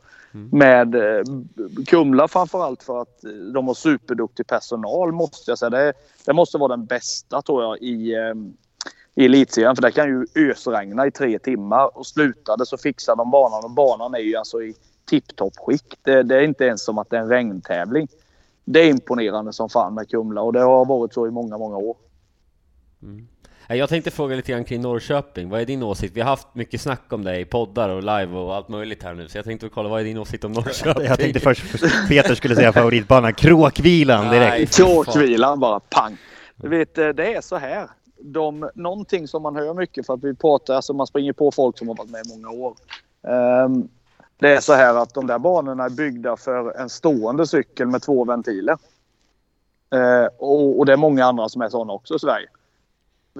Med 0.52 0.94
eh, 0.94 1.22
Kumla 1.86 2.28
framförallt 2.28 2.82
för 2.82 3.02
att 3.02 3.24
eh, 3.24 3.30
de 3.30 3.66
har 3.66 3.74
superduktig 3.74 4.46
personal 4.46 5.12
måste 5.12 5.50
jag 5.50 5.58
säga. 5.58 5.70
Det, 5.70 5.92
det 6.26 6.32
måste 6.32 6.58
vara 6.58 6.68
den 6.76 6.86
bästa 6.86 7.42
tror 7.42 7.62
jag 7.62 7.78
i, 7.78 8.14
eh, 8.14 8.34
i 9.14 9.24
elitserien. 9.24 9.76
För 9.76 9.82
det 9.82 9.90
kan 9.92 10.08
ju 10.08 10.50
ösregna 10.50 11.06
i 11.06 11.10
tre 11.10 11.38
timmar 11.38 11.98
och 11.98 12.06
slutade 12.06 12.66
så 12.66 12.76
fixar 12.76 13.16
de 13.16 13.30
banan 13.30 13.64
och 13.64 13.70
banan 13.70 14.14
är 14.14 14.18
ju 14.18 14.36
alltså 14.36 14.62
i 14.62 14.74
tipptopp 15.04 15.54
skick. 15.56 15.98
Det, 16.02 16.22
det 16.22 16.36
är 16.36 16.42
inte 16.42 16.64
ens 16.64 16.84
som 16.84 16.98
att 16.98 17.10
det 17.10 17.16
är 17.16 17.20
en 17.20 17.28
regntävling. 17.28 18.08
Det 18.64 18.80
är 18.80 18.88
imponerande 18.88 19.52
som 19.52 19.68
fan 19.68 19.94
med 19.94 20.10
Kumla 20.10 20.40
och 20.42 20.52
det 20.52 20.60
har 20.60 20.84
varit 20.84 21.14
så 21.14 21.26
i 21.26 21.30
många, 21.30 21.58
många 21.58 21.76
år. 21.76 21.96
Nej, 23.68 23.78
Jag 23.78 23.88
tänkte 23.88 24.10
fråga 24.10 24.36
lite 24.36 24.52
grann 24.52 24.64
kring 24.64 24.80
Norrköping. 24.80 25.48
Vad 25.48 25.60
är 25.60 25.64
din 25.66 25.82
åsikt? 25.82 26.16
Vi 26.16 26.20
har 26.20 26.28
haft 26.28 26.54
mycket 26.54 26.80
snack 26.80 27.12
om 27.12 27.24
det 27.24 27.38
i 27.40 27.44
poddar 27.44 27.88
och 27.88 28.02
live 28.02 28.38
och 28.38 28.54
allt 28.54 28.68
möjligt 28.68 29.02
här 29.02 29.14
nu. 29.14 29.28
Så 29.28 29.38
jag 29.38 29.44
tänkte 29.44 29.68
kolla, 29.68 29.88
vad 29.88 30.00
är 30.00 30.04
din 30.04 30.18
åsikt 30.18 30.44
om 30.44 30.52
Norrköping? 30.52 31.04
Jag 31.04 31.18
tänkte 31.18 31.40
först 31.40 31.74
att 31.74 32.08
Peter 32.08 32.34
skulle 32.34 32.56
säga 32.56 32.72
favoritbanan, 32.72 33.34
Kråkvilan 33.34 34.26
Nej. 34.26 34.40
direkt. 34.40 34.72
Tråkvilan 34.72 35.60
bara 35.60 35.80
pang. 35.80 36.16
Du 36.56 36.68
vet, 36.68 36.94
det 36.94 37.34
är 37.34 37.40
så 37.40 37.56
här. 37.56 37.88
De, 38.24 38.70
någonting 38.74 39.28
som 39.28 39.42
man 39.42 39.56
hör 39.56 39.74
mycket 39.74 40.06
för 40.06 40.14
att 40.14 40.24
vi 40.24 40.34
pratar, 40.34 40.74
alltså 40.74 40.92
man 40.92 41.06
springer 41.06 41.32
på 41.32 41.50
folk 41.50 41.78
som 41.78 41.88
har 41.88 41.94
varit 41.94 42.10
med 42.10 42.26
i 42.26 42.28
många 42.28 42.50
år. 42.50 42.74
Um, 43.64 43.88
det 44.36 44.48
är 44.48 44.60
så 44.60 44.72
här 44.72 44.94
att 44.94 45.14
de 45.14 45.26
där 45.26 45.38
banorna 45.38 45.84
är 45.84 45.90
byggda 45.90 46.36
för 46.36 46.80
en 46.80 46.88
stående 46.88 47.46
cykel 47.46 47.86
med 47.86 48.02
två 48.02 48.24
ventiler. 48.24 48.78
Uh, 49.94 50.26
och, 50.38 50.78
och 50.78 50.86
det 50.86 50.92
är 50.92 50.96
många 50.96 51.24
andra 51.24 51.48
som 51.48 51.62
är 51.62 51.68
sådana 51.68 51.92
också 51.92 52.14
i 52.14 52.18
Sverige. 52.18 52.48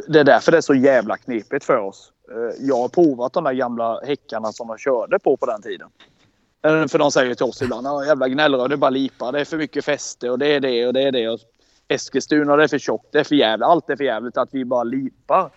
Det 0.08 0.20
är 0.20 0.24
därför 0.24 0.52
det 0.52 0.58
är 0.58 0.62
så 0.62 0.74
jävla 0.74 1.16
knepigt 1.16 1.64
för 1.64 1.76
oss. 1.76 2.12
Uh, 2.34 2.50
jag 2.58 2.76
har 2.76 2.88
provat 2.88 3.32
de 3.32 3.44
där 3.44 3.52
gamla 3.52 4.00
häckarna 4.00 4.52
som 4.52 4.68
de 4.68 4.78
körde 4.78 5.18
på 5.18 5.36
på 5.36 5.46
den 5.46 5.62
tiden. 5.62 5.88
För 6.62 6.98
de 6.98 7.10
säger 7.10 7.34
till 7.34 7.46
oss 7.46 7.62
ibland, 7.62 8.06
jävla 8.06 8.28
gnällrör, 8.28 8.68
det 8.68 8.74
är 8.74 8.76
bara 8.76 8.90
lipa, 8.90 9.32
det 9.32 9.40
är 9.40 9.44
för 9.44 9.56
mycket 9.56 9.84
fäste 9.84 10.30
och 10.30 10.38
det 10.38 10.46
är 10.46 10.60
det 10.60 10.86
och 10.86 10.92
det 10.92 11.02
är 11.02 11.12
det. 11.12 11.28
Och 11.28 11.40
Eskilstuna, 11.88 12.56
det 12.56 12.64
är 12.64 12.68
för 12.68 12.78
tjockt, 12.78 13.08
det 13.12 13.20
är 13.20 13.24
för 13.24 13.34
jävligt, 13.34 13.66
allt 13.66 13.90
är 13.90 13.96
för 13.96 14.04
jävligt 14.04 14.36
att 14.36 14.48
vi 14.52 14.64
bara 14.64 14.84
lipar. 14.84 15.50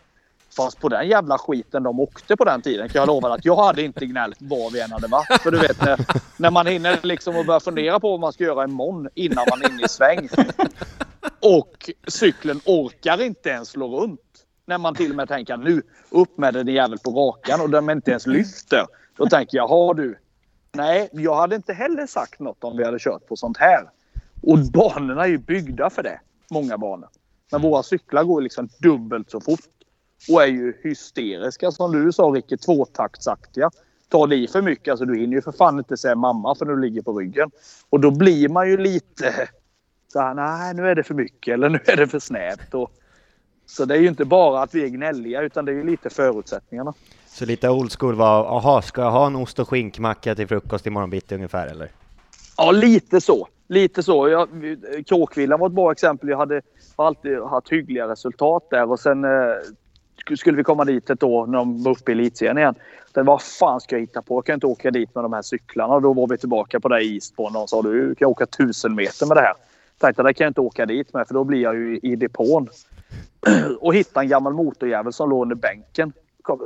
Fast 0.57 0.79
på 0.79 0.89
den 0.89 1.07
jävla 1.07 1.37
skiten 1.37 1.83
de 1.83 1.99
åkte 1.99 2.35
på 2.35 2.43
den 2.43 2.61
tiden 2.61 2.89
kan 2.89 2.99
jag 2.99 3.07
lova 3.07 3.33
att 3.33 3.45
jag 3.45 3.55
hade 3.55 3.81
inte 3.81 4.05
gnällt 4.05 4.37
var 4.39 4.71
vi 4.71 4.81
än 4.81 4.91
hade 4.91 5.07
varit. 5.07 5.41
För 5.41 5.51
du 5.51 5.59
vet 5.59 5.81
när, 5.81 5.99
när 6.37 6.51
man 6.51 6.67
hinner 6.67 6.99
liksom 7.03 7.35
och 7.35 7.45
börja 7.45 7.59
fundera 7.59 7.99
på 7.99 8.11
vad 8.11 8.19
man 8.19 8.33
ska 8.33 8.43
göra 8.43 8.63
imorgon 8.63 9.09
innan 9.13 9.45
man 9.49 9.61
är 9.61 9.69
inne 9.69 9.83
i 9.85 9.87
sväng. 9.87 10.29
Och 11.39 11.89
cykeln 12.07 12.61
orkar 12.65 13.21
inte 13.21 13.49
ens 13.49 13.69
slå 13.69 14.01
runt. 14.01 14.21
När 14.65 14.77
man 14.77 14.95
till 14.95 15.09
och 15.09 15.15
med 15.15 15.27
tänker 15.27 15.57
nu 15.57 15.81
upp 16.09 16.37
med 16.37 16.53
den 16.53 16.67
jävel 16.67 16.99
på 16.99 17.11
rakan 17.11 17.61
och 17.61 17.69
den 17.69 17.89
inte 17.89 18.11
ens 18.11 18.27
lyfter. 18.27 18.85
Då 19.17 19.25
tänker 19.25 19.57
jag, 19.57 19.67
har 19.67 19.93
du? 19.93 20.19
Nej, 20.71 21.09
jag 21.11 21.35
hade 21.35 21.55
inte 21.55 21.73
heller 21.73 22.07
sagt 22.07 22.39
något 22.39 22.63
om 22.63 22.77
vi 22.77 22.83
hade 22.83 22.99
kört 22.99 23.27
på 23.27 23.35
sånt 23.35 23.57
här. 23.57 23.89
Och 24.41 24.59
banorna 24.59 25.23
är 25.23 25.27
ju 25.27 25.37
byggda 25.37 25.89
för 25.89 26.03
det. 26.03 26.19
Många 26.51 26.77
banor. 26.77 27.09
Men 27.51 27.61
våra 27.61 27.83
cyklar 27.83 28.23
går 28.23 28.41
liksom 28.41 28.69
dubbelt 28.79 29.31
så 29.31 29.41
fort. 29.41 29.59
Och 30.29 30.43
är 30.43 30.47
ju 30.47 30.73
hysteriska 30.83 31.71
som 31.71 31.91
du 31.91 32.11
sa 32.11 32.23
Ricky, 32.23 32.57
tvåtaktsaktiga. 32.57 33.71
Tar 34.09 34.27
det 34.27 34.35
i 34.35 34.47
för 34.47 34.61
mycket, 34.61 34.91
alltså 34.91 35.05
du 35.05 35.19
hinner 35.19 35.35
ju 35.35 35.41
för 35.41 35.51
fan 35.51 35.77
inte 35.77 35.97
säga 35.97 36.15
mamma 36.15 36.55
för 36.55 36.65
du 36.65 36.79
ligger 36.81 37.01
på 37.01 37.19
ryggen. 37.19 37.51
Och 37.89 37.99
då 37.99 38.11
blir 38.11 38.49
man 38.49 38.69
ju 38.69 38.77
lite 38.77 39.33
så 40.13 40.19
här, 40.19 40.33
nej 40.33 40.73
nu 40.73 40.89
är 40.89 40.95
det 40.95 41.03
för 41.03 41.13
mycket 41.13 41.53
eller 41.53 41.69
nu 41.69 41.79
är 41.85 41.97
det 41.97 42.07
för 42.07 42.19
snävt. 42.19 42.73
Och, 42.73 42.91
så 43.65 43.85
det 43.85 43.95
är 43.95 43.99
ju 43.99 44.07
inte 44.07 44.25
bara 44.25 44.61
att 44.61 44.75
vi 44.75 44.83
är 44.83 44.87
gnälliga 44.87 45.41
utan 45.41 45.65
det 45.65 45.71
är 45.71 45.75
ju 45.75 45.83
lite 45.83 46.09
förutsättningarna. 46.09 46.93
Så 47.27 47.45
lite 47.45 47.69
old 47.69 47.91
school 47.99 48.15
var, 48.15 48.57
aha, 48.57 48.81
ska 48.81 49.01
jag 49.01 49.11
ha 49.11 49.27
en 49.27 49.35
ost 49.35 49.59
och 49.59 49.69
skinkmacka 49.69 50.35
till 50.35 50.47
frukost 50.47 50.85
imorgon 50.87 51.09
bitti 51.09 51.35
ungefär 51.35 51.67
eller? 51.67 51.91
Ja, 52.57 52.71
lite 52.71 53.21
så. 53.21 53.47
Lite 53.67 54.03
så. 54.03 54.29
Jag, 54.29 54.49
Kråkvillan 55.05 55.59
var 55.59 55.67
ett 55.67 55.73
bra 55.73 55.91
exempel. 55.91 56.29
Jag 56.29 56.37
hade 56.37 56.61
alltid 56.95 57.39
haft 57.39 57.71
hyggliga 57.71 58.07
resultat 58.07 58.67
där 58.69 58.91
och 58.91 58.99
sen 58.99 59.23
eh, 59.23 59.29
skulle 60.37 60.57
vi 60.57 60.63
komma 60.63 60.85
dit 60.85 61.09
ett 61.09 61.23
år 61.23 61.47
när 61.47 61.57
de 61.57 61.83
var 61.83 61.91
uppe 61.91 62.11
i 62.11 62.15
elitserien 62.15 62.57
igen. 62.57 62.75
Sen 63.13 63.25
vad 63.25 63.41
fan 63.41 63.81
ska 63.81 63.95
jag 63.95 64.01
hitta 64.01 64.21
på? 64.21 64.35
Jag 64.35 64.45
kan 64.45 64.53
inte 64.53 64.67
åka 64.67 64.91
dit 64.91 65.15
med 65.15 65.23
de 65.23 65.33
här 65.33 65.41
cyklarna. 65.41 65.93
Och 65.93 66.01
då 66.01 66.13
var 66.13 66.27
vi 66.27 66.37
tillbaka 66.37 66.79
på 66.79 66.87
det 66.87 67.01
i 67.01 67.13
Eastbourne 67.13 67.59
och 67.59 67.69
sa 67.69 67.81
du 67.81 68.15
kan 68.15 68.27
åka 68.27 68.45
tusen 68.45 68.95
meter 68.95 69.25
med 69.25 69.37
det 69.37 69.41
här. 69.41 69.53
Tänkte 69.97 70.23
det 70.23 70.33
kan 70.33 70.45
jag 70.45 70.49
inte 70.49 70.61
åka 70.61 70.85
dit 70.85 71.13
med 71.13 71.27
för 71.27 71.33
då 71.33 71.43
blir 71.43 71.61
jag 71.61 71.75
ju 71.75 71.99
i 72.03 72.15
depån. 72.15 72.67
och 73.79 73.95
hitta 73.95 74.21
en 74.21 74.27
gammal 74.27 74.53
motorjävel 74.53 75.13
som 75.13 75.29
låg 75.29 75.41
under 75.41 75.55
bänken. 75.55 76.13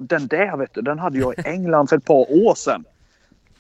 Den 0.02 0.28
där 0.28 0.58
vet 0.58 0.74
du, 0.74 0.82
den 0.82 1.00
hade 1.00 1.18
jag 1.18 1.40
i 1.40 1.42
England 1.46 1.88
för 1.88 1.98
ett 1.98 2.06
par 2.06 2.48
år 2.48 2.56
sedan 2.56 2.86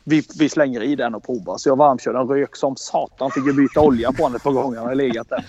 vi, 0.03 0.23
vi 0.39 0.49
slänger 0.49 0.83
i 0.83 0.95
den 0.95 1.15
och 1.15 1.23
provar. 1.23 1.57
Så 1.57 1.69
jag 1.69 1.75
varmkörde 1.75 2.17
den 2.17 2.27
rök 2.27 2.55
som 2.55 2.75
satan. 2.75 3.31
Fick 3.31 3.45
ju 3.45 3.53
byta 3.53 3.81
olja 3.81 4.11
på 4.11 4.27
den 4.27 4.35
ett 4.35 4.43
par 4.43 4.51
gånger. 4.51 4.79
när 4.79 4.87
har 4.87 4.95
legat 4.95 5.29
där. 5.29 5.45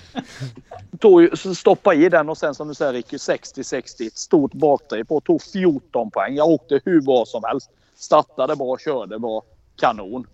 Tog, 0.98 1.38
stoppa 1.57 1.94
i 1.94 2.09
den 2.09 2.28
och 2.28 2.38
sen 2.38 2.55
som 2.55 2.68
du 2.68 2.74
säger 2.74 2.92
Ricky 2.92 3.16
60-60. 3.16 4.07
Ett 4.07 4.18
stort 4.18 4.53
bakdriv 4.53 5.05
på. 5.05 5.20
Tog 5.20 5.42
14 5.42 6.11
poäng. 6.11 6.34
Jag 6.34 6.48
åkte 6.48 6.80
hur 6.84 7.01
bra 7.01 7.24
som 7.26 7.44
helst. 7.44 7.70
Startade 7.96 8.57
bra, 8.57 8.78
körde 8.78 9.18
bra. 9.18 9.42
Kanon. 9.76 10.26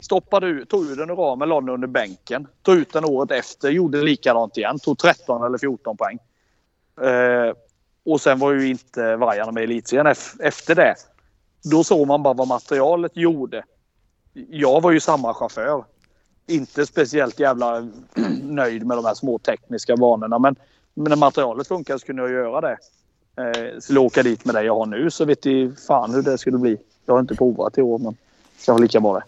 Stoppade 0.00 0.46
ut, 0.46 0.68
tog 0.68 0.90
ur 0.90 0.96
den 0.96 1.10
ur 1.10 1.14
ramen, 1.14 1.48
la 1.48 1.60
den 1.60 1.68
under 1.68 1.88
bänken. 1.88 2.46
Tog 2.62 2.76
ut 2.76 2.92
den 2.92 3.04
året 3.04 3.30
efter, 3.30 3.70
gjorde 3.70 4.02
likadant 4.02 4.56
igen. 4.56 4.78
Tog 4.78 4.98
13 4.98 5.44
eller 5.44 5.58
14 5.58 5.96
poäng. 5.96 6.18
Eh, 7.02 7.54
och 8.04 8.20
sen 8.20 8.38
var 8.38 8.52
ju 8.52 8.68
inte 8.68 9.16
Vargarna 9.16 9.52
med 9.52 9.60
i 9.60 9.64
elitserien 9.64 10.14
efter 10.40 10.74
det. 10.74 10.94
Då 11.62 11.84
såg 11.84 12.06
man 12.06 12.22
bara 12.22 12.34
vad 12.34 12.48
materialet 12.48 13.16
gjorde. 13.16 13.64
Jag 14.48 14.80
var 14.80 14.90
ju 14.90 15.00
samma 15.00 15.34
chaufför. 15.34 15.84
Inte 16.46 16.86
speciellt 16.86 17.40
jävla 17.40 17.88
nöjd 18.42 18.86
med 18.86 18.96
de 18.98 19.04
här 19.04 19.14
små 19.14 19.38
tekniska 19.38 19.96
vanorna. 19.96 20.38
Men 20.38 20.56
Men 20.94 21.10
när 21.10 21.16
materialet 21.16 21.68
funkar 21.68 21.98
så 21.98 22.06
kunde 22.06 22.22
jag 22.22 22.30
göra 22.30 22.60
det. 22.60 22.78
Eh, 23.36 23.78
skulle 23.80 23.98
jag 23.98 24.06
åka 24.06 24.22
dit 24.22 24.44
med 24.44 24.54
det 24.54 24.62
jag 24.62 24.74
har 24.74 24.86
nu 24.86 25.10
så 25.10 25.24
vet 25.24 25.46
jag 25.46 25.78
fan 25.86 26.14
hur 26.14 26.22
det 26.22 26.38
skulle 26.38 26.58
bli. 26.58 26.76
Jag 27.06 27.14
har 27.14 27.20
inte 27.20 27.34
provat 27.34 27.78
i 27.78 27.82
år 27.82 27.98
men 27.98 28.12
det 28.58 28.64
kan 28.64 28.74
vara 28.74 28.82
lika 28.82 29.00
bra 29.00 29.14
det. 29.14 29.24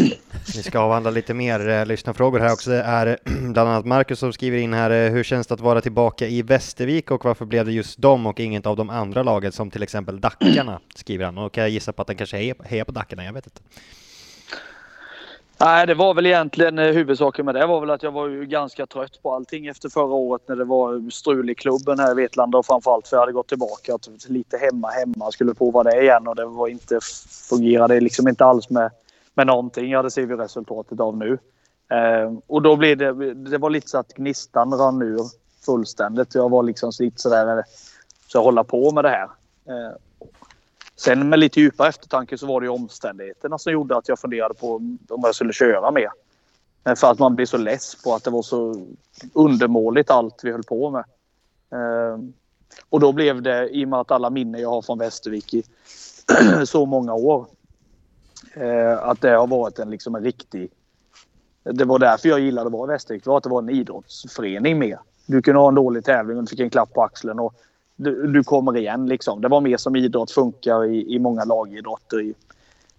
Vi 0.56 0.62
ska 0.62 0.78
avhandla 0.78 1.10
lite 1.10 1.34
mer 1.34 1.68
eh, 1.68 1.86
lyssnarfrågor 1.86 2.38
här 2.38 2.52
också. 2.52 2.70
Det 2.70 2.82
är 2.82 3.06
eh, 3.06 3.14
bland 3.52 3.68
annat 3.70 3.86
Marcus 3.86 4.18
som 4.18 4.32
skriver 4.32 4.58
in 4.58 4.72
här. 4.72 4.90
Eh, 4.90 5.10
hur 5.10 5.24
känns 5.24 5.46
det 5.46 5.54
att 5.54 5.60
vara 5.60 5.80
tillbaka 5.80 6.26
i 6.26 6.42
Västervik 6.42 7.10
och 7.10 7.24
varför 7.24 7.44
blev 7.44 7.66
det 7.66 7.72
just 7.72 7.98
dem 7.98 8.26
och 8.26 8.40
inget 8.40 8.66
av 8.66 8.76
de 8.76 8.90
andra 8.90 9.22
lagen 9.22 9.52
som 9.52 9.70
till 9.70 9.82
exempel 9.82 10.20
Dackarna? 10.20 10.80
Skriver 10.94 11.24
han. 11.24 11.38
Och 11.38 11.52
kan 11.52 11.62
jag 11.62 11.70
gissa 11.70 11.92
på 11.92 12.02
att 12.02 12.08
han 12.08 12.16
kanske 12.16 12.36
hejar 12.36 12.56
hejar 12.64 12.84
på 12.84 12.92
Dackarna, 12.92 13.24
jag 13.24 13.32
vet 13.32 13.46
inte. 13.46 13.60
Nej, 15.60 15.86
det 15.86 15.94
var 15.94 16.14
väl 16.14 16.26
egentligen 16.26 16.78
eh, 16.78 16.92
huvudsaken 16.92 17.44
med 17.46 17.54
det 17.54 17.66
var 17.66 17.80
väl 17.80 17.90
att 17.90 18.02
jag 18.02 18.12
var 18.12 18.28
ju 18.28 18.46
ganska 18.46 18.86
trött 18.86 19.22
på 19.22 19.34
allting 19.34 19.66
efter 19.66 19.88
förra 19.88 20.14
året 20.14 20.42
när 20.48 20.56
det 20.56 20.64
var 20.64 21.10
strul 21.10 21.50
i 21.50 21.54
klubben 21.54 21.98
här 21.98 22.10
i 22.10 22.14
Vetlanda 22.14 22.58
och 22.58 22.66
framförallt 22.66 23.08
för 23.08 23.16
jag 23.16 23.20
hade 23.20 23.32
gått 23.32 23.48
tillbaka 23.48 23.98
lite 24.28 24.56
hemma 24.56 24.88
hemma 24.88 25.30
skulle 25.30 25.54
prova 25.54 25.82
det 25.82 26.02
igen 26.02 26.28
och 26.28 26.36
det 26.36 26.44
var 26.44 26.68
inte 26.68 27.00
fungerade 27.48 28.00
liksom 28.00 28.28
inte 28.28 28.44
alls 28.44 28.70
med, 28.70 28.90
med 29.38 29.46
någonting. 29.46 29.90
Ja, 29.90 30.02
det 30.02 30.10
ser 30.10 30.26
vi 30.26 30.34
resultatet 30.34 31.00
av 31.00 31.16
nu. 31.16 31.38
Eh, 31.90 32.32
och 32.46 32.62
då 32.62 32.76
blev 32.76 32.96
det, 32.96 33.34
det 33.34 33.58
var 33.58 33.70
lite 33.70 33.88
så 33.88 33.98
att 33.98 34.14
gnistan 34.14 34.74
rann 34.74 35.02
ur 35.02 35.20
fullständigt. 35.66 36.34
Jag 36.34 36.50
var 36.50 36.62
liksom 36.62 36.92
lite 36.98 37.20
sådär, 37.20 37.64
så 38.26 38.38
jag 38.38 38.42
hålla 38.42 38.64
på 38.64 38.90
med 38.90 39.04
det 39.04 39.10
här. 39.10 39.28
Eh, 39.68 39.96
Sen 40.96 41.28
med 41.28 41.38
lite 41.38 41.60
djupare 41.60 41.88
eftertanke 41.88 42.38
så 42.38 42.46
var 42.46 42.60
det 42.60 42.64
ju 42.64 42.70
omständigheterna 42.70 43.58
som 43.58 43.72
gjorde 43.72 43.96
att 43.96 44.08
jag 44.08 44.18
funderade 44.18 44.54
på 44.54 44.74
om 45.08 45.20
jag 45.22 45.34
skulle 45.34 45.52
köra 45.52 45.90
mer. 45.90 46.08
Eh, 46.84 46.94
För 46.94 47.10
att 47.10 47.18
man 47.18 47.34
blir 47.36 47.46
så 47.46 47.56
less 47.56 48.02
på 48.04 48.14
att 48.14 48.24
det 48.24 48.30
var 48.30 48.42
så 48.42 48.86
undermåligt 49.32 50.10
allt 50.10 50.40
vi 50.42 50.52
höll 50.52 50.62
på 50.62 50.90
med. 50.90 51.04
Eh, 51.72 52.18
Och 52.88 53.00
då 53.00 53.12
blev 53.12 53.42
det, 53.42 53.68
i 53.68 53.84
och 53.84 53.88
med 53.88 54.00
att 54.00 54.10
alla 54.10 54.30
minnen 54.30 54.60
jag 54.60 54.70
har 54.70 54.82
från 54.82 54.98
Västervik 54.98 55.54
i 55.54 55.62
så 56.66 56.86
många 56.86 57.14
år, 57.14 57.46
att 59.00 59.20
det 59.20 59.30
har 59.30 59.46
varit 59.46 59.78
en, 59.78 59.90
liksom 59.90 60.14
en 60.14 60.22
riktig... 60.22 60.70
Det 61.62 61.84
var 61.84 61.98
därför 61.98 62.28
jag 62.28 62.40
gillade 62.40 62.66
att 62.66 62.72
vara 62.72 62.90
i 62.90 62.94
Västervik, 62.94 63.24
det 63.24 63.30
var 63.30 63.36
att 63.36 63.42
det 63.42 63.50
var 63.50 63.62
en 63.62 63.70
idrottsförening 63.70 64.78
med. 64.78 64.98
Du 65.26 65.42
kunde 65.42 65.60
ha 65.60 65.68
en 65.68 65.74
dålig 65.74 66.04
tävling 66.04 66.36
och 66.36 66.42
du 66.42 66.48
fick 66.48 66.60
en 66.60 66.70
klapp 66.70 66.92
på 66.92 67.02
axeln 67.02 67.38
och 67.38 67.54
du, 67.96 68.26
du 68.26 68.44
kommer 68.44 68.76
igen 68.76 69.06
liksom. 69.06 69.40
Det 69.40 69.48
var 69.48 69.60
mer 69.60 69.76
som 69.76 69.96
idrott 69.96 70.30
funkar 70.30 70.84
i, 70.84 71.14
i 71.14 71.18
många 71.18 71.44
lagidrotter 71.44 72.20
i, 72.20 72.34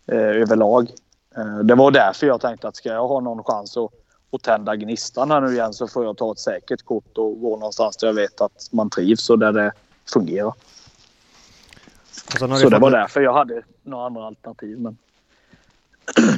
eh, 0.06 0.18
överlag. 0.18 0.92
Eh, 1.38 1.58
det 1.60 1.76
var 1.76 1.92
därför 1.92 2.28
jag 2.28 2.42
tänkte 2.42 2.68
att 2.68 2.76
ska 2.76 2.90
jag 2.90 3.08
ha 3.08 3.20
någon 3.20 3.44
chans 3.44 3.78
att, 3.78 3.92
att 4.32 4.44
tända 4.44 4.76
gnistan 4.76 5.32
här 5.32 5.42
nu 5.42 5.54
igen 5.54 5.74
så 5.74 5.88
får 5.88 6.06
jag 6.06 6.18
ta 6.18 6.32
ett 6.32 6.40
säkert 6.40 6.84
kort 6.84 7.18
och 7.18 7.42
gå 7.42 7.58
någonstans 7.58 7.98
där 7.98 8.08
jag 8.08 8.14
vet 8.14 8.42
att 8.42 8.70
man 8.72 8.90
trivs 8.90 9.30
och 9.30 9.40
där 9.40 9.52
det 9.52 9.72
fungerar. 10.14 10.54
Så 12.60 12.70
det 12.70 12.80
var 12.80 12.92
därför 12.92 13.22
jag 13.22 13.34
hade 13.34 13.62
några 13.84 14.06
andra 14.06 14.26
alternativ. 14.26 14.80
Men 14.80 14.98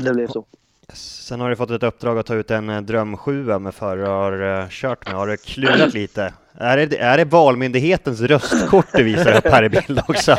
det 0.04 0.14
blev 0.14 0.28
så. 0.28 0.46
Sen 0.94 1.40
har 1.40 1.50
du 1.50 1.56
fått 1.56 1.72
ett 1.72 1.84
uppdrag 1.84 2.20
att 2.20 2.26
ta 2.26 2.36
ut 2.36 2.52
en 2.52 2.70
eh, 2.70 2.82
drömsjua 2.82 3.60
med 3.60 3.76
förra 3.76 4.08
har 4.08 4.62
eh, 4.62 4.68
kört 4.70 5.06
med. 5.06 5.16
Har 5.16 5.28
du 5.28 5.38
klurat 5.38 5.94
lite? 5.94 6.34
Är 6.58 6.78
det, 6.78 6.98
är 6.98 7.18
det 7.18 7.26
Valmyndighetens 7.26 8.22
röstkort 8.22 8.88
du 8.94 9.04
visar 9.04 9.38
upp 9.38 9.48
här 9.48 9.64
i 9.64 9.70
bild 9.70 10.02
också? 10.08 10.36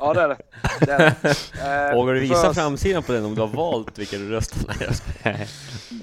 Ja, 0.00 0.14
det 0.14 0.20
är 0.20 0.28
det. 0.28 0.36
det, 0.86 0.92
är 0.92 0.98
det. 1.22 1.88
Eh, 1.90 1.94
Vågar 1.96 2.14
du 2.14 2.20
visa 2.20 2.34
först- 2.34 2.60
framsidan 2.60 3.02
på 3.02 3.12
den 3.12 3.24
om 3.24 3.34
du 3.34 3.40
har 3.40 3.48
valt 3.48 3.98
vilka 3.98 4.16
du 4.18 4.28
röstar 4.30 4.66
med? 4.66 4.76
Jag 4.88 4.96
skojar. 4.96 5.46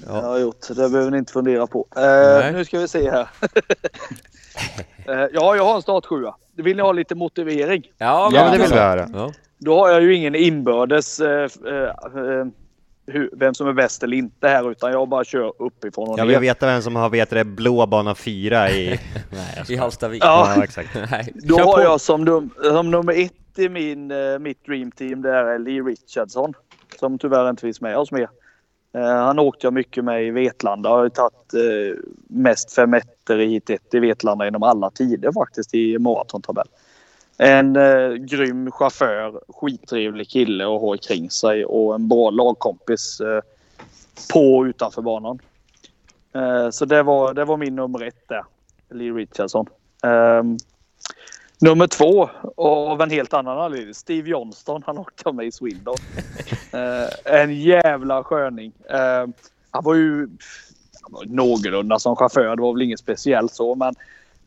Jag 0.06 0.22
har 0.28 0.38
gjort. 0.38 0.68
Det 0.68 0.74
behöver 0.88 1.10
ni 1.10 1.18
inte 1.18 1.32
fundera 1.32 1.66
på. 1.66 1.86
Eh, 1.96 2.02
Nej. 2.02 2.52
nu 2.52 2.64
ska 2.64 2.78
vi 2.78 2.88
se 2.88 3.10
här. 3.10 3.28
eh, 5.08 5.26
ja, 5.32 5.56
jag 5.56 5.64
har 5.64 5.74
en 5.76 5.82
startsjua. 5.82 6.34
Vill 6.56 6.76
ni 6.76 6.82
ha 6.82 6.92
lite 6.92 7.14
motivering? 7.14 7.82
Ja, 7.98 8.30
Ja, 8.32 8.42
men 8.44 8.52
det 8.52 8.58
vill 8.58 8.72
vi 8.72 8.78
höra. 8.78 9.08
Ja. 9.14 9.32
Då 9.58 9.78
har 9.78 9.90
jag 9.90 10.02
ju 10.02 10.14
ingen 10.14 10.34
inbördes 10.34 11.20
eh, 11.20 11.28
eh, 11.66 11.82
eh, 11.82 12.46
hur, 13.10 13.30
vem 13.32 13.54
som 13.54 13.68
är 13.68 13.72
bäst 13.72 14.02
eller 14.02 14.16
inte 14.16 14.48
här 14.48 14.70
utan 14.70 14.92
jag 14.92 15.08
bara 15.08 15.24
kör 15.24 15.52
uppifrån 15.62 16.08
och 16.08 16.18
Jag 16.18 16.26
vill 16.26 16.34
ner. 16.34 16.40
veta 16.40 16.66
vem 16.66 16.82
som 16.82 16.96
har 16.96 17.10
vet 17.10 17.30
det, 17.30 17.44
blå 17.44 17.86
bana 17.86 18.14
4 18.14 18.70
i... 18.70 19.00
Nej, 19.30 19.64
I. 19.68 19.76
Hallstavik. 19.76 20.24
Ja. 20.24 20.52
Ja, 20.56 20.64
exakt. 20.64 20.88
Nej, 21.10 21.32
Då 21.34 21.56
kör 21.56 21.64
har 21.64 21.76
på. 21.76 21.82
jag 21.82 22.00
som, 22.00 22.24
num 22.24 22.50
som 22.62 22.90
nummer 22.90 23.24
ett 23.24 23.58
i 23.58 23.68
min, 23.68 24.10
eh, 24.10 24.38
mitt 24.38 24.64
dream 24.64 24.90
team 24.90 25.22
det 25.22 25.30
är 25.30 25.58
Lee 25.58 25.82
Richardson. 25.82 26.54
Som 26.98 27.18
tyvärr 27.18 27.50
inte 27.50 27.60
finns 27.60 27.80
med 27.80 27.96
oss 27.98 28.12
mer. 28.12 28.28
Eh, 28.94 29.02
han 29.02 29.38
åkte 29.38 29.66
jag 29.66 29.74
mycket 29.74 30.04
med 30.04 30.24
i 30.26 30.30
Vetlanda. 30.30 30.88
Jag 30.90 30.96
har 30.96 31.04
ju 31.04 31.10
tagit 31.10 31.54
eh, 31.54 31.98
mest 32.28 32.74
fem 32.74 32.94
i 32.94 33.44
hit 33.46 33.70
1 33.70 33.94
i 33.94 33.98
Vetlanda 33.98 34.48
inom 34.48 34.62
alla 34.62 34.90
tider 34.90 35.32
faktiskt 35.32 35.74
i 35.74 35.98
maratontabell. 35.98 36.66
En 37.42 37.76
eh, 37.76 38.12
grym 38.12 38.70
chaufför, 38.70 39.40
skittrevlig 39.48 40.28
kille 40.28 40.64
att 40.64 40.80
ha 40.80 40.96
kring 40.96 41.30
sig 41.30 41.64
och 41.64 41.94
en 41.94 42.08
bra 42.08 42.30
lagkompis 42.30 43.20
eh, 43.20 43.42
på 44.32 44.56
och 44.56 44.62
utanför 44.62 45.02
banan. 45.02 45.38
Eh, 46.34 46.70
så 46.70 46.84
det 46.84 47.02
var, 47.02 47.34
det 47.34 47.44
var 47.44 47.56
min 47.56 47.76
nummer 47.76 48.02
ett 48.02 48.28
där. 48.28 48.44
Lee 48.90 49.12
Richardson. 49.12 49.66
Ehm, 50.02 50.56
nummer 51.60 51.86
två, 51.86 52.30
av 52.56 53.02
en 53.02 53.10
helt 53.10 53.34
annan 53.34 53.58
anledning, 53.58 53.94
Steve 53.94 54.30
Johnston. 54.30 54.82
Han 54.86 54.98
åkte 54.98 55.28
av 55.28 55.34
mig 55.34 55.46
i 55.46 55.52
Swindon. 55.52 55.96
Eh, 56.72 57.34
en 57.40 57.54
jävla 57.60 58.24
sköning. 58.24 58.72
Eh, 58.90 59.26
han 59.70 59.84
var 59.84 59.94
ju 59.94 60.28
någorlunda 61.26 61.98
som 61.98 62.16
chaufför. 62.16 62.56
Det 62.56 62.62
var 62.62 62.72
väl 62.72 62.82
inget 62.82 63.00
speciellt 63.00 63.52
så. 63.52 63.74
Men 63.74 63.94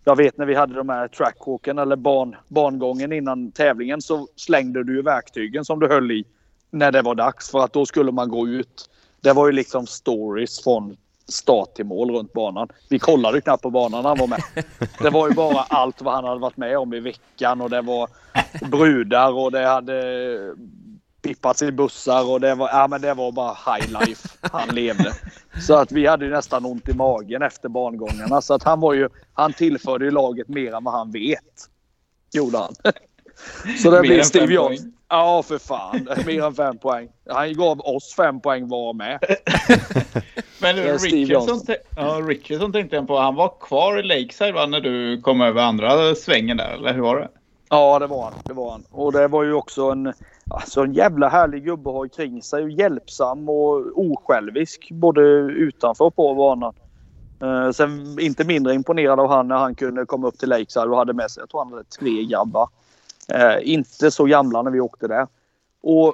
jag 0.04 0.16
vet 0.16 0.38
när 0.38 0.46
vi 0.46 0.56
hade 0.56 0.74
de 0.74 0.90
här 0.90 1.08
trackwalken 1.08 1.78
eller 1.78 1.96
ban, 1.96 2.36
bangången 2.48 3.14
innan 3.14 3.52
tävlingen 3.52 4.02
så 4.02 4.28
slängde 4.36 4.84
du 4.84 4.96
ju 4.96 5.02
verktygen 5.02 5.66
som 5.66 5.80
du 5.80 5.88
höll 5.88 6.12
i 6.12 6.26
när 6.72 6.92
det 6.92 7.02
var 7.02 7.16
dags. 7.16 7.52
För 7.52 7.60
att 7.60 7.74
då 7.74 7.86
skulle 7.86 8.12
man 8.12 8.30
gå 8.30 8.48
ut. 8.48 8.90
Det 9.22 9.34
var 9.34 9.46
ju 9.48 9.52
liksom 9.52 9.88
stories 9.88 10.64
från 10.64 10.98
start 11.28 11.76
till 11.76 11.86
mål 11.86 12.12
runt 12.12 12.34
banan. 12.34 12.68
Vi 12.90 13.00
kollade 13.00 13.42
knappt 13.42 13.64
på 13.64 13.70
banan 13.70 14.04
när 14.04 14.10
han 14.10 14.18
var 14.18 14.28
med. 14.28 14.44
Det 15.02 15.10
var 15.10 15.30
ju 15.30 15.36
bara 15.36 15.62
allt 15.62 16.02
vad 16.02 16.14
han 16.14 16.24
hade 16.24 16.40
varit 16.40 16.58
med 16.58 16.78
om 16.78 16.94
i 16.94 17.00
veckan 17.00 17.62
och 17.62 17.70
det 17.70 17.82
var 17.82 18.10
brudar 18.72 19.32
och 19.32 19.52
det 19.52 19.68
hade 19.68 20.56
pippats 21.24 21.62
i 21.62 21.72
bussar 21.72 22.32
och 22.32 22.42
det 22.42 22.56
var, 22.56 22.70
ja, 22.70 22.88
men 22.88 23.02
det 23.02 23.14
var 23.14 23.32
bara 23.32 23.54
high 23.54 24.00
life 24.00 24.30
han 24.52 24.76
levde. 24.76 25.14
Så 25.62 25.74
att 25.74 25.92
vi 25.92 26.08
hade 26.08 26.30
nästan 26.30 26.66
ont 26.66 26.90
i 26.90 26.94
magen 26.94 27.42
efter 27.42 27.70
bangångarna. 27.70 28.42
Så 28.42 28.54
att 28.54 28.64
han 28.64 28.80
var 28.80 28.94
ju, 28.94 29.10
han 29.34 29.54
tillförde 29.54 30.06
ju 30.06 30.12
laget 30.12 30.48
mer 30.48 30.76
än 30.76 30.84
vad 30.84 30.94
han 30.94 31.12
vet. 31.12 31.70
Gjorde 32.34 32.58
han. 32.58 32.74
Så 33.84 33.92
det 33.92 34.02
blir 34.02 34.22
Steve 34.22 34.54
Jones. 34.54 34.82
Ja, 35.10 35.44
för 35.44 35.58
fan. 35.58 36.08
Mer 36.26 36.46
än 36.46 36.56
fem 36.56 36.78
poäng. 36.78 37.10
Han 37.30 37.54
gav 37.54 37.80
oss 37.80 38.14
fem 38.16 38.42
poäng 38.42 38.68
var 38.68 38.94
med. 38.94 39.20
Men 40.62 40.76
Richardson, 40.76 41.76
ja, 41.96 42.22
Richardson 42.28 42.72
tänkte 42.72 42.96
jag 42.96 43.08
på. 43.08 43.18
Han 43.18 43.36
var 43.36 43.54
kvar 43.60 44.00
i 44.00 44.04
Lakeside 44.04 44.54
va, 44.54 44.66
när 44.66 44.82
du 44.82 45.22
kom 45.22 45.42
över 45.42 45.62
andra 45.62 46.16
svängen 46.16 46.58
där, 46.58 46.74
eller 46.74 46.94
hur 46.94 47.02
var 47.02 47.20
det? 47.20 47.30
Ja, 47.70 48.00
det 48.00 48.08
var 48.08 48.24
han. 48.24 48.34
Det 48.46 48.54
var 48.54 48.72
han. 48.72 48.84
Och 48.92 49.12
det 49.12 49.28
var 49.28 49.44
ju 49.44 49.54
också 49.54 49.90
en, 49.90 50.14
alltså 50.54 50.82
en 50.82 50.94
jävla 50.94 51.30
härlig 51.30 51.64
gubbe 51.64 51.90
att 51.90 51.96
ha 51.96 52.08
kring 52.08 52.42
sig. 52.42 52.64
Och 52.64 52.70
hjälpsam 52.70 53.50
och 53.50 53.82
osjälvisk 53.96 54.90
både 54.92 55.22
utanför 55.42 56.06
och 56.06 56.16
på 56.16 56.36
banan. 56.36 56.74
Uh, 57.44 57.72
sen 57.72 58.20
inte 58.20 58.44
mindre 58.44 58.74
imponerad 58.74 59.20
av 59.20 59.30
han 59.30 59.48
när 59.48 59.56
han 59.56 59.76
kunde 59.76 60.06
komma 60.06 60.28
upp 60.28 60.38
till 60.38 60.50
Lakeside 60.50 60.88
och 60.88 60.98
hade 60.98 61.14
med 61.14 61.32
sig, 61.32 61.42
jag 61.42 61.50
tror 61.50 61.64
han 61.64 61.74
hade 61.74 61.84
tre 61.84 62.26
grabbar. 62.26 62.70
Uh, 63.34 63.74
inte 63.74 64.12
så 64.12 64.26
gamla 64.26 64.62
när 64.62 64.72
vi 64.72 64.80
åkte 64.80 65.08
där. 65.08 65.28
Och 65.84 66.14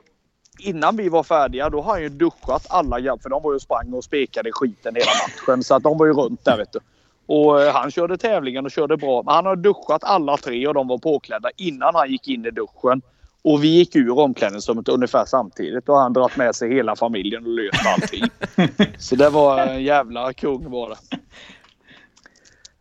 innan 0.60 0.98
vi 0.98 1.10
var 1.10 1.24
färdiga 1.24 1.70
då 1.70 1.82
har 1.82 1.92
han 1.92 2.02
ju 2.02 2.10
duschat 2.10 2.66
alla 2.70 3.00
grabbar. 3.00 3.22
För 3.22 3.30
de 3.30 3.44
var 3.44 3.52
ju 3.52 3.56
och 3.56 3.62
sprang 3.62 3.94
och 3.94 4.04
spekade 4.04 4.52
skiten 4.52 4.96
hela 4.96 5.12
matchen. 5.28 5.64
Så 5.64 5.76
att 5.76 5.84
de 5.84 5.98
var 5.98 6.06
ju 6.06 6.14
runt 6.14 6.46
där 6.46 6.58
vet 6.58 6.74
du. 6.74 6.80
Och 7.26 7.60
uh, 7.60 7.70
han 7.70 7.92
körde 7.92 8.18
tävlingen 8.18 8.66
och 8.66 8.72
körde 8.72 8.98
bra. 8.98 9.24
Men 9.24 9.36
han 9.36 9.46
har 9.46 9.56
duschat 9.56 10.04
alla 10.04 10.38
tre 10.38 10.68
och 10.68 10.74
de 10.74 10.88
var 10.88 10.98
påklädda 10.98 11.50
innan 11.58 11.96
han 11.96 12.12
gick 12.12 12.28
in 12.28 12.46
i 12.46 12.52
duschen. 12.52 13.02
Och 13.44 13.64
vi 13.64 13.68
gick 13.68 13.96
ur 13.96 14.20
omklädningsrummet 14.20 14.90
ungefär 14.90 15.26
samtidigt 15.26 15.90
och 15.90 15.98
han 15.98 16.14
dragit 16.14 16.38
med 16.38 16.56
sig 16.56 16.74
hela 16.74 16.96
familjen 16.96 17.46
och 17.46 17.52
löst 17.52 17.86
allting. 17.86 18.24
Så 18.98 19.16
det 19.16 19.30
var 19.30 19.58
en 19.60 19.84
jävla 19.84 20.34
kung 20.34 20.72
var 20.72 20.90
det. 20.90 21.18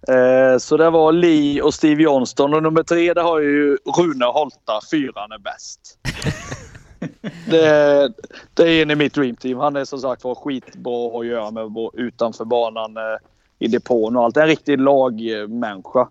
Eh, 0.08 0.58
så 0.58 0.76
det 0.76 0.90
var 0.90 1.12
Lee 1.12 1.62
och 1.62 1.74
Steve 1.74 2.02
Johnston 2.02 2.54
och 2.54 2.62
nummer 2.62 2.82
tre 2.82 3.14
det 3.14 3.20
har 3.20 3.40
ju 3.40 3.78
Rune 3.98 4.24
Holta. 4.24 4.80
Fyran 4.90 5.32
är 5.32 5.38
bäst. 5.38 5.98
det, 7.50 8.12
det 8.54 8.62
är 8.62 8.82
en 8.82 8.90
i 8.90 8.94
mitt 8.94 9.14
dreamteam. 9.14 9.58
Han 9.58 9.76
är 9.76 9.84
som 9.84 9.98
sagt 9.98 10.24
var 10.24 10.34
skitbra 10.34 11.20
att 11.20 11.26
göra 11.26 11.50
med 11.50 11.90
utanför 11.94 12.44
banan 12.44 12.96
eh, 12.96 13.02
i 13.58 13.68
depån 13.68 14.16
och 14.16 14.24
allt. 14.24 14.36
En 14.36 14.46
riktig 14.46 14.80
lagmänniska. 14.80 16.08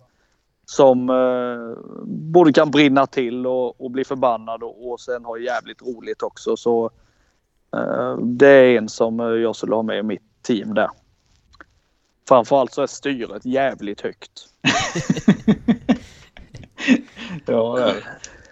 Som 0.69 1.09
eh, 1.09 1.83
både 2.05 2.53
kan 2.53 2.71
brinna 2.71 3.05
till 3.07 3.47
och, 3.47 3.81
och 3.81 3.91
bli 3.91 4.03
förbannad 4.03 4.63
och, 4.63 4.91
och 4.91 4.99
sen 4.99 5.25
ha 5.25 5.37
jävligt 5.37 5.81
roligt 5.81 6.21
också. 6.23 6.57
Så 6.57 6.91
eh, 7.75 8.17
det 8.17 8.47
är 8.47 8.77
en 8.77 8.89
som 8.89 9.19
eh, 9.19 9.25
jag 9.25 9.55
skulle 9.55 9.75
ha 9.75 9.83
med 9.83 9.97
i 9.97 10.03
mitt 10.03 10.41
team 10.41 10.73
där. 10.73 10.89
Framförallt 12.27 12.73
så 12.73 12.81
är 12.81 12.87
styret 12.87 13.45
jävligt 13.45 14.01
högt. 14.01 14.45
Ja, 17.45 17.75
det. 17.77 17.93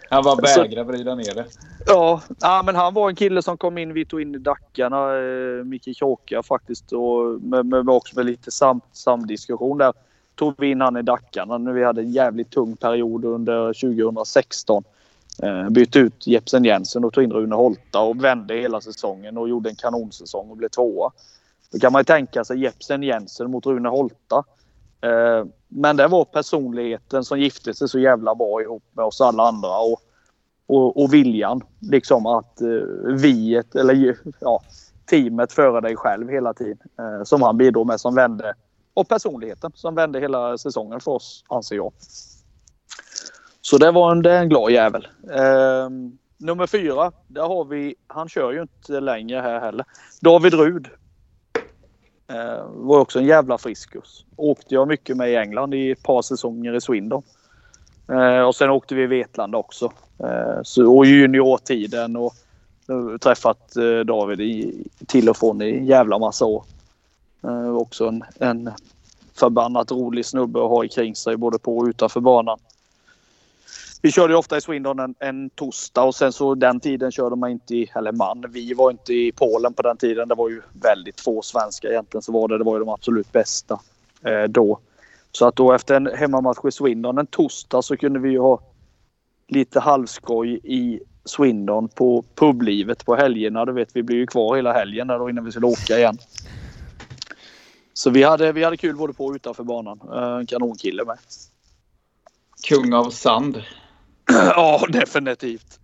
Han 0.10 0.24
Så- 0.24 0.36
vägrar 0.62 0.84
vrida 0.84 1.16
ner 1.16 1.36
det. 1.36 1.46
Ja, 1.88 2.22
ja, 2.42 2.64
men 2.66 2.76
han 2.76 2.94
var 2.94 3.10
en 3.10 3.16
kille 3.16 3.42
som 3.42 3.58
kom 3.58 3.78
in. 3.78 3.94
Vi 3.94 4.06
tog 4.06 4.22
in 4.22 4.36
i 4.36 4.38
Dackarna, 4.38 5.18
eh, 5.18 5.64
Micke 5.66 5.98
Kråka 5.98 6.44
faktiskt. 6.44 6.92
Och 6.92 7.42
med, 7.42 7.66
med, 7.66 7.86
med 7.86 7.96
också 7.96 8.16
med 8.16 8.26
lite 8.26 8.52
sam, 8.52 8.82
samdiskussion 8.92 9.78
där. 9.78 9.94
Tog 10.36 10.54
vi 10.58 10.72
in 10.72 10.82
han 10.82 10.98
i 10.98 11.02
Dackarna 11.02 11.58
när 11.58 11.74
vi 11.74 11.84
hade 11.84 12.02
en 12.02 12.12
jävligt 12.12 12.52
tung 12.52 12.76
period 12.76 13.26
under 13.26 13.74
2016. 13.74 14.84
Eh, 15.44 15.70
bytte 15.70 16.00
ut 16.00 16.28
Jepsen 16.28 16.66
Jensen 16.66 17.04
och 17.04 17.14
tog 17.14 17.24
in 17.24 17.32
Rune 17.32 17.56
Holta 17.56 18.00
och 18.00 18.24
vände 18.24 18.54
hela 18.54 18.82
säsongen 18.82 19.38
och 19.38 19.50
gjorde 19.50 19.70
en 19.70 19.76
kanonsäsong 19.76 20.50
och 20.50 20.58
blev 20.58 20.70
tvåa. 20.70 21.12
Då 21.72 21.80
kan 21.80 21.92
man 21.92 22.00
ju 22.00 22.04
tänka 22.04 22.46
sig 22.46 22.60
Jepsen 22.60 23.04
Jensen 23.04 23.52
mot 23.52 23.66
Rune 23.66 23.90
Holta. 23.90 24.44
Eh, 25.02 25.46
men 25.68 25.98
det 25.98 26.08
var 26.08 26.26
personligheten 26.26 27.24
som 27.24 27.40
gifte 27.40 27.74
sig 27.74 27.90
så 27.90 28.00
jävla 28.00 28.36
bra 28.36 28.62
ihop 28.62 28.84
med 28.92 29.06
oss 29.06 29.22
alla 29.22 29.44
andra. 29.44 29.78
Och, 29.78 30.02
och, 30.68 31.04
och 31.04 31.14
viljan 31.14 31.62
liksom 31.80 32.26
att 32.26 32.62
eh, 32.62 32.68
viet, 33.16 33.76
eller 33.76 34.18
ja, 34.40 34.62
teamet 35.06 35.52
före 35.52 35.82
dig 35.82 35.96
själv 35.96 36.30
hela 36.30 36.54
tiden. 36.54 36.88
Eh, 37.00 37.24
som 37.24 37.42
han 37.42 37.58
bidrog 37.58 37.88
med 37.88 38.00
som 38.00 38.16
vände. 38.16 38.54
Och 38.96 39.08
personligheten 39.08 39.72
som 39.76 39.96
vände 39.96 40.20
hela 40.20 40.58
säsongen 40.58 41.00
för 41.00 41.12
oss 41.12 41.44
anser 41.48 41.76
jag. 41.76 41.94
Så 43.62 43.78
det 43.78 43.92
var 43.92 44.12
en, 44.12 44.22
det 44.22 44.32
är 44.32 44.42
en 44.42 44.50
glad 44.50 44.72
jävel. 44.72 45.08
Eh, 45.32 45.90
nummer 46.38 46.68
fyra, 46.68 47.12
där 47.28 47.42
har 47.42 47.66
vi, 47.66 47.96
han 48.08 48.30
kör 48.30 48.52
ju 48.52 48.62
inte 48.62 49.00
längre 49.00 49.40
här 49.40 49.60
heller. 49.60 49.86
David 50.22 50.54
Rud. 50.54 50.88
Eh, 52.28 52.66
var 52.68 53.00
också 53.00 53.20
en 53.20 53.26
jävla 53.26 53.58
friskus. 53.58 54.26
Åkte 54.36 54.74
jag 54.74 54.88
mycket 54.88 55.18
med 55.18 55.32
i 55.32 55.36
England 55.36 55.74
i 55.74 55.92
ett 55.92 56.04
par 56.04 56.22
säsonger 56.22 56.74
i 56.76 56.82
Swindon. 56.82 57.24
Eh, 58.12 58.42
och 58.42 58.56
sen 58.56 58.70
åkte 58.70 58.96
vi 58.96 59.04
i 59.04 59.08
Vetlanda 59.08 59.58
också. 59.58 59.92
Eh, 60.20 60.60
så, 60.64 60.98
och 60.98 61.06
juniortiden 61.06 62.16
och 62.16 62.34
eh, 62.90 63.18
träffat 63.18 63.76
eh, 63.76 64.00
David 64.00 64.42
i, 64.42 64.84
till 65.08 65.30
och 65.30 65.38
från 65.38 65.62
i 65.62 65.78
en 65.78 65.86
jävla 65.86 66.20
massa 66.20 66.46
år. 66.46 66.64
Eh, 67.46 67.76
också 67.76 68.08
en, 68.08 68.24
en 68.40 68.72
förbannat 69.34 69.92
rolig 69.92 70.26
snubbe 70.26 70.64
att 70.64 70.70
ha 70.70 70.88
kring 70.88 71.16
sig 71.16 71.38
både 71.38 71.60
på 71.60 71.78
och 71.78 71.86
utanför 71.86 72.20
banan. 72.20 72.60
Vi 74.02 74.12
körde 74.12 74.34
ju 74.34 74.38
ofta 74.38 74.58
i 74.58 74.62
Swindon 74.62 75.00
en, 75.00 75.16
en 75.20 75.50
torsdag 75.50 76.04
och 76.04 76.16
sen 76.16 76.34
så 76.34 76.56
den 76.56 76.80
tiden 76.80 77.12
körde 77.12 77.36
man 77.36 77.52
inte 77.52 77.76
i, 77.76 77.92
eller 77.96 78.12
man, 78.12 78.46
vi 78.50 78.74
var 78.74 78.92
inte 78.92 79.14
i 79.14 79.32
Polen 79.32 79.74
på 79.74 79.82
den 79.82 79.98
tiden. 79.98 80.28
Det 80.28 80.36
var 80.36 80.50
ju 80.50 80.62
väldigt 80.82 81.22
få 81.22 81.42
svenskar 81.42 81.90
egentligen 81.90 82.22
så 82.22 82.32
var 82.32 82.48
det. 82.48 82.58
Det 82.58 82.64
var 82.64 82.74
ju 82.74 82.80
de 82.80 82.90
absolut 82.90 83.32
bästa 83.32 83.80
eh, 84.24 84.44
då. 84.44 84.80
Så 85.32 85.48
att 85.48 85.56
då 85.56 85.74
efter 85.74 85.96
en 85.96 86.10
hemmamatch 86.16 86.66
i 86.68 86.72
Swindon 86.72 87.18
en 87.18 87.28
torsdag 87.28 87.82
så 87.82 87.98
kunde 87.98 88.20
vi 88.20 88.30
ju 88.30 88.40
ha 88.40 88.60
lite 89.48 89.80
halvskoj 89.80 90.60
i 90.64 91.00
Swindon 91.26 91.88
på 91.88 92.24
publivet 92.36 93.06
på 93.06 93.16
helgerna. 93.16 93.66
Du 93.66 93.72
vet, 93.72 93.90
vi 93.94 94.04
blev 94.04 94.20
ju 94.20 94.28
kvar 94.28 94.56
hela 94.56 94.74
helgen 94.74 95.08
där 95.08 95.20
då 95.20 95.30
innan 95.30 95.46
vi 95.46 95.52
skulle 95.52 95.68
åka 95.68 95.98
igen. 95.98 96.18
Så 97.98 98.10
vi 98.10 98.24
hade, 98.24 98.52
vi 98.52 98.64
hade 98.64 98.78
kul 98.78 98.96
både 98.96 99.14
på 99.14 99.26
och 99.26 99.34
utanför 99.36 99.64
banan. 99.64 100.00
Eh, 100.14 100.38
En 100.38 100.46
kanonkille 100.46 101.06
med. 101.06 101.18
Kung 102.68 102.94
av 102.94 103.10
sand. 103.10 103.64
ja, 104.56 104.86
definitivt. 104.90 105.80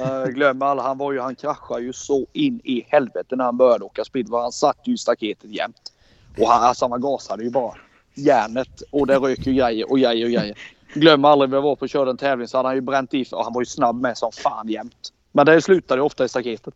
Uh, 0.00 0.30
glöm 0.30 0.62
alla, 0.62 0.82
han 0.82 0.98
var 0.98 1.12
ju, 1.12 1.20
han 1.20 1.34
kraschade 1.34 1.82
ju 1.82 1.92
så 1.92 2.26
in 2.32 2.60
i 2.64 2.84
helvete 2.88 3.36
när 3.36 3.44
han 3.44 3.56
började 3.56 3.84
åka 3.84 4.04
speedway. 4.04 4.40
Han 4.40 4.52
satt 4.52 4.78
ju 4.84 4.94
i 4.94 4.98
staketet 4.98 5.50
jämt. 5.50 5.92
Och 6.38 6.48
han, 6.48 6.64
alltså 6.64 6.88
han 6.88 7.00
gasade 7.00 7.44
ju 7.44 7.50
bara. 7.50 7.74
Järnet 8.14 8.82
och 8.90 9.06
det 9.06 9.16
rök 9.16 9.46
ju 9.46 9.52
grejer 9.52 9.90
och 9.90 9.98
grejer 9.98 10.24
och 10.24 10.32
grejer. 10.32 10.58
Glöm 10.94 11.24
aldrig, 11.24 11.50
vi 11.50 11.56
var 11.56 11.76
på 11.76 11.82
och 11.82 11.88
körde 11.88 12.10
en 12.10 12.16
tävling 12.16 12.48
så 12.48 12.56
hade 12.56 12.68
han 12.68 12.76
ju 12.76 12.80
bränt 12.80 13.14
i 13.14 13.24
och 13.32 13.44
han 13.44 13.52
var 13.52 13.60
ju 13.62 13.66
snabb 13.66 14.00
med 14.00 14.18
som 14.18 14.32
fan 14.32 14.68
jämt. 14.68 15.12
Men 15.32 15.46
det 15.46 15.62
slutade 15.62 16.00
ju 16.00 16.04
ofta 16.04 16.24
i 16.24 16.28
staketet. 16.28 16.74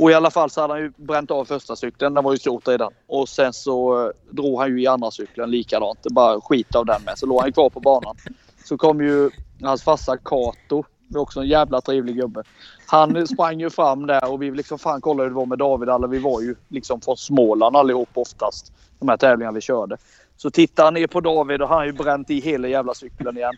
Och 0.00 0.10
i 0.10 0.14
alla 0.14 0.30
fall 0.30 0.50
så 0.50 0.60
hade 0.60 0.72
han 0.72 0.82
ju 0.82 0.92
bränt 0.96 1.30
av 1.30 1.44
första 1.44 1.76
cykeln. 1.76 2.14
Den 2.14 2.24
var 2.24 2.32
ju 2.32 2.38
skrot 2.38 2.68
redan. 2.68 2.92
Och 3.06 3.28
sen 3.28 3.52
så 3.52 4.06
eh, 4.06 4.10
drog 4.30 4.58
han 4.58 4.68
ju 4.68 4.82
i 4.82 4.86
andra 4.86 5.10
cykeln 5.10 5.50
likadant. 5.50 5.98
Det 6.02 6.10
bara 6.10 6.40
skit 6.40 6.74
av 6.74 6.86
den 6.86 7.02
med. 7.04 7.18
Så 7.18 7.26
låg 7.26 7.40
han 7.40 7.48
ju 7.48 7.52
kvar 7.52 7.70
på 7.70 7.80
banan. 7.80 8.16
Så 8.64 8.78
kom 8.78 9.00
ju 9.00 9.30
hans 9.62 9.82
farsa 9.82 10.16
Kato. 10.16 10.84
Det 11.08 11.18
är 11.18 11.20
också 11.20 11.40
en 11.40 11.48
jävla 11.48 11.80
trevlig 11.80 12.16
gubbe. 12.16 12.42
Han 12.86 13.26
sprang 13.26 13.60
ju 13.60 13.70
fram 13.70 14.06
där 14.06 14.30
och 14.30 14.42
vi 14.42 14.50
liksom 14.50 14.78
fan 14.78 15.00
kollade 15.00 15.22
hur 15.22 15.30
det 15.30 15.36
var 15.36 15.46
med 15.46 15.58
David. 15.58 15.88
Alla 15.88 16.06
vi 16.06 16.18
var 16.18 16.40
ju 16.40 16.54
liksom 16.68 17.00
från 17.00 17.16
Småland 17.16 17.76
allihop 17.76 18.08
oftast. 18.14 18.72
De 18.98 19.08
här 19.08 19.16
tävlingarna 19.16 19.54
vi 19.54 19.60
körde. 19.60 19.96
Så 20.36 20.50
tittar 20.50 20.84
han 20.84 20.94
ner 20.94 21.06
på 21.06 21.20
David 21.20 21.62
och 21.62 21.68
han 21.68 21.78
har 21.78 21.84
ju 21.84 21.92
bränt 21.92 22.30
i 22.30 22.40
hela 22.40 22.68
jävla 22.68 22.94
cykeln 22.94 23.36
igen. 23.36 23.54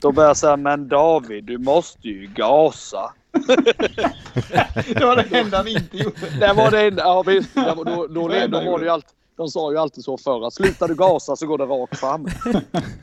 Då 0.00 0.12
börjar 0.12 0.30
jag 0.30 0.36
säga, 0.36 0.56
men 0.56 0.88
David 0.88 1.44
du 1.44 1.58
måste 1.58 2.08
ju 2.08 2.26
gasa. 2.26 3.12
Det 4.94 5.04
var 5.04 5.16
det 5.16 5.38
enda 5.38 5.56
han 5.56 5.68
inte 5.68 5.96
gjorde. 5.96 6.16
Det 6.40 6.52
var 6.52 6.70
det 6.70 6.86
enda. 6.86 7.02
Ja, 7.02 7.22
visst. 7.22 7.54
Då, 7.54 7.84
då, 7.84 8.06
då, 8.06 8.28
då 8.48 8.60
var 8.60 8.78
det 8.78 8.84
ju 8.84 8.90
alltid, 8.90 9.10
de 9.36 9.48
sa 9.48 9.72
ju 9.72 9.78
alltid 9.78 10.04
så 10.04 10.18
förr 10.18 10.46
att 10.46 10.54
slutar 10.54 10.88
du 10.88 10.94
gasa 10.94 11.36
så 11.36 11.46
går 11.46 11.58
det 11.58 11.64
rakt 11.64 11.98
fram. 11.98 12.26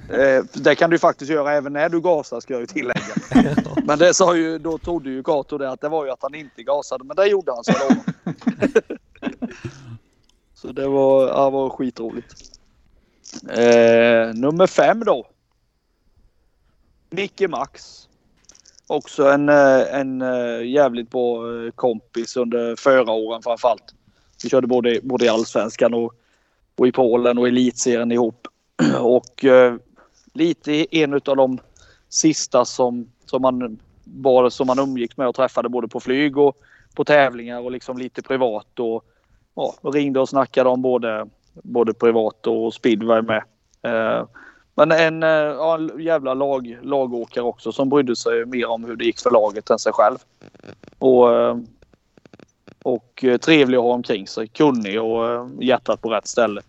Eh, 0.09 0.43
det 0.53 0.75
kan 0.75 0.89
du 0.89 0.99
faktiskt 0.99 1.31
göra 1.31 1.53
även 1.53 1.73
när 1.73 1.89
du 1.89 2.01
gasar 2.01 2.39
ska 2.39 2.53
jag 2.53 2.61
ju 2.61 2.65
tillägga. 2.67 3.15
Men 3.85 3.99
det 3.99 4.13
sa 4.13 4.35
ju, 4.35 4.57
då 4.57 4.77
trodde 4.77 5.09
ju 5.09 5.23
Kato 5.23 5.57
det 5.57 5.71
att 5.71 5.81
det 5.81 5.89
var 5.89 6.05
ju 6.05 6.11
att 6.11 6.21
han 6.21 6.35
inte 6.35 6.63
gasade. 6.63 7.03
Men 7.03 7.15
det 7.15 7.27
gjorde 7.27 7.51
han 7.51 7.63
så 7.63 7.71
då. 7.71 7.95
Så 10.55 10.71
det 10.71 10.87
var, 10.87 11.27
ja, 11.27 11.49
var 11.49 11.69
skitroligt. 11.69 12.33
Eh, 13.49 14.33
nummer 14.33 14.67
fem 14.67 14.99
då. 14.99 15.27
Micke 17.09 17.49
Max. 17.49 18.07
Också 18.87 19.27
en, 19.27 19.49
eh, 19.49 19.95
en 19.99 20.21
eh, 20.21 20.65
jävligt 20.65 21.09
bra 21.09 21.63
eh, 21.65 21.71
kompis 21.71 22.37
under 22.37 22.75
förra 22.75 23.11
åren 23.11 23.41
framförallt. 23.41 23.95
Vi 24.43 24.49
körde 24.49 24.67
både, 24.67 24.99
både 25.03 25.25
i 25.25 25.29
Allsvenskan 25.29 25.93
och, 25.93 26.13
och 26.77 26.87
i 26.87 26.91
Polen 26.91 27.37
och 27.37 27.47
Elitserien 27.47 28.11
ihop. 28.11 28.47
Och 28.99 29.45
eh, 29.45 29.75
lite 30.33 30.97
en 30.97 31.13
av 31.13 31.19
de 31.35 31.59
sista 32.09 32.65
som, 32.65 33.09
som, 33.25 33.41
man, 33.41 33.79
bara, 34.03 34.49
som 34.49 34.67
man 34.67 34.79
umgicks 34.79 35.17
med 35.17 35.27
och 35.27 35.35
träffade 35.35 35.69
både 35.69 35.87
på 35.87 35.99
flyg 35.99 36.37
och 36.37 36.57
på 36.95 37.03
tävlingar 37.03 37.59
och 37.59 37.71
liksom 37.71 37.97
lite 37.97 38.21
privat. 38.21 38.79
Och, 38.79 39.05
ja, 39.55 39.75
och 39.81 39.93
ringde 39.93 40.19
och 40.19 40.29
snackade 40.29 40.69
om 40.69 40.81
både, 40.81 41.27
både 41.53 41.93
privat 41.93 42.47
och 42.47 42.73
speedway 42.73 43.21
med. 43.21 43.43
Eh, 43.81 44.25
men 44.75 44.91
en, 44.91 45.23
eh, 45.23 45.29
ja, 45.29 45.75
en 45.75 45.99
jävla 45.99 46.33
lag, 46.33 46.79
lagåkare 46.81 47.43
också 47.43 47.71
som 47.71 47.89
brydde 47.89 48.15
sig 48.15 48.45
mer 48.45 48.65
om 48.65 48.83
hur 48.83 48.95
det 48.95 49.05
gick 49.05 49.19
för 49.19 49.31
laget 49.31 49.69
än 49.69 49.79
sig 49.79 49.93
själv. 49.93 50.17
Och, 50.99 51.33
eh, 51.33 51.57
och 52.83 53.23
eh, 53.23 53.37
trevlig 53.37 53.77
att 53.77 53.83
ha 53.83 53.93
omkring 53.93 54.27
sig. 54.27 54.47
Kunnig 54.47 55.01
och 55.01 55.49
hjärtat 55.59 56.01
på 56.01 56.09
rätt 56.09 56.27
ställe. 56.27 56.61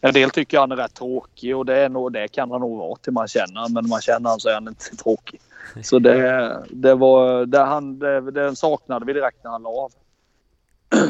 En 0.00 0.14
del 0.14 0.30
tycker 0.30 0.58
han 0.58 0.72
är 0.72 0.76
rätt 0.76 0.94
tråkig 0.94 1.56
och 1.56 1.66
det, 1.66 1.78
är 1.78 1.88
nog, 1.88 2.12
det 2.12 2.28
kan 2.28 2.50
han 2.50 2.60
nog 2.60 2.78
vara 2.78 2.96
till 2.96 3.12
man 3.12 3.28
känner. 3.28 3.68
Men 3.68 3.84
när 3.84 3.88
man 3.88 4.00
känner 4.00 4.30
han 4.30 4.40
så 4.40 4.48
är 4.48 4.54
han 4.54 4.68
inte 4.68 4.96
tråkig. 4.96 5.40
Så 5.82 5.98
det, 5.98 6.64
det 6.70 6.94
var, 6.94 7.46
det, 7.46 7.58
han, 7.58 7.98
det, 7.98 8.30
det 8.30 8.56
saknade 8.56 9.06
vi 9.06 9.12
direkt 9.12 9.44
när 9.44 9.50
han 9.50 9.62
la 9.62 9.68
av. 9.68 9.92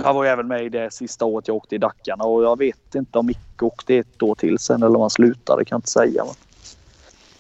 Han 0.05 0.15
var 0.15 0.25
ju 0.25 0.31
även 0.31 0.49
med 0.49 0.65
i 0.65 0.69
det 0.69 0.93
sista 0.93 1.25
året 1.25 1.49
jag 1.49 1.57
åkte 1.57 1.75
i 1.75 1.79
Dackarna 1.79 2.25
och 2.25 2.45
jag 2.45 2.59
vet 2.59 2.95
inte 2.95 3.19
om 3.19 3.27
Micke 3.27 3.63
åkte 3.63 3.95
ett 3.97 4.23
år 4.23 4.35
till 4.35 4.59
sen 4.59 4.83
eller 4.83 4.95
om 4.95 5.01
han 5.01 5.11
slutade. 5.11 5.65
kan 5.65 5.77
jag 5.77 5.79
inte 5.79 5.91
säga. 5.91 6.25
Men 6.25 6.35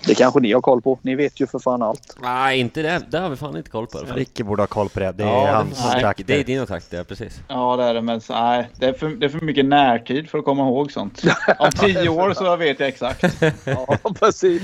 det 0.07 0.14
kanske 0.14 0.40
ni 0.40 0.53
har 0.53 0.61
koll 0.61 0.82
på. 0.82 0.99
Ni 1.03 1.14
vet 1.14 1.40
ju 1.40 1.47
för 1.47 1.59
fan 1.59 1.82
allt. 1.82 2.16
Nej, 2.22 2.61
inte 2.61 2.82
det. 2.82 3.03
Det 3.11 3.18
har 3.18 3.28
vi 3.28 3.36
fan 3.36 3.57
inte 3.57 3.70
koll 3.70 3.86
på. 3.86 3.99
Ricky 3.99 4.42
borde 4.42 4.62
ha 4.62 4.66
koll 4.66 4.88
på 4.88 5.01
det, 5.01 5.12
det 5.12 5.25
är 5.25 5.26
Ja, 5.29 5.53
hans 5.53 5.92
det, 5.95 6.00
trakter. 6.00 6.25
det 6.25 6.41
är 6.41 6.45
dina 6.45 6.66
takter, 6.66 6.96
ja, 6.99 7.04
precis. 7.04 7.41
Ja, 7.49 7.76
det 7.76 7.84
är 7.84 7.95
det. 7.95 8.00
Men 8.03 8.21
nej, 8.30 8.68
det, 8.76 8.87
är 8.87 8.92
för, 8.92 9.08
det 9.08 9.26
är 9.26 9.30
för 9.30 9.41
mycket 9.41 9.64
närtid 9.64 10.30
för 10.30 10.38
att 10.38 10.45
komma 10.45 10.62
ihåg 10.62 10.92
sånt. 10.92 11.22
Om 11.58 11.71
tio 11.71 12.08
år 12.08 12.34
så 12.34 12.57
vet 12.57 12.80
jag 12.80 12.88
exakt. 12.88 13.42
Ja, 13.64 13.99
precis. 14.21 14.62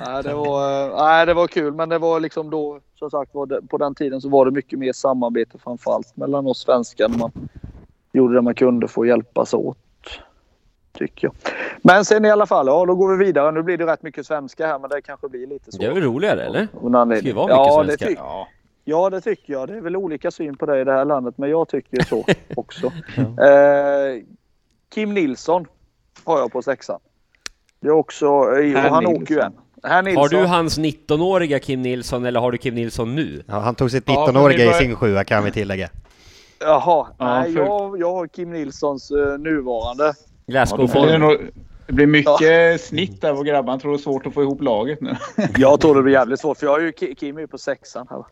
Nej, 0.00 0.22
det 0.22 0.34
var, 0.34 0.88
nej, 1.04 1.26
det 1.26 1.34
var 1.34 1.46
kul, 1.46 1.72
men 1.74 1.88
det 1.88 1.98
var 1.98 2.20
liksom 2.20 2.50
då, 2.50 2.80
som 2.98 3.10
sagt 3.10 3.32
på 3.68 3.78
den 3.78 3.94
tiden 3.94 4.20
så 4.20 4.28
var 4.28 4.44
det 4.44 4.50
mycket 4.50 4.78
mer 4.78 4.92
samarbete 4.92 5.58
framförallt 5.58 6.16
mellan 6.16 6.46
oss 6.46 6.58
svenskar. 6.60 7.08
Man 7.08 7.30
gjorde 8.12 8.34
det 8.34 8.42
man 8.42 8.54
kunde 8.54 8.88
för 8.88 9.00
att 9.02 9.08
hjälpas 9.08 9.54
åt. 9.54 9.78
Tycker 10.92 11.26
jag. 11.26 11.34
Men 11.82 12.04
sen 12.04 12.24
i 12.24 12.30
alla 12.30 12.46
fall, 12.46 12.66
ja 12.66 12.86
då 12.86 12.94
går 12.94 13.16
vi 13.16 13.24
vidare. 13.24 13.52
Nu 13.52 13.62
blir 13.62 13.78
det 13.78 13.86
rätt 13.86 14.02
mycket 14.02 14.26
svenska 14.26 14.66
här, 14.66 14.78
men 14.78 14.90
det 14.90 15.02
kanske 15.02 15.28
blir 15.28 15.46
lite 15.46 15.72
så. 15.72 15.78
Det 15.78 15.86
är 15.86 15.92
väl 15.94 16.02
roligare, 16.02 16.42
eller? 16.42 16.68
Det 17.08 17.16
ska 17.16 17.26
ju 17.28 17.32
vara 17.32 17.46
mycket 17.46 17.56
ja, 17.56 17.84
svenska. 17.84 18.06
Det 18.06 18.12
Ja. 18.12 18.48
ja, 18.84 19.10
det 19.10 19.20
tycker 19.20 19.52
jag. 19.52 19.68
Det 19.68 19.76
är 19.76 19.80
väl 19.80 19.96
olika 19.96 20.30
syn 20.30 20.56
på 20.56 20.66
det 20.66 20.80
i 20.80 20.84
det 20.84 20.92
här 20.92 21.04
landet, 21.04 21.38
men 21.38 21.50
jag 21.50 21.68
tycker 21.68 22.02
så 22.04 22.24
också. 22.56 22.86
eh, 22.86 24.22
Kim 24.94 25.14
Nilsson 25.14 25.66
har 26.24 26.38
jag 26.38 26.52
på 26.52 26.62
sexan. 26.62 27.00
Det 27.80 27.88
är 27.88 27.92
också, 27.92 28.40
han 28.40 29.04
Nilsson. 29.04 29.06
åker 29.22 29.34
ju 29.34 29.40
en. 29.40 29.52
Herr 29.84 30.02
Nilsson. 30.02 30.20
Har 30.22 30.28
du 30.28 30.36
hans 30.46 30.78
19-åriga 30.78 31.58
Kim 31.58 31.82
Nilsson 31.82 32.24
eller 32.26 32.40
har 32.40 32.52
du 32.52 32.58
Kim 32.58 32.74
Nilsson 32.74 33.14
nu? 33.14 33.42
Ja, 33.46 33.58
han 33.58 33.74
tog 33.74 33.90
sitt 33.90 34.04
Ja, 34.06 34.26
19-åriga 34.30 34.64
men 34.70 34.74
i 34.74 34.78
sin 34.78 34.96
sjua 34.96 35.24
kan 35.24 35.44
vi 35.44 35.50
tillägga. 35.52 35.88
Jaha, 36.60 37.06
Ja, 37.18 37.40
nej, 37.40 37.52
för- 37.52 37.60
jag, 37.60 37.98
jag 38.00 38.12
har 38.12 38.26
Kim 38.26 38.50
Nilssons 38.52 39.10
eh, 39.10 39.38
nuvarande 39.38 40.14
Glasgow 40.46 40.90
det, 41.86 41.92
blir 41.92 42.06
mycket 42.06 42.80
snitt 42.80 43.20
där 43.20 43.34
på 43.34 43.42
grabbarna. 43.42 43.78
tror 43.78 43.92
det 43.92 43.96
är 43.96 44.02
svårt 44.02 44.26
att 44.26 44.34
få 44.34 44.42
ihop 44.42 44.62
laget 44.62 45.00
nu. 45.00 45.16
Jag 45.56 45.80
tror 45.80 45.94
det 45.94 46.02
blir 46.02 46.12
jävligt 46.12 46.40
svårt 46.40 46.58
för 46.58 46.66
jag 46.66 46.72
har 46.72 46.80
ju 46.80 46.90
Ki- 46.90 47.14
Kim 47.14 47.36
är 47.36 47.40
ju 47.40 47.46
på 47.46 47.58
sexan 47.58 48.06
här. 48.10 48.24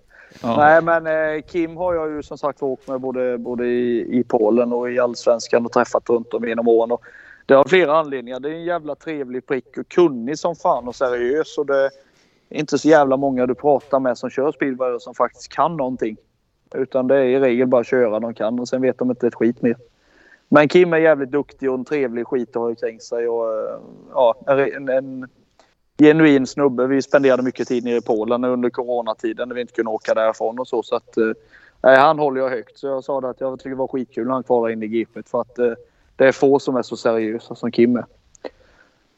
Ja. 0.42 0.56
Nej 0.56 0.82
men 0.82 1.06
eh, 1.06 1.42
Kim 1.42 1.76
har 1.76 1.94
jag 1.94 2.10
ju 2.10 2.22
som 2.22 2.38
sagt 2.38 2.62
åkt 2.62 2.88
med 2.88 3.00
både, 3.00 3.38
både 3.38 3.66
i, 3.66 4.18
i 4.18 4.24
Polen 4.28 4.72
och 4.72 4.90
i 4.90 4.98
Allsvenskan 4.98 5.66
och 5.66 5.72
träffat 5.72 6.08
runt 6.10 6.34
om 6.34 6.48
genom 6.48 6.68
åren. 6.68 6.92
Och 6.92 7.02
det 7.46 7.54
har 7.54 7.64
flera 7.64 7.98
anledningar. 7.98 8.40
Det 8.40 8.48
är 8.48 8.54
en 8.54 8.64
jävla 8.64 8.94
trevlig 8.94 9.46
prick 9.46 9.78
och 9.78 9.88
kunnig 9.88 10.38
som 10.38 10.56
fan 10.56 10.88
och 10.88 10.94
seriös. 10.94 11.58
Och 11.58 11.66
det 11.66 11.84
är 11.84 11.90
inte 12.48 12.78
så 12.78 12.88
jävla 12.88 13.16
många 13.16 13.46
du 13.46 13.54
pratar 13.54 14.00
med 14.00 14.18
som 14.18 14.30
kör 14.30 14.52
speedway 14.52 14.92
och 14.92 15.02
som 15.02 15.14
faktiskt 15.14 15.52
kan 15.52 15.76
någonting. 15.76 16.16
Utan 16.74 17.06
det 17.06 17.16
är 17.16 17.24
i 17.24 17.40
regel 17.40 17.66
bara 17.66 17.84
köra 17.84 18.20
de 18.20 18.34
kan 18.34 18.60
och 18.60 18.68
sen 18.68 18.82
vet 18.82 18.98
de 18.98 19.10
inte 19.10 19.26
ett 19.26 19.34
skit 19.34 19.62
mer. 19.62 19.76
Men 20.48 20.68
Kim 20.68 20.92
är 20.92 20.98
jävligt 20.98 21.30
duktig 21.30 21.70
och 21.70 21.78
en 21.78 21.84
trevlig 21.84 22.26
skit 22.26 22.48
att 22.48 22.62
ha 22.62 22.74
kring 22.74 23.00
sig. 23.00 23.28
Och, 23.28 23.52
eh, 23.52 23.78
ja, 24.12 24.34
en, 24.46 24.88
en 24.88 25.28
genuin 25.98 26.46
snubbe. 26.46 26.86
Vi 26.86 27.02
spenderade 27.02 27.42
mycket 27.42 27.68
tid 27.68 27.84
nere 27.84 27.96
i 27.96 28.00
Polen 28.00 28.44
under 28.44 28.70
coronatiden 28.70 29.48
när 29.48 29.54
vi 29.54 29.60
inte 29.60 29.72
kunde 29.72 29.90
åka 29.90 30.14
därifrån 30.14 30.58
och 30.58 30.68
så. 30.68 30.82
så 30.82 30.96
att, 30.96 31.16
eh, 31.16 31.94
han 31.94 32.18
håller 32.18 32.40
jag 32.40 32.48
högt. 32.48 32.78
Så 32.78 32.86
jag 32.86 33.04
sa 33.04 33.20
det 33.20 33.28
att 33.28 33.40
jag 33.40 33.58
tycker 33.58 33.70
det 33.70 33.76
var 33.76 33.88
skitkul 33.88 34.26
när 34.26 34.34
han 34.34 34.42
kvalade 34.42 34.72
in 34.72 34.82
i 34.82 34.88
GP. 34.88 35.22
för 35.22 35.40
att 35.40 35.58
eh, 35.58 35.72
det 36.22 36.28
är 36.28 36.32
få 36.32 36.58
som 36.58 36.76
är 36.76 36.82
så 36.82 36.96
seriösa 36.96 37.54
som 37.54 37.72
Kim 37.72 37.96
är. 37.96 38.04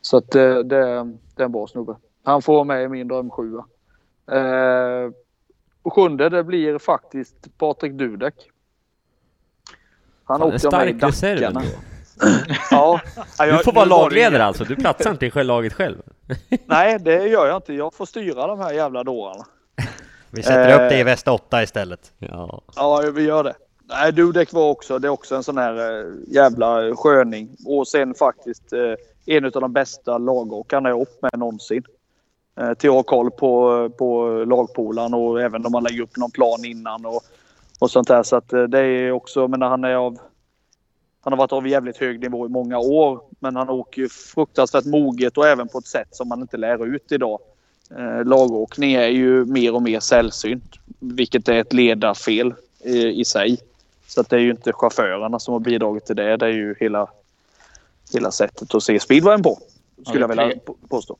Så 0.01 0.16
att 0.16 0.35
eh, 0.35 0.43
det, 0.43 0.62
det 1.36 1.43
är 1.43 1.44
en 1.44 1.52
bra 1.52 1.66
snubbe. 1.66 1.97
Han 2.22 2.43
får 2.43 2.52
vara 2.55 2.64
med 2.64 2.82
i 2.82 2.89
min 2.89 3.09
drömsjua. 3.09 3.64
Eh, 4.32 5.10
och 5.82 5.93
sjunde 5.93 6.28
det 6.28 6.44
blir 6.44 6.78
faktiskt 6.78 7.59
Patrik 7.59 7.93
Dudek. 7.93 8.35
Han 10.24 10.40
Fan, 10.40 10.55
åkte 10.55 10.70
med 10.70 10.89
i 10.89 10.93
Dackarna. 10.93 11.62
Ja. 12.70 13.01
Du 13.39 13.59
får 13.59 13.72
vara 13.72 13.85
lagledare 13.85 14.44
alltså, 14.44 14.64
du 14.64 14.76
platsar 14.76 15.10
inte 15.10 15.26
i 15.26 15.31
själv 15.31 15.47
laget 15.47 15.72
själv. 15.72 15.98
Nej, 16.66 16.98
det 16.98 17.26
gör 17.28 17.47
jag 17.47 17.56
inte. 17.56 17.74
Jag 17.74 17.94
får 17.94 18.06
styra 18.06 18.47
de 18.47 18.59
här 18.59 18.72
jävla 18.72 19.05
dårarna. 19.05 19.44
Vi 20.31 20.43
sätter 20.43 20.74
upp 20.74 20.81
Eh. 20.81 20.89
det 20.89 20.98
i 20.98 21.02
väst 21.02 21.28
8 21.28 21.62
istället. 21.62 22.12
Ja. 22.18 22.62
Ja, 22.76 23.02
vi 23.14 23.22
gör 23.22 23.44
det. 23.44 23.55
Nej, 23.89 24.12
Dudek 24.12 24.52
var 24.52 24.70
också, 24.70 24.98
det 24.98 25.09
är 25.09 25.11
också 25.11 25.35
en 25.36 25.43
sån 25.43 25.59
här 25.59 25.77
eh, 25.77 26.12
jävla 26.27 26.97
sköning. 26.97 27.56
Och 27.66 27.89
sen 27.89 28.15
faktiskt 28.15 28.73
eh, 28.73 28.94
en 29.27 29.44
av 29.44 29.51
de 29.51 29.73
bästa 29.73 30.19
lagåkarna 30.19 30.89
jag 30.89 30.98
åkt 30.98 31.23
med 31.23 31.39
någonsin. 31.39 31.82
Eh, 32.56 32.74
till 32.74 32.90
att 32.90 32.97
ha 32.97 33.02
koll 33.02 33.31
på, 33.31 33.82
eh, 33.85 33.97
på 33.97 34.28
lagpolaren 34.44 35.15
och 35.15 35.43
även 35.43 35.66
om 35.66 35.73
man 35.73 35.82
lägger 35.85 36.02
upp 36.02 36.16
någon 36.16 36.31
plan 36.31 36.65
innan 36.65 37.06
och, 37.06 37.23
och 37.78 37.90
sånt 37.90 38.09
där. 38.09 38.23
Så 38.23 38.36
att 38.36 38.52
eh, 38.52 38.62
det 38.62 38.81
är 38.81 39.12
också, 39.12 39.48
men 39.48 39.62
han 39.62 39.85
är 39.85 39.94
av 39.94 40.19
han 41.20 41.32
har 41.32 41.39
varit 41.39 41.52
av 41.52 41.69
jävligt 41.69 41.97
hög 41.97 42.20
nivå 42.20 42.47
i 42.47 42.48
många 42.48 42.78
år, 42.78 43.20
men 43.39 43.56
han 43.56 43.70
åker 43.70 44.02
ju 44.02 44.09
fruktansvärt 44.09 44.85
moget 44.85 45.39
och 45.39 45.47
även 45.47 45.69
på 45.69 45.78
ett 45.78 45.86
sätt 45.86 46.09
som 46.11 46.28
man 46.28 46.40
inte 46.40 46.56
lär 46.56 46.86
ut 46.86 47.12
idag. 47.12 47.39
Eh, 47.90 48.24
lagåkning 48.24 48.93
är 48.93 49.09
ju 49.09 49.44
mer 49.44 49.74
och 49.74 49.82
mer 49.82 50.01
sällsynt, 50.01 50.74
vilket 50.98 51.48
är 51.48 51.55
ett 51.55 51.73
ledarfel 51.73 52.55
i, 52.85 53.20
i 53.20 53.24
sig. 53.24 53.59
Så 54.14 54.20
att 54.20 54.30
det 54.30 54.36
är 54.36 54.40
ju 54.40 54.50
inte 54.50 54.72
chaufförerna 54.72 55.38
som 55.38 55.52
har 55.52 55.60
bidragit 55.60 56.06
till 56.06 56.16
det. 56.16 56.36
Det 56.36 56.46
är 56.46 56.50
ju 56.50 56.74
hela, 56.80 57.06
hela 58.12 58.30
sättet 58.30 58.74
att 58.74 58.82
se 58.82 59.00
speedwayen 59.00 59.42
på. 59.42 59.58
Skulle 60.06 60.18
Ja, 60.18 60.20
jag 60.20 60.28
vilja 60.28 60.44
tre- 60.44 60.74
påstå. 60.88 61.16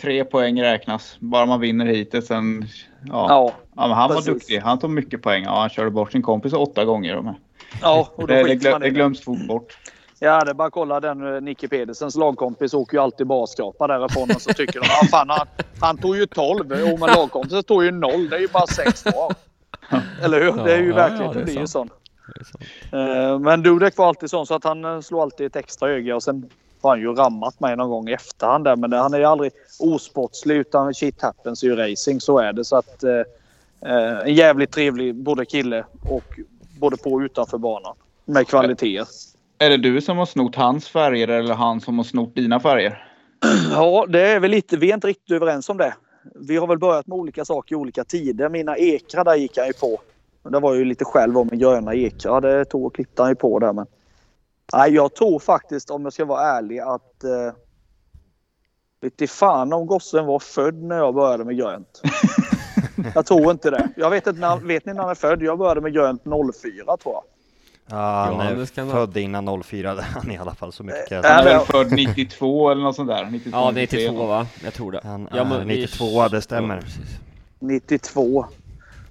Tre 0.00 0.24
poäng 0.24 0.62
räknas. 0.62 1.16
Bara 1.20 1.46
man 1.46 1.60
vinner 1.60 1.86
hitet 1.86 2.26
sen... 2.26 2.64
Ja. 3.08 3.26
Ja, 3.28 3.52
Ja, 3.76 3.86
men 3.88 3.96
han 3.96 4.08
var 4.08 4.16
precis. 4.16 4.32
duktig. 4.32 4.58
Han 4.58 4.78
tog 4.78 4.90
mycket 4.90 5.22
poäng. 5.22 5.44
Ja, 5.44 5.60
han 5.60 5.68
körde 5.68 5.90
bort 5.90 6.12
sin 6.12 6.22
kompis 6.22 6.52
åtta 6.52 6.84
gånger. 6.84 7.20
Med. 7.20 7.34
ja 7.82 8.08
och 8.14 8.20
då 8.20 8.26
Det, 8.34 8.42
det, 8.42 8.54
glö, 8.54 8.78
det 8.78 8.90
glöms 8.90 9.20
fort 9.24 9.46
bort. 9.48 9.76
Ja, 10.18 10.44
det 10.44 10.50
är 10.50 10.54
bara 10.54 10.66
att 10.68 10.72
kolla 10.74 11.00
den 11.00 11.34
eh, 11.34 11.40
Nicke 11.42 11.68
Pedersens 11.68 12.16
lagkompis 12.16 12.74
åker 12.74 12.96
ju 12.96 13.02
alltid 13.02 13.26
barskrapa 13.26 13.86
därifrån 13.86 14.30
och 14.34 14.42
så 14.42 14.52
tycker 14.52 14.80
de 14.80 14.86
ah, 14.86 15.06
fan 15.10 15.30
han, 15.30 15.46
han 15.80 15.98
tog 15.98 16.16
ju 16.16 16.26
12. 16.26 16.74
Jo 16.78 16.96
men 16.96 17.08
lagkompisen 17.14 17.62
tog 17.62 17.84
ju 17.84 17.90
0. 17.90 18.28
Det 18.28 18.36
är 18.36 18.40
ju 18.40 18.48
bara 18.48 18.66
6 18.66 19.02
kvar. 19.02 19.34
Eller 20.22 20.40
hur? 20.40 20.64
det 20.64 20.72
är 20.74 20.78
ju 20.80 20.88
Ja, 20.88 20.94
verkligen 20.96 21.24
ja, 21.24 21.32
det 21.32 21.44
det 21.44 21.52
är 21.52 21.54
sant. 21.54 21.70
sån. 21.70 21.90
Eh, 22.92 23.38
Men 23.38 23.62
Dudek 23.62 23.96
var 23.96 24.08
alltid 24.08 24.30
sån 24.30 24.46
så 24.46 24.54
att 24.54 24.64
han 24.64 24.84
eh, 24.84 25.00
slog 25.00 25.20
alltid 25.20 25.46
ett 25.46 25.56
extra 25.56 25.90
öga 25.90 26.16
och 26.16 26.22
sen 26.22 26.50
har 26.82 26.90
han 26.90 27.00
ju 27.00 27.12
rammat 27.12 27.60
mig 27.60 27.76
någon 27.76 27.90
gång 27.90 28.08
i 28.08 28.12
efterhand 28.12 28.64
där. 28.64 28.76
Men 28.76 28.92
han 28.92 29.14
är 29.14 29.18
ju 29.18 29.24
aldrig 29.24 29.52
osportslig 29.80 30.56
utan 30.56 30.94
shit 30.94 31.22
happens 31.22 31.64
i 31.64 31.70
racing. 31.70 32.20
Så 32.20 32.38
är 32.38 32.52
det. 32.52 32.64
Så 32.64 32.76
att 32.76 33.02
eh, 33.04 33.90
eh, 33.92 34.18
en 34.18 34.34
jävligt 34.34 34.72
trevlig 34.72 35.14
både 35.14 35.44
kille 35.44 35.84
och 36.02 36.24
både 36.80 36.96
på 36.96 37.12
och 37.12 37.20
utanför 37.20 37.58
banan. 37.58 37.94
Med 38.26 38.48
kvaliteter. 38.48 39.06
Är 39.58 39.70
det 39.70 39.76
du 39.76 40.00
som 40.00 40.18
har 40.18 40.26
snott 40.26 40.54
hans 40.54 40.88
färger 40.88 41.28
eller 41.28 41.54
han 41.54 41.80
som 41.80 41.96
har 41.98 42.04
snott 42.04 42.34
dina 42.34 42.60
färger? 42.60 43.02
Ja, 43.72 44.06
det 44.08 44.20
är 44.28 44.40
väl 44.40 44.50
lite. 44.50 44.76
Vi 44.76 44.90
är 44.90 44.94
inte 44.94 45.06
riktigt 45.06 45.30
överens 45.30 45.68
om 45.68 45.76
det. 45.76 45.94
Vi 46.34 46.56
har 46.56 46.66
väl 46.66 46.78
börjat 46.78 47.06
med 47.06 47.18
olika 47.18 47.44
saker 47.44 47.74
i 47.74 47.76
olika 47.76 48.04
tider. 48.04 48.48
Mina 48.48 48.76
ekrar 48.76 49.24
där 49.24 49.34
gick 49.34 49.58
han 49.58 49.66
ju 49.66 49.72
på. 49.72 50.00
Det 50.50 50.60
var 50.60 50.74
ju 50.74 50.84
lite 50.84 51.04
själv 51.04 51.38
om 51.38 51.46
med 51.46 51.58
gröna 51.60 51.94
ekrar. 51.94 52.40
Det 52.40 52.64
tog 52.64 52.84
och 52.84 52.94
klippte 52.94 53.22
han 53.22 53.30
ju 53.30 53.34
på 53.34 53.58
där. 53.58 53.72
Men... 53.72 53.86
Nej, 54.72 54.94
jag 54.94 55.14
tror 55.14 55.38
faktiskt 55.38 55.90
om 55.90 56.02
jag 56.04 56.12
ska 56.12 56.24
vara 56.24 56.42
ärlig 56.42 56.78
att 56.78 57.24
eh... 57.24 57.52
Vet 59.00 59.30
fan 59.30 59.72
om 59.72 59.86
gossen 59.86 60.26
var 60.26 60.38
född 60.38 60.74
när 60.82 60.96
jag 60.96 61.14
började 61.14 61.44
med 61.44 61.56
grönt. 61.56 62.02
jag 63.14 63.26
tror 63.26 63.50
inte 63.50 63.70
det. 63.70 63.88
Jag 63.96 64.10
vet 64.10 64.26
inte 64.26 64.40
när, 64.40 64.56
vet 64.56 64.86
ni 64.86 64.92
när 64.94 65.00
han 65.00 65.10
är 65.10 65.14
född? 65.14 65.42
Jag 65.42 65.58
började 65.58 65.80
med 65.80 65.92
grönt 65.92 66.22
04 66.24 66.96
tror 66.96 67.14
jag. 67.14 67.22
Ja, 67.86 67.96
han 67.96 68.34
Ja, 68.46 68.52
är 68.52 68.84
ha. 68.84 68.90
född 68.92 69.16
innan 69.16 69.62
04, 69.62 69.94
det 69.94 70.00
är 70.00 70.04
han 70.04 70.30
i 70.30 70.38
alla 70.38 70.54
fall, 70.54 70.72
så 70.72 70.82
mycket 70.82 71.12
Äh, 71.12 71.30
Han 71.30 71.40
är 71.40 71.44
väl 71.44 71.60
född 71.66 71.92
92 71.92 72.70
eller 72.70 72.82
något 72.82 72.96
sånt 72.96 73.08
där? 73.08 73.24
92, 73.30 73.50
Ja, 73.58 73.70
93. 73.70 73.98
92 74.10 74.26
va? 74.26 74.46
Jag 74.64 74.74
tror 74.74 74.92
det. 74.92 75.00
Han 75.04 75.28
ja, 75.34 75.44
men 75.44 75.68
vi- 75.68 75.80
92, 75.80 76.28
det 76.28 76.42
stämmer. 76.42 76.74
Ja, 76.74 76.80
precis. 76.80 77.18
92. 77.58 78.46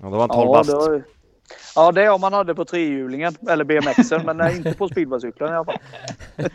Och 0.02 0.12
då 0.12 0.18
var 0.18 0.20
han 0.20 0.30
12 0.30 0.40
Ja, 0.50 0.54
bast. 0.54 0.70
var... 0.72 1.04
ja, 1.76 1.92
det 1.92 2.04
är 2.04 2.10
om 2.10 2.22
man 2.22 2.34
hade 2.34 2.56
på 2.56 2.66
trehjulingen 2.66 3.34
eller 3.50 3.64
BMXen, 3.64 4.26
men 4.26 4.38
nej, 4.38 4.56
inte 4.58 4.74
på 4.74 4.88
speedwaycykeln 4.90 5.52
i 5.52 5.56
alla 5.56 5.66
fall. 5.66 5.78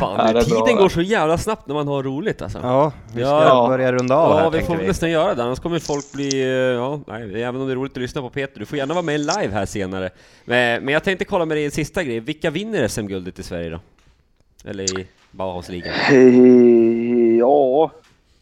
Fan, 0.00 0.36
Ja, 0.36 0.42
tiden 0.44 0.62
bra, 0.64 0.74
går 0.74 0.88
så 0.88 1.00
jävla 1.02 1.38
snabbt 1.38 1.66
när 1.66 1.74
man 1.74 1.88
har 1.88 2.02
roligt 2.02 2.42
alltså. 2.42 2.58
Ja, 2.62 2.92
vi 3.14 3.20
ska 3.22 3.30
Ja. 3.30 3.66
börja 3.68 3.92
runda 3.92 4.16
av 4.16 4.30
Ja, 4.30 4.38
här 4.42 4.50
vi 4.50 4.60
får 4.62 4.76
vi. 4.76 4.86
nästan 4.86 5.10
göra 5.10 5.34
det, 5.34 5.42
annars 5.42 5.58
kommer 5.60 5.78
folk 5.78 6.12
bli... 6.12 6.42
eh, 6.42 6.48
Ja, 6.48 7.00
nej, 7.06 7.42
även 7.42 7.60
om 7.60 7.66
det 7.66 7.72
är 7.72 7.76
roligt 7.76 7.92
att 7.92 8.02
lyssna 8.02 8.20
på 8.20 8.30
Peter, 8.30 8.58
du 8.60 8.66
får 8.66 8.78
gärna 8.78 8.94
vara 8.94 9.02
med 9.04 9.20
live 9.20 9.48
här 9.52 9.66
senare. 9.66 10.10
Men, 10.44 10.84
men 10.84 10.94
jag 10.94 11.04
tänkte 11.04 11.24
kolla 11.24 11.44
med 11.44 11.56
dig 11.56 11.64
en 11.64 11.70
sista 11.70 12.02
grej, 12.04 12.20
vilka 12.20 12.50
vinner 12.50 12.88
SM-guldet 12.88 13.38
i 13.38 13.42
Sverige 13.42 13.70
då? 13.70 13.80
Eller 14.70 15.00
i 15.00 15.06
Bauhausligan? 15.30 15.92
Eh, 16.10 17.36
Ja, 17.38 17.90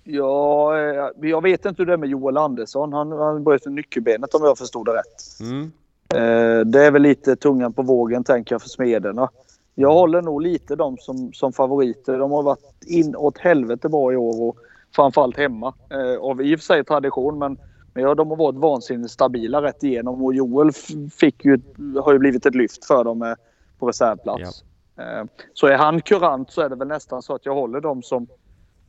ja, 0.04 0.78
eh, 0.78 1.10
jag 1.20 1.42
vet 1.42 1.64
inte 1.64 1.82
hur 1.82 1.86
det 1.86 1.92
är 1.92 1.96
med 1.96 2.08
Joel 2.08 2.36
Andersson. 2.36 2.92
Han, 2.92 3.12
han 3.12 3.44
bröt 3.44 3.66
nyckelbenet 3.66 4.34
om 4.34 4.44
jag 4.44 4.58
förstod 4.58 4.86
det 4.86 4.92
rätt. 4.92 5.40
Mm. 5.40 5.72
Eh, 6.14 6.66
Det 6.66 6.86
är 6.86 6.90
väl 6.90 7.02
lite 7.02 7.36
tungan 7.36 7.72
på 7.72 7.82
vågen 7.82 8.24
tänker 8.24 8.54
jag 8.54 8.62
för 8.62 8.68
smederna. 8.68 9.28
Jag 9.74 9.92
håller 9.92 10.22
nog 10.22 10.42
lite 10.42 10.76
dem 10.76 10.96
som, 11.00 11.32
som 11.32 11.52
favoriter. 11.52 12.18
De 12.18 12.30
har 12.32 12.42
varit 12.42 12.84
in 12.86 13.16
åt 13.16 13.38
helvete 13.38 13.88
bra 13.88 14.12
i 14.12 14.16
år 14.16 14.42
och 14.42 14.56
framförallt 14.96 15.36
hemma. 15.36 15.74
Eh, 15.90 16.20
av 16.20 16.42
i 16.42 16.54
och 16.54 16.58
för 16.58 16.64
sig 16.64 16.84
tradition 16.84 17.38
men, 17.38 17.58
men 17.94 18.02
ja, 18.02 18.14
de 18.14 18.30
har 18.30 18.36
varit 18.36 18.56
vansinnigt 18.56 19.10
stabila 19.10 19.62
rätt 19.62 19.82
igenom 19.82 20.24
och 20.24 20.34
Joel 20.34 20.70
fick 21.12 21.44
ju, 21.44 21.60
har 22.02 22.12
ju 22.12 22.18
blivit 22.18 22.46
ett 22.46 22.54
lyft 22.54 22.84
för 22.84 23.04
dem 23.04 23.22
eh, 23.22 23.34
på 23.78 23.88
reservplats. 23.88 24.64
Eh, 24.98 25.24
så 25.52 25.66
är 25.66 25.76
han 25.76 26.00
kurant 26.00 26.50
så 26.50 26.60
är 26.60 26.68
det 26.68 26.76
väl 26.76 26.88
nästan 26.88 27.22
så 27.22 27.34
att 27.34 27.46
jag 27.46 27.54
håller 27.54 27.80
dem 27.80 28.02
som, 28.02 28.26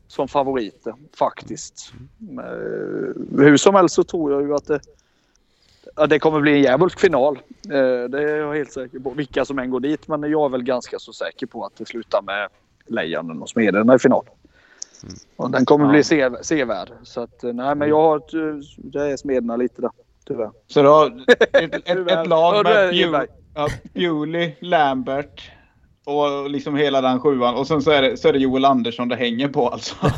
som 0.07 0.27
favoriter 0.27 0.93
faktiskt. 1.17 1.93
Eh, 2.39 3.43
hur 3.43 3.57
som 3.57 3.75
helst 3.75 3.95
så 3.95 4.03
tror 4.03 4.31
jag 4.31 4.41
ju 4.41 4.55
att 4.55 4.67
det, 4.67 4.79
Ja, 5.95 6.07
det 6.07 6.19
kommer 6.19 6.39
bli 6.41 6.51
en 6.51 6.61
djävulsk 6.61 6.99
final. 6.99 7.39
Eh, 7.69 8.09
Det 8.09 8.21
är 8.21 8.35
jag 8.37 8.53
helt 8.53 8.71
säker 8.71 8.99
på. 8.99 9.09
Vilka 9.09 9.45
som 9.45 9.59
än 9.59 9.69
går 9.69 9.79
dit. 9.79 10.07
Men 10.07 10.31
jag 10.31 10.45
är 10.45 10.49
väl 10.49 10.63
ganska 10.63 10.99
så 10.99 11.13
säker 11.13 11.45
på 11.47 11.65
att 11.65 11.75
det 11.77 11.85
slutar 11.85 12.21
med 12.21 12.49
Lejonen 12.87 13.41
och 13.41 13.49
Smederna 13.49 13.95
i 13.95 13.99
final. 13.99 14.25
Och 15.35 15.51
den 15.51 15.65
kommer 15.65 15.89
bli 15.89 16.03
se 16.03 16.29
sevärd. 16.41 16.91
Så 17.03 17.21
att, 17.21 17.43
eh, 17.43 17.53
nej, 17.53 17.75
men 17.75 17.89
jag 17.89 18.01
har 18.01 18.17
ett, 18.17 18.31
det 18.77 19.11
är 19.11 19.17
Smederna 19.17 19.55
lite 19.55 19.81
där. 19.81 19.91
Tyvärr. 20.27 20.51
Så 20.67 20.81
du 20.81 20.87
har 20.87 21.23
ett, 21.27 21.73
ett, 21.87 22.11
ett 22.11 22.27
lag 22.27 22.55
Ja, 22.55 23.11
med 23.11 23.27
ja, 23.55 23.67
Bewley, 23.93 24.53
Lambert 24.59 25.51
och 26.05 26.49
liksom 26.49 26.75
hela 26.75 27.01
den 27.01 27.19
sjuan. 27.19 27.55
Och 27.55 27.67
sen 27.67 27.81
så 27.81 27.91
är 27.91 28.01
det, 28.01 28.17
så 28.17 28.27
är 28.27 28.33
det 28.33 28.39
Joel 28.39 28.65
Andersson 28.65 29.07
det 29.07 29.15
hänger 29.15 29.47
på 29.47 29.69
alltså. 29.69 29.95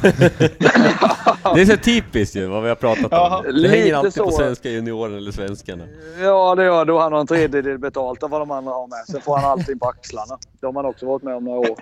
Det 1.56 1.62
är 1.62 1.66
så 1.66 1.78
typiskt 1.78 2.36
ju, 2.36 2.48
vad 2.48 2.64
vi 2.64 2.70
har 2.70 2.76
pratat 2.76 3.08
Ja, 3.12 3.44
om. 3.48 3.62
Det 3.62 3.68
hänger 3.68 3.96
alltid 3.96 4.24
på 4.24 4.32
så. 4.32 4.38
svenska 4.38 4.70
juniorer 4.70 5.18
eller 5.18 5.32
svenskarna. 5.32 5.84
Ja, 6.22 6.56
det 6.56 6.64
gör 6.66 6.86
då 6.86 7.00
han 7.00 7.14
har 7.14 7.20
en 7.20 7.28
tredjedel 7.28 7.78
betalt 7.78 8.24
av 8.24 8.30
vad 8.30 8.42
de 8.42 8.52
andra 8.52 8.72
har 8.72 8.88
med. 8.88 9.06
Sen 9.08 9.22
får 9.22 9.38
han 9.38 9.52
allting 9.52 9.80
på 9.80 9.86
axlarna. 9.88 10.38
Det 10.60 10.66
har 10.66 10.74
man 10.74 10.86
också 10.86 11.06
varit 11.06 11.24
med 11.24 11.36
om 11.36 11.44
några 11.44 11.60
år. 11.60 11.78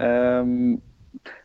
Ehm, 0.00 0.80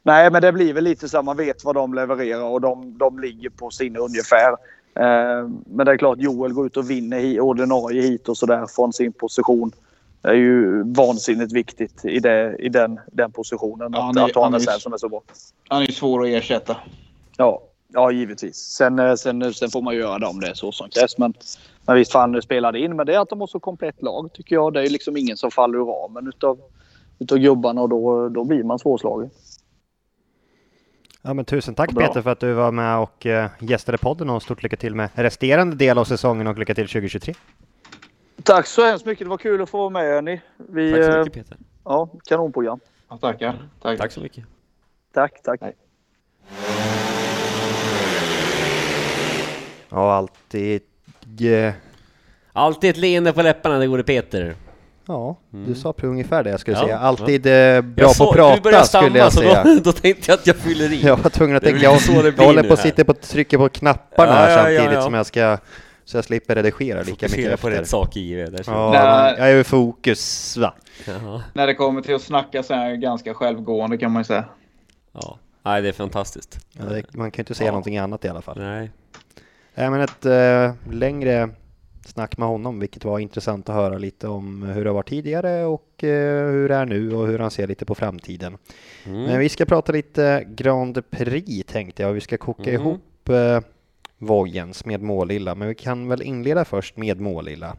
nej, 0.04 0.32
men 0.32 0.42
det 0.42 0.52
blir 0.52 0.74
väl 0.74 0.84
lite 0.84 1.10
så 1.10 1.22
man 1.22 1.38
vet 1.38 1.64
vad 1.66 1.76
de 1.76 1.94
levererar 1.94 2.44
och 2.44 2.62
de, 2.62 2.98
de 2.98 3.20
ligger 3.20 3.50
på 3.50 3.70
sin 3.70 3.98
ungefär. 3.98 4.56
Ehm, 5.00 5.58
men 5.66 5.86
det 5.86 5.92
är 5.92 5.98
klart, 5.98 6.18
Joel 6.22 6.54
går 6.54 6.66
ut 6.66 6.78
och 6.78 6.90
vinner 6.90 7.40
ordinarie 7.40 8.02
hit 8.02 8.30
och 8.30 8.38
sådär 8.38 8.66
från 8.76 8.94
sin 8.94 9.14
position. 9.14 9.72
Det 10.24 10.30
är 10.30 10.34
ju 10.34 10.84
vansinnigt 10.94 11.54
viktigt 11.54 12.06
i, 12.06 12.20
det, 12.20 12.56
i 12.60 12.70
den, 12.70 13.00
den 13.12 13.32
positionen. 13.32 13.92
Ja, 13.94 14.10
att, 14.10 14.16
är- 14.18 14.22
att 14.24 14.36
ha 14.36 14.42
en 14.42 14.44
han 14.44 14.54
är- 14.54 14.60
reserv 14.60 14.80
som 14.80 14.94
är 14.94 14.98
så 14.98 15.10
bra. 15.10 15.22
Han 15.68 15.82
är 15.82 15.88
ju 15.88 15.94
svår 15.94 16.24
att 16.24 16.30
ersätta. 16.30 16.78
Ja, 17.38 17.62
ja 17.94 18.12
givetvis. 18.12 18.56
Sen, 18.56 19.00
eh, 19.00 19.16
sen, 19.16 19.54
sen 19.54 19.70
får 19.70 19.82
man 19.82 19.94
ju 19.94 20.00
göra 20.00 20.20
det 20.20 20.26
om 20.26 20.40
det 20.40 20.48
är 20.48 20.54
så 20.54 20.72
som 20.72 20.90
krävs. 20.90 21.18
Men, 21.18 21.34
men 21.86 21.96
visst 21.96 22.12
fan 22.12 22.42
spelade 22.42 22.80
in. 22.80 22.96
Men 22.96 23.06
det 23.06 23.16
är 23.16 23.20
att 23.20 23.30
de 23.30 23.40
har 23.40 23.48
så 23.48 23.60
komplett 23.60 24.02
lag 24.02 24.30
tycker 24.34 24.56
jag. 24.56 24.74
Det 24.74 24.82
är 24.82 24.90
liksom 24.90 25.18
ingen 25.18 25.38
som 25.38 25.52
faller 25.52 25.78
ur 25.78 25.86
ramen 25.86 26.28
utav, 26.28 26.60
utav 27.20 27.38
gubbarna 27.38 27.82
och 27.82 27.90
då, 27.90 28.30
då 28.30 28.44
blir 28.44 28.64
man 28.64 28.80
svårslagen. 28.80 29.30
Ja 31.22 31.34
men 31.34 31.46
tusen 31.46 31.76
tack 31.76 31.92
Bra. 31.92 32.08
Peter 32.08 32.22
för 32.22 32.30
att 32.30 32.40
du 32.40 32.54
var 32.54 32.72
med 32.72 33.00
och 33.00 33.26
eh, 33.26 33.50
gästade 33.60 33.98
podden 33.98 34.30
och 34.30 34.44
stort 34.44 34.64
lycka 34.64 34.76
till 34.78 34.96
med 34.96 35.10
resterande 35.16 35.76
del 35.76 35.98
av 35.98 36.04
säsongen 36.06 36.48
och 36.48 36.58
lycka 36.58 36.76
till 36.76 36.88
2023. 36.88 37.34
Tack 38.44 38.68
så 38.68 38.86
hemskt 38.86 39.06
mycket. 39.06 39.26
Det 39.26 39.30
var 39.30 39.38
kul 39.38 39.62
att 39.62 39.70
få 39.70 39.78
vara 39.78 39.90
med 39.90 40.04
hörni. 40.04 40.42
Vi, 40.58 40.92
Tack 40.92 41.04
så 41.04 41.12
eh, 41.12 41.18
mycket 41.18 41.34
Peter. 41.34 41.58
Ja, 41.86 42.10
kanonprogram. 42.30 42.80
Ja, 43.10 43.18
tackar. 43.18 43.56
Tack. 43.82 43.98
Tack 44.00 44.12
så 44.12 44.20
mycket. 44.20 44.44
Tack, 45.14 45.42
tack. 45.44 45.62
Ja, 49.90 50.14
alltid... 50.14 50.82
eh, 51.42 51.74
Alltid 52.56 52.90
ett 52.90 52.98
leende 52.98 53.34
på 53.34 53.42
läpparna, 53.42 53.78
det 53.78 53.88
gode 53.88 54.04
Peter. 54.04 54.56
Ja, 55.08 55.36
du 55.50 55.76
sa 55.76 55.94
på 55.94 56.08
ungefär 56.08 56.44
det 56.44 56.50
jag 56.50 56.60
skulle 56.60 56.78
Ja, 56.78 56.84
säga. 56.84 56.96
ja. 56.96 57.00
Alltid 57.00 57.46
eh, 57.48 57.82
bra 57.82 58.06
Jag 58.06 58.18
på 58.18 58.30
att 58.30 58.64
prata 58.64 58.84
stamma, 58.84 59.04
skulle 59.06 59.20
jag 59.20 59.34
så 59.34 59.40
säga. 59.40 59.64
Då, 59.64 59.80
då 59.84 59.92
tänkte 59.92 60.32
jag 60.32 60.40
att 60.40 60.48
jag 60.48 60.56
fyller 60.56 60.94
i. 60.94 61.02
Jag 61.06 61.18
var 61.18 61.30
tvungen 61.30 61.56
att 61.56 61.64
Det 61.64 61.70
är 61.70 61.74
tänka, 61.74 61.90
väl 61.90 61.94
jag, 61.94 62.02
så 62.38 62.44
håller 62.46 62.64
på 62.64 62.74
att 62.74 62.80
sitta 62.80 63.04
på 63.06 63.14
trycker 63.14 63.58
på 63.58 63.70
knapparna 63.70 64.32
Ja, 64.32 64.36
här 64.36 64.50
ja, 64.50 64.70
ja, 64.70 64.78
samtidigt 64.80 64.94
ja. 64.98 65.02
som 65.02 65.14
jag 65.14 65.26
ska, 65.26 65.58
så 66.06 66.18
jag 66.18 66.26
slipper 66.26 66.56
redigera 66.56 67.00
lika 67.00 67.12
mycket 67.12 67.30
Fokusera 67.32 67.58
på 67.58 67.70
rätt 67.70 67.76
efter. 67.82 67.90
sak 67.90 68.18
i 68.18 68.34
det. 68.34 68.46
Där. 68.46 68.64
Ja, 68.68 68.92
Nej. 68.92 69.36
jag 69.38 69.50
är 69.52 69.56
ju 69.56 69.64
fokus 69.64 70.58
va? 70.58 70.74
Jaha. 71.08 71.44
När 71.54 71.68
det 71.68 71.74
kommer 71.76 72.02
till 72.02 72.16
att 72.16 72.22
snacka 72.22 72.64
så 72.64 72.74
är 72.74 72.90
jag 72.90 73.02
ganska 73.02 73.34
självgående 73.34 73.98
kan 73.98 74.12
man 74.12 74.20
ju 74.20 74.24
säga. 74.24 74.46
Ja. 75.12 75.38
Nej, 75.64 75.82
det 75.82 75.88
är 75.88 75.94
fantastiskt. 75.94 76.60
Ja, 76.74 76.84
det, 76.86 77.14
man 77.14 77.32
kan 77.32 77.40
ju 77.40 77.42
inte 77.42 77.56
säga 77.56 77.68
Ja. 77.68 77.72
någonting 77.72 77.98
annat 77.98 78.26
i 78.26 78.28
alla 78.28 78.42
fall. 78.42 78.58
Nej. 78.60 78.92
Nej, 79.76 79.90
men 79.90 80.02
ett 80.02 80.26
eh, 80.26 80.74
längre 80.94 81.50
snack 82.06 82.38
med 82.38 82.48
honom, 82.48 82.80
vilket 82.80 83.06
var 83.06 83.20
intressant 83.20 83.70
att 83.70 83.76
höra 83.76 83.98
lite 83.98 84.28
om 84.28 84.64
hur 84.64 84.86
det 84.86 84.92
var 84.92 85.04
tidigare 85.04 85.66
och 85.66 86.04
eh, 86.04 86.50
hur 86.52 86.70
det 86.70 86.76
är 86.76 86.86
nu 86.86 87.16
och 87.16 87.28
hur 87.28 87.40
han 87.40 87.52
ser 87.52 87.68
lite 87.68 87.86
på 87.86 87.96
framtiden. 87.96 88.58
Mm. 89.06 89.24
Men 89.24 89.40
vi 89.40 89.50
ska 89.50 89.66
prata 89.66 89.92
lite 89.92 90.44
Grand 90.48 91.10
Prix 91.10 91.72
tänkte 91.72 92.04
jag. 92.04 92.14
Vi 92.14 92.22
ska 92.22 92.38
koka 92.38 92.70
Mm. 92.70 92.82
ihop 92.82 93.30
eh, 93.30 93.60
Vojens 94.26 94.86
med 94.86 95.02
Målilla, 95.02 95.56
men 95.56 95.68
vi 95.68 95.76
kan 95.76 96.08
väl 96.08 96.22
inleda 96.22 96.66
först 96.66 96.98
med 96.98 97.20
Målilla. 97.20 97.76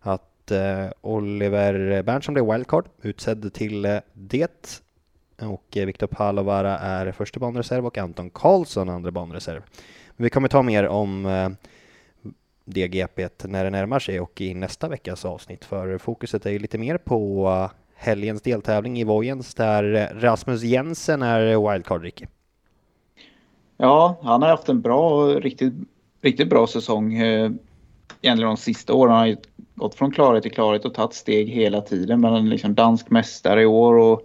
Att 0.00 0.50
eh, 0.50 0.86
Oliver 1.00 2.02
Berntsson 2.02 2.34
blev 2.34 2.52
wildcard, 2.52 2.88
utsedd 3.02 3.52
till 3.54 3.84
eh, 3.84 3.98
det. 4.12 4.82
Och 5.40 5.76
eh, 5.76 5.86
Viktor 5.86 6.06
Palovara 6.06 6.78
är 6.78 7.12
första 7.12 7.40
banreserv 7.40 7.86
och 7.86 7.98
Anton 7.98 8.30
Karlsson 8.30 8.88
andra 8.88 9.10
banreserv. 9.10 9.62
Men 10.16 10.24
vi 10.24 10.30
kommer 10.30 10.48
ta 10.48 10.62
mer 10.62 10.86
om 10.86 11.26
eh, 11.26 11.48
det 12.64 12.88
GPet 12.88 13.44
när 13.48 13.64
det 13.64 13.70
närmar 13.70 13.98
sig 13.98 14.20
och 14.20 14.40
i 14.40 14.54
nästa 14.54 14.88
veckas 14.88 15.24
avsnitt. 15.24 15.64
För 15.64 15.98
fokuset 15.98 16.46
är 16.46 16.50
ju 16.50 16.58
lite 16.58 16.78
mer 16.78 16.98
på 16.98 17.48
eh, 17.48 17.70
helgens 17.94 18.42
deltävling 18.42 19.00
i 19.00 19.04
Vojens 19.04 19.54
där 19.54 19.94
eh, 19.94 20.20
Rasmus 20.20 20.62
Jensen 20.62 21.22
är 21.22 21.72
wildcard 21.72 22.02
Ricky. 22.02 22.26
Ja, 23.76 24.18
han 24.22 24.42
har 24.42 24.48
haft 24.48 24.68
en 24.68 24.80
bra, 24.80 25.26
riktigt, 25.26 25.74
riktigt 26.22 26.48
bra 26.48 26.66
säsong. 26.66 27.14
Eh, 27.14 27.50
egentligen 28.22 28.48
de 28.48 28.56
sista 28.56 28.92
åren. 28.92 29.12
Han 29.12 29.20
har 29.20 29.26
han 29.26 29.36
gått 29.74 29.94
från 29.94 30.10
klarhet 30.10 30.42
till 30.42 30.52
klarhet 30.52 30.84
och 30.84 30.94
tagit 30.94 31.14
steg 31.14 31.48
hela 31.48 31.80
tiden. 31.80 32.20
Men 32.20 32.32
han 32.32 32.46
är 32.46 32.50
liksom 32.50 32.74
dansk 32.74 33.10
mästare 33.10 33.62
i 33.62 33.66
år 33.66 33.94
och 33.94 34.22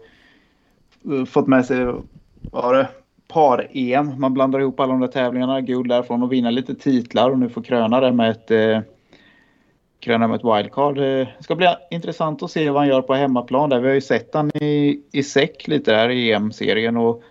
eh, 1.13 1.25
fått 1.25 1.47
med 1.47 1.65
sig, 1.65 1.85
vad 1.85 2.63
var 2.63 2.73
det, 2.73 2.87
par-EM. 3.27 4.19
Man 4.19 4.33
blandar 4.33 4.59
ihop 4.59 4.79
alla 4.79 4.91
de 4.91 5.01
där 5.01 5.07
tävlingarna, 5.07 5.61
guld 5.61 5.89
därifrån 5.89 6.23
och 6.23 6.31
vinna 6.31 6.49
lite 6.49 6.75
titlar 6.75 7.29
och 7.29 7.39
nu 7.39 7.49
får 7.49 7.61
kröna 7.61 7.99
det 7.99 8.11
med 8.11 8.31
ett 8.31 8.51
eh, 8.51 8.79
kröna 9.99 10.27
med 10.27 10.35
ett 10.35 10.57
wildcard. 10.57 10.97
Eh, 10.97 11.03
det 11.03 11.43
ska 11.43 11.55
bli 11.55 11.67
intressant 11.91 12.43
att 12.43 12.51
se 12.51 12.69
vad 12.69 12.81
han 12.81 12.89
gör 12.89 13.01
på 13.01 13.13
hemmaplan. 13.13 13.69
Där 13.69 13.79
vi 13.79 13.87
har 13.87 13.95
ju 13.95 14.01
sett 14.01 14.33
han 14.33 14.51
i, 14.55 15.01
i 15.11 15.23
säck 15.23 15.67
lite 15.67 15.91
där 15.91 16.09
i 16.09 16.31
EM-serien 16.31 16.97
och 16.97 17.23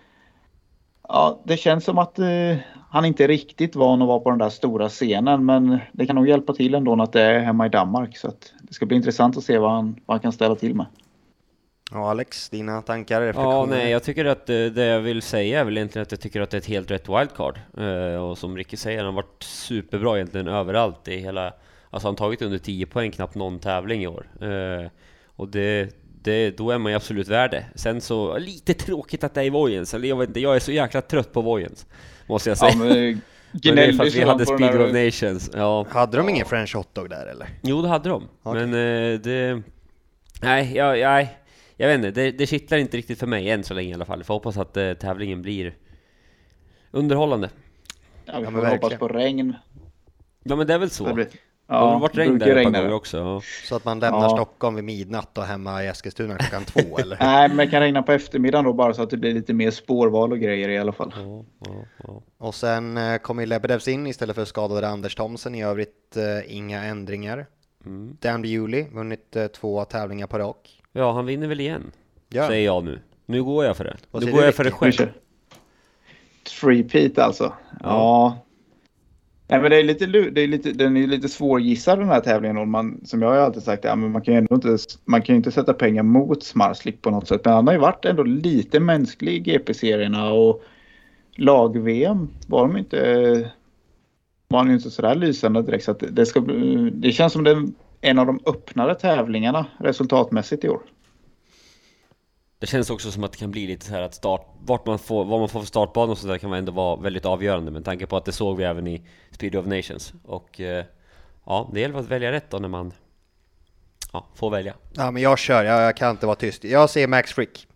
Ja, 1.09 1.41
det 1.43 1.57
känns 1.57 1.85
som 1.85 1.97
att 1.97 2.19
eh, 2.19 2.55
han 2.89 3.05
inte 3.05 3.23
är 3.23 3.27
riktigt 3.27 3.75
van 3.75 4.01
att 4.01 4.07
vara 4.07 4.19
på 4.19 4.29
den 4.29 4.39
där 4.39 4.49
stora 4.49 4.89
scenen. 4.89 5.45
Men 5.45 5.79
det 5.91 6.05
kan 6.05 6.15
nog 6.15 6.27
hjälpa 6.27 6.53
till 6.53 6.75
ändå 6.75 7.01
att 7.01 7.13
det 7.13 7.21
är 7.21 7.39
hemma 7.39 7.65
i 7.65 7.69
Danmark. 7.69 8.17
Så 8.17 8.27
att 8.27 8.53
det 8.61 8.73
ska 8.73 8.85
bli 8.85 8.97
intressant 8.97 9.37
att 9.37 9.43
se 9.43 9.57
vad 9.57 9.71
han, 9.71 9.99
vad 10.05 10.15
han 10.15 10.19
kan 10.19 10.31
ställa 10.31 10.55
till 10.55 10.75
med. 10.75 10.85
Ja, 11.91 12.09
Alex, 12.09 12.49
dina 12.49 12.81
tankar, 12.81 13.21
Ja, 13.21 13.65
nej, 13.69 13.91
jag 13.91 14.03
tycker 14.03 14.25
att 14.25 14.49
eh, 14.49 14.55
det 14.55 14.85
jag 14.85 14.99
vill 14.99 15.21
säga 15.21 15.59
är 15.59 15.63
väl 15.63 15.77
egentligen 15.77 16.03
att 16.03 16.11
jag 16.11 16.19
tycker 16.19 16.41
att 16.41 16.49
det 16.49 16.57
är 16.57 16.61
ett 16.61 16.65
helt 16.65 16.91
rätt 16.91 17.09
wildcard. 17.09 17.59
Eh, 17.77 18.23
och 18.23 18.37
som 18.37 18.57
Ricky 18.57 18.77
säger, 18.77 18.97
han 18.97 19.05
har 19.05 19.13
varit 19.13 19.43
superbra 19.43 20.15
egentligen 20.15 20.47
överallt 20.47 21.07
i 21.07 21.17
hela... 21.17 21.53
Alltså 21.89 22.07
han 22.07 22.13
har 22.13 22.17
tagit 22.17 22.41
under 22.41 22.57
10 22.57 22.85
poäng 22.85 23.11
knappt 23.11 23.35
någon 23.35 23.59
tävling 23.59 24.03
i 24.03 24.07
år. 24.07 24.27
Eh, 24.41 24.89
och 25.35 25.47
det, 25.47 25.89
det, 26.21 26.57
då 26.57 26.71
är 26.71 26.77
man 26.77 26.91
ju 26.91 26.95
absolut 26.95 27.27
värd 27.27 27.51
det. 27.51 27.65
Sen 27.75 28.01
så, 28.01 28.37
lite 28.37 28.73
tråkigt 28.73 29.23
att 29.23 29.33
det 29.33 29.41
är 29.41 29.45
i 29.45 29.49
Vojens. 29.49 29.93
Eller 29.93 30.07
jag 30.07 30.17
vet 30.17 30.27
inte, 30.29 30.39
jag 30.39 30.55
är 30.55 30.59
så 30.59 30.71
jäkla 30.71 31.01
trött 31.01 31.33
på 31.33 31.41
Vojens. 31.41 31.85
Måste 32.27 32.49
jag 32.49 32.57
säga. 32.57 32.71
Ja, 32.71 32.77
men, 32.77 32.87
Men 33.63 33.75
det 33.75 33.85
är 33.85 33.93
för 33.93 34.05
att 34.05 34.15
vi 34.15 34.21
hade 34.21 34.45
Speed 34.45 34.81
of 34.81 34.93
Nations. 34.93 35.51
Ja. 35.53 35.85
Hade 35.89 36.17
de 36.17 36.29
ingen 36.29 36.45
French 36.45 36.75
hotdog 36.75 37.09
där 37.09 37.25
eller? 37.25 37.47
Jo, 37.61 37.81
det 37.81 37.87
hade 37.87 38.09
de. 38.09 38.27
Okej. 38.43 38.65
Men 38.65 39.13
eh, 39.13 39.19
det... 39.19 39.61
Nej, 40.41 40.75
jag, 40.75 40.97
jag, 40.97 41.27
jag 41.77 41.87
vet 41.87 41.95
inte. 41.95 42.11
Det, 42.11 42.31
det 42.31 42.47
kittlar 42.47 42.77
inte 42.77 42.97
riktigt 42.97 43.19
för 43.19 43.27
mig 43.27 43.49
än 43.49 43.63
så 43.63 43.73
länge 43.73 43.89
i 43.89 43.93
alla 43.93 44.05
fall. 44.05 44.23
Får 44.23 44.33
hoppas 44.33 44.57
att 44.57 44.77
eh, 44.77 44.93
tävlingen 44.93 45.41
blir 45.41 45.73
underhållande. 46.91 47.49
Ja, 48.25 48.39
vi 48.39 48.45
Ja, 48.45 48.51
får 48.51 48.61
men 48.61 48.71
hoppas 48.71 48.93
på 48.93 49.07
regn. 49.07 49.55
Ja, 50.43 50.55
men 50.55 50.67
det 50.67 50.73
är 50.73 50.77
väl 50.77 50.89
så. 50.89 51.07
Det 51.07 51.13
blir, 51.13 51.27
det 51.69 51.75
har 51.75 51.99
varit 51.99 52.17
regn 52.17 52.39
där 52.39 52.55
ett 52.55 52.63
par 52.63 52.71
gånger 52.71 52.93
också. 52.93 53.17
Ja. 53.17 53.41
Så 53.67 53.75
att 53.75 53.85
man 53.85 53.99
lämnar 53.99 54.21
Ja. 54.21 54.29
Stockholm 54.29 54.75
vid 54.75 54.83
midnatt 54.83 55.37
och 55.37 55.43
hemma 55.43 55.83
i 55.83 55.87
Eskilstuna 55.87 56.37
klockan 56.37 56.63
två 56.65 56.97
eller? 56.99 57.17
Nej, 57.19 57.47
men 57.47 57.57
det 57.57 57.67
kan 57.67 57.79
regna 57.81 58.03
på 58.03 58.11
eftermiddagen 58.11 58.65
då 58.65 58.73
bara 58.73 58.93
så 58.93 59.01
att 59.03 59.09
det 59.09 59.17
blir 59.17 59.33
lite 59.33 59.53
mer 59.53 59.71
spårval 59.71 60.31
och 60.31 60.39
grejer 60.39 60.69
i 60.69 60.77
alla 60.77 60.91
fall. 60.91 61.13
Ja, 61.15 61.43
ja, 61.65 61.85
ja. 62.07 62.21
Och 62.37 62.55
sen 62.55 62.97
eh, 62.97 63.17
kommer 63.17 63.41
ju 63.41 63.45
Lebedevs 63.45 63.87
in 63.87 64.07
istället 64.07 64.35
för 64.35 64.45
skadade 64.45 64.87
Anders 64.87 65.15
Thomsen. 65.15 65.55
I 65.55 65.63
övrigt 65.63 66.17
eh, 66.17 66.55
inga 66.57 66.83
ändringar. 66.83 67.45
Mm. 67.85 68.17
Dan 68.21 68.41
Bewley, 68.41 68.85
vunnit 68.93 69.35
eh, 69.35 69.47
två 69.47 69.85
tävlingar 69.85 70.27
på 70.27 70.37
rak. 70.39 70.81
ja, 70.91 71.11
han 71.11 71.25
vinner 71.25 71.47
väl 71.47 71.59
igen, 71.59 71.91
Ja. 72.29 72.47
säger 72.47 72.65
jag 72.65 72.83
nu. 72.83 72.99
Nu 73.25 73.43
går 73.43 73.65
jag 73.65 73.77
för 73.77 73.83
det. 73.83 73.97
Nu 74.25 74.31
går 74.31 74.43
jag 74.43 74.55
för 74.55 74.63
det 74.63 74.71
själv. 74.71 74.91
Vi 74.91 74.97
kör. 74.97 75.13
Three-peat 76.61 77.19
alltså. 77.21 77.53
Ja. 77.83 78.37
Nej, 79.51 79.61
men 79.61 79.71
det 79.71 79.77
är 79.77 79.83
lite, 79.83 80.05
det 80.05 80.41
är 80.41 80.47
lite, 80.47 80.71
den 80.71 80.97
är 80.97 81.07
lite 81.07 81.29
svårgissad 81.29 81.99
den 81.99 82.07
här 82.07 82.19
tävlingen. 82.19 82.57
Och 82.57 82.67
man, 82.67 83.01
som 83.05 83.21
jag 83.21 83.29
har 83.29 83.37
alltid 83.37 83.63
sagt, 83.63 83.83
ja, 83.83 83.95
men 83.95 84.11
man 84.11 84.21
kan 84.21 84.33
ju 84.33 84.37
ändå 84.37 84.55
inte, 84.55 84.77
man 85.05 85.21
kan 85.21 85.35
inte 85.35 85.51
sätta 85.51 85.73
pengar 85.73 86.03
mot 86.03 86.43
Smarslik 86.43 87.01
på 87.01 87.09
något 87.09 87.27
sätt. 87.27 87.41
Men 87.45 87.53
han 87.53 87.67
har 87.67 87.73
ju 87.73 87.79
varit 87.79 88.05
ändå 88.05 88.23
lite 88.23 88.79
mänsklig 88.79 89.33
i 89.35 89.39
GP-serierna 89.39 90.31
och 90.31 90.63
lag-VM 91.35 92.29
var 92.47 92.67
de 92.67 92.77
inte, 92.77 93.51
var 94.47 94.59
han 94.59 94.67
ju 94.67 94.75
inte 94.75 94.91
sådär 94.91 95.15
lysande 95.15 95.61
direkt. 95.61 95.83
Så 95.83 95.91
att 95.91 96.03
det, 96.09 96.25
ska, 96.25 96.39
det 96.93 97.11
känns 97.11 97.33
som 97.33 97.43
det 97.43 97.51
är 97.51 97.67
en 98.01 98.19
av 98.19 98.25
de 98.25 98.39
öppnare 98.45 98.95
tävlingarna 98.95 99.65
resultatmässigt 99.79 100.63
i 100.63 100.69
år. 100.69 100.81
Det 102.59 102.67
känns 102.67 102.89
också 102.89 103.11
som 103.11 103.23
att 103.23 103.31
det 103.31 103.37
kan 103.37 103.51
bli 103.51 103.67
lite 103.67 103.85
så 103.85 103.93
här 103.93 104.01
att 104.01 104.13
start, 104.13 104.47
vart 104.65 104.85
man 104.85 104.99
får, 104.99 105.25
vad 105.25 105.39
man 105.39 105.49
får 105.49 105.59
för 105.59 105.67
startbana 105.67 106.11
och 106.11 106.17
sådär 106.17 106.37
kan 106.37 106.53
ändå 106.53 106.71
vara 106.71 106.95
väldigt 106.95 107.25
avgörande 107.25 107.71
med 107.71 107.85
tanke 107.85 108.05
på 108.05 108.17
att 108.17 108.25
det 108.25 108.31
såg 108.31 108.57
vi 108.57 108.63
även 108.63 108.87
i 108.87 109.01
Speed 109.39 109.55
of 109.55 109.65
Nations. 109.65 110.13
Och 110.25 110.59
eh, 110.61 110.85
ja, 111.45 111.69
det 111.73 111.79
gäller 111.79 111.99
att 111.99 112.05
välja 112.07 112.31
rätt 112.31 112.49
då 112.49 112.57
när 112.59 112.67
man 112.67 112.93
ja, 114.13 114.25
får 114.35 114.49
välja. 114.51 114.73
Ja 114.93 115.11
men 115.11 115.21
jag 115.23 115.39
kör, 115.39 115.63
jag, 115.63 115.81
jag 115.81 115.97
kan 115.97 116.11
inte 116.11 116.25
vara 116.25 116.35
tyst. 116.35 116.63
Jag 116.63 116.89
ser 116.89 117.07
Max 117.07 117.33
Frick. 117.33 117.67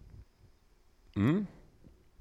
Mm. 1.15 1.45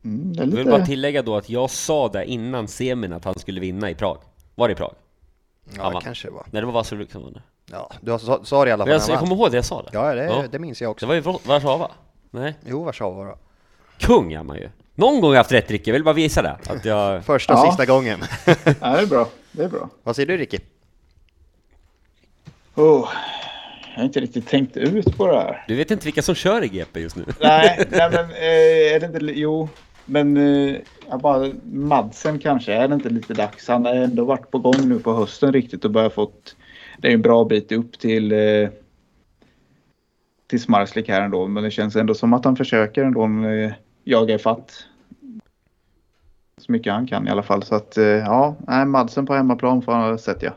Mm, 0.05 0.33
det 0.33 0.39
är 0.43 0.45
Jag 0.45 0.47
vill 0.51 0.59
lite... 0.59 0.71
bara 0.71 0.87
tillägga 0.87 1.23
då 1.23 1.37
att 1.37 1.49
jag 1.51 1.71
sa 1.71 2.09
det 2.09 2.25
innan 2.27 2.69
semin 2.69 3.13
att 3.13 3.25
han 3.25 3.35
skulle 3.39 3.61
vinna 3.61 3.91
i 3.91 3.95
Prag. 3.95 4.19
Var 4.55 4.69
det 4.69 4.73
i 4.73 4.75
Prag? 4.75 4.95
Ja, 5.77 5.91
vann. 5.91 6.03
kanske 6.03 6.29
det 6.29 6.33
var. 6.33 6.47
Nej, 6.51 6.61
det 6.63 6.67
var 6.67 6.73
Vassarvik 6.73 7.11
som 7.13 7.23
vann 7.23 7.33
det. 7.33 7.43
Ja, 7.71 7.91
du 8.01 8.19
sa, 8.19 8.45
sa 8.45 8.65
det 8.65 8.69
i 8.69 8.73
alla 8.73 8.85
Men 8.87 9.01
fall. 9.01 9.09
jag, 9.09 9.15
jag 9.15 9.21
kommer 9.21 9.37
ihåg 9.37 9.51
det 9.51 9.57
jag 9.57 9.65
sa 9.65 9.83
det. 9.83 9.91
Ja, 9.93 10.15
det, 10.15 10.25
Ja. 10.25 10.45
det 10.51 10.59
minns 10.59 10.81
jag 10.81 10.89
Det 10.89 10.91
också. 10.91 11.07
var 11.07 11.15
ju 11.15 11.21
Warszawa. 11.21 11.91
Nej, 12.31 12.55
Jo, 12.67 12.85
Warszawa 12.85 13.15
var 13.15 13.27
det. 13.27 13.37
kung 14.07 14.33
är 14.33 14.43
man 14.43 14.57
ju. 14.57 14.69
Någon 15.03 15.21
gång 15.21 15.31
har 15.31 15.35
jag 15.35 15.41
haft 15.41 15.53
rätt 15.53 15.71
Ricky, 15.71 15.91
jag 15.91 15.93
vill 15.93 16.05
bara 16.05 16.15
visa 16.15 16.43
det. 16.43 16.57
Att 16.67 16.85
jag... 16.85 17.25
Första 17.25 17.53
och 17.55 17.59
Ja. 17.59 17.71
sista 17.71 17.87
gången. 17.87 18.19
Ja, 18.47 18.53
det 18.81 18.87
är 18.87 19.07
bra. 19.07 19.29
Det 19.53 19.65
är 19.65 19.69
bra. 19.69 19.89
Vad 20.03 20.17
säger 20.17 20.27
du 20.27 20.37
Ricky? 20.37 20.59
Oh, 22.75 23.09
jag 23.91 23.97
har 23.97 24.05
inte 24.05 24.21
riktigt 24.21 24.49
tänkt 24.49 24.77
ut 24.77 25.17
på 25.17 25.27
det 25.27 25.39
här. 25.39 25.65
Du 25.69 25.77
vet 25.77 25.91
inte 25.91 26.05
vilka 26.05 26.23
som 26.23 26.35
kör 26.35 26.65
i 26.65 26.69
GP 26.69 27.01
just 27.01 27.17
nu? 27.17 27.25
Nej, 27.41 27.87
nej 27.91 28.11
men 28.11 28.25
eh, 28.31 28.95
är 28.95 29.01
det 29.01 29.07
inte... 29.07 29.19
Jo, 29.19 29.69
men 30.05 30.37
eh, 30.37 30.77
jag 31.11 31.21
bara, 31.21 31.51
Madsen 31.65 32.39
kanske. 32.39 32.73
Är 32.73 32.89
det 32.89 32.95
inte 32.95 33.09
lite 33.09 33.35
dags? 33.35 33.69
Han 33.69 33.85
har 33.85 33.95
ändå 33.95 34.25
varit 34.25 34.51
på 34.51 34.59
gång 34.59 34.89
nu 34.89 34.99
på 34.99 35.13
hösten 35.15 35.53
riktigt 35.53 35.85
och 35.85 35.91
börjat 35.91 36.15
fått... 36.15 36.57
Det 36.99 37.09
är 37.09 37.13
en 37.13 37.23
bra 37.23 37.45
bit 37.45 37.73
upp 37.73 37.99
till... 37.99 38.33
Eh, 38.33 38.69
till 40.47 40.63
Smarslik 40.63 41.09
här 41.09 41.23
ändå. 41.23 41.47
Men 41.47 41.65
det 41.65 41.71
känns 41.71 41.97
ändå 41.97 42.15
som 42.15 42.33
att 42.33 42.45
han 42.45 42.57
försöker 42.57 43.05
ändå 43.05 43.25
eh, 43.25 43.73
jaga 44.05 44.35
ifatt. 44.35 44.87
Så 46.67 46.73
mycket 46.73 46.93
han 46.93 47.07
kan 47.07 47.27
i 47.29 47.31
alla 47.31 47.43
fall. 47.43 47.63
Så 47.63 47.75
att 47.75 47.97
eh, 47.97 48.05
ja, 48.05 48.57
nej, 48.67 48.85
Madsen 48.87 49.27
på 49.27 49.35
hemmaplan 49.35 49.83
får 49.83 50.17
sätter 50.17 50.47
jag. 50.47 50.55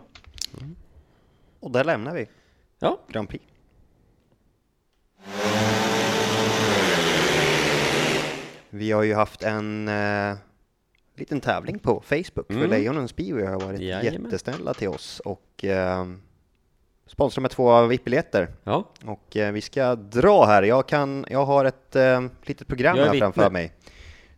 Och 1.60 1.72
där 1.72 1.84
lämnar 1.84 2.14
vi 2.14 2.28
Ja, 2.80 3.00
Grand 3.08 3.30
Prix. 3.30 3.46
Vi 8.70 8.92
har 8.92 9.04
ju 9.04 9.14
haft 9.14 9.44
en 9.44 9.88
eh, 9.88 10.36
liten 11.16 11.42
tävling 11.42 11.80
på 11.80 12.02
Facebook 12.06 12.48
för 12.48 12.54
Mm. 12.56 12.70
Lejonen 12.70 13.08
Speedway 13.08 13.46
har 13.46 13.60
varit 13.60 13.80
Jajamän. 13.80 14.24
jättesnälla 14.24 14.74
till 14.74 14.88
oss 14.88 15.20
och 15.20 15.66
eh, 15.66 16.06
sponsrar 17.08 17.42
med 17.42 17.52
två 17.52 17.86
VIP-biljetter. 17.86 18.48
ja. 18.64 18.90
Och 19.06 19.38
eh, 19.38 19.52
vi 19.52 19.62
ska 19.62 19.96
dra 19.96 20.46
här. 20.46 20.64
Jag, 20.64 20.88
kan, 20.88 21.26
jag 21.30 21.46
har 21.46 21.66
ett 21.66 21.96
eh, 21.96 22.22
litet 22.44 22.68
program 22.68 22.98
här 22.98 23.14
framför 23.20 23.50
mig. 23.50 23.74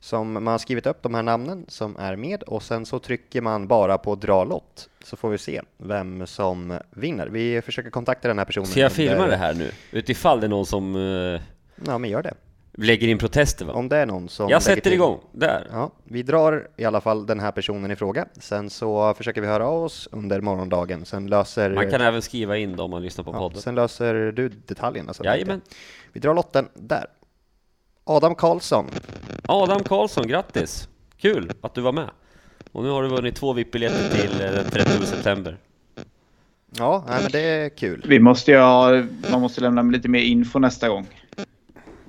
Som 0.07 0.33
man 0.33 0.47
har 0.47 0.57
skrivit 0.57 0.85
upp 0.85 1.01
de 1.01 1.13
här 1.15 1.23
namnen 1.23 1.65
som 1.67 1.97
är 1.99 2.15
med 2.15 2.43
och 2.43 2.63
sen 2.63 2.85
så 2.85 2.99
trycker 2.99 3.41
man 3.41 3.67
bara 3.67 3.97
på 3.97 4.15
dra 4.15 4.43
lott. 4.43 4.89
Så 5.03 5.17
får 5.17 5.29
vi 5.29 5.37
se 5.37 5.61
vem 5.77 6.27
som 6.27 6.79
vinner. 6.91 7.27
Vi 7.27 7.61
försöker 7.61 7.89
kontakta 7.89 8.27
den 8.27 8.37
här 8.37 8.45
personen. 8.45 8.67
Ska 8.67 8.79
jag 8.79 8.91
filma 8.91 9.27
det 9.27 9.35
här 9.35 9.53
nu? 9.53 9.71
Utifall 9.91 10.39
det 10.39 10.47
är 10.47 10.49
någon 10.49 10.65
som 10.65 10.95
eh, 10.95 11.41
Ja, 11.85 11.97
men 11.97 12.09
gör 12.09 12.23
det. 12.23 12.33
lägger 12.73 13.07
in 13.07 13.17
protester 13.17 13.65
va? 13.65 13.73
Om 13.73 13.89
det 13.89 13.97
är 13.97 14.05
någon 14.05 14.29
som... 14.29 14.49
Jag 14.49 14.63
sätter 14.63 14.81
till- 14.81 14.93
igång, 14.93 15.19
där. 15.31 15.67
Ja, 15.71 15.91
vi 16.03 16.23
drar 16.23 16.67
i 16.77 16.85
alla 16.85 17.01
fall 17.01 17.25
den 17.25 17.39
här 17.39 17.51
personen 17.51 17.91
i 17.91 17.95
fråga. 17.95 18.25
Sen 18.39 18.69
så 18.69 19.13
försöker 19.13 19.41
vi 19.41 19.47
höra 19.47 19.67
av 19.67 19.83
oss 19.83 20.09
under 20.11 20.41
morgondagen. 20.41 21.05
Sen 21.05 21.27
löser... 21.27 21.69
Man 21.73 21.91
kan 21.91 22.01
även 22.01 22.21
skriva 22.21 22.57
in 22.57 22.75
det 22.75 22.83
om 22.83 22.91
man 22.91 23.01
lyssnar 23.01 23.23
på 23.25 23.31
ja, 23.31 23.39
podden. 23.39 23.61
sen 23.61 23.75
löser 23.75 24.13
du 24.13 24.49
detaljerna. 24.49 25.13
Så 25.13 25.23
Jajamän. 25.23 25.61
Vi 26.13 26.19
drar 26.19 26.33
lotten 26.33 26.69
där. 26.73 27.05
Adam 28.07 28.35
Karlsson. 28.35 28.85
Adam 29.47 29.83
Karlsson, 29.83 30.27
grattis! 30.27 30.87
Kul 31.17 31.51
att 31.61 31.73
du 31.73 31.81
var 31.81 31.91
med. 31.91 32.09
Och 32.71 32.83
nu 32.83 32.89
har 32.89 33.03
du 33.03 33.09
vunnit 33.09 33.35
två 33.35 33.53
VIP-biljetter 33.53 34.09
till 34.21 34.41
eh, 34.41 34.51
den 34.51 34.69
30 34.71 35.05
september. 35.05 35.57
Ja, 36.77 37.03
nej, 37.07 37.19
men 37.21 37.31
det 37.31 37.39
är 37.39 37.69
kul. 37.69 38.05
Vi 38.07 38.19
måste 38.19 38.51
ju 38.51 38.57
ha, 38.57 39.03
man 39.31 39.41
måste 39.41 39.61
lämna 39.61 39.81
lite 39.81 40.07
mer 40.09 40.19
info 40.19 40.59
nästa 40.59 40.89
gång. 40.89 41.07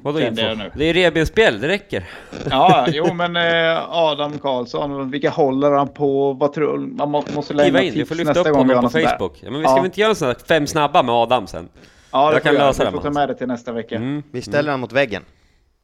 Vadå 0.02 0.20
info? 0.20 0.42
jag 0.42 0.58
nu. 0.58 0.70
Det 0.76 0.84
är 0.84 0.94
revbensspjäll, 0.94 1.60
det 1.60 1.68
räcker. 1.68 2.08
Ja, 2.50 2.86
jo 2.92 3.14
men 3.14 3.36
eh, 3.36 3.90
Adam 3.90 4.38
Karlsson, 4.38 5.10
vilka 5.10 5.30
håller 5.30 5.70
han 5.72 5.88
på? 5.88 6.32
Vad 6.32 6.52
tror 6.52 6.78
Man 6.78 7.10
må, 7.10 7.24
måste 7.34 7.54
lämna 7.54 7.64
Skriva 7.78 7.82
in, 7.82 7.92
vi 7.92 7.98
tips 7.98 8.08
får 8.08 8.14
lyfta 8.14 8.32
nästa 8.32 8.50
upp 8.50 8.56
gång 8.56 8.68
vi 8.68 8.74
honom 8.74 8.90
på. 8.92 8.98
Facebook. 8.98 9.38
Ja, 9.42 9.50
men 9.50 9.60
vi 9.60 9.64
ska 9.66 9.70
Ja. 9.72 9.76
väl 9.76 9.84
inte 9.84 10.00
göra 10.00 10.10
en 10.10 10.16
sån 10.16 10.28
här 10.28 10.36
fem 10.48 10.66
snabba 10.66 11.02
med 11.02 11.14
Adam 11.14 11.46
sen? 11.46 11.68
Ja, 12.10 12.26
det 12.28 12.32
Jag 12.34 12.42
kan 12.42 12.54
göra. 12.54 12.66
lösa 12.66 12.82
Vi 12.84 12.86
det, 12.86 12.92
får 12.96 13.02
ta 13.02 13.10
med 13.10 13.28
det 13.28 13.34
till 13.34 13.46
nästa 13.46 13.72
vecka. 13.72 13.96
Mm. 13.96 14.22
Vi 14.30 14.42
ställer 14.42 14.70
han 14.70 14.80
mot 14.80 14.92
väggen. 14.92 15.22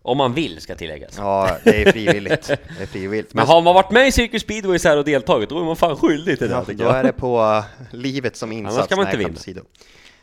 Om 0.07 0.17
man 0.19 0.35
vill, 0.35 0.61
ska 0.61 0.75
tilläggas. 0.75 1.15
Ja, 1.19 1.57
det 1.65 1.83
är 1.83 1.93
frivilligt. 1.93 2.47
Det 2.47 2.83
är 2.83 2.87
frivilligt. 2.87 3.35
Men 3.35 3.47
har 3.47 3.63
man 3.63 3.75
varit 3.75 3.91
med 3.91 4.09
i 4.09 4.13
Cirkus 4.13 4.43
Speedway 4.43 4.79
så 4.79 4.89
här 4.89 4.97
och 4.99 5.05
deltagit, 5.05 5.49
då 5.49 5.61
är 5.61 5.65
man 5.65 5.77
fan 5.77 5.97
skyldig 5.97 6.39
till 6.39 6.49
det, 6.49 6.55
ja, 6.55 6.65
tycker 6.65 6.85
då 6.85 6.91
jag. 6.91 6.99
är 6.99 7.05
det 7.05 7.13
på 7.13 7.65
livet 7.91 8.37
som 8.37 8.53
insats. 8.53 8.77
Annars 8.77 8.89
kan 8.89 8.99
man 8.99 9.07
inte 9.07 9.17
vinna. 9.17 9.65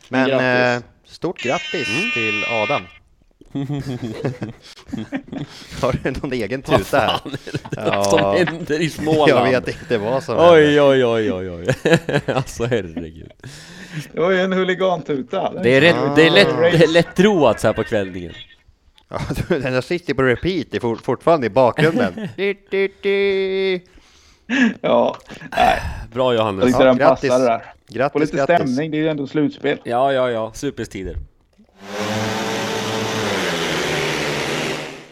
Men 0.08 0.28
Grattis. 0.28 0.84
eh, 0.84 0.90
stort 1.12 1.42
grattis 1.42 1.88
Mm. 1.88 2.10
till 2.14 2.44
Adam. 2.50 2.82
har 5.82 5.96
du 6.02 6.10
någon 6.10 6.32
egen 6.32 6.62
Vad 6.66 6.78
tuta 6.78 6.98
här? 6.98 7.08
fan 7.18 7.32
är 7.32 7.52
det 7.52 7.86
Ja. 7.86 8.04
som 8.04 8.20
händer 8.46 8.80
i 8.80 8.90
Småland? 8.90 9.30
Jag 9.30 9.60
vet 9.60 9.68
inte 9.68 9.98
vad 9.98 10.22
som 10.22 10.36
händer. 10.38 10.54
Oj, 10.54 10.80
oj, 10.80 11.04
oj, 11.04 11.32
oj, 11.32 11.50
oj. 11.50 11.66
alltså 12.34 12.64
herregud. 12.64 13.30
Det 14.12 14.20
var 14.20 14.30
ju 14.30 14.40
en 14.40 14.52
huligantuta. 14.52 15.52
Det 15.62 15.70
är, 15.76 15.80
rätt, 15.80 15.96
det 16.16 16.26
är, 16.26 16.30
lätt, 16.30 16.48
Ah. 16.48 16.60
det 16.60 16.84
är 16.84 16.88
lättroat 16.88 17.60
så 17.60 17.66
här 17.66 17.74
på 17.74 17.84
kvällningen. 17.84 18.32
Ja, 19.12 19.18
den 19.48 19.62
där 19.72 19.80
sitter 19.80 20.14
på 20.14 20.22
repeat, 20.22 20.66
det 20.70 20.76
är 20.76 20.80
for, 20.80 20.96
fortfarande 20.96 21.46
i 21.46 21.50
bakgrunden. 21.50 22.28
Du, 22.36 22.54
du, 22.70 22.88
du. 23.02 23.80
Ja, 24.80 25.16
nej, 25.56 25.80
Bra 26.12 26.34
jag 26.34 26.40
Johannes. 26.40 26.64
tyckte 26.64 26.82
Ja, 26.82 26.88
den 26.88 26.96
grattis. 26.98 27.30
passade 27.30 27.44
där. 27.44 27.58
På 27.58 27.94
Grattis, 27.94 28.20
lite 28.20 28.36
grattis. 28.36 28.56
stämning, 28.56 28.90
det 28.90 28.96
är 28.96 29.02
ju 29.02 29.08
ändå 29.08 29.26
slutspel. 29.26 29.78
Ja, 29.84 30.12
ja, 30.12 30.30
ja. 30.30 30.52
Superstider. 30.54 31.16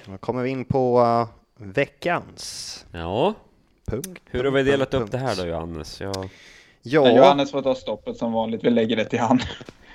Då 0.06 0.18
kommer 0.18 0.42
vi 0.42 0.50
in 0.50 0.64
på 0.64 1.00
uh, 1.00 1.26
veckans 1.66 2.86
Ja, 2.92 3.34
punkt. 3.86 4.22
hur 4.30 4.44
har 4.44 4.50
vi 4.50 4.58
punkt, 4.60 4.70
delat 4.72 4.94
upp 4.94 5.00
punkt. 5.00 5.12
det 5.12 5.18
här 5.18 5.36
då 5.36 5.46
Johannes? 5.46 6.00
Ja. 6.00 6.12
Ja. 6.16 6.28
Ja, 6.82 7.16
Johannes 7.16 7.50
får 7.50 7.62
ta 7.62 7.74
stoppet 7.74 8.16
som 8.16 8.32
vanligt, 8.32 8.64
vi 8.64 8.70
lägger 8.70 8.96
det 8.96 9.04
till 9.04 9.18
han. 9.18 9.40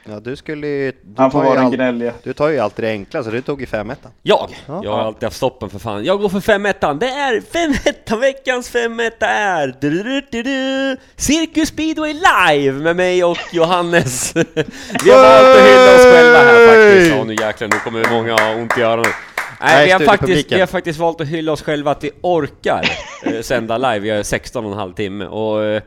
Ja, 0.06 0.20
du 0.20 0.36
skulle 0.36 0.68
ju... 0.68 0.92
Du 0.92 1.14
Han 1.18 1.32
får 1.32 1.40
tar 1.40 1.46
ju 1.46 1.56
vara 1.56 1.62
den 1.62 1.72
gnälliga. 1.72 2.14
Du 2.24 2.34
tar 2.34 2.50
ju 2.50 2.60
alltid 2.60 2.86
det 2.86 2.92
enkla, 2.92 3.24
så 3.24 3.30
du 3.30 3.42
tog 3.42 3.62
ju 3.62 3.66
5 3.68 3.90
ettan. 3.90 4.12
Jag! 4.22 4.50
Ja. 4.68 4.82
Jag 4.84 4.92
har 4.92 5.00
alltid 5.00 5.24
haft 5.24 5.38
stoppen 5.38 5.70
för 5.70 5.80
fan. 5.80 6.04
Jag 6.06 6.22
går 6.22 6.30
för 6.30 6.40
5 6.40 6.66
ettan. 6.66 7.00
Det 7.00 7.08
är 7.08 7.42
5 7.42 7.74
ettan, 7.86 8.20
veckans 8.20 8.70
5 8.70 9.00
etta 9.00 9.28
är... 9.28 9.76
Du, 9.82 10.04
du, 10.04 10.22
du, 10.32 10.44
du, 10.44 10.98
Cirkus 11.16 11.70
Speedway 11.70 12.14
live 12.14 12.80
med 12.80 12.96
mig 12.96 13.24
och 13.24 13.38
Johannes. 13.52 14.36
Vi 15.04 15.12
har 15.12 15.22
valt 15.22 15.58
att 15.58 15.66
hylla 15.66 15.96
oss 15.96 16.14
själva 16.14 16.38
här 16.38 16.68
faktiskt. 16.68 17.16
Ja 17.16 17.24
nu 17.24 17.34
jäklar, 17.34 17.68
nu 17.68 17.80
kommer 17.80 18.10
många 18.10 18.34
ha 18.34 18.56
ont 18.56 18.78
i 18.78 18.82
öronen. 18.82 19.12
Nej, 19.62 19.76
Nej, 19.76 19.86
vi 19.86 19.92
har, 19.92 20.00
faktiskt, 20.00 20.52
vi 20.52 20.60
har 20.60 20.68
faktiskt 20.68 21.00
valt 21.00 21.22
att 21.22 21.28
hylla 21.28 21.52
oss 21.52 21.62
själva 21.62 21.92
att 21.92 22.04
vi 22.04 22.12
orkar 22.22 22.90
eh, 23.24 23.42
sända 23.42 23.78
live. 23.78 24.00
Vi 24.00 24.10
har 24.10 24.24
16 24.24 24.66
och 24.66 24.72
en 24.72 24.78
halv 24.78 24.94
timme 24.94 25.26
och... 25.26 25.82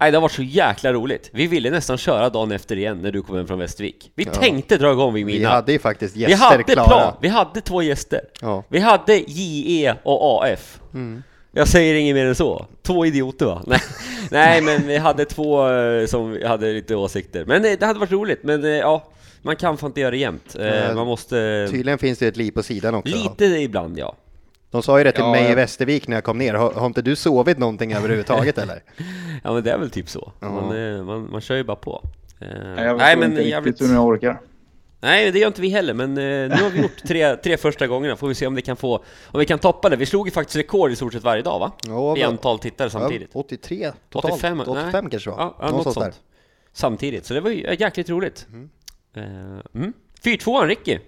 Nej, 0.00 0.10
det 0.10 0.16
har 0.16 0.22
varit 0.22 0.32
så 0.32 0.42
jäkla 0.42 0.92
roligt. 0.92 1.30
Vi 1.32 1.46
ville 1.46 1.70
nästan 1.70 1.98
köra 1.98 2.30
dagen 2.30 2.52
efter 2.52 2.76
igen 2.76 2.98
när 3.02 3.12
du 3.12 3.22
kom 3.22 3.36
hem 3.36 3.46
från 3.46 3.58
Västervik. 3.58 4.12
Vi 4.14 4.24
tänkte 4.24 4.76
dra 4.76 4.92
igång 4.92 5.14
vid 5.14 5.26
Vi 5.26 5.32
midnatt. 5.32 5.52
hade 5.52 5.72
ju 5.72 5.78
faktiskt 5.78 6.16
Vi 6.16 6.20
gäster 6.20 6.36
hade 6.46 6.62
klara. 6.62 6.86
plan, 6.86 7.14
vi 7.20 7.28
hade 7.28 7.60
två 7.60 7.82
gäster. 7.82 8.20
Ja. 8.40 8.64
Vi 8.68 8.78
hade 8.78 9.16
JE 9.16 9.96
och 10.02 10.44
AF. 10.44 10.80
Jag 11.52 11.68
säger 11.68 11.94
inget 11.94 12.14
mer 12.14 12.26
än 12.26 12.34
så. 12.34 12.66
Två 12.82 13.06
idioter 13.06 13.46
va? 13.46 13.62
Nej, 13.66 13.80
Nej 14.30 14.62
men 14.62 14.86
vi 14.86 14.96
hade 14.96 15.24
två 15.24 15.68
eh, 15.68 16.06
som 16.06 16.38
hade 16.46 16.72
lite 16.72 16.94
åsikter. 16.96 17.44
Men 17.44 17.64
eh, 17.64 17.72
det 17.80 17.86
hade 17.86 17.98
varit 17.98 18.12
roligt, 18.12 18.42
men 18.42 18.64
eh, 18.64 18.70
ja, 18.70 19.04
man 19.42 19.56
kan 19.56 19.76
fan 19.78 19.90
inte 19.90 20.00
göra 20.00 20.10
det 20.10 20.16
jämt. 20.16 20.56
Man 20.94 21.06
måste... 21.06 21.68
Tydligen 21.70 21.98
finns 21.98 22.18
det 22.18 22.26
ett 22.26 22.36
liv 22.36 22.50
på 22.50 22.62
sidan 22.62 22.94
också. 22.94 23.16
Lite 23.16 23.44
ibland 23.44 23.98
ja. 23.98 24.16
De 24.70 24.82
sa 24.82 24.98
ju 24.98 25.04
det 25.04 25.12
till 25.12 25.24
Ja, 25.24 25.30
mig 25.32 25.50
i. 25.52 25.54
Västervik 25.54 26.08
när 26.08 26.16
jag 26.16 26.24
kom 26.24 26.38
ner. 26.38 26.54
Har, 26.54 26.72
har 26.72 26.86
inte 26.86 27.02
du 27.02 27.16
sovit 27.16 27.58
någonting 27.58 27.92
överhuvudtaget 27.92 28.58
eller? 28.62 28.82
Ja 29.44 29.52
men 29.52 29.64
det 29.64 29.70
är 29.72 29.78
väl 29.78 29.90
typ 29.90 30.08
så. 30.08 30.32
Ja. 30.40 30.50
Man, 30.50 30.96
eh, 30.96 31.02
man, 31.04 31.30
man 31.30 31.40
kör 31.40 31.56
ju 31.56 31.64
bara 31.64 31.76
på. 31.76 32.04
Eh, 32.40 32.46
Nej, 32.76 32.84
jag 32.84 32.96
Nej 32.98 33.16
men 33.16 33.30
inte 33.30 33.42
jävligt... 33.42 33.66
riktigt 33.72 33.88
hur 33.88 33.94
ni 33.94 33.98
orkar. 34.00 34.40
Nej, 35.02 35.30
det 35.30 35.38
gör 35.38 35.46
inte 35.46 35.60
vi 35.60 35.68
heller, 35.68 35.94
men 35.94 36.10
eh, 36.10 36.24
nu 36.56 36.62
har 36.62 36.70
vi 36.70 36.82
gjort 36.82 37.02
tre, 37.08 37.36
tre 37.36 37.56
första 37.56 37.86
gångerna, 37.86 38.16
får 38.16 38.28
vi 38.28 38.34
se 38.34 38.46
om 38.46 38.54
vi 38.54 38.62
kan 38.62 38.76
få, 38.76 39.04
om 39.26 39.40
vi 39.40 39.46
kan 39.46 39.58
toppa 39.58 39.88
det. 39.88 39.96
Vi 39.96 40.06
slog 40.06 40.26
ju 40.26 40.30
faktiskt 40.30 40.56
rekord 40.56 40.90
i 40.90 40.96
stort 40.96 41.12
sett 41.12 41.22
varje 41.22 41.42
dag 41.42 41.58
va? 41.58 41.72
Ja, 41.86 42.16
I 42.16 42.22
antal 42.22 42.58
tittare 42.58 42.90
samtidigt. 42.90 43.30
Ja, 43.34 43.40
83 43.40 43.92
totalt. 44.10 44.34
85, 44.34 44.60
85, 44.60 44.74
nej. 44.92 45.10
kanske 45.10 45.30
det 45.30 45.36
var. 45.36 45.42
Ja, 45.42 45.56
ja 45.60 45.70
något 45.70 45.82
sånt. 45.82 45.96
där. 45.98 46.12
Samtidigt, 46.72 47.26
så 47.26 47.34
det 47.34 47.40
var 47.40 47.50
ju 47.50 47.76
jäkligt 47.78 48.10
roligt. 48.10 48.46
Eh, 49.16 49.22
Mm. 49.74 49.92
4-2 50.24 50.66
Ricky. 50.66 50.98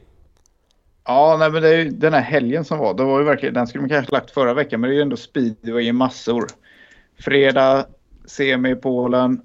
Ja, 1.04 1.36
nej, 1.38 1.50
men 1.50 1.62
det 1.62 1.68
är 1.68 1.76
ju 1.76 1.90
den 1.90 2.12
här 2.12 2.20
helgen 2.20 2.64
som 2.64 2.78
var. 2.78 2.94
Det 2.94 3.04
var 3.04 3.18
ju 3.18 3.24
verkligen, 3.24 3.54
den 3.54 3.66
skulle 3.66 3.82
man 3.82 3.88
kanske 3.90 4.12
lagt 4.12 4.30
förra 4.30 4.54
veckan, 4.54 4.80
men 4.80 4.90
det 4.90 4.94
är 4.94 4.96
ju 4.96 5.02
ändå 5.02 5.16
speedway 5.16 5.84
i 5.84 5.92
massor. 5.92 6.46
Fredag, 7.20 7.86
semi 8.26 8.70
i 8.70 8.74
Polen, 8.74 9.40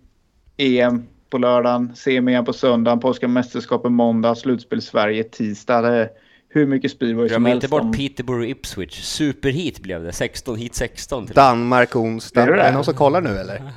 EM 0.57 1.03
på 1.29 1.37
lördagen, 1.37 1.95
semi 1.95 2.31
igen 2.31 2.45
på 2.45 2.53
söndagen, 2.53 2.99
polska 2.99 3.27
mästerskapen 3.27 3.93
måndag, 3.93 4.35
slutspel 4.35 4.81
Sverige 4.81 5.23
tisdag. 5.23 5.81
Det 5.81 5.87
är 5.97 6.09
hur 6.49 6.65
mycket 6.65 6.91
speedway 6.91 7.29
som 7.29 7.33
Glöm 7.33 7.45
helst. 7.45 7.63
inte 7.63 7.71
bort 7.71 7.97
Peterborough 7.97 8.49
Ipswich. 8.49 9.01
Superheat 9.03 9.79
blev 9.79 10.03
det. 10.03 10.11
16 10.11 10.55
hit 10.57 10.75
16 10.75 11.25
till 11.25 11.35
Danmark 11.35 11.95
onsdag. 11.95 12.41
Är 12.41 12.47
det 12.47 12.53
Är 12.53 12.57
det? 12.57 12.63
det 12.63 12.71
någon 12.71 12.83
som 12.83 12.93
kollar 12.93 13.21
nu 13.21 13.29
eller? 13.37 13.61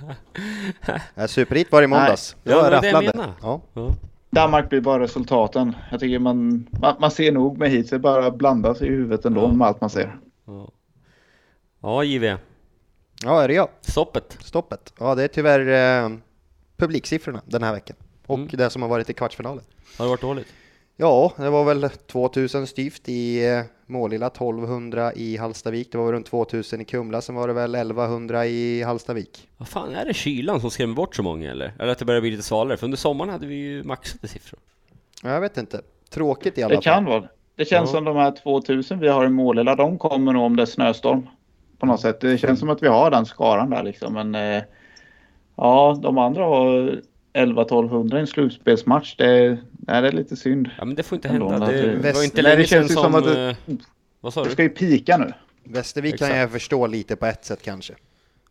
Ja, 1.14 1.28
Superhit 1.28 1.72
var 1.72 1.82
i 1.82 1.86
måndags. 1.86 2.36
Ja, 2.44 2.56
var 2.62 2.70
det 2.70 2.92
var 2.92 3.00
det 3.02 3.06
jag. 3.06 3.34
Ja. 3.42 3.60
Ja. 3.74 3.90
Danmark 4.30 4.68
blir 4.68 4.80
bara 4.80 5.02
resultaten. 5.02 5.76
Jag 5.90 6.00
tycker 6.00 6.18
man, 6.18 6.66
man, 6.80 6.96
man 7.00 7.10
ser 7.10 7.32
nog 7.32 7.58
med 7.58 7.70
hit, 7.70 7.90
det 7.90 7.98
bara 7.98 8.30
blandas 8.30 8.82
i 8.82 8.86
huvudet 8.86 9.24
ändå 9.24 9.48
med 9.52 9.66
allt 9.68 9.80
man 9.80 9.90
ser. 9.90 10.18
Ja, 10.46 10.70
ja 11.82 12.04
JV. 12.04 12.36
ja, 13.24 13.42
är 13.42 13.48
det 13.48 13.54
jag? 13.54 13.68
Stoppet. 13.80 14.38
Stoppet. 14.40 14.92
Ja, 14.98 15.14
det 15.14 15.24
är 15.24 15.28
tyvärr 15.28 16.04
eh, 16.04 16.10
publiksiffrorna 16.76 17.40
den 17.44 17.62
här 17.62 17.72
veckan. 17.72 17.96
Och 18.26 18.38
Mm. 18.38 18.48
det 18.52 18.70
som 18.70 18.82
har 18.82 18.88
varit 18.88 19.10
i 19.10 19.12
kvartsfinalen. 19.12 19.64
Har 19.98 20.04
det 20.04 20.08
varit 20.10 20.20
dåligt? 20.20 20.46
Ja, 21.00 21.32
det 21.36 21.50
var 21.50 21.64
väl 21.64 21.88
2000 21.90 22.66
styvt 22.66 23.08
i 23.08 23.48
eh, 23.48 23.62
Målilla, 23.86 24.26
1200 24.26 25.12
i 25.14 25.36
Hallstavik. 25.36 25.92
Det 25.92 25.98
var 25.98 26.04
väl 26.04 26.14
runt 26.14 26.26
2000 26.26 26.80
i 26.80 26.84
Kumla, 26.84 27.20
sen 27.20 27.34
var 27.34 27.48
det 27.48 27.54
väl 27.54 27.74
1100 27.74 28.46
i 28.46 28.82
Hallstavik. 28.82 29.48
Vad 29.56 29.68
fan, 29.68 29.94
är 29.94 30.04
det 30.04 30.14
kylan 30.14 30.60
som 30.60 30.70
skrämmer 30.70 30.94
bort 30.94 31.16
så 31.16 31.22
många 31.22 31.50
eller? 31.50 31.72
Eller 31.78 31.92
att 31.92 31.98
det 31.98 32.04
börjar 32.04 32.20
bli 32.20 32.30
lite 32.30 32.42
svalare? 32.42 32.76
För 32.76 32.84
under 32.86 32.98
sommaren 32.98 33.30
hade 33.30 33.46
vi 33.46 33.54
ju 33.54 33.82
maxade 33.82 34.28
siffror. 34.28 34.60
Ja, 35.22 35.30
Jag 35.30 35.40
vet 35.40 35.56
inte. 35.56 35.80
Tråkigt 36.10 36.58
i 36.58 36.62
alla 36.62 36.68
Det 36.68 36.74
fall. 36.74 36.82
kan 36.94 37.04
vara. 37.04 37.24
Det 37.56 37.64
känns 37.64 37.90
Ja. 37.90 37.96
som 37.96 38.04
de 38.04 38.16
här 38.16 38.30
2000 38.30 38.98
vi 38.98 39.08
har 39.08 39.24
i 39.24 39.28
Målilla, 39.28 39.74
de 39.76 39.98
kommer 39.98 40.32
nog 40.32 40.42
om 40.42 40.56
det 40.56 40.62
är 40.62 40.66
snöstorm. 40.66 41.26
På 41.78 41.86
något 41.86 42.00
sätt. 42.00 42.20
Det 42.20 42.38
känns 42.38 42.60
som 42.60 42.70
att 42.70 42.82
vi 42.82 42.88
har 42.88 43.10
den 43.10 43.26
skaran 43.26 43.70
där 43.70 43.82
liksom. 43.82 44.14
Men 44.14 44.34
eh, 44.34 44.62
ja, 45.56 45.98
de 46.02 46.18
andra 46.18 46.44
har 46.44 47.00
11-1200 47.32 48.16
i 48.16 48.20
en 48.20 48.26
slutspelsmatch. 48.26 49.16
Det, 49.16 49.58
Nej, 49.72 50.02
det 50.02 50.08
är 50.08 50.12
lite 50.12 50.36
synd. 50.36 50.70
Ja 50.78 50.84
men 50.84 50.94
det 50.94 51.02
får 51.02 51.16
inte 51.16 51.28
hända. 51.28 51.48
Det, 51.58 51.64
att 51.64 51.70
det- 51.70 51.96
det 51.96 52.12
var 52.12 52.24
inte 52.24 52.42
Nej, 52.42 52.50
det 52.50 52.56
länge 52.56 52.64
sedan 52.68 52.78
känns 52.80 52.92
som... 52.94 53.02
som 53.02 53.14
att 53.14 53.24
det- 53.24 53.48
eh, 53.50 53.56
Vad 54.20 54.34
sa 54.34 54.42
Det 54.42 54.48
du? 54.48 54.52
ska 54.52 54.62
ju 54.62 54.68
pika 54.68 55.16
nu. 55.16 55.32
Västervik 55.64 56.14
Exakt. 56.14 56.30
kan 56.30 56.40
jag 56.40 56.50
förstå 56.50 56.86
lite 56.86 57.16
på 57.16 57.26
ett 57.26 57.44
sätt 57.44 57.62
kanske. 57.62 57.94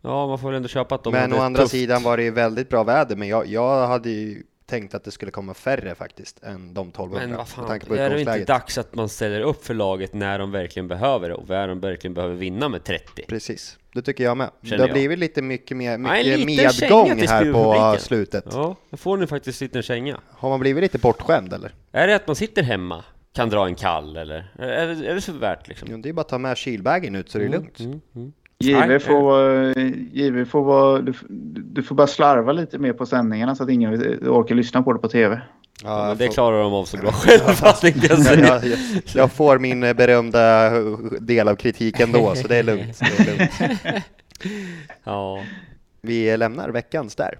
Ja, 0.02 0.26
man 0.26 0.38
får 0.38 0.48
väl 0.48 0.56
ändå 0.56 0.68
köpa 0.68 0.94
att 0.94 1.04
de 1.04 1.12
men 1.12 1.32
å 1.32 1.36
andra 1.38 1.62
tufft- 1.62 1.68
sidan 1.70 2.02
var 2.02 2.16
det 2.16 2.22
ju 2.22 2.30
väldigt 2.30 2.68
bra 2.68 2.82
väder, 2.84 3.16
men 3.16 3.28
jag, 3.28 3.46
jag 3.46 3.86
hade 3.86 4.10
ju 4.10 4.42
tänkt 4.70 4.94
att 4.94 5.04
det 5.04 5.10
skulle 5.10 5.30
komma 5.30 5.54
färre 5.54 5.94
faktiskt 5.94 6.42
än 6.42 6.74
de 6.74 6.88
1200. 6.88 7.26
Men 7.26 7.36
vad 7.36 7.48
fan, 7.48 7.80
på 7.80 7.94
är 7.94 8.10
det 8.10 8.20
inte 8.20 8.44
dags 8.44 8.78
att 8.78 8.94
man 8.94 9.08
ställer 9.08 9.40
upp 9.40 9.64
för 9.64 9.74
laget 9.74 10.14
när 10.14 10.38
de 10.38 10.50
verkligen 10.52 10.88
behöver 10.88 11.28
det 11.28 11.34
och 11.34 11.48
när 11.48 11.68
de 11.68 11.80
verkligen 11.80 12.14
behöver 12.14 12.34
vinna 12.34 12.68
med 12.68 12.84
30? 12.84 13.24
Precis, 13.28 13.78
det 13.94 14.02
tycker 14.02 14.24
jag 14.24 14.36
med. 14.36 14.50
Känner 14.62 14.76
det 14.76 14.82
har 14.82 14.88
jag. 14.88 14.94
blivit 14.94 15.18
lite 15.18 15.42
mycket, 15.42 15.76
mer, 15.76 15.98
mycket 15.98 16.46
medgång 16.46 17.18
här 17.18 17.52
på 17.52 18.00
slutet. 18.00 18.44
Ja, 18.52 18.76
då 18.90 18.96
får 18.96 19.16
ni 19.16 19.26
faktiskt 19.26 19.62
en 19.62 19.66
liten 19.66 19.82
känga. 19.82 20.20
Har 20.30 20.48
man 20.48 20.60
blivit 20.60 20.82
lite 20.82 20.98
bortskämd 20.98 21.52
eller? 21.52 21.74
Är 21.92 22.06
det 22.06 22.16
att 22.16 22.26
man 22.26 22.36
sitter 22.36 22.62
hemma, 22.62 23.04
kan 23.32 23.48
dra 23.48 23.66
en 23.66 23.74
kall 23.74 24.16
eller? 24.16 24.52
Är 24.58 24.86
det, 24.86 25.08
är 25.10 25.14
det 25.14 25.20
så 25.20 25.32
värt 25.32 25.68
liksom? 25.68 25.88
Jo, 25.90 25.96
det 25.96 26.08
är 26.08 26.12
bara 26.12 26.20
att 26.20 26.28
ta 26.28 26.38
med 26.38 26.56
kylbagen 26.56 27.16
ut 27.16 27.30
så 27.30 27.38
det 27.38 27.44
är 27.44 27.48
lugnt. 27.48 27.80
Mm, 27.80 28.00
mm. 28.14 28.32
Nej, 28.64 29.00
får, 29.00 29.20
vara- 29.22 29.72
JW 30.12 30.44
får 30.44 30.64
vara... 30.64 31.00
Du, 31.00 31.12
du 31.62 31.82
får 31.82 31.94
bara 31.94 32.06
slarva 32.06 32.52
lite 32.52 32.78
mer 32.78 32.92
på 32.92 33.06
sändningarna 33.06 33.54
så 33.54 33.62
att 33.62 33.70
ingen 33.70 33.94
orkar 34.28 34.54
lyssna 34.54 34.82
på 34.82 34.92
det 34.92 34.98
på 34.98 35.08
TV. 35.08 35.40
Ja, 35.84 35.98
men 35.98 36.08
jag 36.08 36.16
det 36.18 36.26
får- 36.26 36.32
klarar 36.32 36.62
de 36.62 36.72
av 36.72 36.84
så 36.84 36.96
bra 36.96 37.12
själva 37.12 37.54
jag 37.82 38.18
jag, 38.38 38.64
jag, 38.64 38.78
jag 39.14 39.32
får 39.32 39.58
min 39.58 39.82
eh, 39.82 39.92
berömda 39.92 40.70
del 41.20 41.48
av 41.48 41.54
kritiken 41.56 42.12
då, 42.12 42.34
så 42.34 42.48
det 42.48 42.56
är 42.56 42.62
lugnt. 42.62 42.98
Det 43.00 43.28
är 43.28 43.38
lugnt. 43.38 44.04
Ja. 45.04 45.42
Vi 46.00 46.36
lämnar 46.36 46.68
veckans 46.70 47.14
där. 47.14 47.38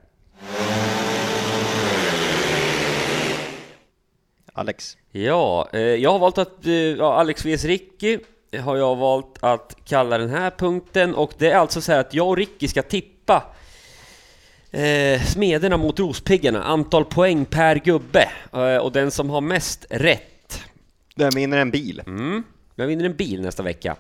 Alex. 4.53 4.97
Ja, 5.13 5.69
eh, 5.73 5.81
jag 5.81 6.11
har 6.13 6.19
valt 6.19 6.39
att, 6.39 6.67
eh, 6.67 6.73
ja, 6.73 7.15
Alex 7.15 7.45
vs 7.47 7.65
Ricky 7.65 8.19
har 8.59 8.77
jag 8.77 8.97
valt 8.97 9.39
att 9.41 9.77
kalla 9.85 10.19
den 10.19 10.31
här 10.31 10.51
punkten 10.51 11.15
och 11.15 11.33
det 11.39 11.51
är 11.51 11.57
alltså 11.57 11.81
så 11.81 11.93
här 11.93 12.01
att 12.01 12.15
jag 12.15 12.29
och 12.29 12.37
Ricky 12.37 12.69
ska 12.69 12.83
tippa 12.83 13.43
eh, 14.71 15.23
Smederna 15.23 15.77
mot 15.77 15.99
Rospiggarna, 15.99 16.63
antal 16.63 17.05
poäng 17.05 17.45
per 17.45 17.77
gubbe 17.77 18.29
eh, 18.53 18.77
och 18.77 18.93
den 18.93 19.11
som 19.11 19.31
har 19.31 19.41
mest 19.41 19.87
rätt, 19.91 20.61
Den 21.15 21.31
vinner 21.35 21.59
en 21.59 21.71
bil. 21.71 22.03
mm, 22.07 22.43
jag 22.75 22.87
vinner 22.87 23.05
en 23.05 23.17
bil 23.17 23.43
nästa 23.43 23.63
vecka. 23.63 23.97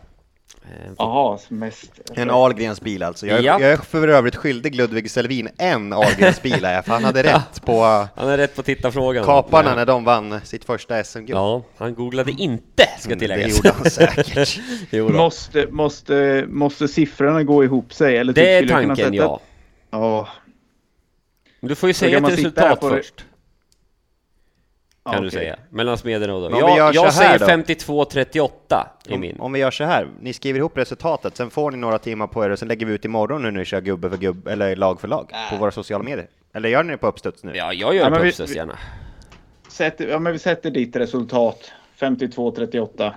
Eh, 0.64 0.93
Jaha, 0.98 1.39
mest... 1.48 1.90
En 2.14 2.31
Ahlgrens 2.31 2.81
bil 2.81 3.02
alltså. 3.02 3.27
Jag, 3.27 3.43
Japp. 3.43 3.60
jag 3.60 3.70
är 3.72 3.77
för 3.77 4.09
övrigt 4.09 4.36
skyldig 4.36 4.74
Ludvig 4.74 5.10
Selvin 5.10 5.48
en 5.59 5.93
Ahlgrens 5.93 6.43
bil 6.43 6.64
är 6.64 6.82
för 6.82 6.93
han 6.93 7.05
hade 7.05 7.22
rätt 7.35 7.62
på 7.64 7.82
han 8.16 8.28
är 8.28 8.36
rätt 8.36 8.56
på 8.56 8.62
tittarfrågan. 8.62 9.24
kaparna 9.24 9.68
Ja. 9.70 9.74
när 9.77 9.86
de 9.86 10.05
vann 10.05 10.40
sitt 10.44 10.64
första 10.64 11.05
SM-guld. 11.05 11.31
Ja, 11.31 11.62
han 11.77 11.94
googlade 11.94 12.31
inte, 12.31 12.89
ska 12.98 13.06
Mm, 13.12 13.18
det 13.18 13.24
tilläggas. 13.24 13.56
gjorde 13.56 13.70
han 13.70 13.90
säkert. 13.90 14.60
Måste, 15.14 15.66
måste, 15.70 16.44
måste 16.48 16.89
siffrorna 16.89 17.43
gå 17.43 17.64
ihop 17.64 17.93
sig? 17.94 18.16
Eller 18.16 18.32
typ 18.32 18.44
Det 18.44 18.52
är 18.55 18.68
tanken, 18.68 18.97
sätta- 18.97 19.14
ja. 19.14 19.40
Ja. 19.90 20.28
Men 21.60 21.68
du 21.68 21.74
får 21.74 21.89
ju 21.89 21.94
säga 21.94 22.16
ett 22.16 22.22
man 22.22 22.31
sitta 22.31 22.40
resultat 22.48 22.81
på 22.81 22.89
det- 22.90 23.02
Kan 25.05 25.12
du 25.22 25.28
okej. 25.28 25.31
säga. 25.40 25.56
Mellan 25.70 25.98
Smederna 25.98 26.35
och 26.35 26.44
om 26.47 26.52
vi 26.52 26.59
gör 26.59 26.77
Jag, 26.77 26.94
jag 26.94 27.14
säger 27.14 27.39
då? 27.39 27.47
52-38 27.47 28.51
i 29.06 29.18
min. 29.18 29.35
Om, 29.36 29.40
om 29.40 29.52
vi 29.52 29.59
gör 29.60 29.70
så 29.70 29.85
här, 29.85 30.09
ni 30.20 30.32
skriver 30.32 30.59
ihop 30.59 30.78
resultatet, 30.78 31.36
sen 31.36 31.51
får 31.51 31.70
ni 31.70 31.77
några 31.77 31.98
timmar 31.98 32.27
på 32.27 32.44
er 32.44 32.51
och 32.51 32.59
sen 32.59 32.68
lägger 32.68 32.86
vi 32.86 32.93
ut 32.93 33.05
imorgon 33.05 33.43
när 33.43 33.51
ni 33.51 33.64
kör 33.64 33.81
gubbe 33.81 34.10
för 34.10 34.16
gubbe, 34.16 34.52
eller 34.52 34.77
lag 34.77 35.01
för 35.01 35.09
lag, 35.09 35.32
på 35.51 35.56
våra 35.56 35.70
sociala 35.70 36.05
medier. 36.05 36.28
Eller 36.52 36.68
gör 36.68 36.82
ni 36.82 36.90
det 36.93 36.98
på 36.98 37.06
uppstuds 37.06 37.44
nu? 37.44 37.52
Ja, 37.55 37.72
jag 37.72 37.94
gör 37.94 38.02
Ja, 38.05 38.10
det 38.10 38.16
på 38.16 38.22
vi- 38.22 38.28
uppstuds 38.28 38.52
vi- 38.52 38.56
gärna. 38.56 38.78
Sätt, 39.68 39.94
ja, 40.10 40.18
men 40.18 40.32
vi 40.32 40.39
sätter 40.39 40.70
ditt 40.70 40.97
resultat. 40.97 41.72
52-38. 41.98 43.14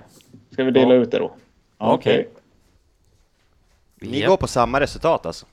Ska 0.52 0.64
vi 0.64 0.72
dela 0.72 0.94
Ja. 0.96 1.02
ut 1.02 1.12
det 1.12 1.18
då? 1.20 1.36
Okej. 1.78 2.30
Ni 3.96 4.20
Japp. 4.20 4.30
går 4.30 4.38
på 4.38 4.48
samma 4.48 4.80
resultat 4.80 5.26
alltså? 5.26 5.46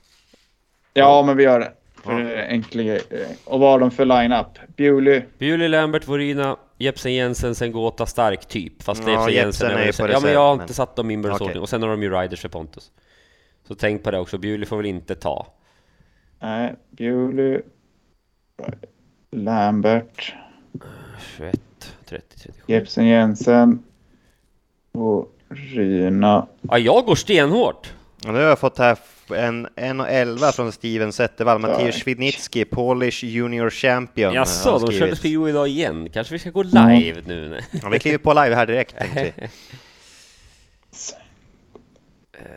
Ja, 0.93 1.23
men 1.25 1.37
vi 1.37 1.43
gör 1.43 1.59
det. 1.59 1.71
För 2.03 2.19
det 2.23 2.35
är 2.35 2.47
enkla 2.49 2.83
grejer. 2.83 3.01
Och 3.45 3.59
vad 3.59 3.71
har 3.71 3.79
de 3.79 3.91
för 3.91 4.05
line-up? 4.05 4.47
Bewley. 4.77 5.21
Bewley, 5.37 5.67
Lambert, 5.67 6.07
Vorina, 6.07 6.57
Jepsen, 6.77 7.13
Jensen, 7.13 7.55
Sengota, 7.55 8.05
Stark 8.05 8.45
typ. 8.47 8.83
Fast 8.83 9.03
Ja, 9.07 9.11
Jepsen, 9.11 9.33
Jensen 9.33 9.71
är 9.71 9.75
väl- 9.75 9.93
på 9.93 10.13
Ja, 10.13 10.19
men 10.19 10.33
jag 10.33 10.39
har 10.39 10.55
men- 10.55 10.63
inte 10.63 10.73
satt 10.73 10.95
dem 10.95 11.11
i 11.11 11.13
inbördes 11.13 11.41
Okej. 11.41 11.59
Och 11.59 11.69
sen 11.69 11.81
har 11.81 11.89
de 11.89 12.03
ju 12.03 12.09
Riders 12.09 12.41
för 12.41 12.49
Pontus. 12.49 12.91
Så 13.67 13.75
tänk 13.75 14.03
på 14.03 14.11
det 14.11 14.19
också. 14.19 14.37
Bewley 14.37 14.65
får 14.65 14.77
väl 14.77 14.85
inte 14.85 15.15
ta. 15.15 15.47
Nej, 16.39 16.75
Bewley. 16.89 17.61
Lambert. 19.31 20.33
21, 21.37 21.59
30, 22.05 22.37
37. 22.37 22.61
Jepsen 22.67 23.05
Jensen. 23.07 23.83
Och 24.91 25.35
Ryna. 25.49 26.47
Ja, 26.61 26.77
jag 26.77 27.05
går 27.05 27.15
stenhårt. 27.15 27.93
Och 28.27 28.33
nu 28.33 28.39
har 28.39 28.45
jag 28.45 28.59
fått 28.59 28.77
här 28.77 28.97
en 29.33 29.67
1.11 29.67 30.51
från 30.51 30.71
Steven 30.71 31.13
Zettervall, 31.13 31.59
Mattias. 31.59 31.95
Svidnitsky, 31.95 32.65
Polish 32.65 33.23
Junior 33.25 33.69
Champion. 33.69 34.33
Jaså, 34.33 34.79
de 34.79 34.91
körde 34.91 35.15
PO 35.15 35.49
idag 35.49 35.67
igen. 35.67 36.09
Kanske 36.09 36.33
vi 36.33 36.39
ska 36.39 36.49
gå 36.49 36.63
live 36.63 37.21
nu? 37.25 37.49
Nej. 37.49 37.65
Ja, 37.83 37.89
vi 37.89 37.99
kliver 37.99 38.17
på 38.17 38.33
live 38.33 38.55
här 38.55 38.65
direkt. 38.65 38.95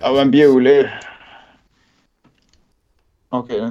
Ja, 0.00 0.12
men 0.12 0.30
Bewley. 0.30 0.88
Okej. 3.28 3.70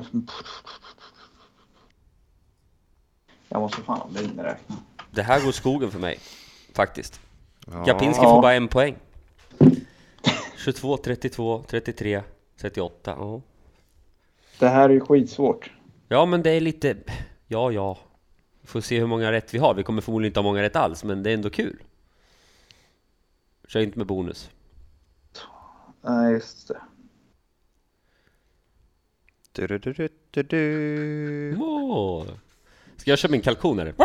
Jag 3.49 3.61
måste 3.61 3.81
fan 3.81 3.97
ha 3.97 4.07
miniräknare. 4.13 4.57
Det 5.11 5.21
här 5.23 5.41
går 5.45 5.51
skogen 5.51 5.91
för 5.91 5.99
mig. 5.99 6.19
Faktiskt. 6.73 7.19
Ja. 7.71 7.83
Gapinski 7.83 8.23
Ja. 8.23 8.29
får 8.29 8.41
bara 8.41 8.53
en 8.53 8.67
poäng. 8.67 8.95
22, 10.57 10.97
32, 10.97 11.63
33, 11.69 12.21
38. 12.57 13.15
Ja. 13.19 13.41
Det 14.59 14.67
här 14.69 14.89
är 14.89 14.93
ju 14.93 14.99
skitsvårt. 14.99 15.71
ja, 16.07 16.25
men 16.25 16.43
det 16.43 16.49
är 16.49 16.61
lite... 16.61 16.97
Ja, 17.47 17.71
ja. 17.71 17.97
Vi 18.61 18.67
får 18.67 18.81
se 18.81 18.99
hur 18.99 19.07
många 19.07 19.31
rätt 19.31 19.53
vi 19.53 19.57
har. 19.57 19.73
Vi 19.73 19.83
kommer 19.83 20.01
förmodligen 20.01 20.29
inte 20.29 20.39
ha 20.39 20.43
många 20.43 20.61
rätt 20.61 20.75
alls, 20.75 21.03
men 21.03 21.23
det 21.23 21.29
är 21.29 21.33
ändå 21.33 21.49
kul. 21.49 21.83
Kör 23.67 23.79
inte 23.79 23.97
med 23.97 24.07
bonus. 24.07 24.49
Nej, 26.01 26.33
just 26.33 26.67
det. 26.67 26.81
Du, 29.51 29.67
du, 29.67 29.77
du, 29.77 29.93
du, 29.93 30.09
du, 30.31 30.43
du. 30.43 31.57
Åh. 31.59 32.25
Ska 32.97 33.11
jag 33.11 33.19
köra 33.19 33.31
min 33.31 33.41
kalkon 33.41 33.79
eller? 33.79 33.93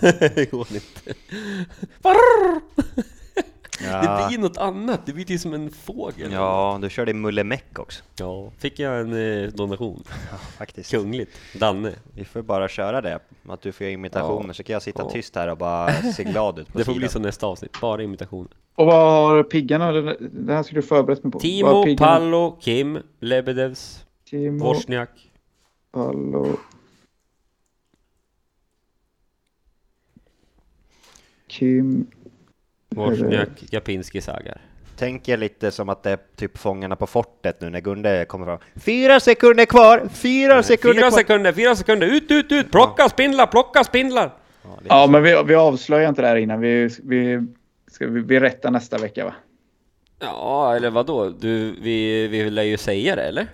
Det 0.34 0.50
går 0.50 0.66
inte. 0.72 1.14
Det 3.78 3.84
Ja. 3.86 4.26
blir 4.28 4.38
något 4.38 4.56
annat. 4.56 5.06
Det 5.06 5.12
blir 5.12 5.24
till 5.24 5.40
som 5.40 5.54
en 5.54 5.70
fågel. 5.70 6.32
ja, 6.32 6.78
du 6.82 6.90
körde 6.90 7.10
i 7.10 7.14
Mullemäck 7.14 7.78
också. 7.78 8.02
ja. 8.18 8.50
Fick 8.58 8.78
jag 8.78 9.00
en 9.00 9.42
eh, 9.44 9.48
donation? 9.50 10.04
Faktiskt. 10.58 10.90
Kungligt. 10.90 11.30
Danne. 11.60 11.92
Vi 12.14 12.24
får 12.24 12.42
bara 12.42 12.68
köra 12.68 13.00
det, 13.00 13.18
att 13.48 13.62
du 13.62 13.72
får 13.72 13.84
göra 13.84 13.92
imitationer, 13.94 14.52
så 14.52 14.62
kan 14.62 14.72
jag 14.74 14.82
sitta 14.82 15.02
Ja. 15.02 15.10
tyst 15.10 15.36
här 15.36 15.48
och 15.48 15.58
bara 15.58 15.92
se 16.16 16.24
glad 16.24 16.58
ut 16.58 16.72
på 16.72 16.78
Det 16.78 16.84
får 16.84 16.92
sidan. 16.92 16.98
bli 17.00 17.08
som 17.08 17.22
nästa 17.22 17.46
avsnitt. 17.46 17.80
Bara 17.80 18.02
imitationer. 18.02 18.50
Och 18.74 18.86
vad 18.86 18.94
har 19.28 19.42
piggarna? 19.42 19.92
Det 19.92 20.16
det 20.20 20.54
här 20.54 20.62
skulle 20.62 20.80
du 20.80 20.86
förberett 20.86 21.24
mig 21.24 21.32
på. 21.32 21.38
Vad 21.38 21.42
har 21.44 21.50
Timo, 21.50 21.84
piggarna? 21.84 22.12
Pallo, 22.18 22.58
Kim, 22.60 22.98
Lebedevs, 23.20 24.04
Timo, 24.30 24.64
Wozniak. 24.64 25.10
Pallo. 25.92 26.56
Kim. 31.46 32.06
Wozniak, 32.96 33.48
Japinski, 33.70 34.20
Sagar. 34.20 34.60
Tänk 34.96 35.28
er 35.28 35.36
lite 35.36 35.70
som 35.70 35.88
att 35.88 36.02
det 36.02 36.10
är 36.10 36.18
typ 36.36 36.58
Fångarna 36.58 36.96
på 36.96 37.06
fortet 37.06 37.60
nu 37.60 37.70
när 37.70 37.80
Gunde 37.80 38.24
kommer 38.28 38.46
fram. 38.46 38.58
Fyra 38.76 39.20
sekunder 39.20 39.64
kvar! 39.64 40.08
Fyra 40.12 40.62
sekunder 40.62 40.94
Fyra 41.00 41.10
kvar! 41.10 41.18
sekunder, 41.18 41.52
fyra 41.52 41.76
sekunder! 41.76 42.06
Ut, 42.06 42.30
ut, 42.30 42.52
ut! 42.52 42.70
Plocka 42.70 43.08
spindlar, 43.08 43.46
plocka 43.46 43.84
spindlar! 43.84 44.30
Ja, 44.64 44.78
Ja, 44.88 45.06
men 45.06 45.22
vi, 45.22 45.42
vi 45.46 45.54
avslöjar 45.54 46.08
inte 46.08 46.22
det 46.22 46.28
här 46.28 46.36
innan. 46.36 46.60
Vi, 46.60 46.88
vi, 47.02 47.40
ska 47.90 48.06
vi 48.06 48.22
berätta 48.22 48.70
nästa 48.70 48.98
vecka 48.98 49.24
va? 49.24 49.34
Ja, 50.20 50.76
eller 50.76 50.90
vad 50.90 51.06
då? 51.06 51.28
Du, 51.28 51.76
vi, 51.82 52.28
vi 52.28 52.50
lär 52.50 52.62
ju 52.62 52.76
säga 52.76 53.16
det, 53.16 53.22
eller? 53.22 53.46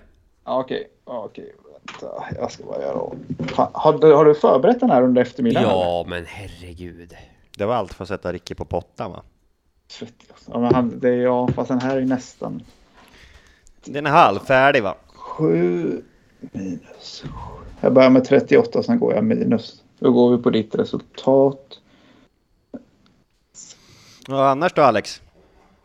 Ja, 0.45 0.59
okej. 0.59 0.87
Ja, 1.05 1.23
okej. 1.25 1.51
Vänta, 1.87 2.23
jag 2.39 2.51
ska 2.51 2.63
bara 2.63 2.81
göra 2.81 2.99
om. 2.99 3.19
Har, 3.73 3.97
du- 3.99 4.13
har 4.13 4.25
du 4.25 4.35
förberett 4.35 4.79
den 4.79 4.89
här 4.89 5.03
under 5.03 5.21
eftermiddagen? 5.21 5.69
eller? 5.69 5.79
Ja, 5.81 6.05
men 6.07 6.25
herregud. 6.27 7.13
Det 7.59 7.65
var 7.65 7.75
allt 7.75 7.93
för 7.93 8.03
att 8.03 8.07
sätta 8.07 8.31
Ricky 8.33 8.55
på 8.55 8.65
pottan 8.65 9.11
va? 9.11 9.21
Alltså. 10.01 10.51
Ja, 10.53 10.59
men 10.59 10.73
han, 10.75 10.99
det 10.99 11.09
är 11.09 11.17
jag, 11.17 11.53
fast 11.55 11.67
den 11.67 11.79
här 11.81 11.97
är 11.97 12.01
nästan 12.01 12.63
Den 13.85 14.05
är 14.05 14.09
halvfärdig 14.11 14.83
va? 14.83 14.95
7 15.15 16.01
minus. 16.39 17.23
Jag 17.81 17.93
börjar 17.93 18.09
med 18.09 18.25
38, 18.25 18.83
sen 18.83 18.99
går 18.99 19.13
jag 19.13 19.23
minus. 19.23 19.83
Då 19.99 20.11
går 20.11 20.37
vi 20.37 20.43
på 20.43 20.49
ditt 20.49 20.75
resultat. 20.75 21.79
Och 24.29 24.47
annars 24.49 24.73
då 24.73 24.81
Alex? 24.81 25.21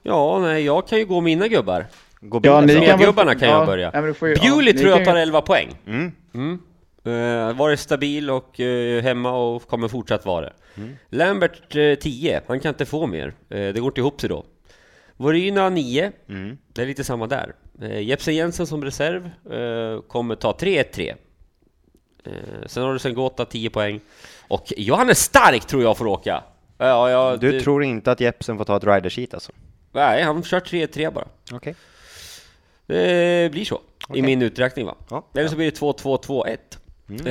Ja, 0.03 0.39
nej, 0.39 0.65
jag 0.65 0.89
kan 0.89 0.99
ju 0.99 1.05
gå 1.07 1.21
mina 1.21 1.49
gubbar. 1.49 1.87
Går 2.21 2.41
Ja, 2.47 2.61
ni 2.61 2.87
kan 2.87 2.99
Gubbarna 2.99 3.35
kan 3.35 3.49
jag 3.49 3.63
ja, 3.63 3.67
börja. 3.67 4.01
du 4.03 4.15
får 4.15 4.29
ju- 4.29 4.35
Bewley 4.35 4.75
ja, 4.75 4.81
tror 4.81 4.91
jag 4.91 5.05
tar 5.05 5.15
ju- 5.17 5.23
11 5.23 5.41
poäng. 5.41 5.69
Mm. 5.87 6.13
Mm. 6.35 6.59
Eh, 7.05 7.53
varit 7.57 7.81
stabil 7.81 8.31
och 8.31 8.61
eh, 8.61 9.03
hemma 9.03 9.33
och 9.33 9.67
kommer 9.69 9.89
fortsatt 9.89 10.25
vara 10.27 10.45
det. 10.47 10.53
Lambert 11.11 11.77
eh, 11.77 11.95
10, 11.95 12.41
han 12.47 12.61
kan 12.61 12.69
inte 12.69 12.87
få 12.87 13.07
mer. 13.07 13.27
Eh, 13.27 13.73
det 13.73 13.81
går 13.81 13.87
inte 13.91 14.01
ihop 14.01 14.21
sig 14.21 14.29
då. 14.29 14.45
Voryna 15.17 15.69
9, 15.69 16.13
Mm. 16.29 16.59
det 16.73 16.83
är 16.83 16.87
lite 16.87 17.05
samma 17.05 17.27
där. 17.27 17.55
Eh, 17.83 18.01
Jepsen 18.01 18.35
Jensen 18.35 18.67
som 18.67 18.85
reserv 18.85 19.31
eh, 19.53 20.01
kommer 20.03 20.35
ta 20.35 20.53
3-1-3. 20.53 21.15
Eh, 22.25 22.33
sen 22.67 22.83
har 22.83 22.93
du 22.93 22.99
Sengota 22.99 23.45
10 23.45 23.71
poäng. 23.71 24.01
Och 24.49 24.73
Johannes 24.77 25.19
Stark 25.19 25.67
tror 25.67 25.83
jag 25.83 25.99
får 25.99 26.07
åka. 26.07 26.45
Ja, 26.79 27.11
ja, 27.11 27.37
Du 27.37 27.53
det- 27.53 27.61
tror 27.61 27.85
inte 27.85 28.13
att 28.13 28.21
Jepsen 28.21 28.59
får 28.59 28.65
ta 28.65 28.77
ett 28.77 28.85
rider 28.85 29.11
sheet 29.11 29.35
alltså? 29.35 29.53
Nej, 29.93 30.23
han 30.23 30.43
kör 30.43 30.61
3-3 30.61 31.11
bara. 31.11 31.29
Okej. 31.53 31.75
Det 32.87 33.53
blir 33.53 33.65
så. 33.65 33.75
I 33.75 33.81
Okej. 34.09 34.23
min 34.23 34.43
uträkning 34.43 34.87
va? 34.87 34.95
Ja. 35.11 35.27
Eller 35.35 35.49
så 35.49 35.57
blir 35.57 35.71
det 35.71 35.77
2-2-2-1. 35.81 36.57
Eh, 37.09 37.31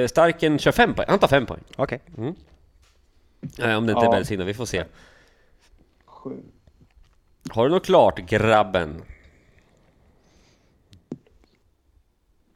eh, 0.00 0.06
Starken 0.08 0.58
kör 0.58 0.72
5 0.72 0.94
poäng. 0.94 1.06
Han 1.08 1.18
tar 1.18 1.28
5 1.28 1.46
poäng. 1.46 1.60
Okej. 1.76 2.00
Eh, 3.58 3.76
om 3.76 3.86
det 3.86 3.92
inte 3.92 4.04
Ja. 4.04 4.06
är 4.06 4.10
Belsina, 4.10 4.44
vi 4.44 4.54
får 4.54 4.66
se. 4.66 4.84
Sju. 6.06 6.42
Har 7.50 7.68
du 7.68 7.74
något 7.74 7.84
klart 7.86 8.18
grabben? 8.18 9.02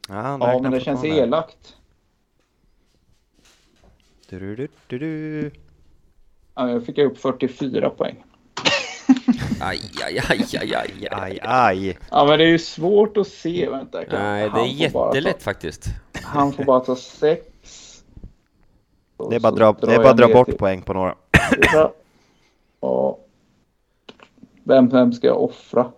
Ja, 0.08 0.38
Ja, 0.40 0.58
men 0.62 0.72
det 0.72 0.80
känns 0.80 1.04
elakt. 1.04 1.76
Du, 4.28 4.38
du, 4.38 4.56
du, 4.56 4.68
du, 4.86 4.98
du. 4.98 5.50
Ja, 6.54 6.70
jag 6.70 6.86
fick 6.86 6.98
upp 6.98 7.18
44 7.18 7.90
poäng. 7.90 8.24
Aj, 9.60 9.80
aj, 10.06 10.18
aj, 10.30 10.46
aj, 10.60 10.74
aj, 10.74 11.08
Aj, 11.10 11.38
aj. 11.42 11.98
Ja, 12.10 12.24
men 12.24 12.38
det 12.38 12.44
är 12.44 12.48
ju 12.48 12.58
svårt 12.58 13.16
att 13.16 13.28
se. 13.28 13.68
Vänta, 13.70 14.04
kan- 14.04 14.20
Nej, 14.22 14.50
det 14.54 14.60
är 14.60 14.66
jättelätt 14.66 15.42
faktiskt. 15.42 15.86
Han 16.28 16.52
får 16.52 16.64
bara 16.64 16.80
ta 16.80 16.96
sex. 16.96 17.44
Och 19.16 19.30
Det 19.30 19.36
är 19.36 19.40
bara 19.40 19.52
dra, 19.52 19.72
det 19.80 19.94
är 19.94 19.98
bara 20.02 20.12
dra 20.12 20.28
bort 20.28 20.46
till 20.48 20.58
poäng 20.58 20.82
på 20.82 20.92
några. 20.92 21.14
Ja. 22.80 23.18
Vem, 24.64 24.88
vem 24.88 25.12
ska 25.12 25.26
jag 25.26 25.42
offra? 25.42 25.92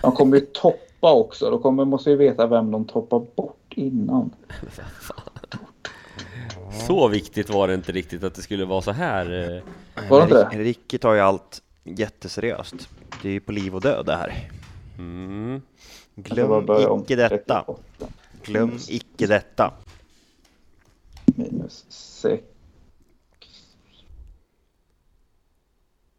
De 0.00 0.12
kommer 0.12 0.36
ju 0.36 0.46
toppa 0.46 1.12
också. 1.12 1.50
Då 1.50 1.58
kommer, 1.58 1.84
måste 1.84 2.10
ju 2.10 2.16
veta 2.16 2.46
vem 2.46 2.70
de 2.70 2.84
toppar 2.84 3.26
bort 3.36 3.72
innan. 3.76 4.30
Så 6.86 7.08
viktigt 7.08 7.50
var 7.50 7.68
det 7.68 7.74
inte 7.74 7.92
riktigt 7.92 8.24
att 8.24 8.34
det 8.34 8.42
skulle 8.42 8.64
vara 8.64 8.82
så 8.82 8.92
här. 8.92 9.54
eh. 9.56 9.62
Var 10.10 10.18
det 10.18 10.22
inte 10.24 10.34
det? 10.34 10.48
Rick- 10.56 10.64
Ricky 10.64 10.98
tar 10.98 11.14
ju 11.14 11.20
allt 11.20 11.62
jätteseriöst. 11.84 12.88
Det 13.22 13.28
är 13.28 13.32
ju 13.32 13.40
på 13.40 13.52
liv 13.52 13.74
och 13.74 13.80
död 13.80 14.06
det 14.06 14.16
här. 14.16 14.50
Mm. 14.98 15.62
Glöm 16.14 16.66
icke 17.02 17.16
detta. 17.16 17.64
38 17.66 17.66
Glöm 18.46 18.78
icke 18.88 19.26
detta. 19.26 19.72
Minus 21.24 21.84
6. 21.88 22.42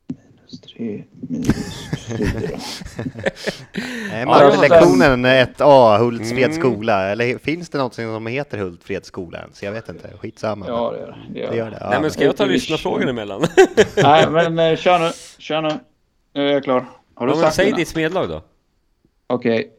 Minus 0.08 0.62
3. 0.62 1.04
Minus 1.30 1.90
4. 2.08 2.60
Nej, 4.12 4.26
Mattelektionen 4.26 5.26
1A, 5.26 5.98
Hultsfreds 6.00 6.58
Mm. 6.58 6.60
skola. 6.60 7.08
Eller 7.10 7.38
finns 7.38 7.70
det 7.70 7.78
något 7.78 7.94
som 7.94 8.28
heter 8.28 8.58
Hultsfreds 8.58 9.08
skola 9.08 9.38
ens? 9.40 9.64
Jag 9.64 9.72
vet 9.72 9.90
inte. 9.90 10.18
Skitsamma. 10.18 10.66
Ja, 10.68 10.92
det 10.92 11.00
gör 11.00 11.08
det. 11.08 11.50
det, 11.50 11.56
gör 11.58 11.72
det. 11.72 11.78
Ja. 11.82 11.90
Nej 11.90 12.02
men 12.02 12.12
ska 12.12 12.24
jag 12.24 12.38
ta 12.38 12.46
lyssnarfrågan 12.46 13.10
emellan? 13.10 13.46
Nej, 13.98 14.30
men 14.30 14.60
eh, 14.60 14.78
kör 14.78 15.00
nu. 15.00 15.12
Kör 15.38 15.62
nu. 15.62 15.70
Nu 16.34 16.48
är 16.50 16.54
jag 16.54 16.64
klar. 16.64 16.86
Har 17.16 17.28
du 17.28 17.34
Ja, 17.34 17.40
sagt 17.42 17.56
säg 17.56 17.66
dina? 17.66 17.78
ditt 17.78 17.88
smedlag 17.88 18.30
då. 18.30 18.42
Okej. 19.28 19.72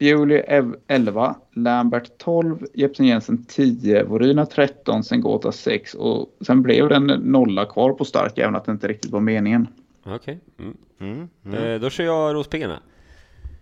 Bewley 0.00 0.42
ev- 0.48 0.76
11, 0.88 1.34
Lambert 1.54 2.18
12, 2.18 2.58
Jepsen 2.74 3.06
Jensen 3.06 3.44
10, 3.44 4.02
Voryna 4.04 4.46
13, 4.46 5.04
Sengota 5.04 5.52
6 5.52 5.94
och 5.94 6.26
sen 6.46 6.62
blev 6.62 6.88
det 6.88 6.94
en 6.96 7.06
nolla 7.06 7.64
kvar 7.64 7.92
på 7.92 8.04
stark 8.04 8.38
även 8.38 8.56
att 8.56 8.64
det 8.64 8.72
inte 8.72 8.88
riktigt 8.88 9.10
var 9.10 9.20
meningen. 9.20 9.66
Okej. 10.06 10.38
Mm. 10.58 10.76
Mm, 11.00 11.28
mm. 11.46 11.64
Eh, 11.64 11.80
då 11.80 11.90
kör 11.90 12.04
jag 12.04 12.34
rospiggarna. 12.34 12.80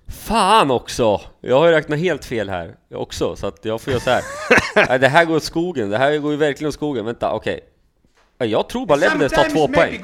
Fan 0.09 0.71
också! 0.71 1.21
Jag 1.41 1.59
har 1.59 1.67
ju 1.67 1.73
räknat 1.73 1.99
helt 1.99 2.25
fel 2.25 2.49
här 2.49 2.77
också, 2.95 3.37
så 3.37 3.47
att 3.47 3.65
jag 3.65 3.81
får 3.81 3.91
göra 3.93 4.01
så 4.01 4.11
här. 4.11 4.23
Nej, 4.89 4.99
det 4.99 5.09
här 5.09 5.25
går 5.25 5.37
åt 5.37 5.43
skogen, 5.43 5.91
det 5.91 5.99
här 5.99 6.19
går 6.19 6.31
ju 6.33 6.37
verkligen 6.37 6.69
åt 6.69 6.75
skogen. 6.75 7.05
Vänta, 7.05 7.33
okej. 7.33 7.61
Ja, 8.39 8.47
Jag 8.47 8.69
tror 8.69 8.87
bara 8.87 8.97
Lebedevs 8.99 9.33
tar 9.33 9.45
två 9.45 9.69
poäng. 9.69 10.01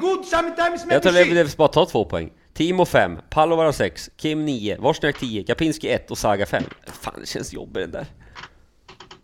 Jag 0.91 1.03
tror 1.03 1.13
Lebedevs 1.13 1.57
bara 1.57 1.69
tar 1.69 1.87
två 1.87 2.05
poäng. 2.05 2.31
Timo 2.55 2.85
5, 2.85 3.19
Palovar 3.31 3.73
6, 3.73 4.11
Kim 4.17 4.45
9, 4.45 4.77
Wozniak 4.81 5.19
10, 5.19 5.43
Kapinski 5.43 5.89
1 5.89 6.11
och 6.11 6.19
Saga 6.19 6.47
5. 6.47 6.63
Fan, 6.87 7.15
det 7.21 7.27
känns 7.29 7.53
jobbigt 7.53 7.83
den 7.83 7.91
där. 7.91 8.07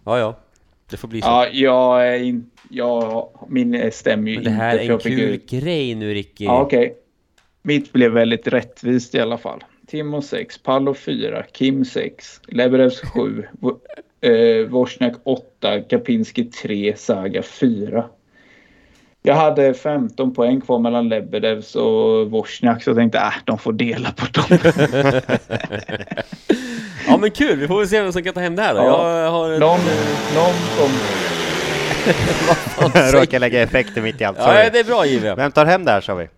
Ja, 0.04 0.18
ja. 0.18 0.38
Det 0.90 0.96
får 0.96 1.08
bli 1.08 1.20
så. 1.22 1.26
Ja, 1.28 1.48
jag 1.52 2.08
är 2.08 2.18
in, 2.22 2.50
jag, 2.70 3.28
min 3.48 3.92
stämmer 3.92 4.30
ju 4.30 4.34
Men 4.34 4.44
det 4.44 4.50
här 4.50 4.78
inte. 4.78 5.08
är 5.08 5.12
en 5.12 5.16
kul 5.16 5.40
grej 5.60 5.94
nu 5.94 6.14
Ricky. 6.14 6.44
Ja, 6.44 6.60
okej. 6.62 6.96
Mitt 7.62 7.92
blev 7.92 8.12
väldigt 8.12 8.46
rättvist 8.46 9.14
i 9.14 9.20
alla 9.20 9.38
fall. 9.38 9.64
Timo 9.86 10.22
6, 10.22 10.58
Pallo 10.62 10.94
4, 10.94 11.42
Kim 11.52 11.84
6, 11.84 12.40
Lebedevs 12.48 13.00
7, 13.00 13.46
Wo- 13.60 13.78
eh, 14.20 14.66
Wozniak 14.68 15.14
8, 15.24 15.80
Kapinski 15.80 16.44
3, 16.44 16.96
Saga 16.96 17.42
4. 17.42 18.04
Jag 19.22 19.34
hade 19.34 19.74
15 19.74 20.34
poäng 20.34 20.60
kvar 20.60 20.78
mellan 20.78 21.08
Lebedevs 21.08 21.74
och 21.76 22.30
Wozniak 22.30 22.82
så 22.82 22.90
jag 22.90 22.96
tänkte 22.96 23.20
att 23.20 23.34
äh, 23.34 23.38
de 23.44 23.58
får 23.58 23.72
dela 23.72 24.12
på 24.12 24.26
dem. 24.32 24.58
Ja 27.06 27.16
men 27.16 27.30
kul, 27.30 27.58
vi 27.58 27.68
får 27.68 27.78
väl 27.78 27.88
se 27.88 28.02
vem 28.02 28.12
som 28.12 28.22
kan 28.22 28.34
ta 28.34 28.40
hem 28.40 28.56
det 28.56 28.62
här 28.62 28.74
då. 28.74 28.80
Ja. 28.80 29.18
Jag 29.20 29.30
har 29.30 29.52
ett... 29.52 29.60
Någon, 29.60 29.80
någon 30.34 30.54
som... 30.76 30.90
Jag 32.94 33.14
råkar 33.22 33.38
lägga 33.38 33.62
effekter 33.62 34.02
mitt 34.02 34.20
i 34.20 34.24
allt. 34.24 34.38
Ja, 34.38 34.44
Sorry. 34.44 34.70
det 34.72 34.78
är 34.80 34.84
bra 34.84 35.06
JW. 35.06 35.34
Vem 35.36 35.52
tar 35.52 35.66
hem 35.66 35.84
det 35.84 35.90
här 35.90 36.00
sa 36.00 36.14
vi? 36.14 36.28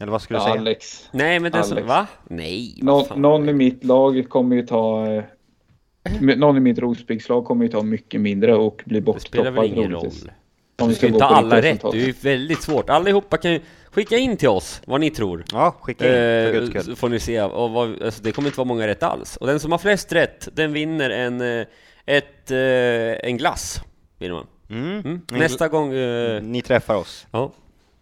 Eller 0.00 0.12
vad 0.12 0.22
skulle 0.22 0.38
du 0.38 0.42
Ja, 0.42 0.48
säga? 0.48 0.60
Alex. 0.60 1.08
Nej 1.12 1.40
men 1.40 1.52
det 1.52 1.58
är 1.58 1.62
så... 1.62 1.72
Alex. 1.72 1.88
Va? 1.88 2.06
Nej, 2.28 2.78
Nå, 2.82 3.06
någon 3.16 3.48
i 3.48 3.52
mitt 3.52 3.84
lag 3.84 4.24
kommer 4.28 4.56
ju 4.56 4.66
ta... 4.66 5.06
eh, 5.06 5.22
Någon 6.36 6.56
i 6.56 6.60
mitt 6.60 6.78
rospigslag 6.78 7.44
kommer 7.44 7.64
ju 7.64 7.70
ta 7.70 7.82
mycket 7.82 8.20
mindre 8.20 8.54
och 8.54 8.82
bli 8.84 9.00
Det 9.00 9.20
spelar 9.20 9.50
väl 9.50 9.64
ingen 9.64 9.90
roll. 9.90 10.10
Om 10.78 10.88
vi 10.88 10.94
ska 10.94 11.08
på 11.08 11.24
alla 11.24 11.56
rätt, 11.56 11.64
resultat. 11.64 11.92
det 11.92 11.98
är 12.02 12.06
ju 12.06 12.12
väldigt 12.20 12.62
svårt. 12.62 12.90
Allihopa 12.90 13.36
kan 13.36 13.52
ju 13.52 13.60
skicka 13.90 14.16
in 14.16 14.36
till 14.36 14.48
oss 14.48 14.82
vad 14.86 15.00
ni 15.00 15.10
tror. 15.10 15.44
Ja, 15.52 15.76
skicka 15.80 16.04
in 16.06 16.10
för 16.12 16.54
Eh, 16.54 16.60
guds 16.70 16.82
skull. 16.84 16.96
får 16.96 17.08
ni 17.08 17.20
se, 17.20 17.42
och 17.42 17.70
vad, 17.70 18.02
alltså, 18.02 18.22
det 18.22 18.32
kommer 18.32 18.48
inte 18.48 18.58
vara 18.58 18.68
många 18.68 18.86
rätt 18.86 19.02
alls. 19.02 19.36
Och 19.36 19.46
den 19.46 19.60
som 19.60 19.72
har 19.72 19.78
flest 19.78 20.12
rätt, 20.12 20.48
den 20.52 20.72
vinner 20.72 21.10
en, 21.10 21.40
eh, 21.40 21.66
ett, 22.06 22.50
eh, 22.50 23.28
en 23.30 23.36
glass. 23.36 23.80
Vinner 24.18 24.34
man. 24.34 24.46
Mm. 24.70 25.00
Mm. 25.00 25.20
Nästa 25.32 25.68
gång, 25.68 25.92
eh, 25.94 26.42
Ni 26.42 26.62
träffar 26.62 26.94
oss. 26.94 27.26
ja, 27.30 27.52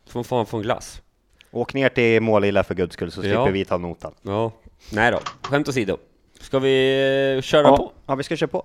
så 0.07 0.23
får 0.25 0.37
man 0.37 0.47
få 0.47 0.57
en 0.57 0.63
glass. 0.63 1.03
Åk 1.51 1.75
ner 1.75 1.89
till 1.89 2.21
Målilla 2.23 2.65
för 2.65 2.75
guds 2.75 2.95
skull 2.95 3.11
så 3.13 3.21
slipper 3.21 3.37
Ja. 3.37 3.45
vi 3.47 3.65
ta 3.65 3.79
notan. 3.79 4.15
Ja, 4.23 4.53
nej 4.93 5.13
då, 5.13 5.19
skämt 5.43 5.69
åsido. 5.69 5.97
Ska 6.41 6.59
vi 6.59 7.35
eh, 7.37 7.43
köra 7.43 7.63
Ja. 7.67 7.77
på? 7.77 7.93
Ja, 8.07 8.15
vi 8.15 8.23
ska 8.23 8.37
köra 8.37 8.49
på. 8.49 8.65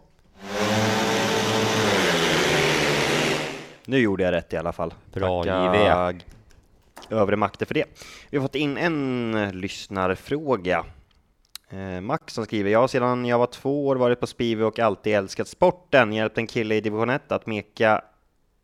Nu 3.87 3.97
gjorde 3.97 4.23
jag 4.23 4.31
rätt 4.31 4.53
i 4.53 4.57
alla 4.57 4.73
fall. 4.73 4.93
Bra, 5.13 5.43
Tacka 5.43 5.53
övre 7.09 7.35
makter 7.35 7.65
för 7.65 7.73
det. 7.73 7.85
Vi 8.29 8.37
har 8.37 8.45
fått 8.45 8.55
in 8.55 8.77
en 8.77 9.51
lyssnarfråga. 9.53 10.85
Eh, 11.69 12.01
Max 12.01 12.33
som 12.33 12.45
skriver, 12.45 12.71
jag 12.71 12.79
har 12.79 12.87
sedan 12.87 13.25
jag 13.25 13.39
var 13.39 13.47
två 13.47 13.87
år 13.87 13.95
varit 13.95 14.19
på 14.19 14.27
Spivi 14.27 14.63
och 14.63 14.79
alltid 14.79 15.15
älskat 15.15 15.47
sporten. 15.47 16.13
Hjälpt 16.13 16.37
en 16.37 16.47
kille 16.47 16.75
i 16.75 16.81
division 16.81 17.09
1 17.09 17.31
att 17.31 17.45
meka 17.45 18.01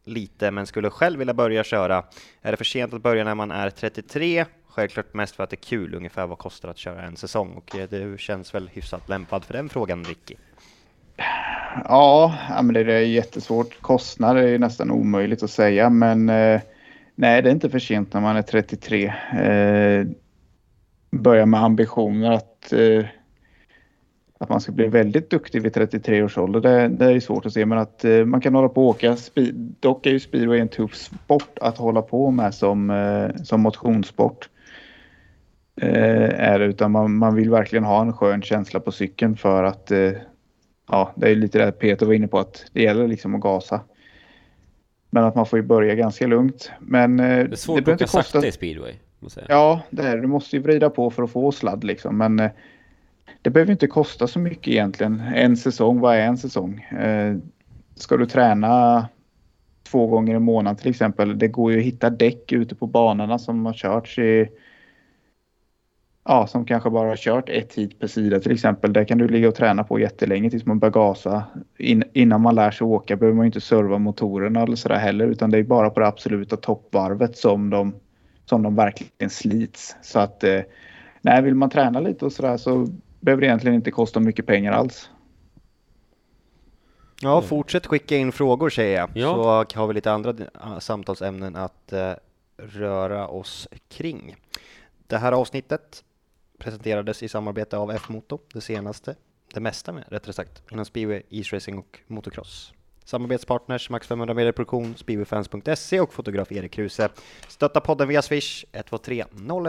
lite 0.04 0.52
men 0.52 0.68
skulle 0.68 0.90
själv 0.90 1.20
vilja 1.20 1.34
börja 1.34 1.64
köra. 1.64 2.06
Är 2.42 2.52
det 2.52 2.58
för 2.58 2.66
sent 2.66 2.94
att 2.94 3.02
börja 3.02 3.24
när 3.24 3.36
man 3.36 3.52
är 3.52 3.70
33? 3.70 4.46
Självklart 4.68 5.14
mest 5.14 5.36
för 5.36 5.44
att 5.44 5.50
det 5.50 5.56
är 5.56 5.66
kul, 5.66 5.96
ungefär 5.96 6.28
vad 6.28 6.38
kostar 6.38 6.70
att 6.70 6.78
köra 6.78 7.02
en 7.02 7.18
säsong? 7.18 7.54
Och 7.54 7.76
eh, 7.76 7.90
du 7.90 8.18
känns 8.20 8.56
väl 8.56 8.70
hyfsat 8.74 9.10
lämpad 9.10 9.46
för 9.46 9.54
den 9.54 9.70
frågan, 9.70 10.04
Ricky? 10.04 10.36
Ja, 11.86 12.38
men 12.64 12.74
det 12.74 12.94
är 12.94 13.00
jättesvårt. 13.00 13.82
Kostnad 13.82 14.38
är 14.38 14.60
nästan 14.60 14.92
omöjligt 14.92 15.44
att 15.44 15.50
säga, 15.50 15.90
men 15.90 16.30
eh, 16.30 16.62
nej, 17.16 17.42
det 17.42 17.50
är 17.50 17.54
inte 17.54 17.70
för 17.70 17.80
sent 17.80 18.14
när 18.14 18.22
man 18.22 18.36
är 18.36 18.42
33. 18.42 19.14
Eh, 19.34 20.08
börja 21.12 21.46
med 21.46 21.64
ambitioner 21.64 22.32
att, 22.32 22.74
eh, 22.74 23.06
att 24.40 24.50
man 24.50 24.62
ska 24.62 24.72
bli 24.72 24.88
väldigt 24.88 25.30
duktig 25.30 25.62
vid 25.62 25.74
33 25.74 26.24
års 26.24 26.38
ålder. 26.38 26.60
Det, 26.60 26.88
det 26.88 27.06
är 27.06 27.20
svårt 27.20 27.46
att 27.46 27.54
se, 27.54 27.66
men 27.66 27.78
att 27.78 28.06
man 28.26 28.42
kan 28.42 28.56
hålla 28.56 28.70
på 28.70 28.84
och 28.84 28.90
åka. 28.90 29.16
Speed, 29.16 29.76
dock 29.80 30.06
är 30.06 30.12
ju 30.12 30.20
speedway 30.20 30.60
en 30.60 30.68
tuff 30.68 30.96
sport 30.96 31.58
att 31.62 31.78
hålla 31.78 32.02
på 32.02 32.32
med 32.32 32.54
som, 32.54 33.34
som 33.44 33.62
motionssport. 33.62 34.50
Är 35.82 36.60
det, 36.60 36.66
utan 36.66 36.92
man, 36.92 37.18
man 37.18 37.36
vill 37.36 37.50
verkligen 37.50 37.84
ha 37.84 38.02
en 38.02 38.14
skön 38.14 38.42
känsla 38.42 38.80
på 38.80 38.92
cykeln 38.92 39.38
för 39.38 39.64
att 39.64 39.92
eh, 39.92 40.12
ja, 40.88 41.12
det 41.16 41.30
är 41.32 41.36
lite 41.36 41.66
det 41.66 41.72
Peter 41.72 42.06
var 42.06 42.14
inne 42.14 42.28
på 42.28 42.40
att 42.40 42.66
det 42.74 42.82
gäller 42.84 43.08
liksom 43.08 43.36
att 43.36 43.42
gasa. 43.42 43.82
Men 45.10 45.24
att 45.24 45.36
man 45.36 45.46
får 45.46 45.60
ju 45.60 45.64
börja 45.64 45.96
ganska 45.96 46.28
lugnt. 46.28 46.72
Men 46.80 47.20
eh, 47.20 47.26
Det 47.26 47.34
är 47.34 47.56
svårt 47.56 47.80
att 47.80 47.86
behöver 47.86 47.98
åka 47.98 48.04
inte 48.04 48.18
kosta- 48.18 48.24
sakta 48.24 48.48
i 48.48 48.52
speedway. 48.52 48.94
Ja, 49.50 49.82
det 49.90 50.04
är 50.04 50.16
det. 50.16 50.22
Du 50.22 50.28
måste 50.28 50.56
ju 50.56 50.62
vrida 50.62 50.90
på 50.90 51.10
för 51.10 51.24
att 51.24 51.32
få 51.32 51.52
sladd 51.52 51.84
liksom. 51.84 52.18
Men 52.18 52.40
eh, 52.40 52.52
det 53.42 53.50
behöver 53.50 53.72
inte 53.72 53.88
kosta 53.88 54.28
så 54.28 54.40
mycket 54.40 54.68
egentligen. 54.68 55.20
En 55.36 55.58
säsong, 55.58 56.00
vad 56.00 56.16
är 56.16 56.22
en 56.22 56.38
säsong? 56.38 56.82
Eh, 56.82 57.36
ska 57.96 58.18
du 58.18 58.26
träna 58.26 59.06
två 59.84 60.08
gånger 60.08 60.36
i 60.36 60.40
månaden 60.40 60.78
till 60.78 60.90
exempel. 60.90 61.40
Det 61.40 61.48
går 61.48 61.72
ju 61.72 61.78
att 61.80 61.86
hitta 61.86 62.10
däck 62.10 62.52
ute 62.52 62.76
på 62.76 62.88
banorna 62.88 63.40
som 63.40 63.66
har 63.66 63.74
körts 63.74 64.20
i 64.20 64.50
Ja, 66.26 66.48
som 66.48 66.66
kanske 66.66 66.90
bara 66.90 67.10
har 67.10 67.16
kört 67.16 67.50
ett 67.50 67.74
hit 67.74 68.00
per 68.00 68.08
sida 68.08 68.40
till 68.40 68.52
exempel. 68.52 68.94
Där 68.94 69.06
kan 69.06 69.18
du 69.18 69.28
ligga 69.28 69.48
och 69.48 69.56
träna 69.56 69.84
på 69.84 70.00
jättelänge 70.00 70.50
tills 70.50 70.66
man 70.66 70.80
börjar 70.80 70.92
gasa. 70.92 71.44
In, 71.78 72.04
innan 72.14 72.42
man 72.42 72.56
lär 72.56 72.72
sig 72.72 72.86
åka 72.86 73.16
behöver 73.16 73.36
man 73.36 73.46
ju 73.46 73.48
inte 73.48 73.62
serva 73.62 73.98
motorerna 73.98 74.62
eller 74.62 74.76
sådär 74.76 74.96
heller 74.96 75.28
utan 75.28 75.52
det 75.52 75.58
är 75.58 75.64
bara 75.64 75.90
på 75.90 76.00
det 76.00 76.08
absoluta 76.08 76.58
toppvarvet 76.58 77.38
som 77.38 77.70
de, 77.70 77.96
som 78.46 78.64
de 78.64 78.76
verkligen 78.76 79.30
slits. 79.30 79.96
Så 80.02 80.20
att 80.20 80.44
eh, 80.44 80.60
nej, 81.22 81.42
vill 81.42 81.56
man 81.56 81.70
träna 81.70 82.00
lite 82.00 82.26
och 82.26 82.32
sådär 82.32 82.58
så 82.58 82.88
behöver 83.20 83.42
det 83.42 83.48
egentligen 83.48 83.76
inte 83.76 83.92
kosta 83.92 84.20
mycket 84.20 84.46
pengar 84.46 84.72
alls. 84.72 85.10
Ja, 87.22 87.42
fortsätt 87.42 87.86
skicka 87.86 88.18
in 88.18 88.32
frågor 88.32 88.70
säger 88.70 88.98
jag, 88.98 89.10
Ja. 89.14 89.66
så 89.70 89.80
har 89.80 89.88
vi 89.88 89.94
lite 89.94 90.12
andra 90.12 90.34
samtalsämnen 90.80 91.56
att 91.56 91.94
eh, 91.94 92.12
röra 92.58 93.28
oss 93.28 93.68
kring. 93.90 94.36
Det 95.08 95.18
här 95.18 95.32
avsnittet 95.32 96.04
presenterades 96.64 97.24
i 97.24 97.28
samarbete 97.30 97.78
av 97.78 97.92
F-Moto, 97.92 98.40
det 98.54 98.62
senaste, 98.62 99.16
det 99.54 99.60
mesta 99.60 99.92
med 99.92 100.04
rättare 100.08 100.34
sagt, 100.34 100.62
inom 100.72 100.86
speedway, 100.86 101.22
isracing 101.30 101.78
och 101.78 102.00
motocross. 102.08 102.74
Samarbetspartners 103.06 103.90
Max 103.90 104.08
500 104.08 104.34
meter 104.34 104.52
produktion, 104.52 104.96
speedwayfans.se 104.98 106.00
och 106.00 106.14
fotograf 106.14 106.52
Erik 106.52 106.72
Kruse. 106.72 107.10
Stötta 107.48 107.80
podden 107.80 108.08
via 108.08 108.22
Swish 108.22 108.66
123 108.72 109.26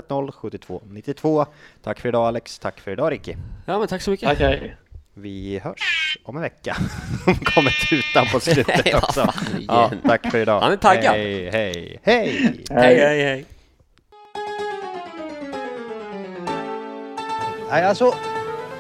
010 0.09 0.33
72 0.33 0.83
92. 0.87 1.47
Tack 1.83 2.01
för 2.01 2.09
idag 2.09 2.27
Alex, 2.27 2.59
tack 2.59 2.81
för 2.81 2.91
idag 2.91 3.13
Ricky. 3.13 3.35
Ja 3.67 3.79
men 3.79 3.89
tack 3.89 4.03
så 4.03 4.11
mycket. 4.11 4.29
Tack, 4.29 4.39
hej. 4.39 4.77
Vi 5.15 5.59
hörs 5.59 6.19
om 6.25 6.37
en 6.37 6.43
vecka. 6.43 6.77
De 7.27 7.35
kommer 7.35 7.89
tutan 7.89 8.27
på 8.33 8.41
slutet 8.41 8.95
också. 9.05 9.33
Ja, 9.69 9.93
tack 10.05 10.31
för 10.31 10.39
idag. 10.39 10.61
Han 10.61 10.73
är 10.73 10.77
taggad. 10.77 11.15
Hej, 11.15 11.51
hej, 11.51 12.01
hej! 12.03 12.65
Hej 12.71 12.99
hej 12.99 13.25
hej. 13.25 13.45
Nej, 17.71 17.85
alltså, 17.85 18.15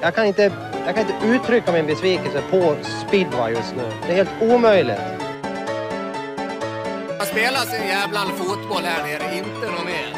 jag 0.00 0.14
kan, 0.14 0.26
inte, 0.26 0.52
jag 0.86 0.94
kan 0.94 1.08
inte 1.08 1.26
uttrycka 1.26 1.72
min 1.72 1.86
besvikelse 1.86 2.42
på 2.50 2.76
speedway 3.06 3.52
just 3.52 3.74
nu. 3.76 3.92
Det 4.06 4.12
är 4.12 4.16
helt 4.16 4.42
omöjligt. 4.42 5.00
Man 7.18 7.26
spelar 7.26 7.60
sin 7.60 7.88
jävla 7.88 8.20
fotboll 8.20 8.82
här 8.82 9.02
nere, 9.02 9.36
inte 9.36 9.70
något 9.70 9.84
mer. 9.84 10.13